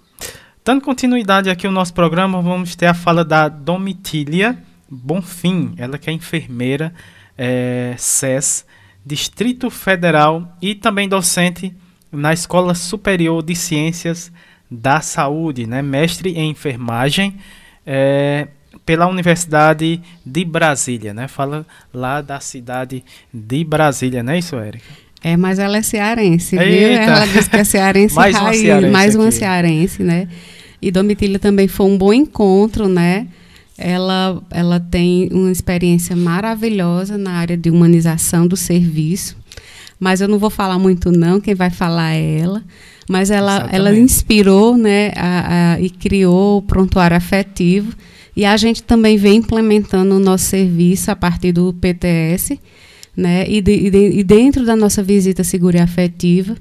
Dando 0.63 0.81
continuidade 0.81 1.49
aqui 1.49 1.67
ao 1.67 1.73
nosso 1.73 1.93
programa, 1.93 2.41
vamos 2.41 2.75
ter 2.75 2.87
a 2.87 2.93
fala 2.93 3.23
da 3.23 3.47
Domitília 3.47 4.57
Bonfim, 4.89 5.73
ela 5.77 5.97
que 5.97 6.09
é 6.09 6.13
enfermeira 6.13 6.93
é, 7.37 7.95
SES, 7.97 8.65
Distrito 9.05 9.69
Federal 9.69 10.57
e 10.61 10.73
também 10.73 11.07
docente 11.07 11.75
na 12.11 12.33
Escola 12.33 12.73
Superior 12.73 13.43
de 13.43 13.55
Ciências 13.55 14.31
da 14.69 15.01
Saúde, 15.01 15.67
né? 15.67 15.81
mestre 15.81 16.31
em 16.31 16.49
enfermagem 16.49 17.37
é, 17.85 18.47
pela 18.85 19.07
Universidade 19.07 20.01
de 20.25 20.45
Brasília, 20.45 21.13
né? 21.13 21.27
Fala 21.27 21.65
lá 21.93 22.21
da 22.21 22.39
cidade 22.39 23.03
de 23.33 23.63
Brasília, 23.63 24.23
não 24.23 24.33
é 24.33 24.39
isso, 24.39 24.55
Érica? 24.55 25.04
É, 25.23 25.35
mas 25.35 25.57
ela 25.59 25.77
é 25.77 25.81
cearense, 25.81 26.55
Eita. 26.55 26.65
viu? 26.65 26.87
Ela 26.89 27.25
disse 27.25 27.49
que 27.49 27.57
é 27.57 27.63
cearense 27.63 28.13
mais 28.15 28.35
raiz, 28.35 28.45
uma 28.45 28.65
cearense 28.65 28.91
mais 28.91 29.15
uma 29.15 29.31
cearense, 29.31 30.03
né? 30.03 30.27
E 30.81 30.91
Domitília 30.91 31.39
também 31.39 31.67
foi 31.67 31.85
um 31.87 31.97
bom 31.97 32.13
encontro, 32.13 32.87
né? 32.87 33.27
ela, 33.77 34.41
ela 34.49 34.79
tem 34.79 35.29
uma 35.31 35.51
experiência 35.51 36.15
maravilhosa 36.15 37.17
na 37.17 37.31
área 37.31 37.57
de 37.57 37.69
humanização 37.69 38.47
do 38.47 38.55
serviço, 38.55 39.35
mas 39.99 40.21
eu 40.21 40.27
não 40.27 40.39
vou 40.39 40.49
falar 40.49 40.79
muito 40.79 41.11
não, 41.11 41.39
quem 41.39 41.53
vai 41.53 41.69
falar 41.69 42.13
é 42.13 42.39
ela, 42.39 42.63
mas 43.09 43.29
ela, 43.29 43.67
ela 43.71 43.95
inspirou 43.95 44.77
né, 44.77 45.11
a, 45.15 45.73
a, 45.73 45.81
e 45.81 45.89
criou 45.89 46.59
o 46.59 46.61
prontuário 46.61 47.17
afetivo, 47.17 47.93
e 48.35 48.43
a 48.43 48.57
gente 48.57 48.83
também 48.83 49.17
vem 49.17 49.37
implementando 49.37 50.15
o 50.15 50.19
nosso 50.19 50.45
serviço 50.45 51.09
a 51.11 51.15
partir 51.15 51.53
do 51.53 51.73
PTS, 51.73 52.59
né, 53.15 53.45
e, 53.47 53.61
de, 53.61 53.71
e, 53.71 53.89
de, 53.89 54.19
e 54.19 54.23
dentro 54.23 54.65
da 54.65 54.75
nossa 54.75 55.01
visita 55.01 55.43
segura 55.43 55.77
e 55.77 55.81
afetiva, 55.81 56.55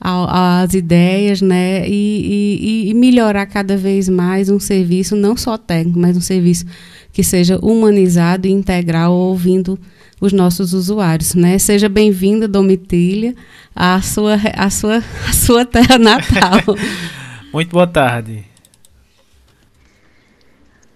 as 0.00 0.72
ideias, 0.72 1.42
né, 1.42 1.86
e, 1.86 2.86
e, 2.86 2.90
e, 2.90 2.94
melhorar 2.94 3.44
cada 3.46 3.76
vez 3.76 4.08
mais 4.08 4.48
um 4.48 4.58
serviço 4.58 5.14
não 5.14 5.36
só 5.36 5.58
técnico, 5.58 5.98
mas 5.98 6.16
um 6.16 6.20
serviço 6.20 6.64
que 7.12 7.22
seja 7.22 7.58
humanizado 7.58 8.46
e 8.46 8.50
integral, 8.50 9.12
ouvindo 9.12 9.78
os 10.20 10.32
nossos 10.32 10.74
usuários, 10.74 11.34
né? 11.34 11.58
Seja 11.58 11.88
bem-vinda, 11.88 12.46
Domitília, 12.46 13.34
à 13.74 14.00
sua, 14.02 14.36
à 14.54 14.68
sua, 14.68 14.98
à 15.28 15.32
sua 15.32 15.64
terra 15.64 15.98
natal. 15.98 16.60
Muito 17.52 17.70
boa 17.70 17.86
tarde. 17.86 18.44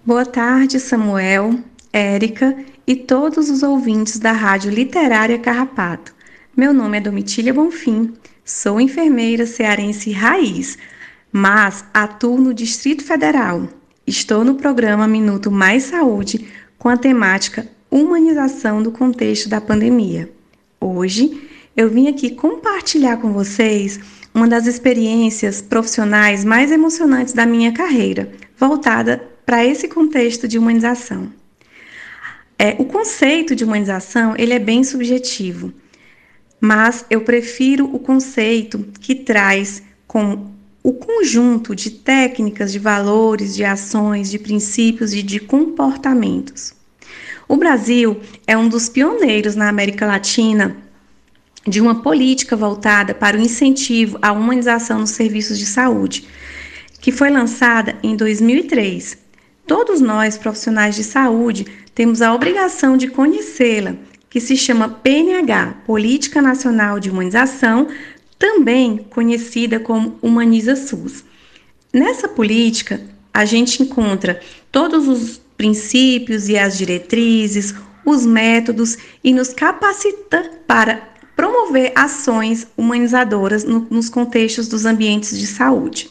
Boa 0.07 0.27
tarde, 0.27 0.79
Samuel, 0.79 1.59
Érica 1.93 2.55
e 2.87 2.95
todos 2.95 3.51
os 3.51 3.63
ouvintes 3.63 4.19
da 4.19 4.33
Rádio 4.33 4.71
Literária 4.71 5.39
Carrapato. 5.39 6.15
Meu 6.57 6.73
nome 6.73 6.99
é 6.99 7.01
Domitília 7.01 7.53
Bonfim 7.53 8.13
Sou 8.45 8.79
enfermeira 8.79 9.47
cearense 9.47 10.11
raiz, 10.11 10.77
mas 11.33 11.83
atuo 11.95 12.39
no 12.39 12.53
Distrito 12.53 13.03
Federal. 13.03 13.67
Estou 14.07 14.45
no 14.45 14.57
programa 14.57 15.09
Minuto 15.09 15.51
Mais 15.51 15.85
Saúde 15.85 16.47
com 16.79 16.91
a 16.91 16.97
temática 16.97 17.67
Humanização 17.91 18.83
do 18.83 18.93
contexto 18.93 19.49
da 19.49 19.63
pandemia. 19.63 20.31
Hoje 20.79 21.49
eu 21.75 21.89
vim 21.89 22.07
aqui 22.07 22.29
compartilhar 22.29 23.17
com 23.17 23.33
vocês 23.33 23.99
uma 24.35 24.47
das 24.47 24.67
experiências 24.67 25.63
profissionais 25.63 26.45
mais 26.45 26.71
emocionantes 26.71 27.33
da 27.33 27.47
minha 27.47 27.73
carreira, 27.73 28.31
voltada 28.59 29.27
para 29.47 29.65
esse 29.65 29.89
contexto 29.89 30.47
de 30.47 30.59
humanização. 30.59 31.33
É, 32.59 32.77
o 32.79 32.85
conceito 32.85 33.55
de 33.55 33.65
humanização 33.65 34.35
ele 34.37 34.55
é 34.55 34.59
bem 34.59 34.85
subjetivo 34.85 35.73
mas 36.65 37.05
eu 37.11 37.21
prefiro 37.21 37.95
o 37.95 37.99
conceito 37.99 38.87
que 38.99 39.15
traz 39.15 39.83
com 40.07 40.47
o 40.83 40.95
conjunto 40.95 41.75
de 41.75 41.91
técnicas, 41.91 42.73
de 42.73 42.79
valores, 42.79 43.55
de 43.55 43.63
ações, 43.63 44.31
de 44.31 44.39
princípios 44.39 45.13
e 45.13 45.23
de 45.23 45.41
comportamentos. 45.41 46.73
O 47.47 47.59
Brasil 47.59 48.19
é 48.47 48.57
um 48.57 48.67
dos 48.67 48.89
pioneiros 48.89 49.55
na 49.55 49.69
América 49.69 50.07
Latina 50.07 50.75
de 51.67 51.83
uma 51.83 51.97
política 52.01 52.57
voltada 52.57 53.13
para 53.15 53.37
o 53.37 53.41
incentivo 53.41 54.19
à 54.23 54.33
humanização 54.33 55.01
nos 55.01 55.11
serviços 55.11 55.59
de 55.59 55.67
saúde, 55.67 56.27
que 56.99 57.13
foi 57.13 57.29
lançada 57.29 57.95
em 58.03 58.17
2003. 58.17 59.19
Todos 59.67 60.01
nós, 60.01 60.39
profissionais 60.39 60.95
de 60.95 61.05
saúde, 61.05 61.67
temos 61.95 62.21
a 62.21 62.35
obrigação 62.35 62.97
de 62.97 63.09
conhecê-la 63.09 63.97
que 64.29 64.41
se 64.41 64.57
chama 64.57 64.89
PNH, 64.89 65.83
Política 65.87 66.43
Nacional 66.43 66.99
de 66.99 67.09
Humanização, 67.09 67.87
também 68.37 69.07
conhecida 69.11 69.79
como 69.79 70.19
Humaniza 70.21 70.75
SUS. 70.75 71.25
Nessa 71.93 72.27
política, 72.27 73.01
a 73.33 73.45
gente 73.45 73.81
encontra 73.83 74.41
todos 74.73 75.07
os 75.07 75.41
princípios 75.57 76.49
e 76.49 76.59
as 76.59 76.77
diretrizes, 76.77 77.73
os 78.05 78.27
métodos 78.27 78.99
e 79.23 79.33
nos 79.33 79.53
capacita 79.53 80.51
para 80.67 81.01
promover 81.37 81.93
ações 81.95 82.67
humanizadoras 82.77 83.63
no, 83.65 83.87
nos 83.89 84.09
contextos 84.09 84.67
dos 84.67 84.85
ambientes 84.85 85.39
de 85.39 85.47
saúde. 85.47 86.11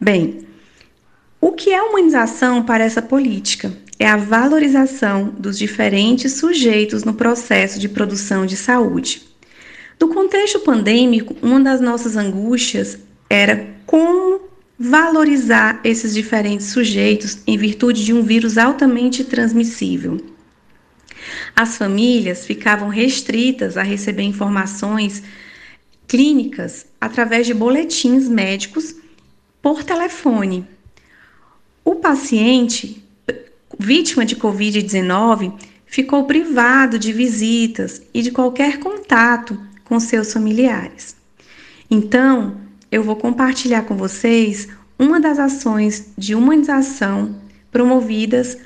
Bem, 0.00 0.46
o 1.40 1.52
que 1.52 1.70
é 1.70 1.82
humanização 1.82 2.62
para 2.62 2.84
essa 2.84 3.02
política? 3.02 3.72
É 3.98 4.06
a 4.06 4.16
valorização 4.16 5.34
dos 5.38 5.58
diferentes 5.58 6.32
sujeitos 6.32 7.04
no 7.04 7.14
processo 7.14 7.78
de 7.78 7.88
produção 7.88 8.44
de 8.44 8.56
saúde. 8.56 9.22
No 9.98 10.08
contexto 10.08 10.60
pandêmico, 10.60 11.34
uma 11.40 11.58
das 11.60 11.80
nossas 11.80 12.16
angústias 12.16 12.98
era 13.30 13.74
como 13.86 14.40
valorizar 14.78 15.80
esses 15.82 16.12
diferentes 16.12 16.66
sujeitos 16.66 17.38
em 17.46 17.56
virtude 17.56 18.04
de 18.04 18.12
um 18.12 18.22
vírus 18.22 18.58
altamente 18.58 19.24
transmissível. 19.24 20.20
As 21.54 21.78
famílias 21.78 22.44
ficavam 22.44 22.88
restritas 22.88 23.78
a 23.78 23.82
receber 23.82 24.22
informações 24.22 25.22
clínicas 26.06 26.86
através 27.00 27.46
de 27.46 27.54
boletins 27.54 28.28
médicos 28.28 28.94
por 29.62 29.82
telefone. 29.82 30.66
O 31.82 31.96
paciente 31.96 33.02
vítima 33.78 34.24
de 34.24 34.36
Covid-19 34.36 35.52
ficou 35.86 36.24
privado 36.24 36.98
de 36.98 37.12
visitas 37.12 38.02
e 38.12 38.22
de 38.22 38.30
qualquer 38.30 38.78
contato 38.78 39.58
com 39.84 40.00
seus 40.00 40.32
familiares. 40.32 41.16
Então, 41.90 42.56
eu 42.90 43.02
vou 43.02 43.16
compartilhar 43.16 43.82
com 43.82 43.96
vocês 43.96 44.68
uma 44.98 45.20
das 45.20 45.38
ações 45.38 46.12
de 46.16 46.34
humanização 46.34 47.36
promovidas 47.70 48.56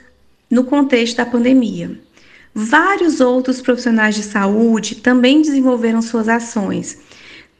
no 0.48 0.64
contexto 0.64 1.16
da 1.16 1.26
pandemia. 1.26 1.98
Vários 2.54 3.20
outros 3.20 3.60
profissionais 3.60 4.14
de 4.14 4.22
saúde 4.22 4.96
também 4.96 5.42
desenvolveram 5.42 6.02
suas 6.02 6.28
ações. 6.28 6.98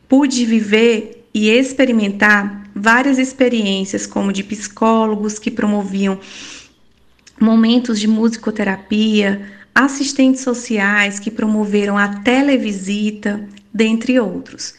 Pude 0.09 0.44
viver 0.44 1.28
e 1.32 1.48
experimentar 1.48 2.68
várias 2.74 3.18
experiências, 3.18 4.06
como 4.06 4.32
de 4.32 4.43
psicólogos 4.43 5.39
que 5.39 5.51
promoviam 5.51 6.18
momentos 7.41 7.99
de 7.99 8.07
musicoterapia, 8.07 9.41
assistentes 9.75 10.43
sociais 10.43 11.19
que 11.19 11.31
promoveram 11.31 11.97
a 11.97 12.09
televisita, 12.21 13.49
dentre 13.73 14.21
outros. 14.21 14.75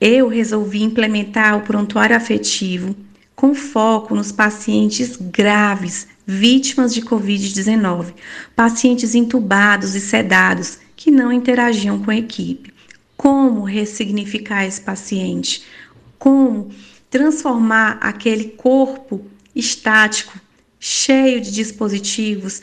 Eu 0.00 0.28
resolvi 0.28 0.82
implementar 0.82 1.56
o 1.56 1.62
prontuário 1.62 2.16
afetivo 2.16 2.96
com 3.36 3.54
foco 3.54 4.14
nos 4.14 4.32
pacientes 4.32 5.16
graves, 5.16 6.08
vítimas 6.26 6.94
de 6.94 7.02
Covid-19, 7.02 8.14
pacientes 8.56 9.14
intubados 9.14 9.94
e 9.94 10.00
sedados 10.00 10.78
que 10.96 11.10
não 11.10 11.32
interagiam 11.32 12.02
com 12.02 12.10
a 12.10 12.16
equipe. 12.16 12.72
Como 13.16 13.62
ressignificar 13.62 14.64
esse 14.64 14.80
paciente? 14.80 15.64
Como 16.18 16.70
transformar 17.10 17.98
aquele 18.00 18.44
corpo 18.44 19.24
estático, 19.54 20.40
cheio 20.86 21.40
de 21.40 21.50
dispositivos, 21.50 22.60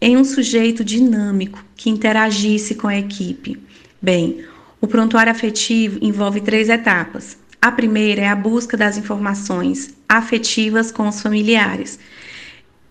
em 0.00 0.16
um 0.16 0.22
sujeito 0.22 0.84
dinâmico 0.84 1.64
que 1.74 1.90
interagisse 1.90 2.76
com 2.76 2.86
a 2.86 2.96
equipe? 2.96 3.60
Bem, 4.00 4.44
o 4.80 4.86
prontuário 4.86 5.32
afetivo 5.32 5.98
envolve 6.00 6.40
três 6.40 6.68
etapas. 6.68 7.36
A 7.60 7.72
primeira 7.72 8.20
é 8.20 8.28
a 8.28 8.36
busca 8.36 8.76
das 8.76 8.96
informações 8.96 9.96
afetivas 10.08 10.92
com 10.92 11.08
os 11.08 11.20
familiares. 11.20 11.98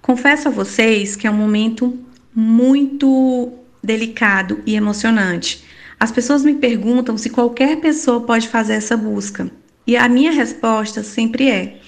Confesso 0.01 0.49
a 0.49 0.51
vocês 0.51 1.15
que 1.15 1.25
é 1.25 1.31
um 1.31 1.37
momento 1.37 1.97
muito 2.35 3.53
delicado 3.81 4.61
e 4.65 4.75
emocionante. 4.75 5.63
As 5.97 6.11
pessoas 6.11 6.43
me 6.43 6.55
perguntam 6.55 7.17
se 7.17 7.29
qualquer 7.29 7.77
pessoa 7.77 8.19
pode 8.19 8.49
fazer 8.49 8.73
essa 8.73 8.97
busca. 8.97 9.49
E 9.87 9.95
a 9.95 10.09
minha 10.09 10.33
resposta 10.33 11.01
sempre 11.01 11.49
é: 11.49 11.79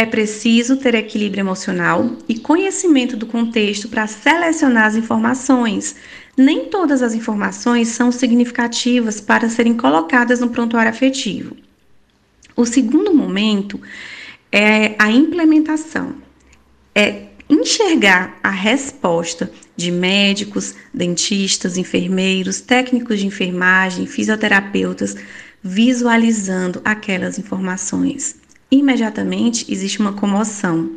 é 0.00 0.06
preciso 0.06 0.78
ter 0.78 0.94
equilíbrio 0.94 1.42
emocional 1.42 2.16
e 2.26 2.38
conhecimento 2.38 3.18
do 3.18 3.26
contexto 3.26 3.86
para 3.86 4.06
selecionar 4.06 4.86
as 4.86 4.96
informações. 4.96 5.94
Nem 6.34 6.70
todas 6.70 7.02
as 7.02 7.12
informações 7.12 7.88
são 7.88 8.10
significativas 8.10 9.20
para 9.20 9.50
serem 9.50 9.76
colocadas 9.76 10.40
no 10.40 10.48
prontuário 10.48 10.90
afetivo. 10.90 11.54
O 12.56 12.64
segundo 12.64 13.12
momento 13.12 13.78
é 14.50 14.94
a 14.98 15.10
implementação. 15.10 16.14
É 16.94 17.24
enxergar 17.46 18.38
a 18.42 18.48
resposta 18.48 19.52
de 19.76 19.90
médicos, 19.90 20.74
dentistas, 20.94 21.76
enfermeiros, 21.76 22.62
técnicos 22.62 23.18
de 23.18 23.26
enfermagem, 23.26 24.06
fisioterapeutas, 24.06 25.14
visualizando 25.62 26.80
aquelas 26.86 27.38
informações. 27.38 28.39
Imediatamente 28.70 29.66
existe 29.70 29.98
uma 29.98 30.12
comoção. 30.12 30.90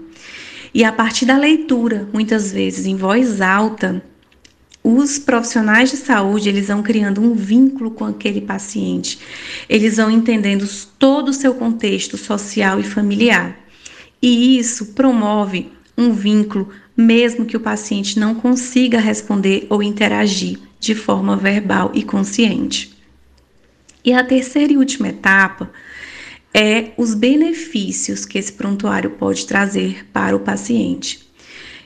E 0.73 0.83
a 0.83 0.91
partir 0.91 1.25
da 1.25 1.37
leitura, 1.37 2.07
muitas 2.13 2.51
vezes 2.51 2.85
em 2.85 2.95
voz 2.95 3.41
alta, 3.41 4.03
os 4.83 5.17
profissionais 5.17 5.89
de 5.89 5.97
saúde 5.97 6.49
eles 6.49 6.67
vão 6.67 6.83
criando 6.83 7.21
um 7.21 7.33
vínculo 7.33 7.91
com 7.91 8.05
aquele 8.05 8.41
paciente, 8.41 9.17
eles 9.69 9.97
vão 9.97 10.11
entendendo 10.11 10.67
todo 10.99 11.29
o 11.29 11.33
seu 11.33 11.55
contexto 11.55 12.17
social 12.17 12.79
e 12.79 12.83
familiar. 12.83 13.57
E 14.21 14.57
isso 14.57 14.87
promove 14.87 15.71
um 15.97 16.11
vínculo, 16.11 16.69
mesmo 16.97 17.45
que 17.45 17.57
o 17.57 17.61
paciente 17.61 18.19
não 18.19 18.35
consiga 18.35 18.99
responder 18.99 19.65
ou 19.69 19.81
interagir 19.81 20.59
de 20.79 20.93
forma 20.93 21.37
verbal 21.37 21.91
e 21.93 22.03
consciente. 22.03 22.93
E 24.03 24.11
a 24.11 24.23
terceira 24.23 24.73
e 24.73 24.77
última 24.77 25.07
etapa 25.07 25.71
é 26.53 26.91
os 26.97 27.15
benefícios 27.15 28.25
que 28.25 28.37
esse 28.37 28.53
prontuário 28.53 29.11
pode 29.11 29.47
trazer 29.47 30.05
para 30.13 30.35
o 30.35 30.39
paciente. 30.39 31.27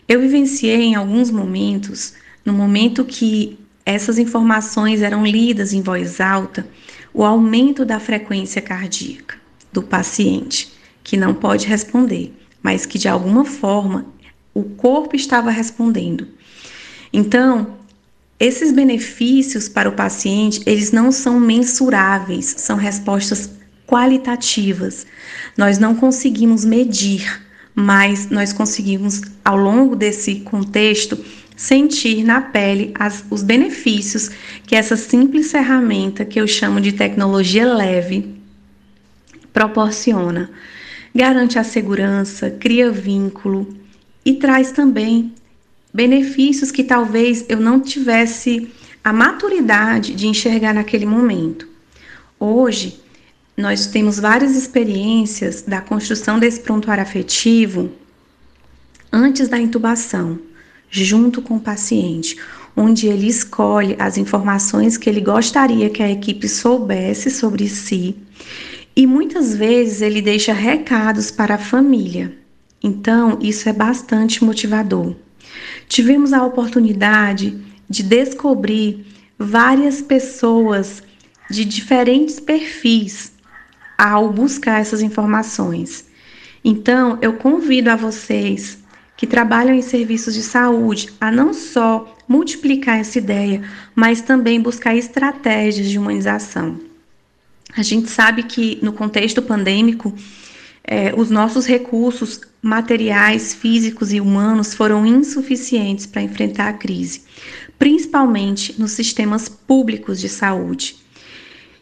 Eu 0.08 0.20
vivenciei 0.20 0.84
em 0.84 0.96
alguns 0.96 1.32
momentos 1.32 2.14
no 2.44 2.54
momento 2.54 3.06
que 3.06 3.58
essas 3.86 4.18
informações 4.18 5.02
eram 5.02 5.26
lidas 5.26 5.72
em 5.72 5.82
voz 5.82 6.20
alta, 6.20 6.68
o 7.14 7.24
aumento 7.24 7.86
da 7.86 8.00
frequência 8.00 8.62
cardíaca 8.62 9.38
do 9.72 9.82
paciente, 9.82 10.74
que 11.04 11.16
não 11.16 11.34
pode 11.34 11.66
responder, 11.66 12.34
mas 12.62 12.86
que 12.86 12.98
de 12.98 13.08
alguma 13.08 13.46
forma 13.46 14.06
o 14.54 14.64
corpo 14.64 15.16
estava 15.16 15.50
respondendo. 15.50 16.28
Então, 17.14 17.78
esses 18.40 18.72
benefícios 18.72 19.68
para 19.70 19.90
o 19.90 19.94
paciente, 19.94 20.62
eles 20.66 20.92
não 20.92 21.12
são 21.12 21.40
mensuráveis, 21.40 22.56
são 22.58 22.76
respostas 22.76 23.50
qualitativas. 23.88 25.08
Nós 25.58 25.80
não 25.80 25.96
conseguimos 25.96 26.64
medir, 26.64 27.42
mas 27.74 28.30
nós 28.30 28.54
conseguimos, 28.54 29.22
ao 29.44 29.58
longo 29.58 29.96
desse 29.96 30.42
contexto, 30.42 31.18
sentir 31.56 32.24
na 32.24 32.42
pele 32.42 32.92
as, 32.94 33.26
os 33.32 33.42
benefícios 33.42 34.30
que 34.68 34.76
essa 34.76 34.96
simples 34.96 35.52
ferramenta, 35.52 36.24
que 36.24 36.40
eu 36.40 36.48
chamo 36.48 36.80
de 36.80 36.92
tecnologia 36.92 37.66
leve, 37.74 38.36
proporciona. 39.52 40.52
Garante 41.16 41.58
a 41.58 41.64
segurança, 41.64 42.52
cria 42.52 42.92
vínculo 42.92 43.76
e 44.24 44.34
traz 44.34 44.72
também 44.72 45.34
benefícios 45.92 46.70
que 46.70 46.84
talvez 46.84 47.46
eu 47.50 47.60
não 47.60 47.80
tivesse 47.80 48.70
a 49.04 49.12
maturidade 49.12 50.14
de 50.14 50.28
enxergar 50.28 50.74
naquele 50.74 51.06
momento. 51.06 51.68
Hoje, 52.40 53.00
nós 53.58 53.88
temos 53.88 54.20
várias 54.20 54.56
experiências 54.56 55.64
da 55.64 55.82
construção 55.82 56.38
desse 56.38 56.60
prontuário 56.60 57.02
afetivo 57.02 57.90
antes 59.12 59.48
da 59.48 59.58
intubação 59.58 60.40
junto 60.92 61.42
com 61.42 61.56
o 61.56 61.60
paciente, 61.60 62.38
onde 62.76 63.08
ele 63.08 63.28
escolhe 63.28 63.96
as 63.98 64.16
informações 64.16 64.96
que 64.96 65.10
ele 65.10 65.20
gostaria 65.20 65.90
que 65.90 66.04
a 66.04 66.10
equipe 66.10 66.48
soubesse 66.48 67.32
sobre 67.32 67.68
si 67.68 68.16
e 68.96 69.08
muitas 69.08 69.56
vezes 69.56 70.02
ele 70.02 70.22
deixa 70.22 70.54
recados 70.54 71.32
para 71.32 71.56
a 71.56 71.60
família. 71.60 72.38
Então, 72.82 73.40
isso 73.42 73.68
é 73.68 73.74
bastante 73.74 74.44
motivador. 74.44 75.16
Tivemos 75.88 76.32
a 76.32 76.46
oportunidade 76.46 77.60
de 77.90 78.04
descobrir 78.04 79.06
várias 79.38 80.00
pessoas 80.00 81.02
de 81.50 81.66
diferentes 81.66 82.40
perfis 82.40 83.37
ao 83.98 84.32
buscar 84.32 84.80
essas 84.80 85.02
informações. 85.02 86.06
Então, 86.64 87.18
eu 87.22 87.34
convido 87.34 87.90
a 87.90 87.96
vocês 87.96 88.78
que 89.16 89.26
trabalham 89.26 89.74
em 89.74 89.82
serviços 89.82 90.34
de 90.34 90.44
saúde 90.44 91.10
a 91.20 91.32
não 91.32 91.54
só 91.54 92.16
multiplicar 92.28 93.00
essa 93.00 93.18
ideia, 93.18 93.64
mas 93.96 94.22
também 94.22 94.62
buscar 94.62 94.96
estratégias 94.96 95.90
de 95.90 95.98
humanização. 95.98 96.80
A 97.76 97.82
gente 97.82 98.10
sabe 98.10 98.44
que 98.44 98.78
no 98.82 98.94
contexto 98.94 99.42
pandêmico, 99.42 100.14
eh, 100.84 101.14
os 101.16 101.30
nossos 101.30 101.66
recursos 101.66 102.42
materiais, 102.62 103.54
físicos 103.54 104.14
e 104.14 104.22
humanos 104.22 104.74
foram 104.74 105.06
insuficientes 105.06 106.06
para 106.06 106.22
enfrentar 106.22 106.70
a 106.70 106.74
crise, 106.74 107.24
principalmente 107.78 108.80
nos 108.80 108.92
sistemas 108.92 109.48
públicos 109.48 110.20
de 110.20 110.30
saúde. 110.30 110.98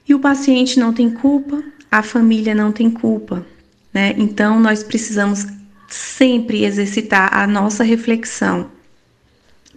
E 0.07 0.13
o 0.13 0.19
paciente 0.19 0.79
não 0.79 0.93
tem 0.93 1.09
culpa, 1.09 1.63
a 1.95 2.03
família 2.03 2.53
não 2.53 2.73
tem 2.73 2.89
culpa, 2.89 3.45
né? 3.93 4.13
Então 4.17 4.59
nós 4.59 4.84
precisamos 4.84 5.47
sempre 5.88 6.65
exercitar 6.65 7.34
a 7.34 7.47
nossa 7.47 7.85
reflexão 7.85 8.69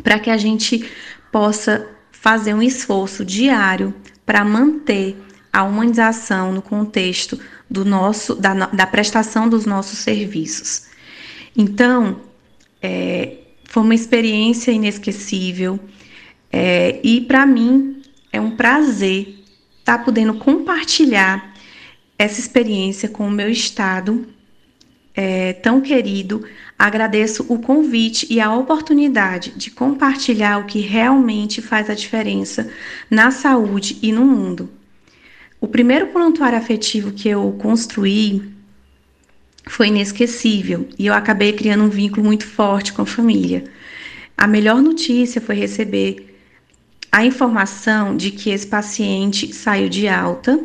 para 0.03 0.19
que 0.19 0.29
a 0.29 0.37
gente 0.37 0.91
possa 1.31 1.87
fazer 2.11 2.55
um 2.55 2.63
esforço 2.63 3.25
diário 3.25 3.95
para 4.27 4.45
manter 4.45 5.17
a 5.53 5.63
humanização 5.63 6.53
no 6.53 6.61
contexto 6.61 7.39
do 7.71 7.85
nosso 7.85 8.35
da, 8.35 8.67
da 8.67 8.87
prestação 8.87 9.49
dos 9.49 9.65
nossos 9.65 10.01
serviços. 10.01 10.89
Então, 11.57 12.21
é, 12.83 13.37
foi 13.63 13.85
uma 13.85 13.95
experiência 13.95 14.73
inesquecível 14.73 15.79
é, 16.51 16.99
e 17.05 17.21
para 17.21 17.47
mim 17.47 18.03
é 18.33 18.41
um 18.41 18.57
prazer 18.57 19.39
estar 19.79 19.99
tá 19.99 20.05
podendo 20.05 20.35
compartilhar 20.35 21.48
essa 22.19 22.41
experiência 22.41 23.09
com 23.09 23.29
o 23.29 23.31
meu 23.31 23.49
estado 23.49 24.27
é, 25.15 25.53
tão 25.53 25.81
querido, 25.81 26.45
agradeço 26.77 27.47
o 27.49 27.59
convite 27.61 28.27
e 28.29 28.41
a 28.41 28.53
oportunidade 28.55 29.53
de 29.57 29.71
compartilhar 29.71 30.59
o 30.59 30.65
que 30.65 30.81
realmente 30.81 31.63
faz 31.63 31.89
a 31.89 31.95
diferença 31.95 32.71
na 33.09 33.31
saúde 33.31 33.99
e 34.03 34.13
no 34.13 34.25
mundo. 34.25 34.69
O 35.61 35.67
primeiro 35.67 36.09
prontuário 36.09 36.59
afetivo 36.59 37.13
que 37.13 37.29
eu 37.29 37.53
construí 37.59 38.43
foi 39.67 39.89
inesquecível 39.89 40.89
e 40.99 41.07
eu 41.07 41.15
acabei 41.15 41.53
criando 41.53 41.85
um 41.85 41.89
vínculo 41.89 42.25
muito 42.25 42.47
forte 42.47 42.93
com 42.93 43.03
a 43.03 43.07
família. 43.07 43.65
A 44.37 44.47
melhor 44.47 44.81
notícia 44.81 45.41
foi 45.41 45.57
receber 45.57 46.37
a 47.11 47.25
informação 47.25 48.17
de 48.17 48.31
que 48.31 48.51
esse 48.51 48.67
paciente 48.67 49.53
saiu 49.53 49.89
de 49.89 50.07
alta 50.07 50.61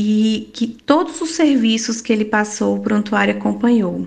e 0.00 0.48
que 0.52 0.68
todos 0.68 1.20
os 1.20 1.30
serviços 1.30 2.00
que 2.00 2.12
ele 2.12 2.24
passou, 2.24 2.76
o 2.76 2.80
prontuário 2.80 3.34
acompanhou. 3.34 4.06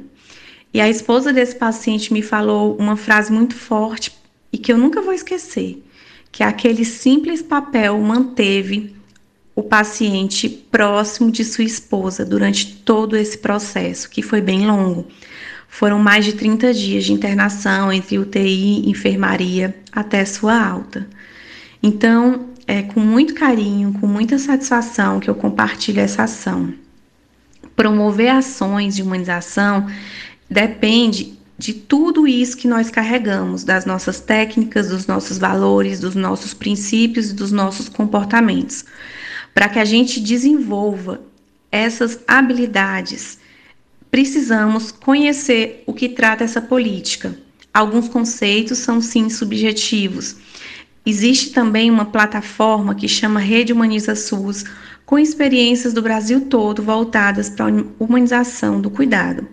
E 0.73 0.79
a 0.79 0.87
esposa 0.87 1.33
desse 1.33 1.53
paciente 1.53 2.13
me 2.13 2.21
falou 2.21 2.77
uma 2.77 2.95
frase 2.95 3.29
muito 3.29 3.55
forte 3.55 4.09
e 4.53 4.57
que 4.57 4.71
eu 4.71 4.77
nunca 4.77 5.01
vou 5.01 5.13
esquecer, 5.13 5.83
que 6.31 6.43
aquele 6.43 6.85
simples 6.85 7.41
papel 7.41 7.99
manteve 7.99 8.95
o 9.53 9.61
paciente 9.61 10.47
próximo 10.47 11.29
de 11.29 11.43
sua 11.43 11.65
esposa 11.65 12.23
durante 12.23 12.73
todo 12.85 13.17
esse 13.17 13.37
processo, 13.37 14.09
que 14.09 14.21
foi 14.21 14.39
bem 14.39 14.65
longo. 14.65 15.05
Foram 15.67 15.99
mais 15.99 16.23
de 16.23 16.31
30 16.31 16.73
dias 16.73 17.03
de 17.03 17.11
internação 17.11 17.91
entre 17.91 18.17
UTI 18.17 18.89
enfermaria 18.89 19.75
até 19.91 20.23
sua 20.23 20.57
alta. 20.57 21.05
Então, 21.83 22.50
é 22.67 22.81
com 22.81 22.99
muito 22.99 23.33
carinho, 23.33 23.93
com 23.99 24.07
muita 24.07 24.37
satisfação 24.37 25.19
que 25.19 25.29
eu 25.29 25.35
compartilho 25.35 25.99
essa 25.99 26.23
ação. 26.23 26.73
Promover 27.75 28.29
ações 28.29 28.95
de 28.95 29.01
humanização 29.01 29.87
depende 30.49 31.39
de 31.57 31.73
tudo 31.73 32.27
isso 32.27 32.57
que 32.57 32.67
nós 32.67 32.89
carregamos, 32.89 33.63
das 33.63 33.85
nossas 33.85 34.19
técnicas, 34.19 34.89
dos 34.89 35.05
nossos 35.05 35.37
valores, 35.37 35.99
dos 35.99 36.15
nossos 36.15 36.53
princípios 36.53 37.29
e 37.29 37.33
dos 37.33 37.51
nossos 37.51 37.87
comportamentos. 37.87 38.83
Para 39.53 39.69
que 39.69 39.79
a 39.79 39.85
gente 39.85 40.19
desenvolva 40.19 41.21
essas 41.71 42.19
habilidades, 42.27 43.37
precisamos 44.09 44.91
conhecer 44.91 45.83
o 45.85 45.93
que 45.93 46.09
trata 46.09 46.43
essa 46.43 46.61
política. 46.61 47.37
Alguns 47.73 48.09
conceitos 48.09 48.79
são 48.79 48.99
sim 48.99 49.29
subjetivos 49.29 50.35
Existe 51.05 51.51
também 51.51 51.89
uma 51.89 52.05
plataforma 52.05 52.93
que 52.93 53.07
chama 53.07 53.39
Rede 53.39 53.73
Humaniza 53.73 54.15
SUS, 54.15 54.63
com 55.05 55.17
experiências 55.17 55.93
do 55.93 56.01
Brasil 56.01 56.41
todo 56.41 56.83
voltadas 56.83 57.49
para 57.49 57.65
a 57.65 57.83
humanização 57.99 58.79
do 58.79 58.89
cuidado. 58.89 59.47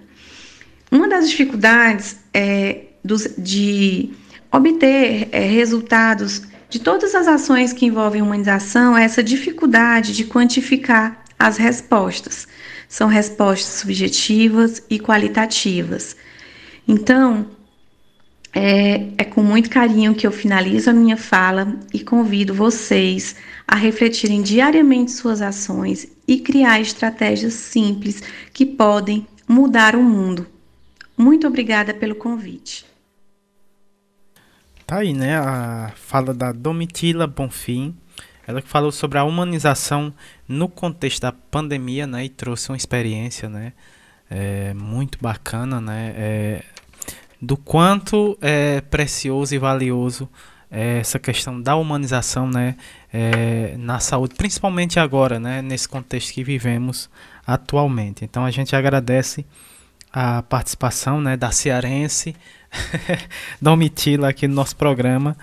Uma 0.90 1.08
das 1.08 1.28
dificuldades 1.28 2.18
é 2.32 2.84
dos, 3.02 3.28
de 3.36 4.10
obter 4.52 5.28
é, 5.32 5.40
resultados 5.40 6.42
de 6.70 6.78
todas 6.78 7.14
as 7.14 7.26
ações 7.26 7.72
que 7.72 7.86
envolvem 7.86 8.20
humanização 8.20 8.96
é 8.96 9.04
essa 9.04 9.22
dificuldade 9.22 10.14
de 10.14 10.24
quantificar 10.24 11.24
as 11.38 11.56
respostas. 11.56 12.46
São 12.88 13.08
respostas 13.08 13.80
subjetivas 13.80 14.82
e 14.88 14.98
qualitativas. 14.98 16.16
Então, 16.86 17.46
é, 18.52 19.08
é, 19.18 19.24
com 19.24 19.42
muito 19.42 19.70
carinho 19.70 20.14
que 20.14 20.26
eu 20.26 20.32
finalizo 20.32 20.90
a 20.90 20.92
minha 20.92 21.16
fala 21.16 21.76
e 21.92 22.00
convido 22.00 22.54
vocês 22.54 23.36
a 23.66 23.76
refletirem 23.76 24.42
diariamente 24.42 25.12
suas 25.12 25.42
ações 25.42 26.08
e 26.26 26.38
criar 26.38 26.80
estratégias 26.80 27.54
simples 27.54 28.22
que 28.52 28.64
podem 28.64 29.26
mudar 29.46 29.94
o 29.94 30.02
mundo. 30.02 30.46
Muito 31.16 31.46
obrigada 31.46 31.92
pelo 31.92 32.14
convite. 32.14 32.86
Tá 34.86 34.98
aí, 34.98 35.12
né? 35.12 35.36
A 35.36 35.92
fala 35.96 36.32
da 36.32 36.50
Domitila 36.50 37.26
Bonfim. 37.26 37.94
Ela 38.46 38.62
que 38.62 38.68
falou 38.68 38.90
sobre 38.90 39.18
a 39.18 39.24
humanização 39.24 40.14
no 40.48 40.68
contexto 40.68 41.20
da 41.20 41.32
pandemia, 41.32 42.06
né? 42.06 42.24
E 42.24 42.28
trouxe 42.30 42.70
uma 42.70 42.76
experiência, 42.76 43.50
né? 43.50 43.74
É, 44.30 44.72
muito 44.72 45.18
bacana, 45.20 45.78
né? 45.80 46.14
É, 46.16 46.64
do 47.40 47.56
quanto 47.56 48.36
é 48.40 48.80
precioso 48.80 49.54
e 49.54 49.58
valioso 49.58 50.28
é, 50.70 50.98
essa 50.98 51.18
questão 51.18 51.60
da 51.60 51.76
humanização 51.76 52.48
né, 52.48 52.76
é, 53.12 53.74
na 53.78 53.98
saúde, 54.00 54.34
principalmente 54.34 55.00
agora, 55.00 55.40
né, 55.40 55.62
nesse 55.62 55.88
contexto 55.88 56.32
que 56.32 56.44
vivemos 56.44 57.08
atualmente. 57.46 58.24
Então 58.24 58.44
a 58.44 58.50
gente 58.50 58.76
agradece 58.76 59.46
a 60.12 60.42
participação 60.42 61.20
né, 61.20 61.36
da 61.36 61.50
cearense 61.50 62.34
Domitila 63.60 64.28
aqui 64.28 64.46
no 64.46 64.54
nosso 64.54 64.76
programa. 64.76 65.36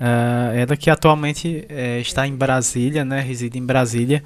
Uh, 0.00 0.54
ela 0.54 0.76
que 0.76 0.88
atualmente 0.88 1.66
é, 1.68 1.98
está 1.98 2.24
em 2.24 2.36
Brasília, 2.36 3.04
né, 3.04 3.20
reside 3.20 3.58
em 3.58 3.66
Brasília, 3.66 4.22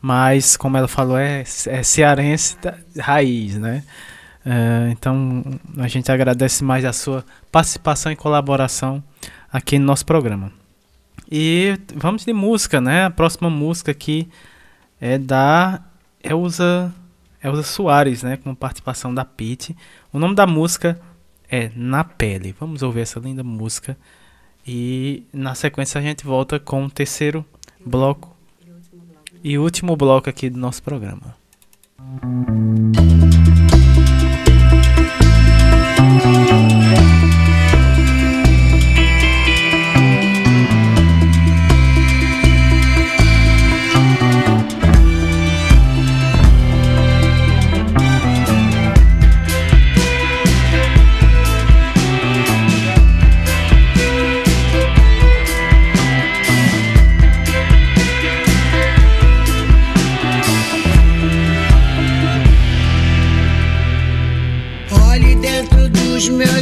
mas 0.00 0.56
como 0.56 0.76
ela 0.76 0.86
falou, 0.86 1.18
é, 1.18 1.40
é 1.66 1.82
cearense 1.82 2.56
raiz, 2.96 3.58
né? 3.58 3.82
É, 4.44 4.90
então 4.90 5.44
a 5.76 5.88
gente 5.88 6.10
agradece 6.10 6.64
mais 6.64 6.84
a 6.84 6.92
sua 6.92 7.24
participação 7.52 8.10
e 8.10 8.16
colaboração 8.16 9.02
aqui 9.52 9.78
no 9.78 9.86
nosso 9.86 10.06
programa. 10.06 10.52
E 11.30 11.78
vamos 11.94 12.24
de 12.24 12.32
música, 12.32 12.80
né? 12.80 13.04
A 13.04 13.10
próxima 13.10 13.48
música 13.48 13.92
aqui 13.92 14.28
é 15.00 15.18
da 15.18 15.80
Elza, 16.22 16.92
Elza 17.42 17.62
Soares, 17.62 18.22
né? 18.22 18.36
Com 18.36 18.54
participação 18.54 19.14
da 19.14 19.24
Pete. 19.24 19.76
O 20.12 20.18
nome 20.18 20.34
da 20.34 20.46
música 20.46 21.00
é 21.48 21.70
Na 21.76 22.02
Pele. 22.02 22.54
Vamos 22.58 22.82
ouvir 22.82 23.00
essa 23.00 23.20
linda 23.20 23.44
música. 23.44 23.96
E 24.66 25.24
na 25.32 25.54
sequência 25.54 25.98
a 25.98 26.02
gente 26.02 26.24
volta 26.24 26.58
com 26.58 26.84
o 26.84 26.90
terceiro 26.90 27.44
bloco 27.84 28.36
e 29.42 29.56
último 29.58 29.96
bloco 29.96 30.28
aqui 30.28 30.50
do 30.50 30.58
nosso 30.58 30.82
programa. 30.82 31.34
Você 32.00 33.39
vê 36.00 37.19
que 66.38 66.59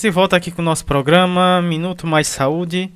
Estamos 0.00 0.14
de 0.14 0.18
volta 0.18 0.36
aqui 0.36 0.50
com 0.50 0.62
o 0.62 0.64
nosso 0.64 0.86
programa 0.86 1.60
Minuto 1.60 2.06
Mais 2.06 2.26
Saúde 2.26 2.90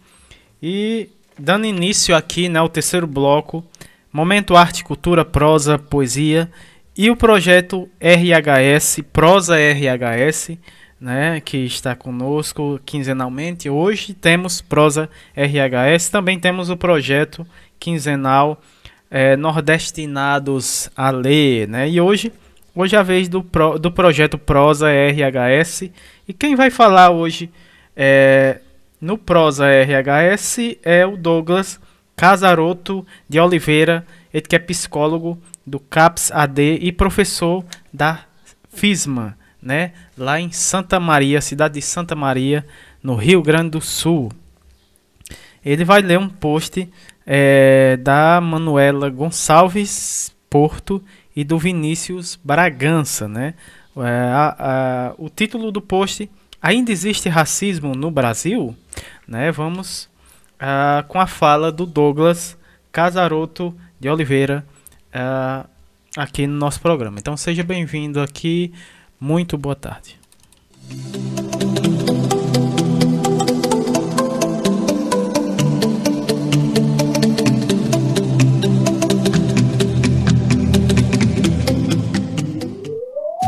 e 0.62 1.10
dando 1.39 1.66
início 1.66 2.16
aqui 2.16 2.48
né, 2.48 2.59
ao 2.59 2.66
terceiro 2.66 3.06
bloco, 3.06 3.62
Momento 4.10 4.56
Arte, 4.56 4.82
Cultura, 4.82 5.22
Prosa, 5.22 5.78
Poesia 5.78 6.51
e 6.97 7.10
o 7.10 7.16
projeto 7.16 7.86
RHS, 8.01 9.01
Prosa 9.12 9.55
RHS, 9.55 10.56
né, 10.98 11.43
que 11.43 11.59
está 11.59 11.94
conosco 11.94 12.81
quinzenalmente. 12.86 13.68
Hoje 13.68 14.14
temos 14.14 14.62
Prosa 14.62 15.10
RHS, 15.36 16.09
também 16.09 16.40
temos 16.40 16.70
o 16.70 16.76
projeto 16.76 17.47
quinzenal 17.78 18.59
eh, 19.10 19.36
Nordestinados 19.36 20.89
a 20.97 21.10
Ler, 21.10 21.68
né, 21.68 21.86
e 21.86 22.01
hoje 22.01 22.32
Hoje 22.76 22.96
é 22.96 22.98
a 22.98 23.05
vez 23.05 23.28
do, 23.28 23.40
pro, 23.40 23.78
do 23.78 23.88
projeto 23.88 24.36
Prosa 24.36 24.88
RHS. 24.88 25.90
E 26.26 26.32
quem 26.32 26.56
vai 26.56 26.70
falar 26.70 27.10
hoje 27.10 27.48
é, 27.94 28.59
no 29.01 29.16
Prosa 29.16 29.66
RHS 29.66 30.59
é 30.82 31.06
o 31.06 31.16
Douglas 31.16 31.78
Casaroto 32.16 33.06
de 33.28 33.38
Oliveira, 33.38 34.05
ele 34.32 34.42
que 34.42 34.56
é 34.56 34.59
psicólogo 34.59 35.38
do 35.64 35.78
CAPS 35.78 36.32
AD 36.32 36.78
e 36.80 36.90
professor 36.90 37.64
da 37.92 38.24
FISMA, 38.72 39.38
né? 39.62 39.92
lá 40.18 40.40
em 40.40 40.51
Santa 40.51 40.98
Maria, 40.98 41.40
cidade 41.40 41.74
de 41.74 41.82
Santa 41.82 42.16
Maria, 42.16 42.66
no 43.01 43.14
Rio 43.14 43.40
Grande 43.40 43.70
do 43.70 43.80
Sul. 43.80 44.32
Ele 45.64 45.84
vai 45.84 46.02
ler 46.02 46.18
um 46.18 46.28
post 46.28 46.88
é, 47.24 47.96
da 47.98 48.40
Manuela 48.40 49.09
Gonçalves 49.10 50.34
Porto 50.51 51.02
e 51.35 51.44
do 51.44 51.59
Vinícius 51.59 52.39
Bragança, 52.43 53.28
né? 53.28 53.55
É, 53.97 54.01
a, 54.32 54.56
a, 54.59 55.15
o 55.16 55.28
título 55.28 55.70
do 55.70 55.81
post 55.81 56.28
Ainda 56.65 56.90
existe 56.90 57.28
racismo 57.28 57.94
no 57.94 58.11
Brasil? 58.11 58.74
Né? 59.28 59.52
Vamos 59.52 60.09
a, 60.59 61.05
com 61.06 61.20
a 61.20 61.27
fala 61.27 61.70
do 61.70 61.85
Douglas 61.85 62.56
Casaroto 62.90 63.77
de 64.01 64.09
Oliveira 64.09 64.65
a, 65.12 65.66
aqui 66.16 66.47
no 66.47 66.55
nosso 66.55 66.81
programa. 66.81 67.19
Então 67.19 67.36
seja 67.36 67.62
bem-vindo 67.62 68.19
aqui. 68.19 68.73
Muito 69.20 69.59
boa 69.59 69.77
tarde. 69.77 70.19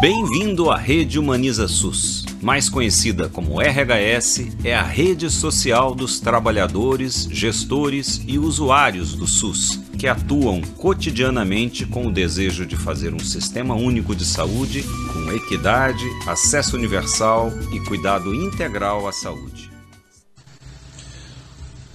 Bem-vindo 0.09 0.71
à 0.71 0.77
Rede 0.77 1.19
Humaniza 1.19 1.67
SUS. 1.67 2.25
Mais 2.41 2.69
conhecida 2.69 3.29
como 3.29 3.61
RHS, 3.61 4.57
é 4.63 4.73
a 4.73 4.85
rede 4.85 5.29
social 5.29 5.97
dos 5.97 6.21
trabalhadores, 6.21 7.29
gestores 7.29 8.23
e 8.25 8.39
usuários 8.39 9.17
do 9.17 9.27
SUS, 9.27 9.81
que 9.99 10.07
atuam 10.07 10.63
cotidianamente 10.77 11.85
com 11.85 12.07
o 12.07 12.13
desejo 12.13 12.65
de 12.65 12.77
fazer 12.77 13.13
um 13.15 13.19
sistema 13.19 13.75
único 13.75 14.15
de 14.15 14.25
saúde 14.25 14.85
com 15.13 15.33
equidade, 15.33 16.05
acesso 16.25 16.77
universal 16.77 17.51
e 17.73 17.81
cuidado 17.81 18.33
integral 18.33 19.09
à 19.09 19.13
saúde. 19.13 19.69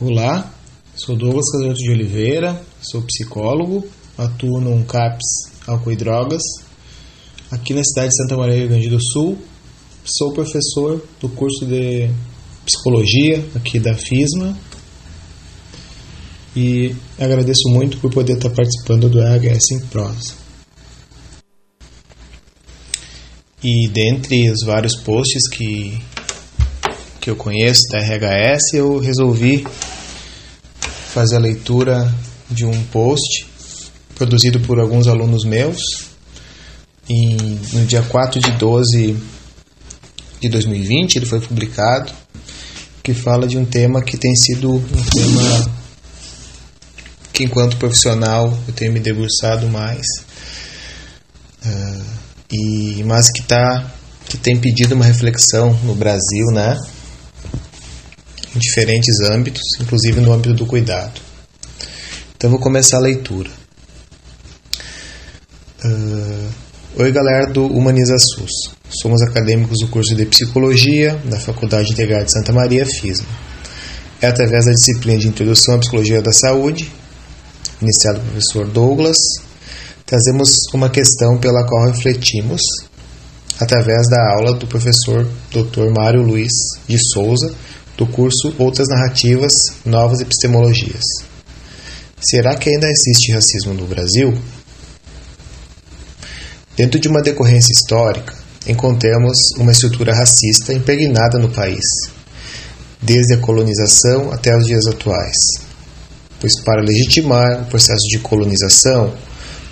Olá, 0.01 0.51
sou 0.97 1.15
Douglas 1.15 1.49
Casaroto 1.49 1.79
de 1.79 1.89
Oliveira, 1.89 2.61
sou 2.81 3.03
psicólogo, 3.03 3.87
atuo 4.17 4.59
no 4.59 4.83
CAPS 4.83 5.49
Álcool 5.65 5.93
e 5.93 5.95
Drogas, 5.95 6.41
aqui 7.51 7.73
na 7.73 7.83
cidade 7.83 8.09
de 8.09 8.15
Santa 8.15 8.37
Maria, 8.37 8.55
Rio 8.55 8.69
Grande 8.69 8.89
do 8.89 9.03
Sul. 9.03 9.37
Sou 10.05 10.31
professor 10.33 11.05
do 11.19 11.27
curso 11.27 11.65
de 11.65 12.09
psicologia 12.65 13.45
aqui 13.53 13.77
da 13.77 13.93
FISMA 13.93 14.57
e 16.55 16.95
agradeço 17.19 17.69
muito 17.69 17.97
por 17.97 18.09
poder 18.11 18.33
estar 18.33 18.49
participando 18.49 19.09
do 19.09 19.19
RHS 19.19 19.71
em 19.71 19.79
prosa. 19.87 20.33
E 23.63 23.87
dentre 23.89 24.49
os 24.49 24.65
vários 24.65 24.95
posts 24.95 25.47
que, 25.49 26.01
que 27.19 27.29
eu 27.29 27.35
conheço 27.35 27.83
da 27.91 27.99
RHS, 27.99 28.73
eu 28.73 28.97
resolvi 28.97 29.67
fazer 31.13 31.35
a 31.35 31.39
leitura 31.39 32.11
de 32.49 32.65
um 32.65 32.83
post 32.85 33.45
produzido 34.15 34.59
por 34.61 34.79
alguns 34.79 35.07
alunos 35.07 35.43
meus 35.43 36.10
em, 37.11 37.59
no 37.73 37.85
dia 37.85 38.01
4 38.01 38.39
de 38.39 38.51
12 38.51 39.17
de 40.39 40.49
2020, 40.49 41.17
ele 41.17 41.25
foi 41.25 41.39
publicado, 41.39 42.11
que 43.03 43.13
fala 43.13 43.47
de 43.47 43.57
um 43.57 43.65
tema 43.65 44.01
que 44.01 44.17
tem 44.17 44.35
sido 44.35 44.75
um 44.75 45.03
tema 45.13 45.71
que, 47.33 47.43
enquanto 47.43 47.77
profissional, 47.77 48.57
eu 48.67 48.73
tenho 48.73 48.93
me 48.93 48.99
debruçado 48.99 49.67
mais, 49.67 50.05
uh, 51.65 52.05
e, 52.51 53.03
mas 53.03 53.29
que, 53.29 53.41
tá, 53.43 53.91
que 54.27 54.37
tem 54.37 54.57
pedido 54.57 54.95
uma 54.95 55.05
reflexão 55.05 55.73
no 55.83 55.95
Brasil, 55.95 56.47
né? 56.53 56.77
em 58.55 58.59
diferentes 58.59 59.19
âmbitos, 59.21 59.61
inclusive 59.79 60.19
no 60.19 60.31
âmbito 60.31 60.53
do 60.53 60.65
cuidado. 60.65 61.21
Então, 62.35 62.49
vou 62.49 62.59
começar 62.59 62.97
a 62.97 63.01
leitura. 63.01 63.49
Uh, 65.83 66.49
Oi, 66.93 67.09
galera 67.09 67.47
do 67.47 67.67
Humaniza 67.67 68.17
SUS. 68.19 68.51
Somos 68.89 69.21
acadêmicos 69.21 69.79
do 69.79 69.87
curso 69.87 70.13
de 70.13 70.25
Psicologia 70.25 71.15
da 71.23 71.39
Faculdade 71.39 71.93
Integrada 71.93 72.25
de 72.25 72.33
Santa 72.33 72.51
Maria, 72.51 72.85
FISMA. 72.85 73.25
É 74.21 74.27
através 74.27 74.65
da 74.65 74.73
disciplina 74.73 75.17
de 75.17 75.29
Introdução 75.29 75.75
à 75.75 75.77
Psicologia 75.77 76.21
da 76.21 76.33
Saúde, 76.33 76.91
iniciado 77.81 78.19
pelo 78.19 78.31
professor 78.31 78.67
Douglas, 78.67 79.17
trazemos 80.05 80.49
uma 80.73 80.89
questão 80.89 81.37
pela 81.37 81.65
qual 81.65 81.85
refletimos 81.85 82.61
através 83.57 84.09
da 84.09 84.33
aula 84.33 84.53
do 84.53 84.67
professor 84.67 85.25
Dr. 85.49 85.89
Mário 85.95 86.21
Luiz 86.21 86.51
de 86.89 86.97
Souza, 86.99 87.53
do 87.97 88.05
curso 88.05 88.53
Outras 88.59 88.89
Narrativas, 88.89 89.53
Novas 89.85 90.19
Epistemologias. 90.19 91.03
Será 92.19 92.53
que 92.55 92.69
ainda 92.69 92.87
existe 92.87 93.31
racismo 93.31 93.73
no 93.73 93.87
Brasil? 93.87 94.37
Dentro 96.75 96.99
de 96.99 97.07
uma 97.07 97.21
decorrência 97.21 97.73
histórica, 97.73 98.33
encontramos 98.65 99.37
uma 99.57 99.71
estrutura 99.71 100.15
racista 100.15 100.73
impregnada 100.73 101.37
no 101.37 101.49
país, 101.49 101.83
desde 103.01 103.33
a 103.33 103.37
colonização 103.37 104.31
até 104.31 104.55
os 104.55 104.65
dias 104.65 104.87
atuais. 104.87 105.35
Pois, 106.39 106.59
para 106.61 106.81
legitimar 106.81 107.63
o 107.63 107.65
processo 107.65 108.07
de 108.07 108.19
colonização, 108.19 109.13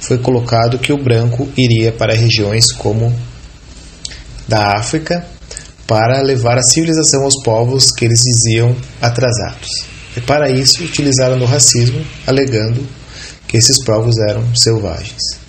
foi 0.01 0.17
colocado 0.17 0.77
que 0.77 0.91
o 0.91 1.01
branco 1.01 1.47
iria 1.57 1.91
para 1.91 2.15
regiões 2.15 2.71
como 2.73 3.13
da 4.47 4.77
África 4.77 5.25
para 5.87 6.21
levar 6.21 6.57
a 6.57 6.63
civilização 6.63 7.23
aos 7.23 7.41
povos 7.43 7.91
que 7.91 8.05
eles 8.05 8.19
diziam 8.19 8.75
atrasados. 9.01 9.69
E 10.15 10.21
para 10.21 10.49
isso 10.49 10.83
utilizaram 10.83 11.39
o 11.41 11.45
racismo, 11.45 12.05
alegando 12.27 12.85
que 13.47 13.57
esses 13.57 13.83
povos 13.83 14.17
eram 14.29 14.43
selvagens. 14.55 15.39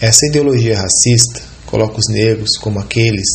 Essa 0.00 0.26
ideologia 0.26 0.78
racista 0.78 1.42
coloca 1.66 1.98
os 1.98 2.08
negros 2.10 2.56
como 2.58 2.80
aqueles 2.80 3.28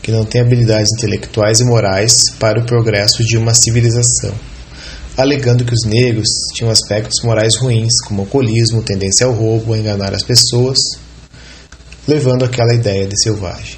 que 0.00 0.10
não 0.10 0.24
têm 0.24 0.40
habilidades 0.40 0.90
intelectuais 0.96 1.60
e 1.60 1.64
morais 1.64 2.30
para 2.40 2.58
o 2.58 2.64
progresso 2.64 3.22
de 3.22 3.36
uma 3.36 3.52
civilização, 3.52 4.34
alegando 5.18 5.66
que 5.66 5.74
os 5.74 5.84
negros 5.84 6.26
tinham 6.54 6.70
aspectos 6.70 7.22
morais 7.22 7.56
ruins, 7.56 7.92
como 8.06 8.22
alcoolismo, 8.22 8.82
tendência 8.82 9.26
ao 9.26 9.34
roubo, 9.34 9.74
a 9.74 9.78
enganar 9.78 10.14
as 10.14 10.22
pessoas, 10.22 10.78
levando 12.06 12.42
aquela 12.42 12.72
ideia 12.72 13.06
de 13.06 13.22
selvagem. 13.22 13.76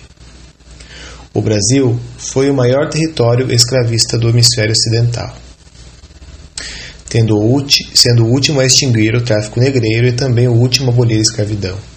O 1.35 1.43
Brasil 1.43 1.99
foi 2.17 2.49
o 2.49 2.55
maior 2.55 2.89
território 2.89 3.53
escravista 3.53 4.17
do 4.17 4.29
hemisfério 4.29 4.71
ocidental, 4.71 5.37
sendo 7.11 7.37
o 7.37 8.31
último 8.31 8.61
a 8.61 8.65
extinguir 8.65 9.17
o 9.17 9.25
tráfico 9.25 9.59
negreiro 9.59 10.07
e 10.07 10.13
também 10.13 10.47
o 10.47 10.55
último 10.55 10.93
a 10.93 10.95
abolir 10.95 11.19
a 11.19 11.23
escravidão. 11.23 11.91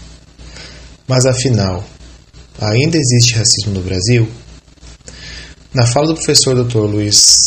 Mas 1.07 1.25
afinal, 1.25 1.83
ainda 2.59 2.97
existe 2.97 3.33
racismo 3.35 3.73
no 3.73 3.81
Brasil? 3.81 4.29
Na 5.73 5.85
fala 5.85 6.07
do 6.07 6.15
professor 6.15 6.55
Dr. 6.63 6.77
Luiz 6.77 7.37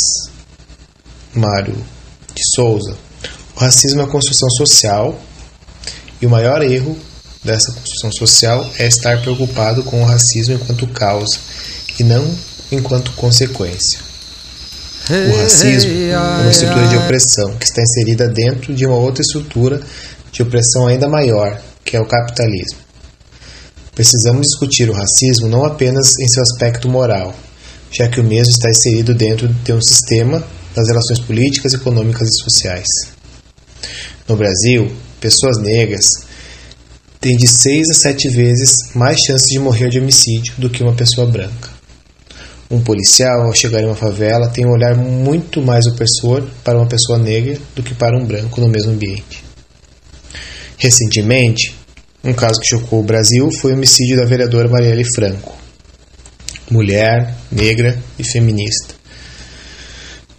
Mário 1.33 1.77
de 2.35 2.43
Souza, 2.55 2.97
o 3.57 3.61
racismo 3.61 4.03
é 4.03 4.05
a 4.05 4.09
construção 4.09 4.51
social 4.51 5.19
e 6.21 6.27
o 6.27 6.31
maior 6.31 6.61
erro 6.63 6.99
dessa 7.43 7.73
construção 7.73 8.13
social 8.13 8.69
é 8.79 8.87
estar 8.87 9.23
preocupado 9.23 9.83
com 9.85 10.03
o 10.03 10.05
racismo 10.05 10.55
enquanto 10.55 10.87
causa 10.89 11.39
e 11.99 12.05
não 12.05 12.37
enquanto 12.71 13.13
consequência. 13.13 14.01
O 15.09 15.43
racismo 15.43 15.93
é 15.93 16.19
uma 16.19 16.51
estrutura 16.51 16.89
de 16.89 16.97
opressão 16.97 17.57
que 17.57 17.65
está 17.65 17.81
inserida 17.81 18.29
dentro 18.29 18.75
de 18.75 18.85
uma 18.85 18.97
outra 18.97 19.23
estrutura 19.23 19.81
de 20.33 20.43
opressão 20.43 20.89
ainda 20.89 21.09
maior, 21.09 21.59
que 21.85 21.97
é 21.97 22.01
o 22.01 22.07
capitalismo. 22.07 22.86
Precisamos 23.97 24.49
discutir 24.49 24.91
o 24.91 24.93
racismo 24.93 25.49
não 25.49 25.65
apenas 25.65 26.19
em 26.21 26.29
seu 26.29 26.43
aspecto 26.43 26.87
moral, 26.87 27.35
já 27.91 28.07
que 28.07 28.21
o 28.21 28.25
mesmo 28.25 28.51
está 28.51 28.69
inserido 28.69 29.15
dentro 29.15 29.49
de 29.49 29.73
um 29.73 29.81
sistema 29.81 30.47
das 30.75 30.89
relações 30.89 31.19
políticas, 31.19 31.73
econômicas 31.73 32.29
e 32.29 32.43
sociais. 32.43 32.87
No 34.29 34.37
Brasil, 34.37 34.93
pessoas 35.19 35.57
negras 35.57 36.05
têm 37.19 37.39
de 37.39 37.49
6 37.49 37.89
a 37.89 37.95
7 37.95 38.29
vezes 38.29 38.95
mais 38.95 39.19
chances 39.21 39.49
de 39.49 39.59
morrer 39.59 39.89
de 39.89 39.99
homicídio 39.99 40.53
do 40.59 40.69
que 40.69 40.83
uma 40.83 40.95
pessoa 40.95 41.27
branca. 41.27 41.71
Um 42.71 42.83
policial, 42.83 43.47
ao 43.47 43.55
chegar 43.55 43.81
em 43.81 43.87
uma 43.87 43.97
favela, 43.97 44.51
tem 44.51 44.67
um 44.67 44.73
olhar 44.73 44.95
muito 44.95 45.63
mais 45.63 45.87
opressor 45.87 46.47
para 46.63 46.77
uma 46.77 46.87
pessoa 46.87 47.19
negra 47.19 47.59
do 47.75 47.83
que 47.83 47.95
para 47.95 48.19
um 48.19 48.27
branco 48.27 48.61
no 48.61 48.69
mesmo 48.69 48.93
ambiente. 48.93 49.43
Recentemente, 50.77 51.86
um 52.27 52.35
caso 52.35 52.61
que 52.61 52.67
chocou 52.67 53.01
o 53.01 53.05
Brasil 53.05 53.49
foi 53.61 53.73
o 53.73 53.75
homicídio 53.77 54.17
da 54.17 54.25
vereadora 54.25 54.69
Marielle 54.69 55.05
Franco, 55.15 55.57
mulher, 56.69 57.35
negra 57.53 57.97
e 58.19 58.25
feminista, 58.25 58.95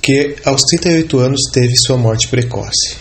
que 0.02 0.36
aos 0.44 0.64
38 0.64 1.18
anos 1.18 1.42
teve 1.52 1.76
sua 1.78 1.98
morte 1.98 2.28
precoce. 2.28 2.98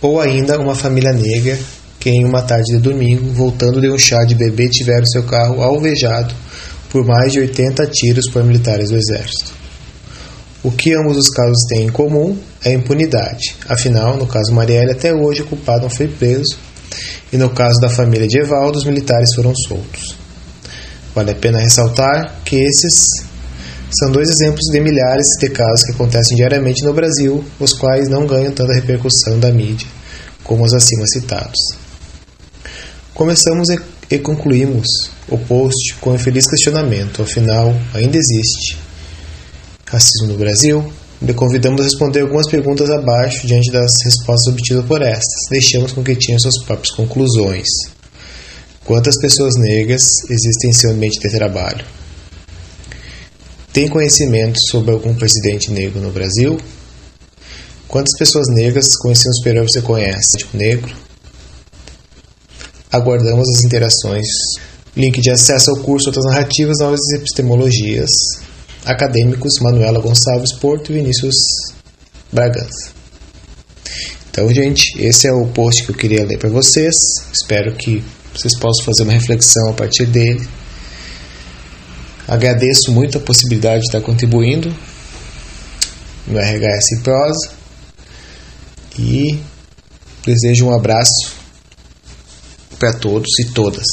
Ou 0.00 0.20
ainda 0.20 0.60
uma 0.60 0.76
família 0.76 1.12
negra 1.12 1.58
que 1.98 2.10
em 2.10 2.24
uma 2.24 2.42
tarde 2.42 2.76
de 2.76 2.78
domingo, 2.78 3.32
voltando 3.32 3.80
de 3.80 3.90
um 3.90 3.98
chá 3.98 4.24
de 4.24 4.36
bebê, 4.36 4.68
tiveram 4.68 5.04
seu 5.06 5.24
carro 5.24 5.60
alvejado 5.60 6.32
por 6.90 7.04
mais 7.04 7.32
de 7.32 7.40
80 7.40 7.84
tiros 7.88 8.30
por 8.30 8.44
militares 8.44 8.90
do 8.90 8.96
exército. 8.96 9.52
O 10.62 10.70
que 10.70 10.94
ambos 10.94 11.16
os 11.16 11.28
casos 11.28 11.64
têm 11.68 11.86
em 11.86 11.90
comum 11.90 12.38
é 12.64 12.70
a 12.70 12.74
impunidade. 12.74 13.56
Afinal, 13.68 14.16
no 14.16 14.28
caso 14.28 14.52
Marielle, 14.52 14.92
até 14.92 15.12
hoje 15.12 15.42
o 15.42 15.46
culpado 15.46 15.82
não 15.82 15.90
foi 15.90 16.06
preso 16.06 16.67
e 17.32 17.36
no 17.36 17.50
caso 17.50 17.80
da 17.80 17.88
família 17.88 18.26
de 18.26 18.38
Evaldo, 18.38 18.78
os 18.78 18.84
militares 18.84 19.34
foram 19.34 19.54
soltos. 19.54 20.16
Vale 21.14 21.32
a 21.32 21.34
pena 21.34 21.58
ressaltar 21.58 22.40
que 22.44 22.56
esses 22.56 23.28
são 23.98 24.10
dois 24.12 24.28
exemplos 24.28 24.66
de 24.70 24.80
milhares 24.80 25.26
de 25.40 25.48
casos 25.48 25.82
que 25.84 25.92
acontecem 25.92 26.36
diariamente 26.36 26.84
no 26.84 26.92
Brasil, 26.92 27.44
os 27.58 27.72
quais 27.72 28.08
não 28.08 28.26
ganham 28.26 28.52
tanta 28.52 28.74
repercussão 28.74 29.38
da 29.40 29.50
mídia 29.50 29.88
como 30.44 30.64
os 30.64 30.72
acima 30.72 31.06
citados. 31.06 31.58
Começamos 33.14 33.68
e 34.10 34.18
concluímos 34.18 34.86
o 35.28 35.36
post 35.36 35.94
com 36.00 36.10
um 36.10 36.14
infeliz 36.14 36.46
questionamento, 36.46 37.22
afinal, 37.22 37.74
ainda 37.92 38.16
existe 38.16 38.78
racismo 39.84 40.28
no 40.28 40.38
Brasil? 40.38 40.92
Lhe 41.20 41.34
convidamos 41.34 41.80
a 41.80 41.84
responder 41.84 42.20
algumas 42.20 42.46
perguntas 42.46 42.90
abaixo 42.90 43.46
diante 43.46 43.70
das 43.72 43.92
respostas 44.04 44.52
obtidas 44.52 44.84
por 44.84 45.02
estas. 45.02 45.48
Deixamos 45.50 45.92
com 45.92 46.02
que 46.04 46.14
tenham 46.14 46.38
suas 46.38 46.62
próprias 46.64 46.94
conclusões. 46.94 47.66
Quantas 48.84 49.18
pessoas 49.18 49.54
negras 49.56 50.02
existem 50.30 50.70
em 50.70 50.72
seu 50.72 50.90
ambiente 50.90 51.18
de 51.18 51.30
trabalho? 51.30 51.84
Tem 53.72 53.88
conhecimento 53.88 54.58
sobre 54.70 54.92
algum 54.92 55.14
presidente 55.14 55.70
negro 55.70 56.00
no 56.00 56.10
Brasil? 56.10 56.58
Quantas 57.86 58.16
pessoas 58.16 58.46
negras 58.48 58.96
com 58.96 59.10
ensino 59.10 59.34
superior 59.34 59.68
você 59.68 59.82
conhece? 59.82 60.38
Tipo 60.38 60.56
negro? 60.56 60.94
Aguardamos 62.90 63.48
as 63.48 63.64
interações. 63.64 64.26
Link 64.96 65.20
de 65.20 65.30
acesso 65.30 65.70
ao 65.70 65.78
curso 65.78 66.08
Outras 66.08 66.24
Narrativas, 66.24 66.78
Novas 66.80 67.00
Epistemologias 67.14 68.10
acadêmicos 68.88 69.60
Manuela 69.60 70.00
Gonçalves 70.00 70.54
Porto 70.54 70.90
e 70.90 70.94
Vinícius 70.94 71.36
Bragança. 72.32 72.90
Então, 74.30 74.52
gente, 74.52 74.98
esse 74.98 75.28
é 75.28 75.32
o 75.32 75.46
post 75.48 75.84
que 75.84 75.90
eu 75.90 75.94
queria 75.94 76.24
ler 76.24 76.38
para 76.38 76.48
vocês. 76.48 76.96
Espero 77.32 77.74
que 77.74 78.02
vocês 78.34 78.58
possam 78.58 78.84
fazer 78.86 79.02
uma 79.02 79.12
reflexão 79.12 79.68
a 79.70 79.74
partir 79.74 80.06
dele. 80.06 80.48
Agradeço 82.26 82.92
muito 82.92 83.18
a 83.18 83.20
possibilidade 83.20 83.80
de 83.80 83.88
estar 83.88 84.00
contribuindo 84.00 84.74
no 86.26 86.38
RHS 86.38 87.02
Prosa 87.02 87.50
e 88.98 89.38
desejo 90.24 90.66
um 90.66 90.74
abraço 90.74 91.32
para 92.78 92.92
todos 92.92 93.38
e 93.38 93.44
todas. 93.46 93.86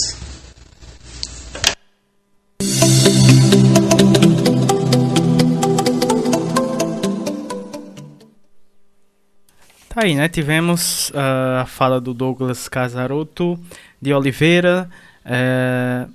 Tá 9.96 10.04
aí, 10.04 10.14
né? 10.14 10.28
Tivemos 10.28 11.10
uh, 11.12 11.62
a 11.62 11.66
fala 11.66 12.02
do 12.02 12.14
Douglas 12.14 12.68
Casaroto 12.68 13.58
de 14.02 14.14
Oliveira, 14.14 14.90
uh, 15.26 16.12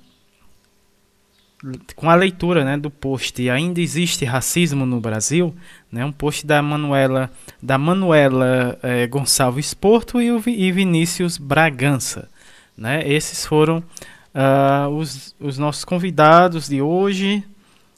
com 1.95 2.07
a 2.07 2.13
leitura 2.13 2.63
né, 2.63 2.77
do 2.77 2.91
post 2.91 3.49
Ainda 3.49 3.81
existe 3.81 4.23
racismo 4.23 4.85
no 4.85 5.01
Brasil, 5.01 5.55
né? 5.91 6.05
Um 6.05 6.11
post 6.11 6.45
da 6.45 6.61
Manuela, 6.61 7.31
da 7.59 7.75
Manuela 7.75 8.77
uh, 8.83 9.09
Gonçalves 9.09 9.73
Porto 9.73 10.21
e, 10.21 10.31
o, 10.31 10.39
e 10.47 10.71
Vinícius 10.71 11.39
Bragança, 11.39 12.29
né? 12.77 13.01
Esses 13.03 13.47
foram 13.47 13.83
ah, 14.31 14.89
os, 14.91 15.35
os 15.39 15.57
nossos 15.57 15.83
convidados 15.83 16.69
de 16.69 16.83
hoje, 16.83 17.43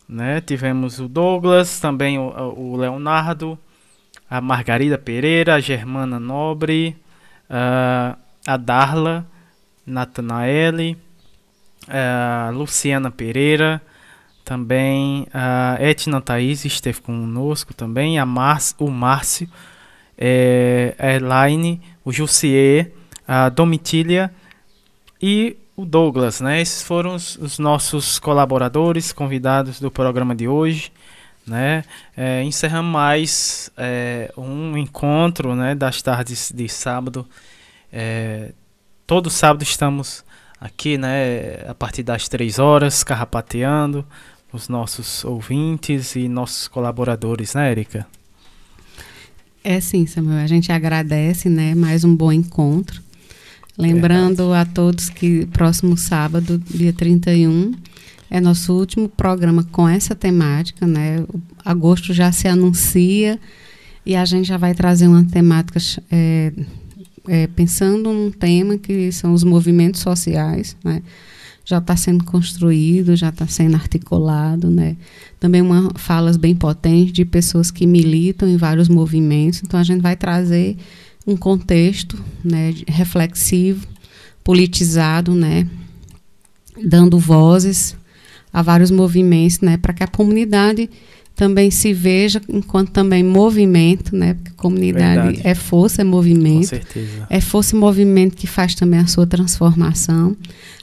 né? 0.08 0.40
Tivemos 0.40 1.02
o 1.02 1.10
Douglas, 1.10 1.82
também 1.82 2.18
o, 2.18 2.30
o 2.56 2.78
Leonardo, 2.78 3.60
a 4.34 4.42
Margarida 4.42 4.98
Pereira, 4.98 5.54
a 5.54 5.60
Germana 5.60 6.20
Nobre, 6.20 6.98
uh, 7.48 8.18
a 8.48 8.58
Darla, 8.58 9.28
Natanaele, 9.86 10.98
a 11.88 12.50
Luciana 12.52 13.12
Pereira, 13.12 13.80
também 14.44 15.28
a 15.32 15.78
Etna 15.80 16.20
Thaís 16.20 16.66
esteve 16.66 17.00
conosco 17.00 17.76
também, 17.76 18.18
a 18.18 18.26
Mar 18.26 18.58
o 18.80 18.90
Márcio, 18.90 19.48
é, 20.18 20.96
a 20.98 21.14
Elaine, 21.14 21.80
o 22.04 22.12
Jussier, 22.12 22.92
a 23.28 23.50
Domitília 23.50 24.34
e 25.22 25.56
o 25.78 25.86
Douglas, 25.86 26.42
né? 26.42 26.60
Esses 26.60 26.82
foram 26.82 27.14
os, 27.14 27.36
os 27.36 27.60
nossos 27.60 28.18
colaboradores, 28.18 29.14
convidados 29.14 29.80
do 29.80 29.92
programa 29.92 30.34
de 30.34 30.48
hoje 30.48 30.92
né? 31.46 31.84
É, 32.16 32.44
encerramos 32.44 32.92
mais 32.92 33.70
é, 33.78 34.32
um 34.38 34.78
encontro, 34.78 35.56
né, 35.56 35.76
das 35.76 36.02
tardes 36.02 36.52
de 36.54 36.68
sábado. 36.70 37.28
É, 37.92 38.52
todo 39.06 39.30
sábado 39.30 39.64
estamos 39.64 40.24
aqui, 40.60 40.98
né, 40.98 41.66
a 41.68 41.74
partir 41.74 42.04
das 42.04 42.28
três 42.28 42.60
horas, 42.60 43.04
carrapateando 43.04 44.06
os 44.52 44.70
nossos 44.70 45.26
ouvintes 45.26 46.16
e 46.16 46.30
nossos 46.30 46.68
colaboradores, 46.68 47.54
né, 47.54 47.72
Erika? 47.72 48.08
É 49.64 49.80
sim, 49.80 50.06
Samuel. 50.06 50.40
A 50.40 50.48
gente 50.48 50.72
agradece, 50.72 51.50
né, 51.50 51.74
mais 51.74 52.04
um 52.04 52.16
bom 52.16 52.32
encontro. 52.32 53.02
Lembrando 53.78 54.54
a 54.54 54.66
todos 54.66 55.10
que 55.10 55.48
próximo 55.48 55.98
sábado, 55.98 56.60
dia 56.60 56.94
31, 56.94 57.74
é 58.34 58.42
nosso 58.42 58.74
último 58.74 59.08
programa 59.08 59.64
com 59.64 59.88
essa 59.88 60.16
temática, 60.16 60.88
né? 60.88 61.24
Agosto 61.64 62.12
já 62.16 62.32
se 62.32 62.48
anuncia 62.48 63.40
e 64.04 64.16
a 64.16 64.26
gente 64.26 64.48
já 64.48 64.58
vai 64.58 64.74
trazer 64.74 65.08
uma 65.08 65.24
temática 65.24 65.80
é, 66.12 66.52
é, 67.28 67.46
pensando 67.46 68.12
num 68.12 68.32
tema 68.32 68.76
que 68.76 69.12
são 69.12 69.34
os 69.34 69.44
movimentos 69.44 70.02
sociais, 70.02 70.76
né? 70.84 71.04
Já 71.64 71.78
está 71.78 71.96
sendo 71.96 72.24
construído, 72.24 73.16
já 73.16 73.30
está 73.30 73.46
sendo 73.46 73.76
articulado, 73.76 74.68
né? 74.68 74.98
Também 75.40 75.62
uma 75.62 75.92
falas 75.94 76.36
bem 76.36 76.56
potentes 76.56 77.14
de 77.14 77.24
pessoas 77.26 77.70
que 77.70 77.86
militam 77.86 78.50
em 78.50 78.58
vários 78.58 78.90
movimentos. 78.90 79.62
Então 79.64 79.80
a 79.80 79.84
gente 79.84 80.02
vai 80.02 80.16
trazer 80.16 80.76
um 81.28 81.38
contexto, 81.38 82.20
né, 82.44 82.74
reflexivo, 82.88 83.88
politizado, 84.44 85.36
né, 85.36 85.68
dando 86.84 87.20
vozes 87.20 87.96
a 88.54 88.62
vários 88.62 88.92
movimentos, 88.92 89.60
né, 89.60 89.78
para 89.78 89.94
que 89.94 90.04
a 90.04 90.08
comunidade 90.08 90.90
também 91.36 91.72
se 91.72 91.94
veja 91.94 92.40
enquanto 92.48 92.92
também 92.92 93.24
movimento, 93.24 94.16
né? 94.16 94.36
Porque 94.36 94.52
comunidade 94.56 95.28
Verdade. 95.28 95.42
é 95.48 95.56
força, 95.56 96.02
é 96.02 96.06
movimento. 96.06 96.62
Com 96.62 96.68
certeza. 96.68 97.28
É 97.30 97.42
força 97.42 97.76
e 97.76 97.80
movimento 97.80 98.36
que 98.36 98.46
faz 98.46 98.76
também 98.76 99.00
a 99.00 99.08
sua 99.08 99.26
transformação. 99.26 100.38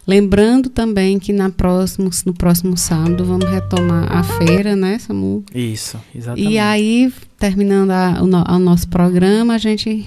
Lembrando 0.06 0.68
também 0.68 1.18
que 1.20 1.32
na 1.32 1.50
próximo, 1.50 2.10
no 2.26 2.34
próximo 2.34 2.76
sábado 2.76 3.24
vamos 3.24 3.48
retomar 3.48 4.10
a 4.10 4.24
feira, 4.24 4.74
né, 4.74 4.98
Samu? 4.98 5.44
Isso, 5.54 5.98
exatamente. 6.12 6.52
E 6.52 6.58
aí, 6.58 7.12
terminando 7.38 7.92
a, 7.92 8.20
o, 8.20 8.24
o 8.24 8.58
nosso 8.58 8.88
programa, 8.88 9.54
a 9.54 9.58
gente 9.58 10.04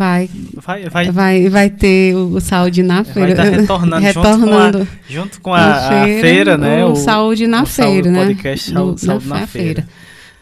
Vai, 0.00 0.30
vai, 0.54 0.88
vai, 0.88 1.10
vai, 1.10 1.48
vai 1.50 1.68
ter 1.68 2.14
o 2.14 2.40
Saúde 2.40 2.82
na 2.82 3.04
Feira. 3.04 3.34
Vai 3.34 3.48
estar 3.48 3.60
retornando, 3.60 4.02
retornando 4.02 4.88
junto 5.06 5.42
com 5.42 5.52
a, 5.52 5.60
junto 5.60 5.80
com 5.82 5.94
a, 5.94 6.04
feira, 6.06 6.18
a 6.18 6.20
feira, 6.22 6.56
né? 6.56 6.84
O, 6.86 6.92
o 6.92 6.96
Saúde 6.96 7.46
na 7.46 7.64
o 7.64 7.66
Feira, 7.66 7.92
saúde, 7.92 8.08
né? 8.08 8.24
podcast 8.24 8.72
Saúde, 8.72 9.00
saúde 9.02 9.28
na, 9.28 9.40
na, 9.40 9.46
Feira. 9.46 9.82
feira. 9.82 9.88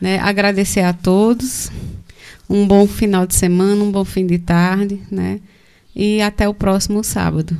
Né? 0.00 0.20
Agradecer 0.20 0.82
a 0.82 0.92
todos, 0.92 1.72
um 2.48 2.68
bom 2.68 2.86
final 2.86 3.26
de 3.26 3.34
semana, 3.34 3.82
um 3.82 3.90
bom 3.90 4.04
fim 4.04 4.28
de 4.28 4.38
tarde, 4.38 5.02
né? 5.10 5.40
E 5.92 6.22
até 6.22 6.48
o 6.48 6.54
próximo 6.54 7.02
sábado. 7.02 7.58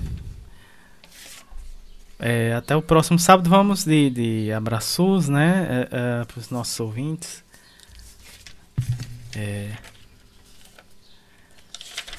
É, 2.17 2.55
até 2.55 2.77
o 2.77 2.83
próximo 2.83 3.19
sábado 3.19 3.51
vamos 3.51 3.85
de, 3.85 4.09
de 4.09 4.53
abraços, 4.53 5.29
né? 5.29 5.67
É, 5.69 6.21
é, 6.21 6.25
para 6.25 6.39
os 6.39 6.49
nossos 6.49 6.79
ouvintes. 6.79 7.43
É, 9.35 9.73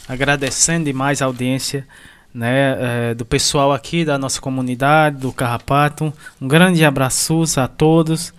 agradecendo 0.09 0.85
demais 0.85 1.21
a 1.21 1.25
audiência 1.25 1.87
né, 2.33 3.11
é, 3.11 3.13
do 3.13 3.23
pessoal 3.23 3.71
aqui 3.71 4.03
da 4.03 4.17
nossa 4.17 4.41
comunidade, 4.41 5.17
do 5.17 5.31
Carrapato. 5.31 6.11
Um 6.41 6.47
grande 6.47 6.83
abraço 6.83 7.43
a 7.57 7.67
todos. 7.67 8.29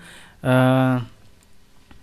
Uh, 0.42 1.00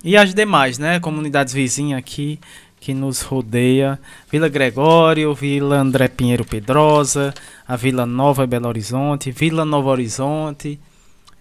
e 0.02 0.16
as 0.16 0.34
demais, 0.34 0.78
né, 0.78 1.02
comunidades 1.02 1.54
vizinhas 1.54 2.00
aqui 2.00 2.40
que 2.80 2.94
nos 2.94 3.22
rodeia. 3.22 4.00
Vila 4.32 4.48
Gregório, 4.48 5.34
Vila 5.34 5.76
André 5.76 6.08
Pinheiro 6.08 6.46
Pedrosa, 6.46 7.34
a 7.68 7.76
Vila 7.76 8.06
Nova 8.06 8.48
Belo 8.48 8.70
Horizonte, 8.70 9.32
Vila 9.32 9.66
Novo 9.66 9.90
Horizonte, 9.90 10.80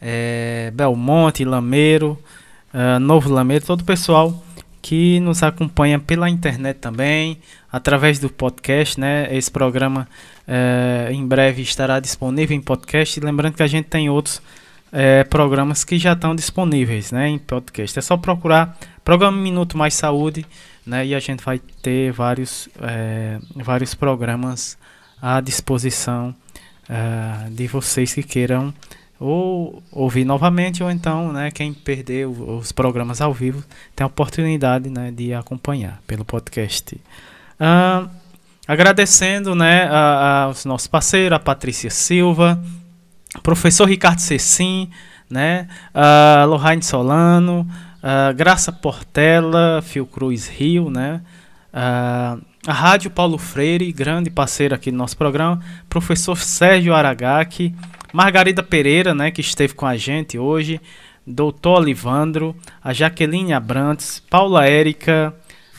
é, 0.02 0.72
Belmonte, 0.74 1.44
Lameiro, 1.44 2.18
uh, 2.74 2.98
Novo 2.98 3.32
Lameiro, 3.32 3.64
todo 3.64 3.82
o 3.82 3.84
pessoal 3.84 4.45
que 4.86 5.18
nos 5.18 5.42
acompanha 5.42 5.98
pela 5.98 6.31
internet 6.31 6.76
também, 6.76 7.39
através 7.73 8.20
do 8.20 8.31
podcast, 8.31 9.00
né? 9.00 9.26
Esse 9.36 9.50
programa 9.50 10.06
é, 10.47 11.08
em 11.10 11.26
breve 11.26 11.60
estará 11.60 11.98
disponível 11.98 12.56
em 12.56 12.60
podcast. 12.60 13.18
Lembrando 13.18 13.55
que 13.55 13.65
a 13.65 13.66
gente 13.66 13.86
tem 13.86 14.08
outros 14.08 14.40
é, 14.92 15.24
programas 15.24 15.82
que 15.82 15.98
já 15.98 16.12
estão 16.12 16.36
disponíveis, 16.36 17.10
né? 17.10 17.28
Em 17.28 17.36
podcast. 17.36 17.98
É 17.98 18.02
só 18.02 18.16
procurar 18.16 18.78
programa 19.02 19.36
Minuto 19.36 19.76
Mais 19.76 19.92
Saúde, 19.92 20.47
né? 20.86 21.05
E 21.05 21.16
a 21.16 21.18
gente 21.18 21.42
vai 21.42 21.58
ter 21.82 22.12
vários, 22.12 22.68
é, 22.81 23.40
vários 23.56 23.92
programas 23.92 24.78
à 25.20 25.40
disposição 25.40 26.32
de 27.50 27.66
vocês 27.66 28.15
que 28.15 28.23
queiram 28.23 28.73
ou 29.19 29.83
ouvir 29.91 30.25
novamente 30.25 30.83
ou 30.83 30.91
então 30.91 31.33
né, 31.33 31.51
quem 31.51 31.73
perdeu 31.73 32.31
os 32.31 32.70
programas 32.70 33.20
ao 33.20 33.33
vivo 33.33 33.65
tem 33.95 34.05
a 34.05 34.09
oportunidade 34.09 34.91
né, 34.91 35.11
de 35.11 35.33
acompanhar 35.33 36.01
pelo 36.07 36.25
podcast. 36.25 37.01
Agradecendo 38.69 39.55
né, 39.55 39.89
aos 39.89 40.65
nossos 40.65 40.89
parceiros, 40.89 41.36
a 41.36 41.39
Patrícia 41.39 41.89
Silva, 41.89 42.62
professor 43.43 43.89
Ricardo 43.89 44.19
Cecim, 44.19 44.91
né, 45.31 45.69
a 45.95 46.45
Lohane 46.45 46.83
Solano, 46.83 47.67
a 48.03 48.33
Graça 48.33 48.73
Portela, 48.73 49.81
Fiocruz 49.83 50.49
Rio, 50.49 50.91
né, 50.91 51.23
a 51.73 52.73
Rádio 52.73 53.11
Paulo 53.11 53.39
Freire, 53.39 53.91
grande 53.93 54.31
parceiro 54.31 54.75
aqui 54.75 54.91
do 54.91 54.97
nosso 54.97 55.17
programa, 55.17 55.61
professor 55.89 56.36
Sérgio 56.36 56.93
Aragaki, 56.93 57.73
Margarida 58.17 58.62
Pereira, 58.62 59.15
né, 59.15 59.31
que 59.31 59.43
esteve 59.43 59.75
com 59.75 59.85
a 59.85 59.95
gente 59.95 60.39
hoje, 60.39 60.81
Doutor 61.27 61.81
Olivandro, 61.81 62.57
a 62.83 62.91
Jaqueline 62.95 63.53
Abrantes, 63.53 64.20
Paula 64.31 64.67
Érica, 64.67 65.35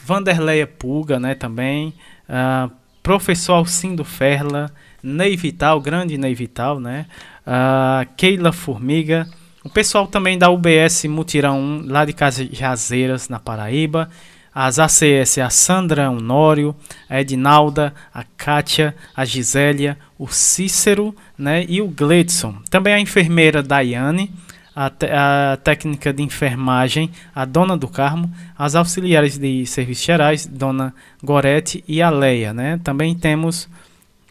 Vanderleia 0.06 0.68
Pulga, 0.68 1.20
né, 1.20 1.34
também, 1.34 1.96
uh, 2.30 2.72
professor 3.02 3.54
Alcindo 3.54 4.04
Ferla, 4.04 4.72
Ney 5.02 5.36
Vital, 5.36 5.82
grande 5.82 6.16
Ney 6.16 6.36
Vital, 6.36 6.80
né, 6.80 7.08
uh, 7.42 8.08
Keila 8.16 8.52
Formiga, 8.52 9.28
o 9.64 9.70
pessoal 9.70 10.06
também 10.06 10.38
da 10.38 10.48
UBS 10.52 11.06
Mutirão 11.06 11.60
1, 11.60 11.86
lá 11.88 12.06
de 12.06 12.14
Cajazeiras, 12.14 13.30
na 13.30 13.40
Paraíba, 13.40 14.12
as 14.60 14.80
ACS, 14.80 15.38
a 15.38 15.52
Sandra 15.52 16.10
Honório, 16.10 16.76
a 17.08 17.22
Edinalda, 17.22 17.94
a 18.12 18.24
Kátia, 18.24 18.96
a 19.16 19.24
Gisélia, 19.24 20.00
o 20.18 20.28
Cícero 20.28 21.16
né, 21.38 21.64
e 21.70 21.80
o 21.80 21.88
Gledson. 21.88 22.56
Também 22.68 22.92
a 22.92 23.00
enfermeira 23.00 23.62
Daiane, 23.62 24.32
a, 24.76 24.88
a, 24.88 25.58
técnica 25.58 26.12
de 26.12 26.24
enfermagem, 26.24 27.12
a 27.36 27.46
dona 27.46 27.78
do 27.78 27.88
Carmo, 27.88 28.34
as 28.58 28.74
auxiliares 28.74 29.38
de 29.38 29.64
serviços 29.68 30.04
gerais, 30.04 30.48
dona 30.48 30.92
Gorete 31.24 31.84
e 31.88 32.02
a 32.02 32.10
Leia, 32.10 32.52
né? 32.52 32.80
Também 32.84 33.14
temos 33.14 33.70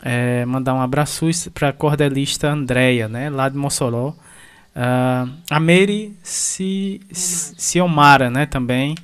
é, 0.02 0.44
mandar 0.44 0.74
um 0.74 0.80
abraço 0.80 1.24
para 1.54 1.68
a 1.68 1.72
cordelista 1.72 2.50
Andréia, 2.50 3.06
né? 3.06 3.30
Lá 3.30 3.48
de 3.48 3.56
Mossoró. 3.56 4.08
Uh, 4.08 5.30
a 5.48 5.60
Mary 5.60 6.16
Ciomara, 6.24 8.28
né? 8.28 8.44
Também. 8.44 8.96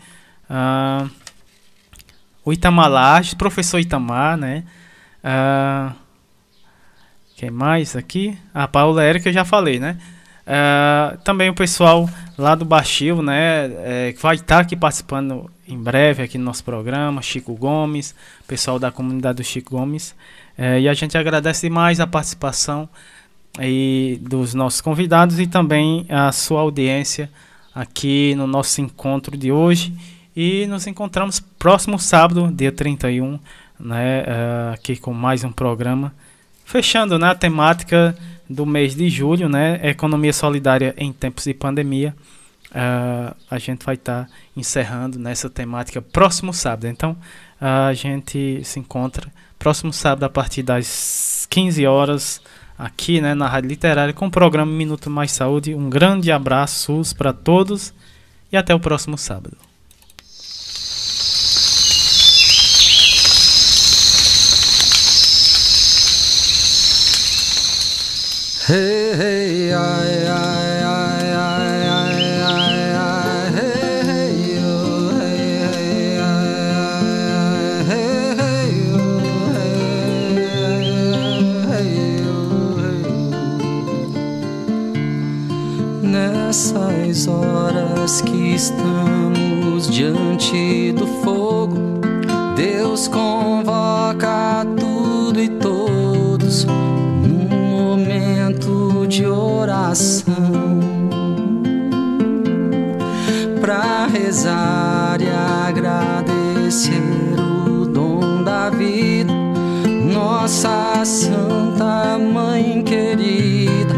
Uh, 0.53 1.11
o 2.45 2.53
Itamar 2.53 3.23
professor 3.39 3.79
Itamar, 3.79 4.37
né? 4.37 4.65
Uh, 5.25 5.95
quem 7.37 7.51
mais 7.51 7.97
aqui? 7.97 8.37
A 8.53 8.69
Paula 8.69 9.03
Érica 9.03 9.31
eu 9.31 9.33
já 9.33 9.45
falei, 9.47 9.81
né? 9.81 9.97
Uh, 10.43 11.17
também 11.19 11.49
o 11.49 11.55
pessoal 11.55 12.07
lá 12.37 12.55
do 12.55 12.65
Baixio, 12.65 13.23
né, 13.23 13.71
é, 13.85 14.13
que 14.13 14.21
vai 14.21 14.35
estar 14.35 14.59
aqui 14.59 14.75
participando 14.75 15.49
em 15.69 15.79
breve 15.79 16.25
aqui 16.25 16.37
no 16.37 16.45
nosso 16.45 16.65
programa, 16.65 17.23
Chico 17.23 17.55
Gomes, 17.55 18.13
pessoal 18.49 18.77
da 18.77 18.91
comunidade 18.91 19.37
do 19.37 19.45
Chico 19.45 19.77
Gomes, 19.77 20.17
é, 20.59 20.81
e 20.81 20.89
a 20.89 20.95
gente 20.95 21.17
agradece 21.17 21.69
demais 21.69 22.01
a 22.01 22.07
participação 22.09 22.89
aí 23.57 24.19
dos 24.21 24.53
nossos 24.53 24.81
convidados 24.81 25.39
e 25.39 25.47
também 25.47 26.05
a 26.09 26.33
sua 26.33 26.61
audiência 26.61 27.31
aqui 27.73 28.35
no 28.35 28.49
nosso 28.49 28.81
encontro 28.81 29.37
de 29.37 29.53
hoje 29.53 29.95
e 30.35 30.67
nos 30.67 30.87
encontramos 30.87 31.41
próximo 31.41 31.99
sábado, 31.99 32.51
dia 32.53 32.73
31, 32.73 33.39
né, 33.79 34.23
uh, 34.23 34.75
aqui 34.75 34.97
com 34.97 35.13
mais 35.13 35.45
um 35.45 35.53
programa, 35.53 36.15
fechando 36.65 37.19
né, 37.19 37.31
a 37.31 37.35
temática 37.35 38.17
do 38.49 38.67
mês 38.67 38.95
de 38.95 39.09
julho, 39.09 39.49
né? 39.49 39.81
Economia 39.83 40.33
solidária 40.33 40.95
em 40.97 41.13
tempos 41.13 41.45
de 41.45 41.55
pandemia. 41.55 42.15
Uh, 42.71 43.35
a 43.51 43.59
gente 43.59 43.85
vai 43.85 43.95
estar 43.95 44.25
tá 44.25 44.31
encerrando 44.57 45.19
nessa 45.19 45.51
temática 45.51 46.01
próximo 46.01 46.53
sábado. 46.53 46.87
Então, 46.87 47.13
uh, 47.61 47.89
a 47.89 47.95
gente 47.95 48.63
se 48.65 48.79
encontra 48.79 49.31
próximo 49.59 49.93
sábado 49.93 50.25
a 50.25 50.29
partir 50.29 50.63
das 50.63 51.47
15 51.51 51.87
horas 51.87 52.41
aqui 52.79 53.21
né, 53.21 53.35
na 53.35 53.49
Rádio 53.49 53.69
Literária 53.69 54.15
com 54.15 54.27
o 54.27 54.31
programa 54.31 54.73
Minuto 54.73 55.11
Mais 55.11 55.33
Saúde. 55.33 55.75
Um 55.75 55.89
grande 55.89 56.33
abraço 56.33 57.01
para 57.17 57.33
todos 57.33 57.93
e 58.51 58.57
até 58.57 58.75
o 58.75 58.81
próximo 58.81 59.17
sábado. 59.17 59.72
Nessas 86.03 87.29
horas 87.29 88.23
que 88.23 88.55
estamos 88.55 89.91
diante 89.91 90.93
do 90.93 91.07
fogo, 91.23 91.77
Deus 92.57 93.07
convoca 93.07 94.65
tudo 94.79 95.39
e 95.39 95.51
todos 95.51 95.82
de 99.13 99.27
oração 99.27 100.25
para 103.61 104.07
rezar 104.07 105.19
e 105.21 105.29
agradecer 105.69 106.95
o 107.39 107.85
dom 107.85 108.43
da 108.43 108.71
vida, 108.71 109.31
nossa 110.15 111.05
Santa 111.05 112.19
Mãe 112.19 112.83
querida, 112.83 113.95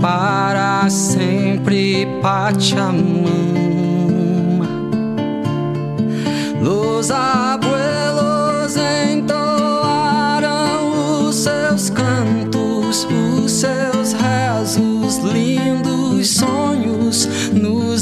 para 0.00 0.88
sempre 0.88 2.06
Pachamama. 2.22 3.04
Los 6.62 7.10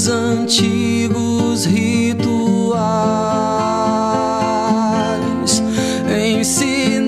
nos 0.03 0.09
antigos 0.09 1.65
rituais. 1.65 2.23
Ensinaram 6.39 7.05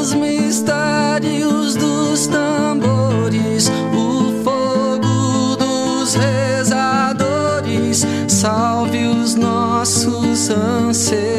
os 0.00 0.14
mistérios 0.14 1.76
dos 1.76 2.26
tambores, 2.26 3.70
o 3.94 4.42
fogo 4.42 5.56
dos 5.56 6.14
rezadores. 6.14 8.04
Salve 8.26 9.06
os 9.06 9.36
nossos 9.36 10.50
ancestrais. 10.50 11.37